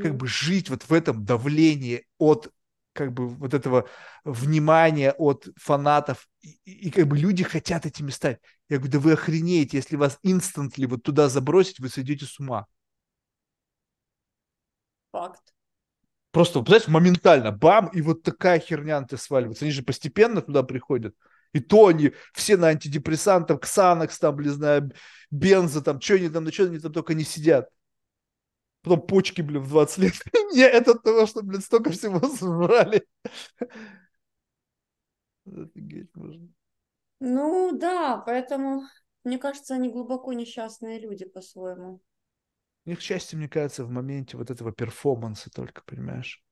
как 0.01 0.17
бы 0.17 0.27
жить 0.27 0.69
вот 0.69 0.83
в 0.83 0.93
этом 0.93 1.25
давлении 1.25 2.07
от 2.19 2.53
как 3.01 3.15
бы 3.15 3.29
вот 3.29 3.55
этого 3.55 3.89
внимания 4.25 5.13
от 5.13 5.49
фанатов, 5.57 6.29
и, 6.43 6.51
и 6.67 6.91
как 6.91 7.09
бы 7.09 7.17
люди 7.17 7.43
хотят 7.43 7.87
этими 7.87 8.11
стать. 8.11 8.41
Я 8.69 8.77
говорю, 8.77 8.93
да 8.93 8.99
вы 8.99 9.13
охренеете, 9.13 9.79
если 9.79 9.97
вас 9.97 10.19
инстантли 10.23 10.85
вот 10.85 11.03
туда 11.03 11.31
забросить, 11.31 11.81
вы 11.81 11.89
сойдете 11.89 12.27
с 12.27 12.39
ума. 12.39 12.67
Факт. 15.13 15.41
Просто, 16.31 16.63
знаешь, 16.63 16.89
моментально, 16.89 17.53
бам, 17.53 17.87
и 17.87 18.03
вот 18.03 18.23
такая 18.23 18.61
херня 18.61 19.01
на 19.01 19.09
тебя 19.09 19.17
сваливается. 19.17 19.65
Они 19.65 19.73
же 19.73 19.83
постепенно 19.83 20.43
туда 20.43 20.63
приходят. 20.63 21.15
И 21.55 21.61
то 21.61 21.87
они 21.87 22.13
все 22.35 22.59
на 22.59 22.67
антидепрессантах, 22.67 23.61
ксанакс, 23.61 24.19
там, 24.19 24.39
не 24.41 24.51
знаю, 24.51 24.93
бензо, 25.31 25.81
там, 25.81 26.03
что 26.03 26.17
они 26.17 26.29
там, 26.29 26.45
на 26.45 26.53
что 26.53 26.65
они 26.65 26.79
там 26.79 26.93
только 26.93 27.15
не 27.15 27.25
сидят. 27.25 27.71
Потом 28.83 29.07
почки, 29.07 29.43
блин, 29.43 29.63
в 29.63 29.69
20 29.69 29.99
лет. 29.99 30.15
Не, 30.55 30.63
это 30.63 30.95
того, 30.95 31.27
что, 31.27 31.43
блин, 31.43 31.61
столько 31.61 31.91
всего 31.91 32.21
сожрали. 32.29 33.07
Офигеть 35.47 36.15
можно. 36.15 36.49
Ну 37.21 37.73
да, 37.73 38.23
поэтому, 38.25 38.83
мне 39.25 39.39
кажется, 39.39 39.75
они 39.75 39.91
глубоко 39.91 40.33
несчастные 40.33 40.99
люди 40.99 41.27
по-своему. 41.27 42.01
У 42.87 42.91
них 42.91 43.01
счастье, 43.03 43.37
мне 43.37 43.49
кажется, 43.49 43.85
в 43.85 43.91
моменте 43.91 44.39
вот 44.39 44.51
этого 44.51 44.73
перформанса 44.73 45.51
только, 45.51 45.83
понимаешь? 45.85 46.43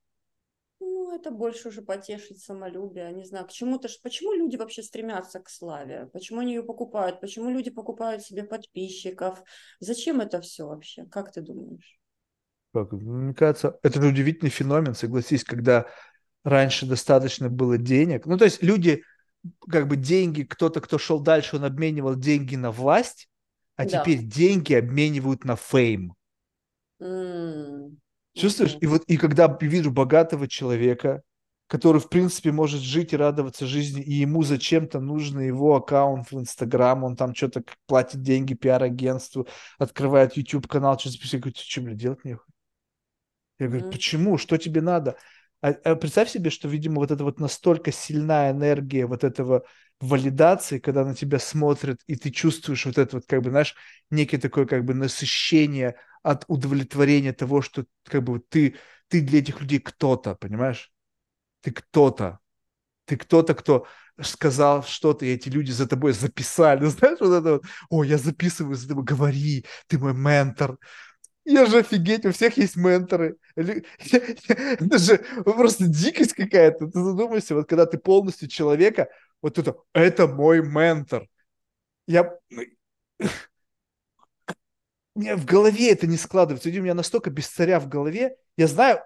Ну, 0.79 1.15
это 1.15 1.31
больше 1.31 1.69
уже 1.69 1.81
потешить 1.81 2.43
самолюбие, 2.43 3.11
не 3.11 3.25
знаю, 3.25 3.47
к 3.47 3.51
чему-то 3.51 3.87
ж... 3.87 3.99
Почему 4.03 4.33
люди 4.33 4.55
вообще 4.55 4.83
стремятся 4.83 5.39
к 5.39 5.49
славе? 5.49 6.07
Почему 6.13 6.41
они 6.41 6.53
ее 6.53 6.63
покупают? 6.63 7.19
Почему 7.19 7.49
люди 7.49 7.71
покупают 7.71 8.21
себе 8.21 8.43
подписчиков? 8.43 9.43
Зачем 9.79 10.21
это 10.21 10.39
все 10.39 10.67
вообще? 10.67 11.05
Как 11.07 11.31
ты 11.31 11.41
думаешь? 11.41 11.98
Как? 12.73 12.91
Мне 12.91 13.33
кажется, 13.33 13.79
это 13.81 14.01
же 14.01 14.09
удивительный 14.09 14.51
феномен, 14.51 14.93
согласись, 14.93 15.43
когда 15.43 15.87
раньше 16.43 16.85
достаточно 16.85 17.49
было 17.49 17.77
денег. 17.77 18.25
Ну, 18.25 18.37
то 18.37 18.45
есть 18.45 18.61
люди, 18.61 19.03
как 19.69 19.87
бы 19.87 19.95
деньги, 19.95 20.43
кто-то, 20.43 20.81
кто 20.81 20.97
шел 20.97 21.19
дальше, 21.19 21.55
он 21.55 21.65
обменивал 21.65 22.15
деньги 22.15 22.55
на 22.55 22.71
власть, 22.71 23.27
а 23.75 23.85
да. 23.85 24.01
теперь 24.01 24.23
деньги 24.23 24.73
обменивают 24.73 25.45
на 25.45 25.55
фейм. 25.55 26.13
Mm. 27.01 27.95
Чувствуешь? 28.35 28.73
Mm-hmm. 28.75 28.79
И 28.81 28.87
вот 28.87 29.03
и 29.07 29.17
когда 29.17 29.57
вижу 29.61 29.91
богатого 29.91 30.47
человека, 30.47 31.23
который, 31.67 32.01
в 32.01 32.09
принципе, 32.09 32.51
может 32.51 32.81
жить 32.81 33.13
и 33.13 33.17
радоваться 33.17 33.67
жизни, 33.67 34.01
и 34.01 34.13
ему 34.13 34.43
зачем-то 34.43 34.99
нужен 34.99 35.39
его 35.39 35.75
аккаунт 35.75 36.31
в 36.31 36.39
Инстаграм, 36.39 37.03
он 37.03 37.15
там 37.15 37.35
что-то 37.35 37.63
платит 37.85 38.21
деньги 38.21 38.53
пиар-агентству, 38.53 39.47
открывает 39.77 40.35
YouTube-канал, 40.35 40.97
что-то 40.97 41.17
что, 41.55 41.81
блядь, 41.81 41.97
делать 41.97 42.25
нехуй? 42.25 42.53
Я 43.59 43.67
говорю, 43.67 43.87
mm-hmm. 43.87 43.91
почему? 43.91 44.37
Что 44.37 44.57
тебе 44.57 44.81
надо? 44.81 45.17
А, 45.61 45.69
а 45.69 45.95
представь 45.95 46.29
себе, 46.29 46.49
что, 46.49 46.67
видимо, 46.67 46.95
вот 46.95 47.11
эта 47.11 47.23
вот 47.23 47.39
настолько 47.39 47.91
сильная 47.91 48.51
энергия 48.51 49.05
вот 49.05 49.23
этого 49.23 49.65
валидации, 49.99 50.79
когда 50.79 51.03
на 51.03 51.13
тебя 51.13 51.39
смотрят, 51.39 51.99
и 52.07 52.15
ты 52.15 52.31
чувствуешь 52.31 52.85
вот 52.85 52.97
это 52.97 53.17
вот, 53.17 53.25
как 53.27 53.41
бы, 53.41 53.49
знаешь, 53.49 53.75
некое 54.09 54.37
такое, 54.37 54.65
как 54.65 54.85
бы, 54.85 54.93
насыщение 54.93 55.95
от 56.23 56.45
удовлетворения 56.47 57.33
того, 57.33 57.61
что, 57.61 57.85
как 58.05 58.23
бы, 58.23 58.39
ты, 58.39 58.77
ты 59.09 59.21
для 59.21 59.39
этих 59.39 59.59
людей 59.59 59.79
кто-то, 59.79 60.35
понимаешь? 60.35 60.91
Ты 61.61 61.71
кто-то. 61.71 62.39
Ты 63.05 63.17
кто-то, 63.17 63.55
кто 63.55 63.87
сказал 64.21 64.83
что-то, 64.83 65.25
и 65.25 65.33
эти 65.33 65.49
люди 65.49 65.71
за 65.71 65.87
тобой 65.87 66.13
записали. 66.13 66.85
Знаешь, 66.87 67.19
вот 67.19 67.33
это 67.33 67.51
вот, 67.53 67.63
о, 67.89 68.03
я 68.03 68.17
записываю 68.17 68.75
за 68.75 68.87
тобой, 68.87 69.03
говори, 69.03 69.65
ты 69.87 69.97
мой 69.97 70.13
ментор, 70.13 70.77
я 71.49 71.65
же 71.65 71.79
офигеть, 71.79 72.25
у 72.25 72.31
всех 72.31 72.57
есть 72.57 72.75
менторы. 72.75 73.37
Это 73.55 74.97
же 74.99 75.17
просто 75.43 75.87
дикость 75.87 76.33
какая-то. 76.33 76.87
Ты 76.87 77.03
задумайся, 77.03 77.55
вот 77.55 77.67
когда 77.67 77.85
ты 77.85 77.97
полностью 77.97 78.47
человека, 78.47 79.09
вот 79.41 79.57
это, 79.57 79.75
это 79.93 80.27
мой 80.27 80.61
ментор. 80.61 81.27
Я... 82.07 82.37
У 85.15 85.21
меня 85.21 85.35
в 85.35 85.45
голове 85.45 85.91
это 85.91 86.07
не 86.07 86.17
складывается. 86.17 86.69
У 86.69 86.71
меня 86.71 86.93
настолько 86.93 87.29
без 87.29 87.47
царя 87.47 87.79
в 87.79 87.89
голове. 87.89 88.37
Я 88.55 88.67
знаю, 88.67 89.01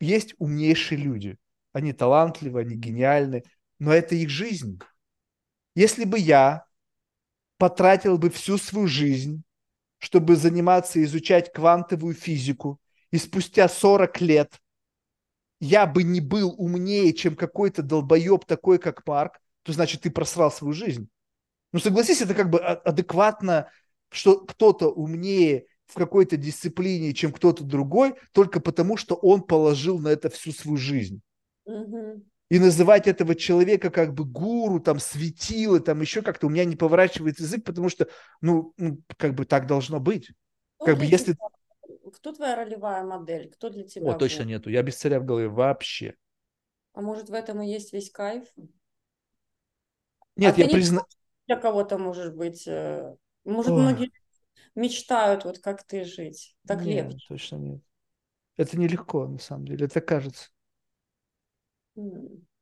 есть 0.00 0.34
умнейшие 0.38 0.98
люди. 0.98 1.36
Они 1.72 1.92
талантливы, 1.92 2.60
они 2.60 2.76
гениальны, 2.76 3.42
но 3.78 3.92
это 3.92 4.14
их 4.14 4.30
жизнь. 4.30 4.78
Если 5.74 6.04
бы 6.04 6.18
я 6.18 6.64
потратил 7.58 8.18
бы 8.18 8.30
всю 8.30 8.56
свою 8.56 8.86
жизнь 8.86 9.42
чтобы 9.98 10.36
заниматься 10.36 11.02
изучать 11.02 11.52
квантовую 11.52 12.14
физику, 12.14 12.80
и 13.10 13.18
спустя 13.18 13.68
40 13.68 14.20
лет 14.20 14.60
я 15.60 15.86
бы 15.86 16.02
не 16.02 16.20
был 16.20 16.54
умнее, 16.56 17.12
чем 17.12 17.34
какой-то 17.34 17.82
долбоеб 17.82 18.44
такой, 18.44 18.78
как 18.78 19.06
Марк, 19.06 19.40
то 19.62 19.72
значит, 19.72 20.02
ты 20.02 20.10
просрал 20.10 20.52
свою 20.52 20.72
жизнь. 20.72 21.08
Ну, 21.72 21.80
согласись, 21.80 22.22
это 22.22 22.34
как 22.34 22.48
бы 22.50 22.60
адекватно, 22.60 23.70
что 24.10 24.40
кто-то 24.40 24.88
умнее 24.88 25.66
в 25.86 25.94
какой-то 25.94 26.36
дисциплине, 26.36 27.12
чем 27.12 27.32
кто-то 27.32 27.64
другой, 27.64 28.14
только 28.32 28.60
потому, 28.60 28.96
что 28.96 29.14
он 29.14 29.42
положил 29.42 29.98
на 29.98 30.08
это 30.08 30.30
всю 30.30 30.52
свою 30.52 30.76
жизнь. 30.76 31.20
Угу 31.64 32.24
и 32.50 32.58
называть 32.58 33.06
этого 33.06 33.34
человека 33.34 33.90
как 33.90 34.14
бы 34.14 34.24
гуру, 34.24 34.80
там, 34.80 34.98
светило, 34.98 35.80
там, 35.80 36.00
еще 36.00 36.22
как-то 36.22 36.46
у 36.46 36.50
меня 36.50 36.64
не 36.64 36.76
поворачивает 36.76 37.38
язык, 37.40 37.64
потому 37.64 37.88
что, 37.88 38.08
ну, 38.40 38.72
ну 38.78 39.02
как 39.16 39.34
бы 39.34 39.44
так 39.44 39.66
должно 39.66 40.00
быть. 40.00 40.30
Кто 40.76 40.86
как 40.86 40.98
бы 40.98 41.04
если... 41.04 41.34
Тебя? 41.34 41.48
Кто 42.12 42.32
твоя 42.32 42.56
ролевая 42.56 43.04
модель? 43.04 43.50
Кто 43.50 43.68
для 43.68 43.84
тебя? 43.84 44.08
О, 44.08 44.12
был? 44.12 44.18
точно 44.18 44.44
нету. 44.44 44.70
Я 44.70 44.82
без 44.82 44.96
царя 44.96 45.20
в 45.20 45.24
голове 45.24 45.48
вообще. 45.48 46.14
А 46.94 47.02
может, 47.02 47.28
в 47.28 47.34
этом 47.34 47.60
и 47.60 47.68
есть 47.68 47.92
весь 47.92 48.10
кайф? 48.10 48.48
Нет, 50.36 50.56
а 50.56 50.60
я 50.60 50.68
признаю... 50.68 51.04
Для 51.46 51.56
кого-то 51.56 51.98
может 51.98 52.34
быть... 52.34 52.66
Э, 52.66 53.14
может, 53.44 53.72
Ой. 53.72 53.80
многие 53.80 54.10
мечтают 54.74 55.44
вот 55.44 55.58
как 55.58 55.84
ты 55.84 56.04
жить. 56.04 56.56
Так 56.66 56.82
нет, 56.82 57.10
легче. 57.10 57.26
точно 57.28 57.56
нет. 57.56 57.82
Это 58.56 58.78
нелегко, 58.78 59.26
на 59.26 59.38
самом 59.38 59.66
деле. 59.66 59.86
Это 59.86 60.00
кажется. 60.00 60.48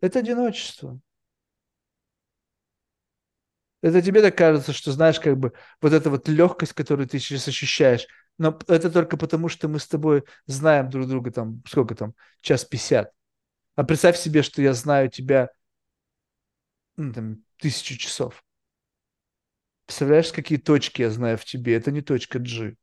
Это 0.00 0.18
одиночество. 0.18 1.00
Это 3.82 4.02
тебе 4.02 4.22
так 4.22 4.36
кажется, 4.36 4.72
что 4.72 4.90
знаешь, 4.92 5.20
как 5.20 5.38
бы 5.38 5.52
вот 5.80 5.92
эта 5.92 6.10
вот 6.10 6.28
легкость, 6.28 6.72
которую 6.72 7.08
ты 7.08 7.18
сейчас 7.18 7.46
ощущаешь, 7.46 8.06
но 8.38 8.58
это 8.68 8.90
только 8.90 9.16
потому, 9.16 9.48
что 9.48 9.68
мы 9.68 9.78
с 9.78 9.86
тобой 9.86 10.24
знаем 10.46 10.90
друг 10.90 11.06
друга 11.06 11.30
там, 11.30 11.62
сколько 11.66 11.94
там, 11.94 12.14
час 12.40 12.64
пятьдесят. 12.64 13.12
А 13.74 13.84
представь 13.84 14.16
себе, 14.16 14.42
что 14.42 14.62
я 14.62 14.72
знаю 14.72 15.10
тебя 15.10 15.50
ну, 16.96 17.12
там, 17.12 17.44
тысячу 17.58 17.96
часов. 17.96 18.42
Представляешь, 19.86 20.32
какие 20.32 20.58
точки 20.58 21.02
я 21.02 21.10
знаю 21.10 21.38
в 21.38 21.44
тебе? 21.44 21.74
Это 21.74 21.92
не 21.92 22.00
точка 22.00 22.38
G. 22.38 22.74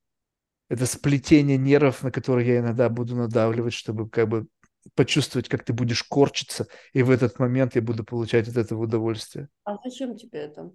Это 0.69 0.85
сплетение 0.85 1.57
нервов, 1.57 2.03
на 2.03 2.11
которые 2.11 2.47
я 2.47 2.59
иногда 2.59 2.87
буду 2.89 3.15
надавливать, 3.15 3.73
чтобы 3.73 4.09
как 4.09 4.29
бы 4.29 4.47
почувствовать, 4.95 5.49
как 5.49 5.63
ты 5.63 5.73
будешь 5.73 6.03
корчиться, 6.03 6.67
и 6.93 7.03
в 7.03 7.09
этот 7.09 7.39
момент 7.39 7.75
я 7.75 7.81
буду 7.81 8.03
получать 8.03 8.47
от 8.47 8.57
этого 8.57 8.83
удовольствие. 8.83 9.49
А 9.63 9.77
зачем 9.83 10.15
тебе 10.15 10.39
это? 10.39 10.71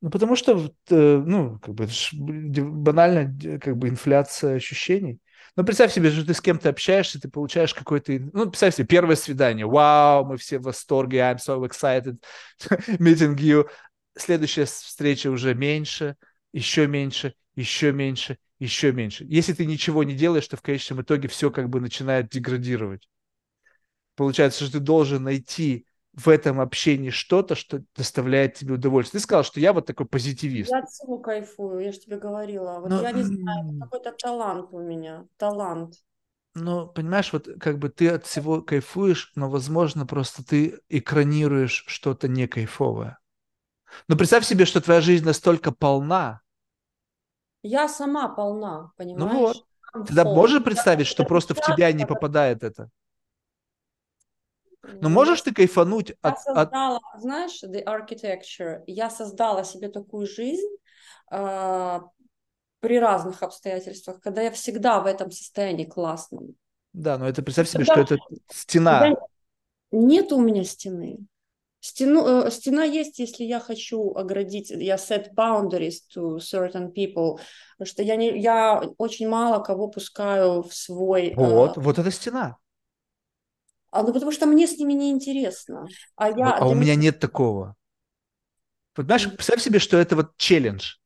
Ну, 0.00 0.10
потому 0.10 0.36
что, 0.36 0.70
э, 0.90 1.22
ну, 1.24 1.58
как 1.60 1.74
бы, 1.74 1.88
банально, 2.12 3.58
как 3.58 3.76
бы, 3.76 3.88
инфляция 3.88 4.56
ощущений. 4.56 5.18
Ну, 5.56 5.64
представь 5.64 5.92
себе, 5.92 6.10
что 6.10 6.26
ты 6.26 6.34
с 6.34 6.40
кем-то 6.40 6.68
общаешься, 6.68 7.20
ты 7.20 7.30
получаешь 7.30 7.72
какой-то... 7.72 8.12
Ну, 8.32 8.50
представь 8.50 8.74
себе, 8.74 8.86
первое 8.86 9.16
свидание. 9.16 9.66
Вау, 9.66 10.26
мы 10.26 10.36
все 10.36 10.58
в 10.58 10.64
восторге, 10.64 11.18
I'm 11.18 11.38
so 11.38 11.66
excited 11.66 12.18
meeting 12.98 13.36
you. 13.36 13.68
Следующая 14.16 14.64
встреча 14.64 15.30
уже 15.30 15.54
меньше, 15.54 16.16
еще 16.52 16.86
меньше, 16.86 17.34
еще 17.54 17.92
меньше, 17.92 18.38
еще 18.58 18.92
меньше. 18.92 19.24
Если 19.28 19.52
ты 19.52 19.64
ничего 19.64 20.04
не 20.04 20.14
делаешь, 20.14 20.46
то 20.46 20.56
в 20.56 20.62
конечном 20.62 21.02
итоге 21.02 21.28
все 21.28 21.50
как 21.50 21.68
бы 21.68 21.80
начинает 21.80 22.28
деградировать. 22.28 23.08
Получается, 24.16 24.64
что 24.64 24.74
ты 24.74 24.80
должен 24.80 25.24
найти 25.24 25.86
в 26.12 26.28
этом 26.28 26.60
общении 26.60 27.10
что-то, 27.10 27.54
что 27.54 27.82
доставляет 27.96 28.54
тебе 28.54 28.74
удовольствие. 28.74 29.20
Ты 29.20 29.24
сказал, 29.24 29.42
что 29.42 29.58
я 29.58 29.72
вот 29.72 29.86
такой 29.86 30.06
позитивист. 30.06 30.70
Я 30.70 30.78
от 30.78 30.88
всего 30.88 31.18
кайфую, 31.18 31.80
я 31.80 31.92
же 31.92 31.98
тебе 31.98 32.18
говорила. 32.18 32.78
Вот 32.80 32.90
Но... 32.90 33.02
я 33.02 33.12
не 33.12 33.22
знаю, 33.22 33.80
какой-то 33.80 34.12
талант 34.12 34.68
у 34.72 34.78
меня, 34.78 35.26
талант. 35.36 35.94
Ну, 36.54 36.86
понимаешь, 36.86 37.32
вот 37.32 37.48
как 37.60 37.78
бы 37.78 37.88
ты 37.88 38.08
от 38.10 38.26
всего 38.26 38.62
кайфуешь, 38.62 39.32
но, 39.34 39.50
возможно, 39.50 40.06
просто 40.06 40.44
ты 40.44 40.80
экранируешь 40.88 41.84
что-то 41.88 42.28
не 42.28 42.46
кайфовое. 42.46 43.18
Но 44.06 44.16
представь 44.16 44.44
себе, 44.44 44.64
что 44.64 44.80
твоя 44.80 45.00
жизнь 45.00 45.24
настолько 45.24 45.72
полна, 45.72 46.42
я 47.66 47.88
сама 47.88 48.28
полна, 48.28 48.92
понимаешь? 48.98 49.32
Ну 49.32 49.38
вот. 49.40 50.06
Тогда 50.06 50.24
можешь 50.24 50.62
представить, 50.62 51.06
что 51.06 51.24
просто 51.24 51.54
в 51.54 51.60
тебя 51.62 51.90
не 51.92 52.04
попадает 52.04 52.62
это? 52.62 52.90
Ну, 55.00 55.08
можешь 55.08 55.42
ты 55.42 55.52
кайфануть 55.52 56.10
я 56.10 56.16
от, 56.22 56.40
создала, 56.40 57.00
от... 57.12 57.20
знаешь, 57.20 57.62
the 57.62 57.84
architecture, 57.84 58.82
я 58.86 59.10
создала 59.10 59.64
себе 59.64 59.88
такую 59.88 60.26
жизнь 60.26 60.76
э, 61.30 62.00
при 62.80 62.98
разных 62.98 63.42
обстоятельствах, 63.42 64.20
когда 64.20 64.42
я 64.42 64.50
всегда 64.50 65.00
в 65.00 65.06
этом 65.06 65.30
состоянии 65.30 65.84
классном. 65.84 66.54
Да, 66.92 67.18
но 67.18 67.28
это 67.28 67.42
представь 67.42 67.68
себе, 67.68 67.84
что 67.84 68.00
это 68.00 68.18
стена. 68.50 69.14
Нет 69.90 70.32
у 70.32 70.40
меня 70.40 70.64
стены. 70.64 71.26
Стену, 71.80 72.46
э, 72.46 72.50
стена 72.50 72.84
есть, 72.84 73.18
если 73.18 73.44
я 73.44 73.60
хочу 73.60 74.14
оградить, 74.14 74.70
я 74.70 74.96
set 74.96 75.34
boundaries 75.34 75.96
to 76.16 76.38
certain 76.38 76.90
people, 76.90 77.38
потому 77.76 77.86
что 77.86 78.02
я, 78.02 78.16
не, 78.16 78.38
я 78.40 78.82
очень 78.96 79.28
мало 79.28 79.62
кого 79.62 79.88
пускаю 79.88 80.62
в 80.62 80.74
свой... 80.74 81.34
Вот, 81.36 81.76
э, 81.76 81.80
вот 81.80 81.98
эта 81.98 82.10
стена. 82.10 82.56
А, 83.94 84.02
ну, 84.02 84.12
потому 84.12 84.32
что 84.32 84.46
мне 84.46 84.66
с 84.66 84.76
ними 84.76 84.92
не 84.92 85.12
интересно. 85.12 85.86
А, 86.16 86.28
я, 86.28 86.56
а 86.56 86.66
у 86.66 86.74
меня 86.74 86.96
нет 86.96 87.20
такого. 87.20 87.76
Вот, 88.96 89.06
знаешь, 89.06 89.30
представь 89.30 89.62
себе, 89.62 89.78
что 89.78 89.96
это 89.96 90.16
вот 90.16 90.36
челлендж. 90.36 90.96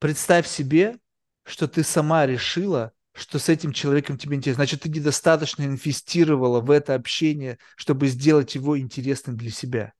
Представь 0.00 0.46
себе, 0.46 0.98
что 1.44 1.66
ты 1.66 1.82
сама 1.82 2.26
решила, 2.26 2.92
что 3.14 3.38
с 3.38 3.48
этим 3.48 3.72
человеком 3.72 4.18
тебе 4.18 4.36
интересно. 4.36 4.64
Значит, 4.64 4.82
ты 4.82 4.90
недостаточно 4.90 5.62
инвестировала 5.62 6.60
в 6.60 6.70
это 6.70 6.94
общение, 6.94 7.58
чтобы 7.74 8.06
сделать 8.08 8.54
его 8.54 8.78
интересным 8.78 9.38
для 9.38 9.50
себя. 9.50 9.94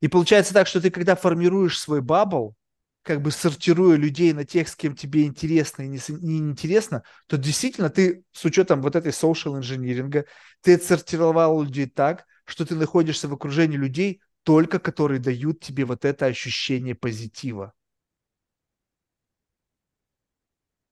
И 0.00 0.06
получается 0.06 0.54
так, 0.54 0.68
что 0.68 0.80
ты 0.80 0.92
когда 0.92 1.16
формируешь 1.16 1.76
свой 1.76 2.02
бабл, 2.02 2.54
как 3.02 3.20
бы 3.20 3.30
сортируя 3.30 3.96
людей 3.96 4.32
на 4.32 4.44
тех, 4.44 4.68
с 4.68 4.76
кем 4.76 4.94
тебе 4.94 5.24
интересно 5.24 5.82
и 5.82 5.88
не, 5.88 5.98
не 6.08 6.38
интересно, 6.38 7.02
то 7.26 7.36
действительно 7.36 7.90
ты 7.90 8.24
с 8.32 8.44
учетом 8.44 8.80
вот 8.80 8.96
этой 8.96 9.12
social 9.12 9.56
инжиниринга, 9.56 10.24
ты 10.60 10.74
отсортировал 10.74 11.62
людей 11.62 11.86
так, 11.86 12.24
что 12.44 12.64
ты 12.64 12.74
находишься 12.74 13.28
в 13.28 13.34
окружении 13.34 13.76
людей, 13.76 14.20
только 14.44 14.78
которые 14.78 15.20
дают 15.20 15.60
тебе 15.60 15.84
вот 15.84 16.04
это 16.04 16.26
ощущение 16.26 16.94
позитива. 16.94 17.72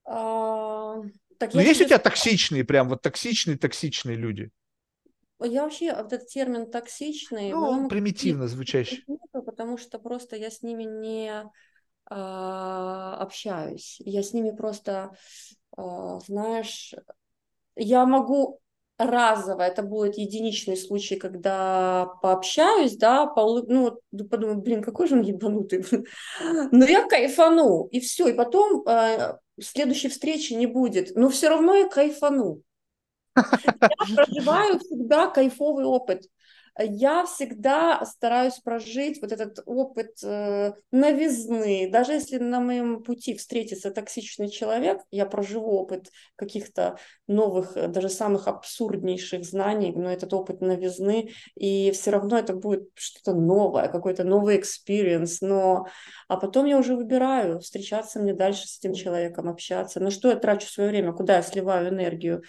А, 0.04 0.96
Так 1.38 1.54
ну, 1.54 1.60
есть 1.60 1.80
у 1.80 1.84
тебя 1.84 1.98
токсичные, 1.98 2.64
прям 2.64 2.88
вот 2.88 3.02
токсичные-токсичные 3.02 4.16
люди? 4.16 4.50
Я 5.42 5.62
вообще, 5.62 5.94
вот 5.94 6.12
этот 6.12 6.28
термин 6.28 6.70
токсичный... 6.70 7.50
Ну, 7.50 7.88
примитивно 7.88 8.46
звучащий. 8.46 9.04
Потому 9.32 9.78
что 9.78 9.98
просто 9.98 10.36
я 10.36 10.50
с 10.50 10.62
ними 10.62 10.84
не 10.84 11.44
общаюсь. 12.10 14.00
Я 14.04 14.22
с 14.22 14.32
ними 14.32 14.50
просто, 14.50 15.12
а, 15.76 16.18
знаешь, 16.20 16.94
я 17.76 18.04
могу 18.04 18.60
разово, 18.98 19.62
это 19.62 19.82
будет 19.82 20.18
единичный 20.18 20.76
случай, 20.76 21.16
когда 21.16 22.06
пообщаюсь, 22.20 22.96
да, 22.96 23.26
по, 23.26 23.62
ну, 23.62 23.98
подумаю, 24.28 24.60
блин, 24.60 24.82
какой 24.82 25.08
же 25.08 25.16
он 25.16 25.22
ебанутый. 25.22 25.84
Но 26.72 26.84
я 26.84 27.06
кайфану, 27.06 27.86
и 27.86 28.00
все, 28.00 28.28
и 28.28 28.34
потом 28.34 28.86
э, 28.86 29.38
следующей 29.60 30.08
встречи 30.08 30.52
не 30.52 30.66
будет, 30.66 31.16
но 31.16 31.28
все 31.28 31.48
равно 31.48 31.74
я 31.74 31.88
кайфану. 31.88 32.62
Я 33.36 34.16
проживаю 34.16 34.80
всегда 34.80 35.28
кайфовый 35.28 35.84
опыт 35.84 36.24
я 36.82 37.26
всегда 37.26 38.04
стараюсь 38.04 38.58
прожить 38.58 39.20
вот 39.20 39.32
этот 39.32 39.60
опыт 39.66 40.18
э, 40.22 40.72
новизны. 40.90 41.88
Даже 41.90 42.12
если 42.12 42.38
на 42.38 42.60
моем 42.60 43.02
пути 43.02 43.34
встретится 43.34 43.90
токсичный 43.90 44.48
человек, 44.48 45.00
я 45.10 45.26
проживу 45.26 45.72
опыт 45.72 46.10
каких-то 46.36 46.96
новых, 47.26 47.76
э, 47.76 47.88
даже 47.88 48.08
самых 48.08 48.48
абсурднейших 48.48 49.44
знаний, 49.44 49.92
но 49.94 50.10
этот 50.10 50.32
опыт 50.32 50.60
новизны, 50.60 51.30
и 51.54 51.90
все 51.92 52.10
равно 52.10 52.38
это 52.38 52.54
будет 52.54 52.88
что-то 52.94 53.38
новое, 53.38 53.88
какой-то 53.88 54.24
новый 54.24 54.58
experience, 54.58 55.40
но... 55.40 55.86
А 56.28 56.36
потом 56.36 56.66
я 56.66 56.78
уже 56.78 56.96
выбираю, 56.96 57.60
встречаться 57.60 58.20
мне 58.20 58.34
дальше 58.34 58.66
с 58.66 58.78
этим 58.78 58.94
человеком, 58.94 59.48
общаться. 59.48 60.00
На 60.00 60.10
что 60.10 60.28
я 60.28 60.36
трачу 60.36 60.66
свое 60.66 60.90
время, 60.90 61.12
куда 61.12 61.36
я 61.36 61.42
сливаю 61.42 61.88
энергию. 61.88 62.42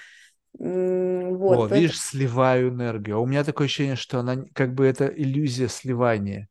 Вот, 0.53 1.55
О, 1.55 1.59
поэтому... 1.59 1.81
видишь, 1.81 1.99
сливаю 1.99 2.69
энергию. 2.69 3.17
А 3.17 3.19
у 3.19 3.25
меня 3.25 3.43
такое 3.43 3.65
ощущение, 3.65 3.95
что 3.95 4.19
она 4.19 4.43
как 4.53 4.73
бы 4.73 4.85
это 4.85 5.07
иллюзия 5.07 5.67
сливания. 5.67 6.49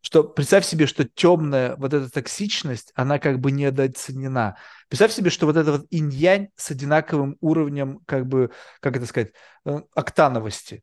Что 0.00 0.24
представь 0.24 0.64
себе, 0.64 0.86
что 0.86 1.04
темная 1.04 1.76
вот 1.76 1.94
эта 1.94 2.10
токсичность, 2.10 2.92
она 2.94 3.18
как 3.18 3.38
бы 3.38 3.52
недооценена. 3.52 4.56
Представь 4.88 5.12
себе, 5.12 5.30
что 5.30 5.46
вот 5.46 5.56
это 5.56 5.72
вот 5.72 5.86
инь-янь 5.90 6.48
с 6.56 6.70
одинаковым 6.72 7.36
уровнем, 7.40 8.00
как 8.06 8.26
бы, 8.26 8.50
как 8.80 8.96
это 8.96 9.06
сказать, 9.06 9.32
э, 9.64 9.80
октановости. 9.94 10.82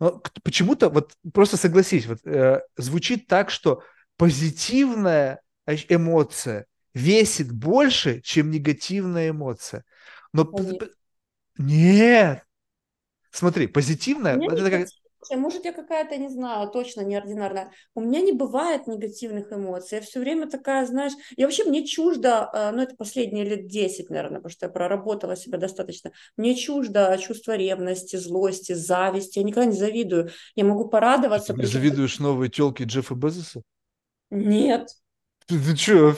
Но 0.00 0.20
почему-то, 0.42 0.90
вот 0.90 1.12
просто 1.32 1.56
согласись, 1.56 2.06
вот, 2.06 2.18
э, 2.24 2.60
звучит 2.76 3.28
так, 3.28 3.50
что 3.50 3.82
позитивная 4.16 5.40
эмоция 5.66 6.66
весит 6.92 7.52
больше, 7.52 8.20
чем 8.22 8.50
негативная 8.50 9.30
эмоция. 9.30 9.84
Но. 10.32 10.50
Нет. 11.58 12.42
Смотри, 13.30 13.66
позитивная. 13.66 14.38
Это 14.38 14.70
как... 14.70 14.88
Может, 15.34 15.64
я 15.64 15.72
какая-то, 15.72 16.16
не 16.16 16.28
знаю, 16.28 16.70
точно 16.70 17.00
неординарная. 17.00 17.72
У 17.94 18.00
меня 18.00 18.20
не 18.20 18.32
бывает 18.32 18.86
негативных 18.86 19.52
эмоций. 19.52 19.96
Я 19.98 20.02
все 20.02 20.20
время 20.20 20.48
такая, 20.48 20.86
знаешь, 20.86 21.14
я 21.36 21.46
вообще 21.46 21.64
мне 21.64 21.84
чуждо, 21.84 22.48
э, 22.52 22.70
ну, 22.70 22.82
это 22.82 22.94
последние 22.94 23.44
лет 23.44 23.66
10, 23.66 24.08
наверное, 24.08 24.36
потому 24.36 24.52
что 24.52 24.66
я 24.66 24.70
проработала 24.70 25.36
себя 25.36 25.58
достаточно. 25.58 26.12
Мне 26.36 26.54
чуждо 26.54 27.16
чувство 27.20 27.56
ревности, 27.56 28.16
злости, 28.16 28.74
зависти. 28.74 29.38
Я 29.38 29.44
никогда 29.44 29.70
не 29.70 29.76
завидую. 29.76 30.30
Я 30.54 30.64
могу 30.64 30.88
порадоваться. 30.88 31.54
Ты 31.54 31.60
не 31.60 31.66
завидуешь 31.66 32.20
новой 32.20 32.48
телке 32.48 32.84
Джеффа 32.84 33.14
Безоса? 33.14 33.62
Нет. 34.30 34.90
Ты, 35.46 35.58
ты 35.58 35.76
что? 35.76 36.14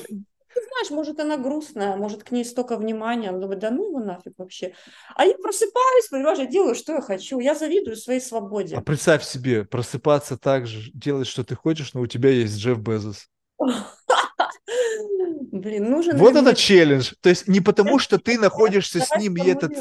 Знаешь, 0.68 0.90
может, 0.90 1.20
она 1.20 1.36
грустная, 1.36 1.96
может, 1.96 2.24
к 2.24 2.30
ней 2.30 2.44
столько 2.44 2.76
внимания, 2.76 3.30
она 3.30 3.38
думает, 3.38 3.60
да 3.60 3.70
ну 3.70 3.88
его 3.88 4.00
нафиг 4.00 4.34
вообще. 4.38 4.74
А 5.14 5.24
я 5.24 5.34
просыпаюсь, 5.34 6.08
понимаешь, 6.10 6.38
я 6.38 6.46
делаю, 6.46 6.74
что 6.74 6.92
я 6.94 7.00
хочу, 7.00 7.38
я 7.40 7.54
завидую 7.54 7.96
своей 7.96 8.20
свободе. 8.20 8.76
А 8.76 8.80
представь 8.80 9.24
себе, 9.24 9.64
просыпаться 9.64 10.36
так 10.36 10.66
же, 10.66 10.90
делать, 10.92 11.26
что 11.26 11.44
ты 11.44 11.54
хочешь, 11.54 11.94
но 11.94 12.00
у 12.00 12.06
тебя 12.06 12.30
есть 12.30 12.58
Джефф 12.58 12.78
Безос. 12.78 13.28
Блин, 15.50 15.90
нужен 15.90 16.16
Вот 16.16 16.36
это 16.36 16.54
челлендж. 16.54 17.14
То 17.20 17.28
есть 17.30 17.48
не 17.48 17.60
потому, 17.60 17.98
что 17.98 18.18
ты 18.18 18.38
находишься 18.38 19.00
с 19.00 19.16
ним, 19.16 19.36
и, 19.36 19.48
этот, 19.48 19.72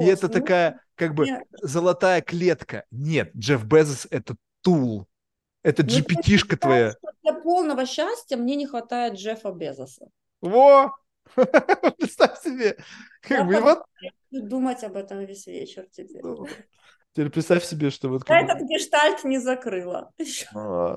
и 0.00 0.04
это 0.04 0.28
такая 0.28 0.80
как 0.94 1.14
бы 1.14 1.26
золотая 1.60 2.22
клетка. 2.22 2.84
Нет, 2.90 3.30
Джефф 3.36 3.64
Безос– 3.64 4.06
это 4.10 4.36
тул. 4.62 5.06
Это 5.62 5.82
GPT-шка 5.82 6.56
твоя. 6.56 6.94
Для 7.22 7.34
полного 7.34 7.86
счастья 7.86 8.36
мне 8.36 8.56
не 8.56 8.66
хватает 8.66 9.14
Джеффа 9.14 9.52
Безоса. 9.52 10.08
Во! 10.42 10.92
Представь 11.34 12.42
себе. 12.42 12.76
Как 13.22 13.46
бы, 13.46 13.60
вот... 13.60 13.84
Думать 14.30 14.82
об 14.82 14.96
этом 14.96 15.24
весь 15.24 15.46
вечер 15.46 15.86
теперь. 15.90 16.22
Ну, 16.22 16.46
теперь 17.12 17.30
представь 17.30 17.64
себе, 17.64 17.90
что 17.90 18.08
вот... 18.08 18.28
Я 18.28 18.40
этот 18.40 18.62
гештальт 18.62 19.24
не 19.24 19.38
закрыла. 19.38 20.10
А, 20.54 20.96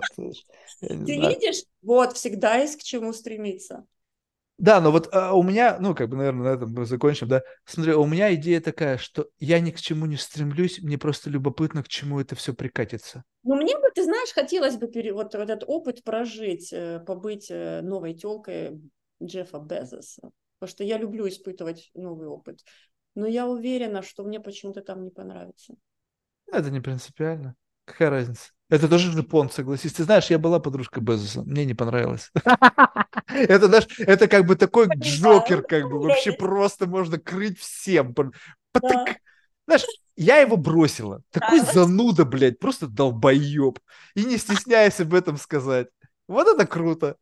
ты 0.81 0.95
видишь? 0.95 1.63
Вот, 1.81 2.17
всегда 2.17 2.55
есть 2.57 2.79
к 2.79 2.83
чему 2.83 3.13
стремиться. 3.13 3.85
Да, 4.57 4.79
но 4.79 4.89
вот 4.89 5.09
а, 5.11 5.33
у 5.33 5.43
меня, 5.43 5.77
ну, 5.79 5.93
как 5.93 6.07
бы, 6.09 6.15
наверное, 6.15 6.43
на 6.43 6.55
этом 6.55 6.71
мы 6.71 6.85
закончим, 6.85 7.27
да. 7.27 7.43
Смотри, 7.65 7.93
у 7.93 8.05
меня 8.05 8.33
идея 8.35 8.61
такая, 8.61 8.97
что 8.97 9.27
я 9.37 9.59
ни 9.59 9.71
к 9.71 9.81
чему 9.81 10.05
не 10.05 10.15
стремлюсь, 10.15 10.81
мне 10.81 10.97
просто 10.97 11.29
любопытно, 11.29 11.83
к 11.83 11.89
чему 11.89 12.21
это 12.21 12.35
все 12.35 12.53
прикатится. 12.53 13.25
Ну, 13.43 13.55
мне 13.55 13.77
бы, 13.77 13.91
ты 13.93 14.03
знаешь, 14.05 14.31
хотелось 14.33 14.77
бы 14.77 14.87
пере... 14.87 15.11
вот, 15.11 15.35
вот 15.35 15.49
этот 15.49 15.65
опыт 15.67 16.05
прожить, 16.05 16.71
э, 16.71 17.01
побыть 17.05 17.47
э, 17.49 17.81
новой 17.81 18.13
телкой 18.13 18.81
Джеффа 19.23 19.59
Безоса, 19.59 20.31
потому 20.59 20.69
что 20.69 20.83
я 20.83 20.97
люблю 20.97 21.27
испытывать 21.27 21.91
новый 21.93 22.27
опыт. 22.27 22.61
Но 23.15 23.25
я 23.27 23.47
уверена, 23.47 24.01
что 24.01 24.23
мне 24.23 24.39
почему-то 24.39 24.81
там 24.81 25.03
не 25.03 25.09
понравится. 25.09 25.75
Это 26.51 26.69
не 26.69 26.81
принципиально. 26.81 27.55
Какая 27.85 28.09
разница? 28.09 28.51
Это 28.69 28.89
тоже 28.89 29.11
Жипон, 29.11 29.49
согласись. 29.49 29.93
Ты 29.93 30.03
знаешь, 30.03 30.29
я 30.29 30.39
была 30.39 30.59
подружкой 30.59 31.03
Безоса, 31.03 31.43
мне 31.43 31.65
не 31.65 31.75
понравилось. 31.75 32.31
Это, 33.27 33.67
знаешь, 33.67 33.87
это 33.99 34.27
как 34.27 34.45
бы 34.45 34.55
такой 34.55 34.87
Джокер, 34.87 35.61
как 35.63 35.89
бы 35.89 35.99
вообще 35.99 36.31
просто 36.31 36.87
можно 36.87 37.19
крыть 37.19 37.59
всем. 37.59 38.15
Знаешь, 39.67 39.85
я 40.15 40.37
его 40.37 40.57
бросила. 40.57 41.21
Такой 41.31 41.59
зануда, 41.59 42.23
блядь, 42.25 42.59
просто 42.59 42.87
долбоеб. 42.87 43.79
И 44.15 44.23
не 44.25 44.37
стесняясь 44.37 44.99
об 44.99 45.13
этом 45.13 45.37
сказать. 45.37 45.87
Вот 46.27 46.47
это 46.47 46.67
круто. 46.67 47.17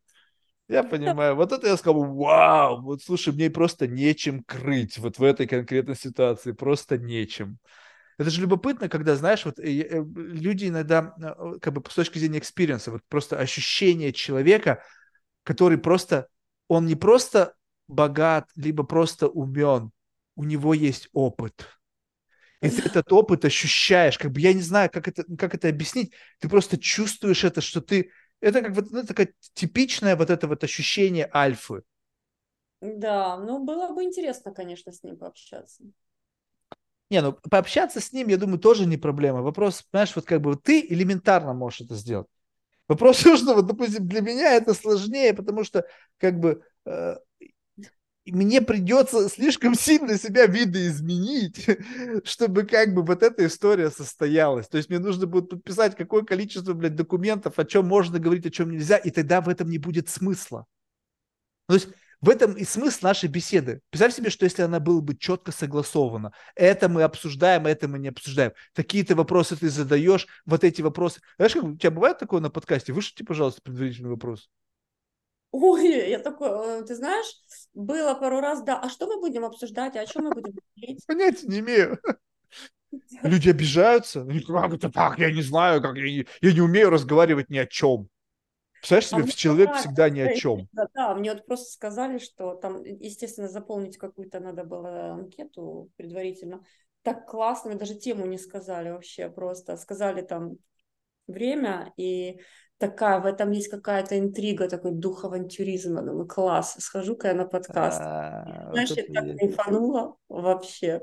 Я 0.69 0.83
понимаю. 0.83 1.35
Вот 1.35 1.51
это 1.51 1.67
я 1.67 1.77
сказал, 1.77 2.03
вау, 2.03 2.81
вот 2.81 3.03
слушай, 3.03 3.33
мне 3.33 3.49
просто 3.49 3.87
нечем 3.87 4.43
крыть 4.43 4.97
вот 4.97 5.19
в 5.19 5.23
этой 5.23 5.45
конкретной 5.45 5.95
ситуации, 5.95 6.53
просто 6.53 6.97
нечем. 6.97 7.59
Это 8.17 8.29
же 8.29 8.41
любопытно, 8.41 8.89
когда, 8.89 9.15
знаешь, 9.15 9.43
вот 9.43 9.59
э, 9.59 9.81
э, 9.81 10.03
люди 10.15 10.67
иногда, 10.67 11.13
э, 11.19 11.59
как 11.59 11.73
бы 11.73 11.83
с 11.89 11.95
точки 11.95 12.19
зрения 12.19 12.39
experience 12.39 12.83
а, 12.83 12.91
вот 12.91 13.01
просто 13.09 13.37
ощущение 13.39 14.13
человека, 14.13 14.83
который 15.43 15.77
просто, 15.77 16.27
он 16.67 16.85
не 16.85 16.95
просто 16.95 17.55
богат, 17.87 18.47
либо 18.55 18.83
просто 18.83 19.27
умен, 19.27 19.91
у 20.35 20.43
него 20.43 20.73
есть 20.73 21.09
опыт. 21.11 21.67
И 22.61 22.69
ты 22.69 22.83
этот 22.83 23.11
опыт 23.11 23.43
ощущаешь, 23.43 24.17
как 24.17 24.31
бы 24.31 24.39
я 24.39 24.53
не 24.53 24.61
знаю, 24.61 24.89
как 24.89 25.09
это, 25.09 25.25
как 25.37 25.53
это 25.53 25.67
объяснить, 25.67 26.13
ты 26.39 26.47
просто 26.47 26.77
чувствуешь 26.77 27.43
это, 27.43 27.59
что 27.59 27.81
ты 27.81 28.11
это 28.43 28.61
как 28.61 28.73
вот 28.73 28.91
ну, 28.91 29.03
такое 29.03 29.33
типичное 29.53 30.15
вот 30.15 30.29
это 30.29 30.47
вот 30.47 30.63
ощущение 30.63 31.29
альфы. 31.33 31.83
Да, 32.81 33.37
ну 33.37 33.63
было 33.63 33.93
бы 33.93 34.03
интересно, 34.03 34.53
конечно, 34.53 34.91
с 34.91 35.01
ним 35.03 35.17
пообщаться. 35.17 35.83
Не, 37.09 37.21
ну 37.21 37.33
пообщаться 37.49 38.01
с 38.01 38.11
ним, 38.11 38.27
я 38.27 38.37
думаю, 38.37 38.59
тоже 38.59 38.85
не 38.85 38.97
проблема. 38.97 39.41
Вопрос, 39.41 39.83
понимаешь, 39.83 40.15
вот 40.15 40.25
как 40.25 40.41
бы 40.41 40.51
вот 40.51 40.63
ты 40.63 40.81
элементарно 40.81 41.53
можешь 41.53 41.81
это 41.81 41.95
сделать. 41.95 42.27
Вопрос, 42.87 43.17
что 43.19 43.55
вот, 43.55 43.67
допустим, 43.67 44.07
для 44.07 44.21
меня 44.21 44.53
это 44.53 44.73
сложнее, 44.73 45.33
потому 45.33 45.63
что 45.63 45.85
как 46.17 46.39
бы 46.39 46.63
э, 46.85 47.15
мне 48.31 48.61
придется 48.61 49.27
слишком 49.29 49.75
сильно 49.75 50.17
себя 50.17 50.45
видоизменить, 50.45 51.67
чтобы 52.23 52.63
как 52.63 52.93
бы 52.93 53.03
вот 53.03 53.21
эта 53.23 53.45
история 53.45 53.91
состоялась. 53.91 54.67
То 54.67 54.77
есть 54.77 54.89
мне 54.89 54.99
нужно 54.99 55.27
будет 55.27 55.49
подписать 55.49 55.95
какое 55.95 56.23
количество, 56.23 56.73
блядь, 56.73 56.95
документов, 56.95 57.59
о 57.59 57.65
чем 57.65 57.87
можно 57.87 58.19
говорить, 58.19 58.45
о 58.45 58.51
чем 58.51 58.71
нельзя, 58.71 58.97
и 58.97 59.11
тогда 59.11 59.41
в 59.41 59.49
этом 59.49 59.69
не 59.69 59.77
будет 59.77 60.09
смысла. 60.09 60.65
То 61.67 61.75
есть 61.75 61.89
в 62.21 62.29
этом 62.29 62.53
и 62.53 62.63
смысл 62.63 62.99
нашей 63.01 63.27
беседы. 63.27 63.81
Представь 63.89 64.15
себе, 64.15 64.29
что 64.29 64.45
если 64.45 64.61
она 64.61 64.79
была 64.79 65.01
бы 65.01 65.17
четко 65.17 65.51
согласована, 65.51 66.31
это 66.55 66.87
мы 66.87 67.03
обсуждаем, 67.03 67.67
это 67.67 67.89
мы 67.89 67.99
не 67.99 68.07
обсуждаем. 68.07 68.53
Такие-то 68.73 69.13
вопросы 69.13 69.57
ты 69.57 69.69
задаешь, 69.69 70.25
вот 70.45 70.63
эти 70.63 70.81
вопросы. 70.81 71.19
Знаешь, 71.35 71.53
как 71.53 71.63
у 71.65 71.75
тебя 71.75 71.91
бывает 71.91 72.19
такое 72.19 72.39
на 72.39 72.49
подкасте? 72.49 72.93
Вышлите, 72.93 73.25
пожалуйста, 73.25 73.61
предварительный 73.61 74.11
вопрос. 74.11 74.49
Ой, 75.53 76.09
я 76.09 76.17
такой, 76.17 76.49
э, 76.79 76.83
ты 76.83 76.95
знаешь, 76.95 77.27
было 77.75 78.15
пару 78.15 78.39
раз, 78.39 78.63
да, 78.63 78.79
а 78.79 78.89
что 78.89 79.05
мы 79.05 79.19
будем 79.19 79.45
обсуждать, 79.45 79.95
а 79.95 80.01
о 80.01 80.05
чем 80.07 80.23
мы 80.23 80.31
будем 80.31 80.55
говорить? 80.75 81.05
Понятия 81.07 81.47
не 81.47 81.59
имею. 81.59 81.99
Люди 83.21 83.49
обижаются. 83.49 84.25
Как 84.47 84.73
это 84.73 84.91
так? 84.91 85.19
Я 85.19 85.31
не 85.31 85.43
знаю, 85.43 85.79
как 85.79 85.95
я 85.95 86.05
не, 86.05 86.25
я 86.41 86.53
не 86.53 86.61
умею 86.61 86.89
разговаривать 86.89 87.51
ни 87.51 87.59
о 87.59 87.67
чем. 87.67 88.09
Представляешь 88.79 89.09
себе, 89.09 89.23
а 89.23 89.37
человек 89.37 89.75
всегда 89.75 90.09
ни 90.09 90.21
о 90.21 90.35
чем. 90.35 90.67
Да, 90.73 90.87
Да, 90.95 91.15
мне 91.15 91.33
вот 91.33 91.45
просто 91.45 91.71
сказали, 91.71 92.17
что 92.17 92.55
там, 92.55 92.83
естественно, 92.83 93.47
заполнить 93.47 93.97
какую-то 93.97 94.39
надо 94.39 94.63
было 94.63 95.11
анкету 95.11 95.91
предварительно. 95.97 96.63
Так 97.03 97.29
классно, 97.29 97.75
даже 97.75 97.93
тему 97.93 98.25
не 98.25 98.39
сказали 98.39 98.89
вообще 98.89 99.29
просто. 99.29 99.77
Сказали 99.77 100.23
там 100.23 100.57
время 101.27 101.93
и 101.95 102.39
такая, 102.77 103.19
в 103.19 103.25
этом 103.25 103.51
есть 103.51 103.69
какая-то 103.69 104.17
интрига, 104.17 104.67
такой 104.67 104.91
дух 104.91 105.25
авантюризма. 105.25 106.01
Думаю, 106.01 106.27
класс, 106.27 106.75
схожу-ка 106.79 107.29
я 107.29 107.33
на 107.33 107.45
подкаст. 107.45 108.01
А, 108.01 108.69
Знаешь, 108.71 108.89
вот 108.89 108.97
я 108.97 109.05
так 109.13 109.37
кайфанула 109.37 110.15
вообще. 110.29 111.01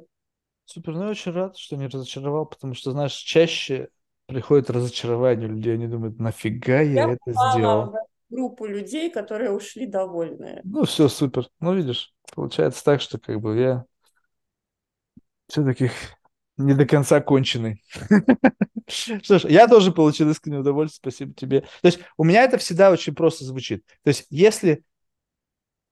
Супер, 0.64 0.94
ну 0.94 1.04
я 1.04 1.10
очень 1.10 1.32
рад, 1.32 1.56
что 1.56 1.76
не 1.76 1.88
разочаровал, 1.88 2.46
потому 2.46 2.74
что, 2.74 2.92
знаешь, 2.92 3.14
чаще 3.14 3.88
приходит 4.26 4.70
разочарование 4.70 5.48
людей, 5.48 5.74
они 5.74 5.88
думают, 5.88 6.18
нафига 6.18 6.80
я, 6.80 7.06
я 7.06 7.12
это 7.12 7.32
сделал. 7.32 7.94
Группу 8.28 8.64
людей, 8.64 9.10
которые 9.10 9.50
ушли 9.50 9.86
довольные. 9.86 10.60
Ну, 10.62 10.84
все 10.84 11.08
супер. 11.08 11.48
Ну, 11.58 11.74
видишь, 11.74 12.14
получается 12.32 12.84
так, 12.84 13.00
что 13.00 13.18
как 13.18 13.40
бы 13.40 13.58
я 13.58 13.84
все-таки 15.48 15.90
не 16.66 16.74
до 16.74 16.86
конца 16.86 17.20
конченый. 17.20 17.82
Что 18.88 19.38
ж, 19.38 19.44
я 19.44 19.68
тоже 19.68 19.92
получил 19.92 20.30
искреннее 20.30 20.60
удовольствие, 20.60 21.12
спасибо 21.12 21.34
тебе. 21.34 21.60
То 21.60 21.86
есть 21.86 22.00
у 22.16 22.24
меня 22.24 22.44
это 22.44 22.58
всегда 22.58 22.90
очень 22.90 23.14
просто 23.14 23.44
звучит. 23.44 23.84
То 24.02 24.08
есть 24.08 24.26
если 24.30 24.84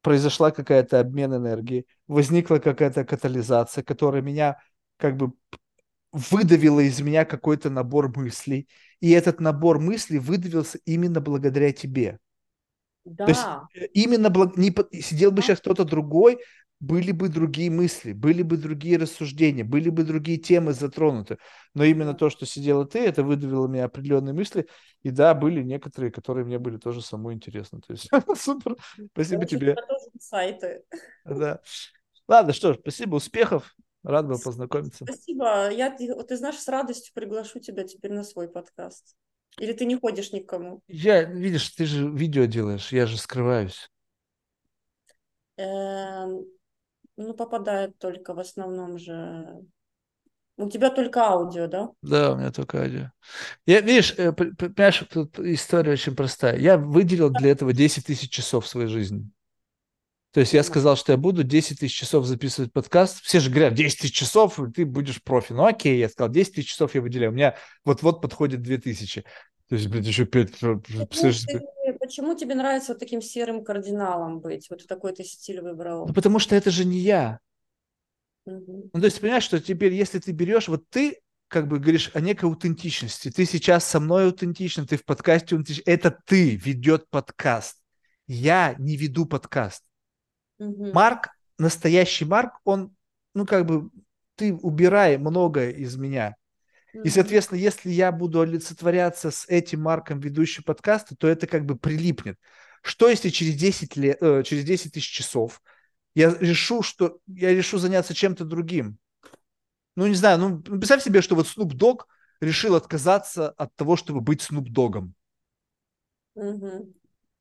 произошла 0.03 0.51
какая-то 0.51 1.01
обмен 1.01 1.35
энергии, 1.35 1.87
возникла 2.07 2.59
какая-то 2.59 3.05
катализация, 3.05 3.85
которая 3.85 4.23
меня 4.23 4.59
как 4.97 5.17
бы 5.17 5.33
выдавила 6.13 6.81
из 6.81 7.01
меня 7.01 7.25
какой-то 7.25 7.71
набор 7.71 8.17
мыслей, 8.17 8.69
и 9.01 9.11
этот 9.11 9.41
набор 9.41 9.79
мыслей 9.79 10.19
выдавился 10.19 10.79
именно 10.85 11.21
благодаря 11.21 11.73
тебе. 11.73 12.19
Да. 13.05 13.27
То 13.27 13.31
есть 13.31 13.91
именно 13.95 14.31
благ... 14.31 14.57
не 14.57 14.71
сидел 15.01 15.31
бы 15.31 15.43
сейчас 15.43 15.61
кто-то 15.61 15.85
другой, 15.85 16.39
были 16.81 17.13
бы 17.13 17.29
другие 17.29 17.71
мысли, 17.71 18.13
были 18.13 18.43
бы 18.43 18.57
другие 18.57 18.99
рассуждения, 18.99 19.65
были 19.65 19.91
бы 19.91 20.05
другие 20.05 20.39
темы 20.39 20.73
затронуты. 20.73 21.39
Но 21.75 21.85
именно 21.85 22.15
то, 22.15 22.31
что 22.31 22.47
сидела 22.47 22.87
ты, 22.87 23.01
это 23.01 23.23
выдавило 23.23 23.67
мне 23.67 23.85
определенные 23.85 24.33
мысли. 24.33 24.69
И 25.03 25.11
да, 25.11 25.35
были 25.35 25.63
некоторые, 25.63 26.13
которые 26.13 26.45
мне 26.45 26.59
были 26.59 26.77
тоже 26.77 27.03
самой 27.03 27.35
интересны. 27.35 27.81
То 27.81 27.93
есть 27.93 28.09
супер, 28.37 28.77
спасибо 29.13 29.45
тебе. 29.45 29.77
Сайты. 30.21 30.85
Да. 31.25 31.61
Ладно, 32.29 32.53
что 32.53 32.75
ж, 32.75 32.79
спасибо, 32.81 33.17
успехов. 33.17 33.75
Рад 34.05 34.29
был 34.29 34.39
познакомиться. 34.39 35.05
Спасибо. 35.05 35.71
Я, 35.71 35.91
ты 35.91 36.37
знаешь, 36.37 36.59
с 36.59 36.69
радостью 36.69 37.13
приглашу 37.15 37.59
тебя 37.59 37.85
теперь 37.85 38.13
на 38.13 38.23
свой 38.23 38.49
подкаст. 38.49 39.17
Или 39.59 39.73
ты 39.73 39.85
не 39.87 39.97
ходишь 39.97 40.33
никому? 40.33 40.83
Я, 40.87 41.25
видишь, 41.25 41.71
ты 41.71 41.85
же 41.87 42.09
видео 42.09 42.45
делаешь, 42.45 42.93
я 42.93 43.07
же 43.07 43.19
скрываюсь. 43.19 43.91
Эм, 45.57 46.47
ну, 47.19 47.35
попадает 47.35 47.99
только 47.99 48.33
в 48.33 48.39
основном 48.39 48.99
же... 48.99 49.61
У 50.57 50.69
тебя 50.69 50.91
только 50.91 51.21
аудио, 51.21 51.67
да? 51.67 51.91
Да, 52.03 52.33
у 52.33 52.37
меня 52.37 52.51
только 52.51 52.81
аудио. 52.81 53.11
Я, 53.67 53.81
видишь, 53.81 54.15
э, 54.17 54.33
понимаешь, 54.33 55.05
тут 55.11 55.39
история 55.39 55.93
очень 55.93 56.17
простая. 56.17 56.59
Я 56.59 56.79
выделил 56.79 57.31
для 57.31 57.51
этого 57.51 57.73
10 57.73 58.07
тысяч 58.07 58.31
часов 58.31 58.67
своей 58.67 58.89
жизни. 58.89 59.31
То 60.33 60.41
есть 60.41 60.53
я 60.53 60.63
сказал, 60.63 60.97
что 60.97 61.13
я 61.13 61.19
буду 61.19 61.43
10 61.43 61.81
тысяч 61.81 61.97
часов 61.97 62.25
записывать 62.25 62.73
подкаст. 62.73 63.23
Все 63.23 63.41
же 63.41 63.51
говорят, 63.51 63.75
10 63.75 64.01
тысяч 64.01 64.15
часов, 64.15 64.61
ты 64.75 64.85
будешь 64.85 65.23
профи. 65.23 65.53
Ну 65.53 65.65
окей, 65.65 65.99
я 65.99 66.09
сказал, 66.09 66.31
10 66.31 66.55
тысяч 66.55 66.69
часов 66.69 66.95
я 66.95 67.01
выделяю. 67.01 67.33
У 67.33 67.35
меня 67.35 67.57
вот-вот 67.85 68.21
подходит 68.21 68.63
2000. 68.63 69.25
То 69.69 69.75
есть, 69.75 69.89
блядь, 69.89 70.07
еще 70.07 70.25
5... 70.25 70.61
Почему 72.01 72.35
тебе 72.35 72.55
нравится 72.55 72.93
вот 72.93 72.99
таким 72.99 73.21
серым 73.21 73.65
кардиналом 73.65 74.41
быть? 74.41 74.69
Вот 74.71 74.87
такой 74.87 75.13
ты 75.13 75.25
стиль 75.25 75.61
выбрал. 75.61 76.07
Ну, 76.07 76.15
потому 76.15 76.39
что 76.39 76.57
это 76.57 76.71
же 76.71 76.85
не 76.85 76.99
я. 76.99 77.39
Угу. 78.47 78.91
Ну, 78.93 79.01
то 79.01 79.05
есть, 79.05 79.21
понимаешь, 79.21 79.45
что 79.45 79.61
теперь, 79.61 79.93
если 79.93 80.19
ты 80.19 80.33
берешь, 80.33 80.69
вот 80.69 80.89
ты 80.89 81.21
как 81.49 81.67
бы 81.67 81.79
говоришь 81.79 82.11
о 82.15 82.21
некой 82.21 82.49
аутентичности. 82.49 83.31
Ты 83.31 83.45
сейчас 83.45 83.85
со 83.85 84.01
мной 84.01 84.27
аутентичен, 84.27 84.87
ты 84.87 84.97
в 84.97 85.05
подкасте 85.05 85.55
аутентичен. 85.55 85.83
Это 85.87 86.19
ты 86.27 86.57
ведет 86.57 87.09
подкаст. 87.11 87.77
Я 88.27 88.75
не 88.79 88.97
веду 88.97 89.27
подкаст. 89.27 89.83
Угу. 90.59 90.93
Марк, 90.93 91.29
настоящий 91.59 92.25
Марк, 92.25 92.55
он, 92.65 92.95
ну, 93.35 93.47
как 93.47 93.67
бы, 93.67 93.91
ты 94.35 94.55
убирай 94.55 95.19
многое 95.19 95.71
из 95.71 95.97
меня. 95.97 96.37
И, 96.93 97.11
соответственно, 97.11 97.59
если 97.59 97.91
я 97.91 98.11
буду 98.13 98.41
олицетворяться 98.41 99.31
с 99.31 99.47
этим 99.49 99.83
марком 99.83 100.21
ведущего 100.21 100.63
подкаста, 100.63 101.17
то 101.17 101.29
это 101.29 101.47
как 101.47 101.65
бы 101.67 101.77
прилипнет. 101.77 102.39
Что 102.83 103.09
если 103.09 103.29
через 103.29 103.57
10, 103.57 103.97
лет, 103.97 104.19
э, 104.21 104.43
через 104.45 104.65
10 104.65 104.93
тысяч 104.93 105.11
часов 105.11 105.61
я 106.15 106.35
решу, 106.41 106.83
что 106.83 107.19
я 107.27 107.55
решу 107.55 107.79
заняться 107.79 108.15
чем-то 108.15 108.45
другим? 108.45 108.99
Ну, 109.97 110.07
не 110.07 110.15
знаю, 110.15 110.39
ну, 110.39 110.61
представь 110.61 111.03
себе, 111.03 111.23
что 111.23 111.35
вот 111.35 111.47
Snoop 111.47 111.73
Dogg 111.73 112.05
решил 112.41 112.75
отказаться 112.75 113.51
от 113.51 113.75
того, 113.75 113.97
чтобы 113.97 114.21
быть 114.21 114.47
Snoop 114.49 114.69
Dogом. 114.73 115.13
Ну, 116.35 116.93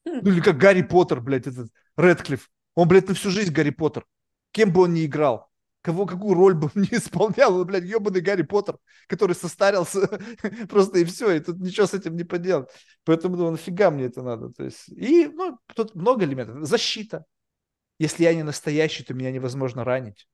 или 0.03 0.41
как 0.41 0.57
Гарри 0.57 0.81
Поттер, 0.81 1.21
блядь, 1.21 1.47
этот 1.47 1.69
Редклифф. 1.97 2.49
Он, 2.75 2.87
блядь, 2.87 3.07
на 3.07 3.13
всю 3.13 3.29
жизнь 3.29 3.53
Гарри 3.53 3.69
Поттер. 3.69 4.05
Кем 4.51 4.73
бы 4.73 4.81
он 4.81 4.93
ни 4.93 5.05
играл 5.05 5.46
кого 5.81 6.05
какую 6.05 6.33
роль 6.33 6.53
бы 6.53 6.69
не 6.75 6.89
исполнял, 6.91 7.63
блядь, 7.65 7.85
ебаный 7.85 8.21
Гарри 8.21 8.43
Поттер, 8.43 8.77
который 9.07 9.35
состарился 9.35 10.07
просто 10.69 10.99
и 10.99 11.05
все, 11.05 11.31
и 11.31 11.39
тут 11.39 11.59
ничего 11.59 11.87
с 11.87 11.93
этим 11.93 12.15
не 12.15 12.23
поделать. 12.23 12.69
Поэтому, 13.03 13.35
ну, 13.37 13.51
нафига 13.51 13.91
мне 13.91 14.05
это 14.05 14.21
надо? 14.21 14.49
То 14.49 14.63
есть, 14.65 14.89
и, 14.89 15.27
ну, 15.27 15.57
тут 15.75 15.95
много 15.95 16.25
элементов. 16.25 16.65
Защита. 16.65 17.25
Если 17.99 18.23
я 18.23 18.33
не 18.33 18.43
настоящий, 18.43 19.03
то 19.03 19.13
меня 19.13 19.31
невозможно 19.31 19.83
ранить. 19.83 20.27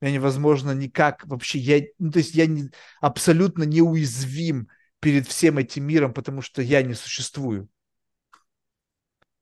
Меня 0.00 0.14
невозможно 0.14 0.72
никак 0.72 1.24
вообще, 1.26 1.58
я, 1.58 1.82
ну, 1.98 2.10
то 2.10 2.18
есть 2.18 2.34
я 2.34 2.46
не, 2.46 2.70
абсолютно 3.00 3.62
неуязвим 3.62 4.68
перед 4.98 5.28
всем 5.28 5.58
этим 5.58 5.84
миром, 5.84 6.12
потому 6.12 6.42
что 6.42 6.60
я 6.62 6.82
не 6.82 6.94
существую. 6.94 7.68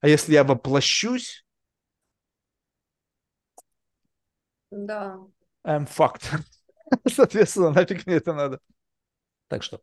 А 0.01 0.07
если 0.07 0.33
я 0.33 0.43
воплощусь, 0.43 1.45
Да. 4.71 5.19
I'm 5.65 5.85
fucked. 5.85 6.23
Соответственно, 7.07 7.71
нафиг 7.71 8.05
мне 8.05 8.15
это 8.15 8.33
надо. 8.33 8.59
Так 9.47 9.63
что, 9.63 9.81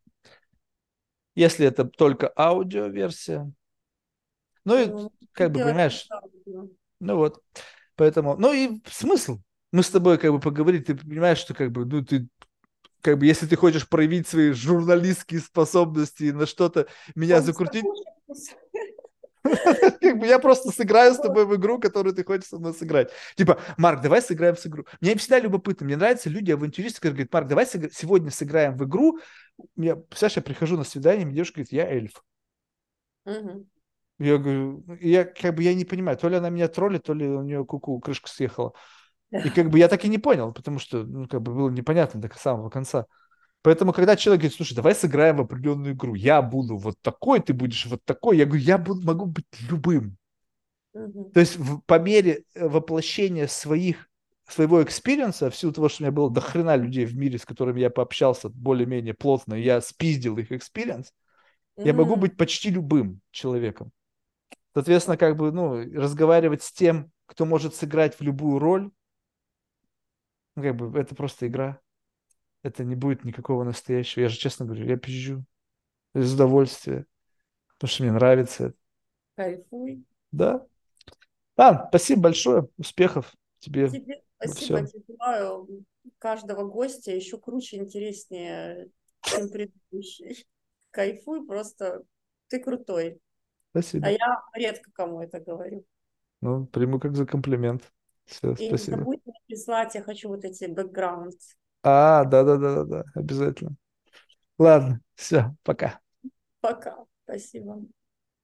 если 1.34 1.66
это 1.66 1.84
только 1.84 2.32
аудиоверсия, 2.36 3.52
ну 4.64 4.78
и 4.78 4.86
ну, 4.86 5.12
как 5.32 5.52
бы, 5.52 5.60
понимаешь, 5.60 6.08
ну 7.00 7.16
вот, 7.16 7.42
поэтому, 7.96 8.36
ну 8.36 8.52
и 8.52 8.80
смысл. 8.86 9.38
Мы 9.70 9.82
с 9.82 9.90
тобой 9.90 10.16
как 10.16 10.32
бы 10.32 10.40
поговорили, 10.40 10.82
ты 10.82 10.94
понимаешь, 10.94 11.38
что 11.38 11.52
как 11.52 11.70
бы, 11.70 11.84
ну 11.84 12.02
ты 12.02 12.26
как 13.02 13.18
бы, 13.18 13.26
если 13.26 13.46
ты 13.46 13.56
хочешь 13.56 13.88
проявить 13.88 14.26
свои 14.26 14.52
журналистские 14.52 15.40
способности 15.40 16.30
на 16.30 16.46
что-то, 16.46 16.88
меня 17.14 17.40
закрутить, 17.40 17.84
Как 20.00 20.18
бы 20.18 20.26
я 20.26 20.38
просто 20.38 20.70
сыграю 20.70 21.14
с 21.14 21.18
тобой 21.18 21.46
в 21.46 21.54
игру, 21.56 21.78
которую 21.78 22.14
ты 22.14 22.24
хочешь 22.24 22.48
со 22.48 22.58
мной 22.58 22.74
сыграть. 22.74 23.10
Типа, 23.36 23.60
Марк, 23.76 24.02
давай 24.02 24.22
сыграем 24.22 24.54
в 24.56 24.66
игру. 24.66 24.84
Мне 25.00 25.16
всегда 25.16 25.38
любопытно, 25.40 25.86
мне 25.86 25.96
нравятся 25.96 26.30
люди, 26.30 26.50
авантюристы, 26.50 27.00
которые 27.00 27.14
говорят, 27.14 27.32
Марк, 27.32 27.48
давай 27.48 27.66
сегодня 27.66 28.30
сыграем 28.30 28.76
в 28.76 28.84
игру. 28.84 29.18
Я, 29.76 29.96
представляешь, 29.96 30.36
я 30.36 30.42
прихожу 30.42 30.76
на 30.76 30.84
свидание, 30.84 31.26
мне 31.26 31.34
девушка 31.34 31.56
говорит, 31.56 31.72
я 31.72 31.88
эльф. 31.88 32.22
Я 34.18 34.38
говорю, 34.38 34.84
я 35.00 35.24
как 35.24 35.54
бы 35.54 35.62
я 35.62 35.74
не 35.74 35.84
понимаю, 35.84 36.18
то 36.18 36.28
ли 36.28 36.36
она 36.36 36.50
меня 36.50 36.66
троллит, 36.68 37.04
то 37.04 37.14
ли 37.14 37.26
у 37.28 37.42
нее 37.42 37.64
куку 37.64 38.00
крышка 38.00 38.28
съехала. 38.28 38.72
И 39.30 39.50
как 39.50 39.70
бы 39.70 39.78
я 39.78 39.88
так 39.88 40.04
и 40.04 40.08
не 40.08 40.18
понял, 40.18 40.52
потому 40.52 40.78
что 40.78 41.04
ну, 41.04 41.28
как 41.28 41.42
бы 41.42 41.54
было 41.54 41.70
непонятно 41.70 42.20
до 42.20 42.28
самого 42.36 42.70
конца. 42.70 43.06
Поэтому, 43.62 43.92
когда 43.92 44.16
человек 44.16 44.42
говорит, 44.42 44.56
слушай, 44.56 44.74
давай 44.74 44.94
сыграем 44.94 45.36
в 45.36 45.40
определенную 45.40 45.94
игру, 45.94 46.14
я 46.14 46.42
буду 46.42 46.76
вот 46.76 46.94
такой, 47.02 47.40
ты 47.40 47.52
будешь 47.52 47.86
вот 47.86 48.04
такой, 48.04 48.36
я 48.36 48.46
говорю, 48.46 48.62
я 48.62 48.78
буду, 48.78 49.04
могу 49.04 49.26
быть 49.26 49.46
любым. 49.68 50.16
Mm-hmm. 50.94 51.32
То 51.32 51.40
есть 51.40 51.56
в, 51.56 51.80
по 51.80 51.98
мере 51.98 52.44
э, 52.54 52.68
воплощения 52.68 53.48
своих, 53.48 54.08
своего 54.46 54.82
experience 54.82 55.39
а, 55.39 55.50
в 55.50 55.56
силу 55.56 55.72
того, 55.72 55.88
что 55.88 56.02
у 56.02 56.06
меня 56.06 56.12
было 56.12 56.30
до 56.30 56.40
хрена 56.40 56.76
людей 56.76 57.04
в 57.04 57.16
мире, 57.16 57.38
с 57.38 57.44
которыми 57.44 57.80
я 57.80 57.90
пообщался 57.90 58.48
более-менее 58.48 59.14
плотно, 59.14 59.54
я 59.54 59.80
спиздил 59.80 60.38
их 60.38 60.52
experience, 60.52 61.08
mm-hmm. 61.08 61.86
я 61.86 61.94
могу 61.94 62.14
быть 62.14 62.36
почти 62.36 62.70
любым 62.70 63.20
человеком. 63.32 63.90
Соответственно, 64.72 65.16
как 65.16 65.36
бы, 65.36 65.50
ну, 65.50 65.82
разговаривать 66.00 66.62
с 66.62 66.70
тем, 66.70 67.10
кто 67.26 67.44
может 67.44 67.74
сыграть 67.74 68.14
в 68.14 68.20
любую 68.20 68.60
роль, 68.60 68.90
ну, 70.54 70.62
как 70.62 70.76
бы, 70.76 70.98
это 70.98 71.16
просто 71.16 71.48
игра 71.48 71.80
это 72.62 72.84
не 72.84 72.94
будет 72.94 73.24
никакого 73.24 73.64
настоящего. 73.64 74.22
Я 74.22 74.28
же 74.28 74.36
честно 74.36 74.66
говорю, 74.66 74.86
я 74.86 74.96
пизжу 74.96 75.44
из 76.14 76.34
удовольствия, 76.34 77.06
потому 77.74 77.88
что 77.90 78.02
мне 78.02 78.12
нравится 78.12 78.66
это. 78.66 78.76
Кайфуй. 79.36 80.04
Да. 80.32 80.66
А, 81.56 81.88
спасибо 81.88 82.22
большое, 82.22 82.68
успехов 82.76 83.34
тебе. 83.58 83.88
Тебе 83.88 84.22
спасибо, 84.36 84.86
тебе 84.86 85.16
каждого 86.18 86.64
гостя 86.64 87.12
еще 87.12 87.38
круче, 87.38 87.78
интереснее, 87.78 88.88
чем 89.22 89.48
предыдущий. 89.48 90.46
Кайфуй, 90.90 91.46
просто 91.46 92.02
ты 92.48 92.60
крутой. 92.60 93.20
Спасибо. 93.70 94.06
А 94.06 94.10
я 94.10 94.42
редко 94.54 94.90
кому 94.92 95.20
это 95.20 95.40
говорю. 95.40 95.84
Ну, 96.40 96.66
приму 96.66 97.00
как 97.00 97.16
за 97.16 97.26
комплимент. 97.26 97.92
Все, 98.26 98.52
И 98.52 98.68
спасибо. 98.68 98.96
не 98.98 99.02
забудь 99.02 99.20
прислать, 99.46 99.94
я 99.94 100.02
хочу 100.02 100.28
вот 100.28 100.44
эти 100.44 100.66
бэкграунд. 100.66 101.34
А, 101.90 102.24
да-да-да-да, 102.24 103.04
обязательно. 103.14 103.76
Ладно, 104.58 105.00
все, 105.16 105.54
пока. 105.64 106.00
Пока, 106.60 107.06
спасибо. 107.24 107.82